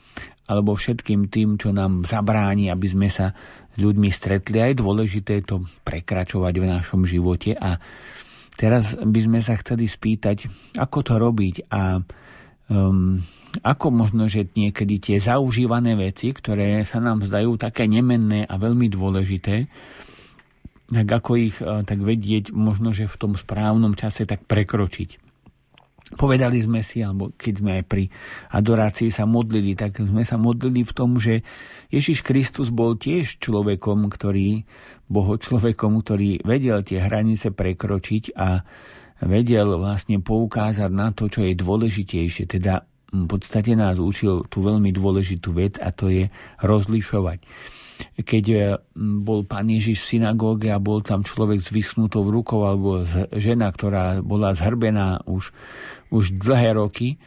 alebo 0.45 0.77
všetkým 0.77 1.29
tým, 1.29 1.57
čo 1.57 1.73
nám 1.73 2.05
zabráni, 2.05 2.69
aby 2.69 2.85
sme 2.85 3.09
sa 3.09 3.33
ľuďmi 3.79 4.09
stretli. 4.11 4.57
A 4.63 4.71
je 4.71 4.81
dôležité 4.81 5.43
to 5.43 5.63
prekračovať 5.83 6.53
v 6.59 6.65
našom 6.65 7.03
živote. 7.03 7.55
A 7.55 7.79
teraz 8.55 8.95
by 8.95 9.19
sme 9.19 9.39
sa 9.43 9.55
chceli 9.59 9.87
spýtať, 9.87 10.47
ako 10.79 10.97
to 11.03 11.13
robiť 11.19 11.55
a 11.71 11.99
um, 12.71 13.19
ako 13.63 13.87
možno, 13.87 14.27
že 14.27 14.51
niekedy 14.51 14.99
tie 14.99 15.17
zaužívané 15.19 15.95
veci, 15.95 16.35
ktoré 16.35 16.83
sa 16.83 16.99
nám 16.99 17.23
zdajú 17.23 17.55
také 17.55 17.87
nemenné 17.87 18.43
a 18.43 18.59
veľmi 18.59 18.91
dôležité, 18.91 19.71
tak 20.85 21.07
ako 21.07 21.31
ich 21.39 21.57
tak 21.63 21.97
vedieť 21.97 22.53
možno, 22.53 22.93
že 22.93 23.09
v 23.09 23.15
tom 23.15 23.33
správnom 23.33 23.97
čase 23.97 24.27
tak 24.27 24.45
prekročiť. 24.45 25.24
Povedali 26.15 26.63
sme 26.63 26.79
si, 26.79 27.03
alebo 27.03 27.35
keď 27.35 27.53
sme 27.59 27.71
aj 27.79 27.83
pri 27.91 28.03
adorácii 28.55 29.11
sa 29.11 29.27
modlili, 29.27 29.75
tak 29.75 29.99
sme 29.99 30.23
sa 30.23 30.39
modlili 30.39 30.87
v 30.87 30.95
tom, 30.95 31.19
že 31.19 31.43
Ježiš 31.91 32.23
Kristus 32.23 32.71
bol 32.71 32.95
tiež 32.95 33.43
človekom, 33.43 34.07
ktorý, 34.07 34.63
boho 35.11 35.35
človekom, 35.35 35.99
ktorý 35.99 36.39
vedel 36.47 36.87
tie 36.87 37.03
hranice 37.03 37.51
prekročiť 37.51 38.31
a 38.39 38.63
vedel 39.27 39.75
vlastne 39.75 40.23
poukázať 40.23 40.91
na 40.91 41.11
to, 41.11 41.27
čo 41.27 41.43
je 41.43 41.53
dôležitejšie, 41.55 42.47
teda 42.47 42.87
v 43.15 43.27
podstate 43.31 43.79
nás 43.79 43.95
učil 43.95 44.43
tú 44.51 44.59
veľmi 44.63 44.91
dôležitú 44.91 45.55
vec 45.55 45.79
a 45.79 45.91
to 45.95 46.11
je 46.11 46.27
rozlišovať. 46.59 47.39
Keď 48.15 48.45
e, 48.51 48.57
bol 49.23 49.43
pán 49.47 49.67
Ježiš 49.67 50.05
v 50.05 50.09
synagóge 50.17 50.69
a 50.71 50.81
bol 50.81 51.03
tam 51.03 51.23
človek 51.23 51.59
s 51.59 51.69
vyschnutou 51.71 52.27
rukou 52.27 52.63
alebo 52.67 53.03
žena, 53.35 53.71
ktorá 53.71 54.19
bola 54.23 54.55
zhrbená 54.55 55.23
už, 55.27 55.51
už 56.11 56.35
dlhé 56.39 56.75
roky, 56.75 57.19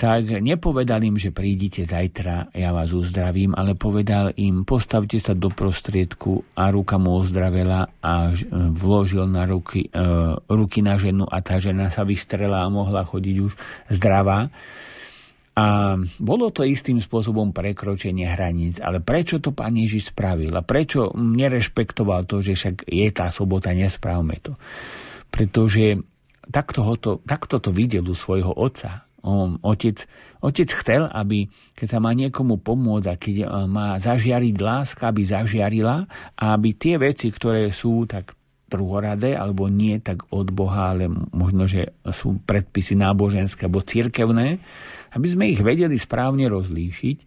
tak 0.00 0.40
nepovedal 0.40 1.04
im, 1.04 1.20
že 1.20 1.28
prídite 1.28 1.84
zajtra, 1.84 2.56
ja 2.56 2.72
vás 2.72 2.96
uzdravím, 2.96 3.52
ale 3.52 3.76
povedal 3.76 4.32
im, 4.40 4.64
postavte 4.64 5.20
sa 5.20 5.36
do 5.36 5.52
prostriedku 5.52 6.40
a 6.56 6.72
ruka 6.72 6.96
mu 6.96 7.20
ozdravela 7.20 7.84
a 8.00 8.32
vložil 8.72 9.28
na 9.28 9.44
ruky, 9.44 9.92
e, 9.92 10.08
ruky 10.48 10.80
na 10.80 10.96
ženu 10.96 11.28
a 11.28 11.44
tá 11.44 11.60
žena 11.60 11.92
sa 11.92 12.08
vystrela 12.08 12.64
a 12.64 12.72
mohla 12.72 13.04
chodiť 13.04 13.36
už 13.44 13.52
zdravá. 13.92 14.48
A 15.58 15.98
bolo 16.22 16.54
to 16.54 16.62
istým 16.62 17.02
spôsobom 17.02 17.50
prekročenie 17.50 18.24
hraníc, 18.24 18.78
ale 18.78 19.02
prečo 19.02 19.42
to 19.42 19.50
pán 19.50 19.74
Ježiš 19.74 20.14
spravil 20.14 20.54
a 20.54 20.62
prečo 20.62 21.10
nerešpektoval 21.18 22.24
to, 22.24 22.38
že 22.40 22.54
však 22.54 22.86
je 22.86 23.08
tá 23.10 23.28
sobota, 23.28 23.74
nespravme 23.74 24.38
to. 24.40 24.54
Pretože 25.28 26.00
takto, 26.48 26.86
to, 26.96 27.18
takto 27.26 27.58
to 27.58 27.74
videl 27.74 28.06
u 28.06 28.14
svojho 28.14 28.54
otca 28.54 29.10
Otec, 29.60 30.08
otec 30.40 30.68
chcel, 30.80 31.04
aby 31.12 31.44
keď 31.76 31.86
sa 31.92 31.98
má 32.00 32.16
niekomu 32.16 32.56
pomôcť 32.56 33.06
a 33.12 33.20
keď 33.20 33.36
e, 33.44 33.46
má 33.68 34.00
zažiariť 34.00 34.56
láska, 34.56 35.12
aby 35.12 35.22
zažiarila 35.28 36.08
a 36.40 36.44
aby 36.56 36.72
tie 36.72 36.96
veci, 36.96 37.28
ktoré 37.28 37.68
sú 37.68 38.08
tak 38.08 38.32
druhoradé 38.70 39.36
alebo 39.36 39.68
nie 39.68 40.00
tak 40.00 40.24
od 40.32 40.48
Boha, 40.54 40.96
ale 40.96 41.10
možno, 41.36 41.68
že 41.68 41.92
sú 42.08 42.40
predpisy 42.40 42.96
náboženské 42.96 43.68
alebo 43.68 43.84
cirkevné, 43.84 44.62
aby 45.14 45.26
sme 45.26 45.50
ich 45.50 45.60
vedeli 45.60 45.94
správne 45.98 46.46
rozlíšiť 46.50 47.18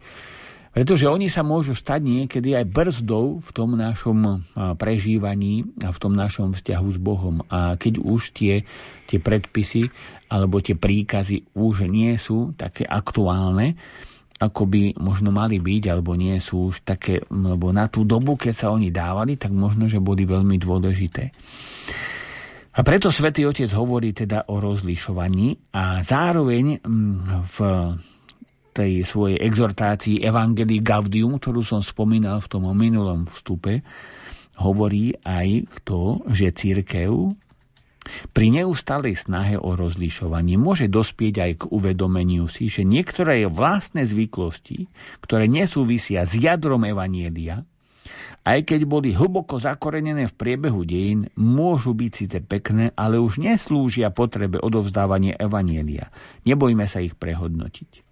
pretože 0.73 1.05
oni 1.05 1.29
sa 1.29 1.45
môžu 1.45 1.77
stať 1.77 2.01
niekedy 2.01 2.57
aj 2.57 2.65
brzdou 2.65 3.37
v 3.37 3.49
tom 3.53 3.77
našom 3.77 4.41
prežívaní 4.81 5.69
a 5.85 5.93
v 5.93 6.01
tom 6.01 6.17
našom 6.17 6.57
vzťahu 6.57 6.87
s 6.89 6.97
Bohom. 6.97 7.45
A 7.45 7.77
keď 7.77 8.01
už 8.01 8.33
tie, 8.33 8.65
tie 9.05 9.21
predpisy 9.21 9.93
alebo 10.33 10.65
tie 10.65 10.73
príkazy 10.73 11.53
už 11.53 11.85
nie 11.85 12.17
sú 12.17 12.57
také 12.57 12.89
aktuálne, 12.89 13.77
ako 14.41 14.65
by 14.65 14.97
možno 14.97 15.29
mali 15.29 15.61
byť, 15.61 15.93
alebo 15.93 16.17
nie 16.17 16.35
sú 16.41 16.73
už 16.73 16.81
také, 16.81 17.21
lebo 17.29 17.69
na 17.69 17.85
tú 17.85 18.01
dobu, 18.01 18.33
keď 18.33 18.53
sa 18.57 18.67
oni 18.73 18.89
dávali, 18.89 19.37
tak 19.37 19.53
možno, 19.53 19.85
že 19.85 20.01
boli 20.01 20.25
veľmi 20.25 20.57
dôležité. 20.57 21.31
A 22.73 22.81
preto 22.81 23.13
svätý 23.13 23.45
Otec 23.45 23.69
hovorí 23.77 24.17
teda 24.17 24.49
o 24.49 24.57
rozlišovaní 24.57 25.77
a 25.77 26.01
zároveň 26.01 26.81
v 27.45 27.57
tej 28.73 29.05
svojej 29.05 29.37
exhortácii 29.37 30.25
Evangelii 30.25 30.81
Gaudium, 30.81 31.37
ktorú 31.37 31.61
som 31.61 31.85
spomínal 31.85 32.41
v 32.41 32.49
tom 32.49 32.65
minulom 32.73 33.29
vstupe, 33.29 33.85
hovorí 34.57 35.13
aj 35.21 35.69
to, 35.85 36.25
že 36.33 36.49
církev 36.49 37.37
pri 38.35 38.47
neustálej 38.51 39.15
snahe 39.15 39.55
o 39.55 39.79
rozlišovanie 39.79 40.59
môže 40.59 40.91
dospieť 40.91 41.35
aj 41.39 41.51
k 41.55 41.63
uvedomeniu 41.71 42.51
si, 42.51 42.67
že 42.67 42.83
niektoré 42.83 43.47
vlastné 43.47 44.03
zvyklosti, 44.03 44.91
ktoré 45.23 45.47
nesúvisia 45.47 46.27
s 46.27 46.35
jadrom 46.35 46.83
Evanielia, 46.83 47.63
aj 48.43 48.59
keď 48.67 48.81
boli 48.83 49.15
hlboko 49.15 49.55
zakorenené 49.55 50.27
v 50.27 50.35
priebehu 50.35 50.83
dejín, 50.83 51.31
môžu 51.39 51.95
byť 51.95 52.11
síce 52.11 52.37
pekné, 52.43 52.91
ale 52.99 53.19
už 53.19 53.39
neslúžia 53.39 54.11
potrebe 54.11 54.59
odovzdávania 54.59 55.39
Evanielia. 55.39 56.11
Nebojme 56.43 56.83
sa 56.83 56.99
ich 56.99 57.15
prehodnotiť. 57.15 58.03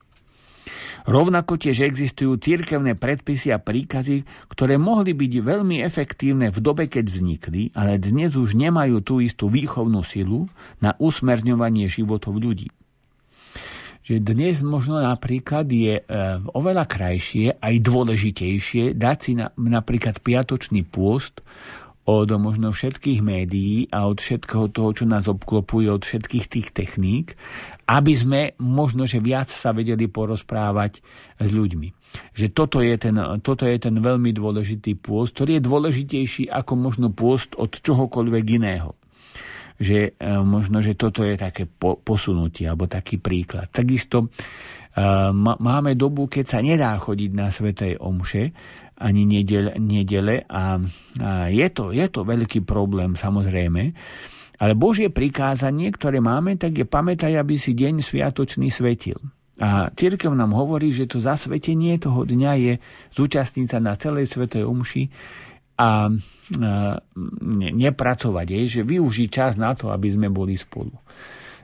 Rovnako 1.01 1.57
tiež 1.57 1.81
existujú 1.81 2.37
cirkevné 2.37 2.93
predpisy 2.93 3.49
a 3.49 3.57
príkazy, 3.57 4.21
ktoré 4.53 4.77
mohli 4.77 5.17
byť 5.17 5.33
veľmi 5.41 5.81
efektívne 5.81 6.53
v 6.53 6.59
dobe, 6.61 6.85
keď 6.85 7.05
vznikli, 7.09 7.73
ale 7.73 7.97
dnes 7.97 8.37
už 8.37 8.53
nemajú 8.53 9.01
tú 9.01 9.17
istú 9.17 9.49
výchovnú 9.49 10.05
silu 10.05 10.45
na 10.77 10.93
usmerňovanie 11.01 11.89
životov 11.89 12.37
ľudí. 12.37 12.69
Že 14.01 14.15
dnes 14.33 14.65
možno 14.65 14.97
napríklad 14.97 15.69
je 15.69 16.01
e, 16.01 16.03
oveľa 16.57 16.89
krajšie, 16.89 17.61
aj 17.61 17.75
dôležitejšie 17.85 18.97
dať 18.97 19.17
si 19.21 19.31
na, 19.37 19.53
napríklad 19.53 20.25
piatočný 20.25 20.81
pôst 20.89 21.45
od 22.09 22.33
možno 22.41 22.73
všetkých 22.73 23.21
médií 23.21 23.85
a 23.93 24.09
od 24.09 24.17
všetkého 24.17 24.73
toho, 24.73 24.89
čo 24.97 25.05
nás 25.05 25.29
obklopuje, 25.29 25.85
od 25.85 26.01
všetkých 26.01 26.45
tých 26.49 26.67
techník, 26.73 27.37
aby 27.85 28.13
sme 28.17 28.41
možno, 28.57 29.05
že 29.05 29.21
viac 29.21 29.53
sa 29.53 29.69
vedeli 29.69 30.09
porozprávať 30.09 31.05
s 31.37 31.49
ľuďmi. 31.53 31.93
Že 32.33 32.47
toto 32.57 32.81
je 32.81 32.95
ten, 32.97 33.15
toto 33.45 33.69
je 33.69 33.77
ten 33.77 33.93
veľmi 33.93 34.33
dôležitý 34.33 34.97
pôst, 34.97 35.37
ktorý 35.37 35.61
je 35.61 35.67
dôležitejší 35.69 36.43
ako 36.49 36.73
možno 36.73 37.13
pôst 37.13 37.53
od 37.53 37.69
čohokoľvek 37.69 38.45
iného 38.57 38.97
že 39.81 40.13
e, 40.13 40.29
možno, 40.45 40.85
že 40.85 40.93
toto 40.93 41.25
je 41.25 41.33
také 41.33 41.65
posunutie 42.05 42.69
alebo 42.69 42.85
taký 42.85 43.17
príklad. 43.17 43.73
Takisto 43.73 44.29
e, 44.29 45.03
máme 45.41 45.97
dobu, 45.97 46.29
keď 46.29 46.45
sa 46.45 46.59
nedá 46.61 46.93
chodiť 47.01 47.31
na 47.33 47.49
Svetej 47.49 47.97
Omše 47.97 48.43
ani 49.01 49.25
nedele, 49.25 50.45
a, 50.45 50.77
je, 51.49 51.67
to, 51.73 51.89
je 51.89 52.05
to 52.05 52.21
veľký 52.21 52.61
problém 52.61 53.17
samozrejme. 53.17 53.97
Ale 54.61 54.77
Božie 54.77 55.09
prikázanie, 55.09 55.89
ktoré 55.89 56.21
máme, 56.21 56.53
tak 56.53 56.77
je 56.77 56.85
pamätaj, 56.85 57.33
aby 57.33 57.57
si 57.57 57.73
deň 57.73 58.05
sviatočný 58.05 58.69
svetil. 58.69 59.17
A 59.57 59.89
církev 59.89 60.29
nám 60.37 60.53
hovorí, 60.53 60.93
že 60.93 61.09
to 61.09 61.17
zasvetenie 61.17 61.97
toho 61.97 62.29
dňa 62.29 62.51
je 62.61 62.73
zúčastniť 63.17 63.67
sa 63.73 63.81
na 63.81 63.97
celej 63.97 64.29
svetej 64.29 64.61
omši 64.61 65.09
a 65.81 66.13
nepracovať, 67.71 68.47
je, 68.51 68.61
že 68.67 68.81
využiť 68.83 69.29
čas 69.31 69.55
na 69.55 69.71
to, 69.71 69.87
aby 69.87 70.11
sme 70.11 70.27
boli 70.27 70.59
spolu. 70.59 70.91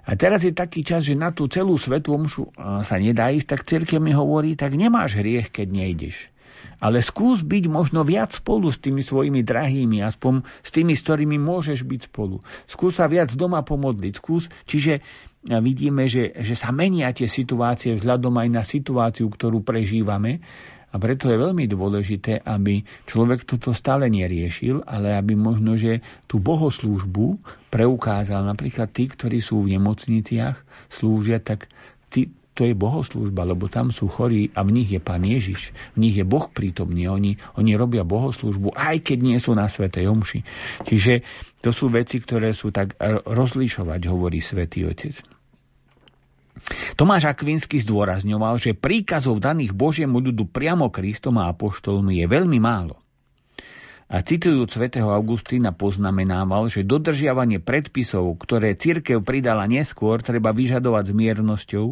A 0.08 0.16
teraz 0.16 0.48
je 0.48 0.56
taký 0.56 0.88
čas, 0.88 1.04
že 1.04 1.20
na 1.20 1.36
tú 1.36 1.52
celú 1.52 1.76
svetú 1.76 2.16
omšu 2.16 2.48
sa 2.56 2.96
nedá 2.96 3.28
ísť, 3.28 3.48
tak 3.52 3.68
církev 3.68 4.00
mi 4.00 4.16
hovorí, 4.16 4.56
tak 4.56 4.80
nemáš 4.80 5.20
hriech, 5.20 5.52
keď 5.52 5.68
nejdeš. 5.68 6.32
Ale 6.80 7.04
skús 7.04 7.44
byť 7.44 7.68
možno 7.68 8.08
viac 8.08 8.32
spolu 8.38 8.72
s 8.72 8.80
tými 8.80 9.04
svojimi 9.04 9.44
drahými, 9.44 10.00
aspoň 10.06 10.48
s 10.64 10.70
tými, 10.72 10.96
s 10.96 11.04
ktorými 11.04 11.36
môžeš 11.42 11.84
byť 11.84 12.02
spolu. 12.08 12.40
Skús 12.70 13.02
sa 13.02 13.10
viac 13.10 13.34
doma 13.34 13.66
pomodliť. 13.66 14.14
Skús, 14.16 14.48
čiže 14.64 15.02
vidíme, 15.44 16.08
že, 16.08 16.38
že 16.38 16.56
sa 16.56 16.72
menia 16.72 17.12
tie 17.12 17.28
situácie 17.28 17.98
vzhľadom 17.98 18.32
aj 18.40 18.50
na 18.54 18.64
situáciu, 18.64 19.28
ktorú 19.28 19.66
prežívame. 19.66 20.40
A 20.88 20.96
preto 20.98 21.28
je 21.28 21.36
veľmi 21.36 21.68
dôležité, 21.68 22.48
aby 22.48 22.80
človek 23.04 23.44
toto 23.44 23.76
stále 23.76 24.08
neriešil, 24.08 24.88
ale 24.88 25.20
aby 25.20 25.36
možno, 25.36 25.76
že 25.76 26.00
tú 26.32 26.40
bohoslúžbu 26.40 27.44
preukázal 27.68 28.48
napríklad 28.48 28.88
tí, 28.96 29.12
ktorí 29.12 29.44
sú 29.44 29.68
v 29.68 29.76
nemocniciach, 29.76 30.56
slúžia, 30.88 31.44
tak 31.44 31.68
tí, 32.08 32.32
to 32.58 32.66
je 32.66 32.74
bohoslúžba, 32.74 33.46
lebo 33.46 33.70
tam 33.70 33.94
sú 33.94 34.10
chorí 34.10 34.50
a 34.58 34.66
v 34.66 34.82
nich 34.82 34.90
je 34.90 34.98
Pán 34.98 35.22
Ježiš, 35.22 35.76
v 35.94 36.10
nich 36.10 36.18
je 36.18 36.26
Boh 36.26 36.50
prítomný, 36.50 37.06
oni, 37.06 37.38
oni 37.62 37.78
robia 37.78 38.02
bohoslúžbu, 38.02 38.74
aj 38.74 39.06
keď 39.06 39.18
nie 39.22 39.38
sú 39.38 39.54
na 39.54 39.70
Svetej 39.70 40.10
Omši. 40.10 40.40
Čiže 40.82 41.22
to 41.62 41.70
sú 41.70 41.94
veci, 41.94 42.18
ktoré 42.18 42.58
sú 42.58 42.74
tak 42.74 42.98
rozlišovať, 43.28 44.02
hovorí 44.10 44.42
Svetý 44.42 44.90
Otec. 44.90 45.37
Tomáš 46.98 47.30
Akvinsky 47.30 47.78
zdôrazňoval, 47.82 48.58
že 48.58 48.78
príkazov 48.78 49.42
daných 49.42 49.74
Božiemu 49.74 50.20
ľudu 50.22 50.50
priamo 50.50 50.90
Kristom 50.90 51.38
a 51.38 51.50
Apoštolmi 51.54 52.20
je 52.22 52.26
veľmi 52.26 52.60
málo. 52.62 52.98
A 54.08 54.24
citujúc 54.24 54.72
svätého 54.72 55.12
Augustína 55.12 55.76
poznamenával, 55.76 56.72
že 56.72 56.88
dodržiavanie 56.88 57.60
predpisov, 57.60 58.40
ktoré 58.40 58.80
cirkev 58.80 59.20
pridala 59.20 59.68
neskôr, 59.68 60.24
treba 60.24 60.56
vyžadovať 60.56 61.12
s 61.12 61.14
miernosťou, 61.14 61.88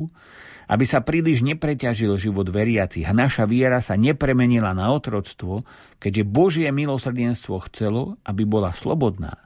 aby 0.71 0.85
sa 0.87 1.03
príliš 1.03 1.45
nepreťažil 1.45 2.15
život 2.17 2.47
veriacich 2.49 3.05
a 3.05 3.13
naša 3.13 3.45
viera 3.45 3.83
sa 3.83 3.99
nepremenila 3.99 4.73
na 4.73 4.89
otroctvo, 4.95 5.61
keďže 6.01 6.23
Božie 6.25 6.67
milosrdenstvo 6.71 7.61
chcelo, 7.69 8.17
aby 8.25 8.47
bola 8.47 8.73
slobodná. 8.73 9.44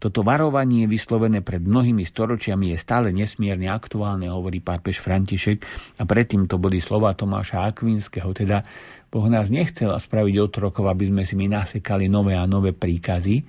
Toto 0.00 0.24
varovanie 0.24 0.88
vyslovené 0.88 1.44
pred 1.44 1.60
mnohými 1.60 2.08
storočiami 2.08 2.72
je 2.72 2.78
stále 2.80 3.12
nesmierne 3.12 3.68
aktuálne, 3.68 4.32
hovorí 4.32 4.64
pápež 4.64 5.04
František 5.04 5.60
a 6.00 6.08
predtým 6.08 6.48
to 6.48 6.56
boli 6.56 6.80
slova 6.80 7.12
Tomáša 7.12 7.68
Akvinského, 7.68 8.32
teda 8.32 8.64
Boh 9.12 9.28
nás 9.28 9.52
nechcel 9.52 9.92
spraviť 9.92 10.34
otrokov, 10.40 10.88
aby 10.88 11.12
sme 11.12 11.22
si 11.28 11.36
my 11.36 11.52
nasekali 11.52 12.08
nové 12.08 12.32
a 12.32 12.48
nové 12.48 12.72
príkazy, 12.72 13.44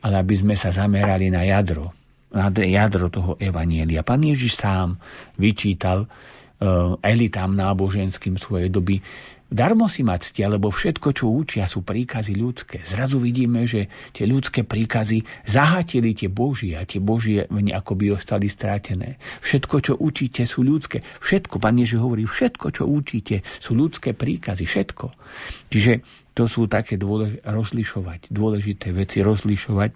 ale 0.00 0.14
aby 0.16 0.32
sme 0.32 0.54
sa 0.56 0.72
zamerali 0.72 1.28
na 1.28 1.44
jadro, 1.44 1.92
jadro 2.56 3.12
toho 3.12 3.36
evanielia. 3.36 4.00
Pán 4.00 4.24
Ježiš 4.24 4.64
sám 4.64 4.96
vyčítal 5.36 6.08
uh, 6.08 6.96
elitám 7.04 7.52
náboženským 7.52 8.40
svojej 8.40 8.72
doby, 8.72 8.96
darmo 9.52 9.86
si 9.86 10.02
ma 10.02 10.16
ctia, 10.16 10.48
lebo 10.48 10.72
všetko, 10.72 11.08
čo 11.12 11.28
učia, 11.28 11.68
sú 11.68 11.84
príkazy 11.84 12.34
ľudské. 12.34 12.80
Zrazu 12.82 13.20
vidíme, 13.20 13.68
že 13.68 13.92
tie 14.10 14.24
ľudské 14.24 14.64
príkazy 14.64 15.22
zahatili 15.44 16.16
tie 16.16 16.32
Božie 16.32 16.74
a 16.74 16.88
tie 16.88 16.98
Božie 16.98 17.46
ako 17.46 17.92
by 17.94 18.16
ostali 18.16 18.48
strátené. 18.48 19.20
Všetko, 19.44 19.76
čo 19.84 19.92
učíte, 20.00 20.42
sú 20.48 20.64
ľudské. 20.64 21.04
Všetko, 21.20 21.60
pán 21.60 21.78
Ježiš 21.78 22.00
hovorí, 22.00 22.24
všetko, 22.24 22.66
čo 22.72 22.88
učíte, 22.88 23.44
sú 23.60 23.76
ľudské 23.76 24.16
príkazy. 24.16 24.64
Všetko. 24.64 25.06
Čiže 25.68 26.02
to 26.32 26.48
sú 26.48 26.64
také 26.64 26.96
dôlež- 26.96 27.44
rozlišovať, 27.44 28.32
dôležité 28.32 28.90
veci 28.96 29.20
rozlišovať, 29.20 29.90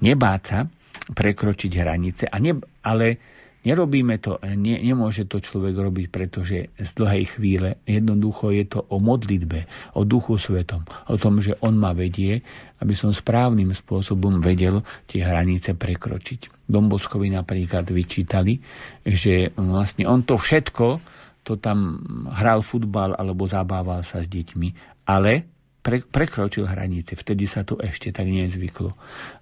nebáť 0.00 0.42
sa 0.42 0.64
prekročiť 1.12 1.72
hranice, 1.76 2.24
a 2.32 2.36
ne, 2.40 2.56
ale 2.84 3.20
Nerobíme 3.62 4.18
to, 4.18 4.42
ne, 4.58 4.74
nemôže 4.82 5.22
to 5.30 5.38
človek 5.38 5.78
robiť, 5.78 6.06
pretože 6.10 6.74
z 6.74 6.90
dlhej 6.98 7.38
chvíle 7.38 7.78
jednoducho 7.86 8.50
je 8.50 8.64
to 8.66 8.82
o 8.90 8.98
modlitbe, 8.98 9.70
o 9.94 10.02
duchu 10.02 10.34
svetom, 10.34 10.82
o 11.06 11.14
tom, 11.14 11.38
že 11.38 11.54
on 11.62 11.78
ma 11.78 11.94
vedie, 11.94 12.42
aby 12.82 12.94
som 12.98 13.14
správnym 13.14 13.70
spôsobom 13.70 14.42
vedel 14.42 14.82
tie 15.06 15.22
hranice 15.22 15.78
prekročiť. 15.78 16.66
Domboskovi 16.66 17.30
napríklad 17.30 17.86
vyčítali, 17.86 18.58
že 19.06 19.54
vlastne 19.54 20.10
on 20.10 20.26
to 20.26 20.34
všetko, 20.34 20.98
to 21.46 21.54
tam 21.62 22.02
hral 22.34 22.66
futbal 22.66 23.14
alebo 23.14 23.46
zabával 23.46 24.02
sa 24.02 24.22
s 24.22 24.30
deťmi, 24.30 24.68
ale 25.06 25.51
pre, 25.82 26.00
prekročil 26.00 26.64
hranice. 26.64 27.18
Vtedy 27.18 27.44
sa 27.44 27.66
to 27.66 27.76
ešte 27.82 28.14
tak 28.14 28.30
nezvyklo. 28.30 28.94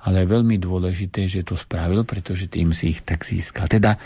Ale 0.09 0.25
je 0.25 0.33
veľmi 0.33 0.57
dôležité, 0.57 1.29
že 1.29 1.45
to 1.45 1.55
spravil, 1.55 2.03
pretože 2.09 2.49
tým 2.49 2.73
si 2.73 2.97
ich 2.97 3.05
tak 3.05 3.23
získal. 3.23 3.69
Teda 3.69 4.01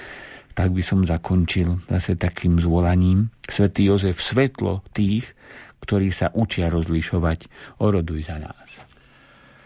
tak 0.54 0.70
by 0.70 0.82
som 0.86 1.02
zakončil 1.02 1.82
zase 1.90 2.14
takým 2.14 2.62
zvolaním. 2.62 3.30
Svetý 3.42 3.90
Jozef, 3.90 4.22
svetlo 4.22 4.86
tých, 4.94 5.34
ktorí 5.82 6.14
sa 6.14 6.30
učia 6.30 6.70
rozlišovať, 6.70 7.50
oroduj 7.82 8.30
za 8.30 8.38
nás. 8.38 8.93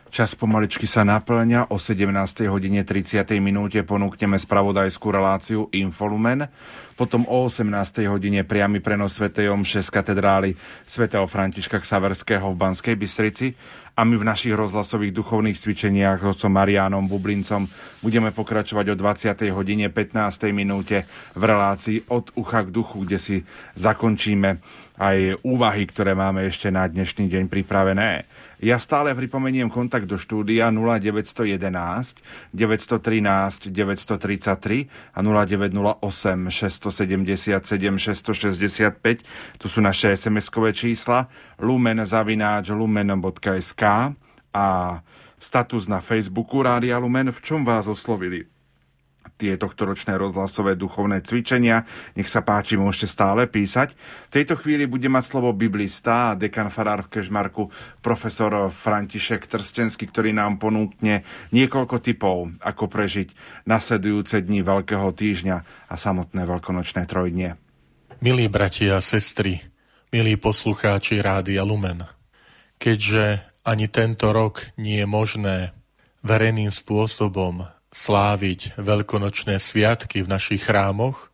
Čas 0.09 0.33
pomaličky 0.33 0.89
sa 0.89 1.05
naplňa. 1.05 1.69
O 1.69 1.77
17. 1.77 2.09
hodine 2.49 2.81
30. 2.81 3.29
minúte 3.45 3.85
ponúkneme 3.85 4.41
spravodajskú 4.41 5.13
reláciu 5.13 5.69
Infolumen. 5.77 6.49
Potom 6.97 7.29
o 7.29 7.45
18. 7.45 8.09
hodine 8.09 8.41
priamy 8.41 8.81
prenos 8.81 9.21
Sv. 9.21 9.29
Omše 9.29 9.85
z 9.85 9.91
katedrály 9.93 10.57
svätého 10.89 11.29
Františka 11.29 11.85
Ksaverského 11.85 12.49
v 12.49 12.57
Banskej 12.57 12.97
Bystrici 12.97 13.53
a 13.93 14.03
my 14.09 14.17
v 14.17 14.25
našich 14.25 14.57
rozhlasových 14.57 15.13
duchovných 15.13 15.61
cvičeniach 15.61 16.25
s 16.25 16.27
otcom 16.33 16.57
Marianom 16.57 17.05
Bublincom 17.05 17.69
budeme 18.01 18.33
pokračovať 18.33 18.87
o 18.91 18.97
20. 18.97 19.45
hodine 19.53 19.93
15. 19.93 20.57
minúte 20.57 21.05
v 21.37 21.43
relácii 21.45 22.09
od 22.09 22.33
ucha 22.33 22.65
k 22.65 22.73
duchu, 22.73 23.05
kde 23.05 23.19
si 23.21 23.37
zakončíme 23.77 24.57
aj 24.99 25.45
úvahy, 25.45 25.85
ktoré 25.85 26.17
máme 26.17 26.49
ešte 26.49 26.73
na 26.73 26.89
dnešný 26.89 27.29
deň 27.29 27.45
pripravené. 27.53 28.27
Ja 28.59 28.75
stále 28.83 29.15
pripomeniem 29.15 29.71
kontakt 29.71 30.11
do 30.11 30.19
štúdia 30.19 30.67
0911 30.75 32.19
913 32.51 33.71
933 33.71 34.91
a 35.15 35.19
0908 35.23 36.03
677 36.51 38.03
665. 38.03 39.63
Tu 39.63 39.67
sú 39.71 39.79
naše 39.79 40.11
SMS-kové 40.11 40.75
čísla. 40.75 41.31
Lumen 41.63 42.03
zavináč 42.03 42.75
lumen.sk 42.75 43.83
a 44.51 44.67
status 45.39 45.87
na 45.87 46.03
Facebooku 46.03 46.59
Rádia 46.59 46.99
Lumen, 46.99 47.31
v 47.31 47.39
čom 47.39 47.63
vás 47.63 47.87
oslovili 47.87 48.58
tie 49.39 49.55
tohtoročné 49.55 50.19
rozhlasové 50.19 50.75
duchovné 50.75 51.23
cvičenia. 51.23 51.87
Nech 52.19 52.27
sa 52.27 52.43
páči, 52.43 52.75
môžete 52.75 53.07
stále 53.07 53.47
písať. 53.47 53.95
V 54.29 54.35
tejto 54.35 54.59
chvíli 54.59 54.91
bude 54.91 55.07
mať 55.07 55.25
slovo 55.31 55.55
biblista 55.55 56.35
a 56.35 56.37
dekan 56.37 56.75
farár 56.75 57.07
v 57.07 57.17
Kežmarku, 57.17 57.71
profesor 58.03 58.67
František 58.69 59.47
Trstenský, 59.47 60.11
ktorý 60.11 60.35
nám 60.35 60.59
ponúkne 60.59 61.23
niekoľko 61.55 62.03
typov, 62.03 62.51
ako 62.59 62.91
prežiť 62.91 63.31
nasledujúce 63.71 64.43
dni 64.43 64.67
Veľkého 64.67 65.15
týždňa 65.15 65.57
a 65.87 65.95
samotné 65.95 66.43
veľkonočné 66.43 67.07
trojdnie. 67.07 67.55
Milí 68.19 68.51
bratia 68.51 68.99
a 68.99 69.05
sestry, 69.05 69.63
milí 70.11 70.35
poslucháči 70.35 71.23
Rádia 71.23 71.63
Lumen, 71.63 72.03
keďže 72.83 73.47
ani 73.63 73.87
tento 73.87 74.35
rok 74.35 74.75
nie 74.75 74.99
je 74.99 75.07
možné 75.07 75.57
verejným 76.27 76.75
spôsobom 76.75 77.78
sláviť 77.93 78.77
veľkonočné 78.77 79.57
sviatky 79.57 80.25
v 80.25 80.29
našich 80.29 80.69
chrámoch, 80.69 81.33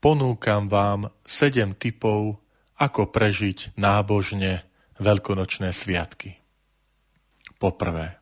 ponúkam 0.00 0.68
vám 0.68 1.08
sedem 1.24 1.72
typov, 1.72 2.40
ako 2.76 3.08
prežiť 3.08 3.78
nábožne 3.78 4.66
veľkonočné 5.00 5.72
sviatky. 5.72 6.36
Poprvé, 7.56 8.18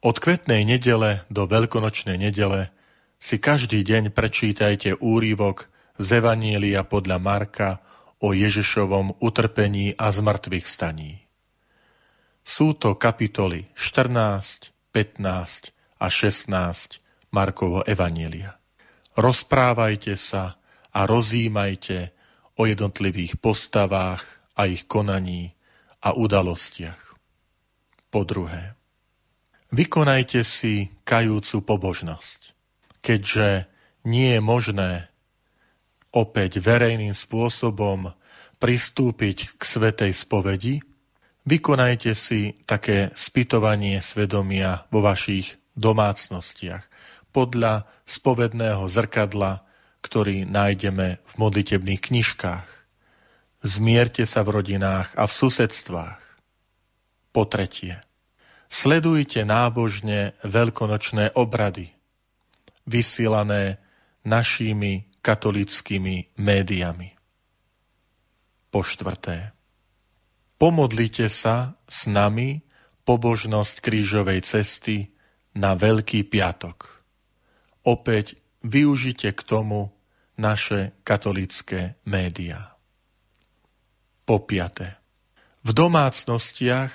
od 0.00 0.16
kvetnej 0.16 0.64
nedele 0.64 1.28
do 1.28 1.44
veľkonočnej 1.44 2.16
nedele 2.16 2.72
si 3.20 3.36
každý 3.36 3.84
deň 3.84 4.16
prečítajte 4.16 4.96
úrivok 4.96 5.68
z 6.00 6.24
Evanielia 6.24 6.88
podľa 6.88 7.20
Marka 7.20 7.70
o 8.24 8.32
Ježišovom 8.32 9.20
utrpení 9.20 9.92
a 10.00 10.08
zmrtvých 10.08 10.64
staní. 10.64 11.28
Sú 12.40 12.72
to 12.72 12.96
kapitoly 12.96 13.68
14, 13.76 14.72
15 14.96 15.76
a 16.00 16.06
16 16.08 17.09
Markovo 17.30 17.86
Evanielia. 17.86 18.58
Rozprávajte 19.14 20.18
sa 20.18 20.58
a 20.90 21.00
rozímajte 21.06 22.10
o 22.58 22.66
jednotlivých 22.66 23.38
postavách 23.38 24.22
a 24.58 24.66
ich 24.66 24.90
konaní 24.90 25.54
a 26.02 26.10
udalostiach. 26.12 27.14
Po 28.10 28.26
druhé, 28.26 28.74
vykonajte 29.70 30.42
si 30.42 30.90
kajúcu 31.06 31.62
pobožnosť, 31.62 32.40
keďže 32.98 33.70
nie 34.02 34.34
je 34.34 34.40
možné 34.42 34.90
opäť 36.10 36.58
verejným 36.58 37.14
spôsobom 37.14 38.10
pristúpiť 38.58 39.54
k 39.54 39.62
svetej 39.62 40.12
spovedi, 40.12 40.82
vykonajte 41.46 42.12
si 42.18 42.58
také 42.66 43.14
spytovanie 43.14 44.02
svedomia 44.02 44.90
vo 44.90 45.06
vašich 45.06 45.54
domácnostiach 45.78 46.84
podľa 47.30 47.86
spovedného 48.06 48.86
zrkadla, 48.90 49.62
ktorý 50.00 50.48
nájdeme 50.48 51.20
v 51.22 51.32
modlitebných 51.38 52.00
knižkách. 52.00 52.68
Zmierte 53.60 54.24
sa 54.24 54.40
v 54.40 54.60
rodinách 54.60 55.12
a 55.14 55.28
v 55.28 55.32
susedstvách. 55.32 56.20
Po 57.30 57.42
tretie, 57.46 58.00
sledujte 58.66 59.44
nábožne 59.44 60.34
veľkonočné 60.42 61.36
obrady, 61.36 61.92
vysielané 62.88 63.78
našimi 64.24 65.06
katolickými 65.20 66.40
médiami. 66.40 67.14
Po 68.72 68.80
štvrté, 68.80 69.52
pomodlite 70.56 71.28
sa 71.28 71.76
s 71.84 72.08
nami 72.08 72.64
pobožnosť 73.04 73.84
krížovej 73.84 74.40
cesty 74.46 75.12
na 75.52 75.76
Veľký 75.76 76.24
piatok 76.24 76.99
opäť 77.84 78.40
využite 78.64 79.32
k 79.32 79.40
tomu 79.44 79.92
naše 80.40 80.96
katolické 81.04 82.00
médiá. 82.08 82.76
Po 84.24 84.40
piate. 84.40 84.96
V 85.60 85.76
domácnostiach 85.76 86.92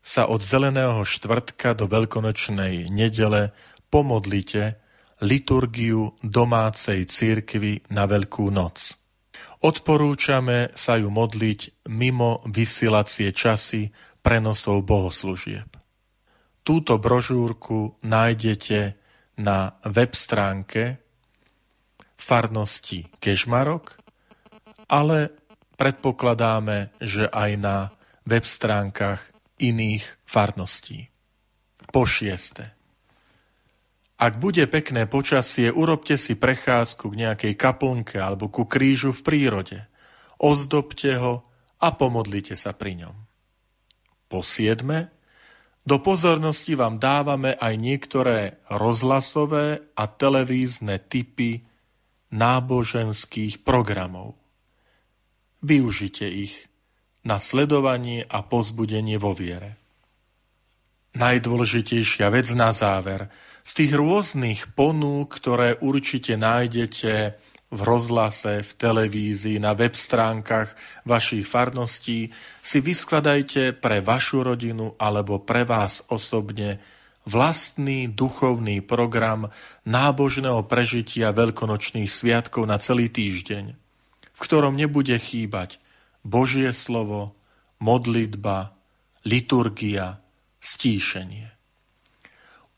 sa 0.00 0.26
od 0.26 0.42
zeleného 0.42 1.04
štvrtka 1.06 1.76
do 1.76 1.86
veľkonočnej 1.86 2.90
nedele 2.90 3.54
pomodlite 3.92 4.80
liturgiu 5.20 6.16
domácej 6.24 7.04
církvy 7.04 7.86
na 7.92 8.08
Veľkú 8.08 8.48
noc. 8.48 8.96
Odporúčame 9.60 10.72
sa 10.72 10.96
ju 10.96 11.12
modliť 11.12 11.86
mimo 11.92 12.40
vysielacie 12.48 13.28
časy 13.30 13.92
prenosov 14.24 14.88
bohoslužieb. 14.88 15.68
Túto 16.64 16.96
brožúrku 16.96 18.00
nájdete 18.00 18.99
na 19.38 19.78
web 19.86 20.16
stránke 20.16 20.98
farnosti 22.20 23.08
Kežmarok, 23.22 23.96
ale 24.90 25.32
predpokladáme, 25.80 26.92
že 27.00 27.30
aj 27.30 27.50
na 27.56 27.76
web 28.28 28.44
stránkach 28.44 29.24
iných 29.56 30.04
farností. 30.28 31.08
Po 31.90 32.04
šieste. 32.04 32.76
Ak 34.20 34.36
bude 34.36 34.68
pekné 34.68 35.08
počasie, 35.08 35.72
urobte 35.72 36.20
si 36.20 36.36
prechádzku 36.36 37.08
k 37.08 37.18
nejakej 37.24 37.54
kaplnke 37.56 38.20
alebo 38.20 38.52
ku 38.52 38.68
krížu 38.68 39.16
v 39.16 39.24
prírode. 39.24 39.78
Ozdobte 40.36 41.16
ho 41.16 41.48
a 41.80 41.88
pomodlite 41.96 42.52
sa 42.52 42.76
pri 42.76 43.00
ňom. 43.00 43.16
Po 44.28 44.44
siedme, 44.44 45.08
do 45.80 45.96
pozornosti 45.98 46.76
vám 46.76 47.00
dávame 47.00 47.56
aj 47.56 47.74
niektoré 47.80 48.38
rozhlasové 48.68 49.80
a 49.96 50.04
televízne 50.06 51.00
typy 51.00 51.64
náboženských 52.30 53.64
programov. 53.64 54.36
Využite 55.64 56.28
ich 56.28 56.68
na 57.24 57.40
sledovanie 57.40 58.24
a 58.28 58.40
pozbudenie 58.44 59.16
vo 59.20 59.36
viere. 59.36 59.76
Najdôležitejšia 61.16 62.30
vec 62.30 62.48
na 62.54 62.70
záver. 62.70 63.28
Z 63.66 63.82
tých 63.82 63.92
rôznych 63.92 64.72
ponúk, 64.72 65.36
ktoré 65.42 65.76
určite 65.82 66.38
nájdete 66.38 67.34
v 67.70 67.80
rozhlase, 67.86 68.66
v 68.66 68.72
televízii, 68.74 69.62
na 69.62 69.78
web 69.78 69.94
stránkach 69.94 70.74
vašich 71.06 71.46
farností, 71.46 72.34
si 72.58 72.78
vyskladajte 72.82 73.78
pre 73.78 74.02
vašu 74.02 74.42
rodinu 74.42 74.98
alebo 74.98 75.38
pre 75.38 75.62
vás 75.62 76.02
osobne 76.10 76.82
vlastný 77.30 78.10
duchovný 78.10 78.82
program 78.82 79.54
nábožného 79.86 80.66
prežitia 80.66 81.30
veľkonočných 81.30 82.10
sviatkov 82.10 82.66
na 82.66 82.82
celý 82.82 83.06
týždeň, 83.06 83.64
v 84.34 84.38
ktorom 84.42 84.74
nebude 84.74 85.14
chýbať 85.14 85.78
Božie 86.26 86.74
slovo, 86.74 87.38
modlitba, 87.78 88.74
liturgia, 89.22 90.18
stíšenie. 90.58 91.54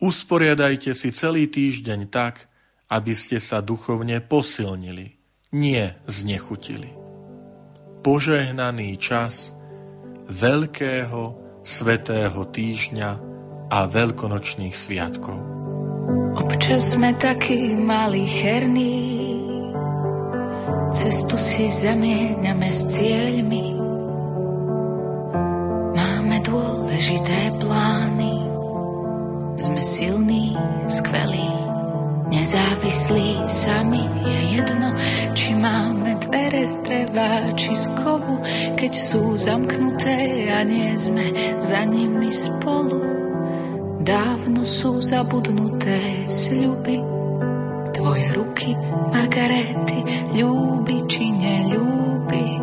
Usporiadajte 0.03 0.93
si 0.93 1.15
celý 1.15 1.47
týždeň 1.47 2.11
tak, 2.11 2.52
aby 2.93 3.17
ste 3.17 3.41
sa 3.41 3.65
duchovne 3.65 4.21
posilnili, 4.21 5.17
nie 5.57 5.85
znechutili. 6.05 6.93
Požehnaný 8.05 9.01
čas 9.01 9.57
veľkého 10.29 11.41
svetého 11.65 12.45
týždňa 12.45 13.11
a 13.73 13.79
veľkonočných 13.89 14.77
sviatkov. 14.77 15.41
Občas 16.37 16.93
sme 16.93 17.17
takí 17.17 17.73
malí 17.73 18.29
herní, 18.29 19.01
cestu 20.93 21.41
si 21.41 21.73
zamieňame 21.73 22.69
s 22.69 22.81
cieľmi. 22.93 23.65
Máme 25.97 26.37
dôležité 26.45 27.57
plány, 27.57 28.35
sme 29.57 29.81
silní, 29.81 30.57
skvelí 30.89 31.72
nezávislí 32.33 33.44
sami. 33.44 34.01
Je 34.25 34.41
jedno, 34.57 34.97
či 35.36 35.52
máme 35.52 36.17
dvere 36.25 36.65
z 36.65 36.75
dreva, 36.81 37.52
či 37.52 37.77
z 37.77 37.93
kovu, 38.01 38.41
keď 38.81 38.93
sú 38.97 39.36
zamknuté 39.36 40.49
a 40.49 40.65
nie 40.65 40.97
sme 40.97 41.28
za 41.61 41.85
nimi 41.85 42.33
spolu. 42.33 42.99
Dávno 44.02 44.67
sú 44.67 44.99
zabudnuté 44.99 46.27
sľuby, 46.27 46.99
tvoje 47.94 48.27
ruky, 48.35 48.75
Margarety, 49.15 50.02
ľúbi 50.35 51.07
či 51.07 51.31
neľúbi. 51.31 52.59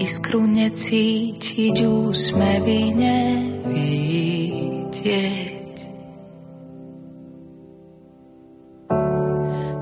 Iskru 0.00 0.48
necítiť, 0.48 1.76
úsmevy 1.84 2.96
nevidieť. 2.96 3.60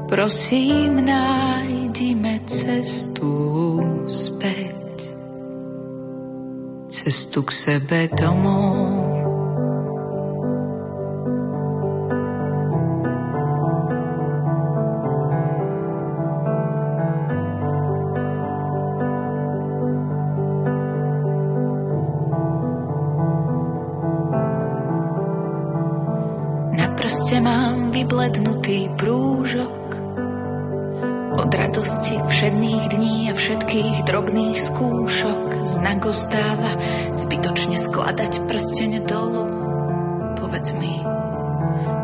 Prosím, 0.09 1.05
nájdime 1.05 2.41
cestu 2.49 3.37
späť, 4.09 5.13
cestu 6.89 7.45
k 7.45 7.51
sebe 7.53 8.09
domov. 8.17 9.18
Ostáva 36.19 36.75
zbytočne 37.15 37.79
skladať 37.79 38.43
prsteň 38.51 39.07
dolu. 39.07 39.47
Povedz 40.35 40.75
mi, 40.75 40.99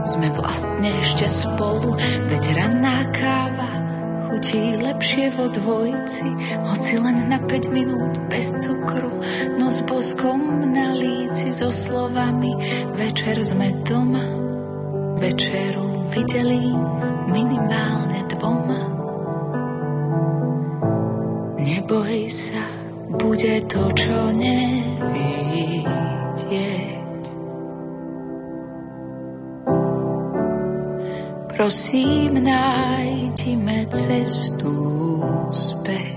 sme 0.07 0.31
vlastne 0.39 0.91
ešte 1.03 1.27
spolu, 1.27 1.99
veď 2.31 2.43
ranná 2.55 3.11
káva 3.11 3.71
chutí 4.31 4.79
lepšie 4.79 5.35
vo 5.35 5.51
dvojici, 5.51 6.31
hoci 6.63 6.95
len 7.03 7.27
na 7.27 7.43
5 7.43 7.75
minút 7.75 8.15
bez 8.31 8.55
cukru, 8.63 9.19
no 9.59 9.67
s 9.67 9.83
boskom 9.83 10.63
na 10.71 10.95
líci 10.95 11.51
so 11.51 11.75
slovami 11.75 12.55
večer 12.95 13.43
sme 13.43 13.75
doma, 13.83 14.23
večeru 15.19 16.07
videli 16.15 16.71
minimálne 17.35 18.23
dvoma. 18.31 18.74
Bude 23.45 23.61
to, 23.69 23.85
čo 23.93 24.33
nevidieť. 24.41 25.29
Prosím, 31.53 32.41
nájdime 32.41 33.85
cestu 33.93 34.73
späť. 35.53 36.14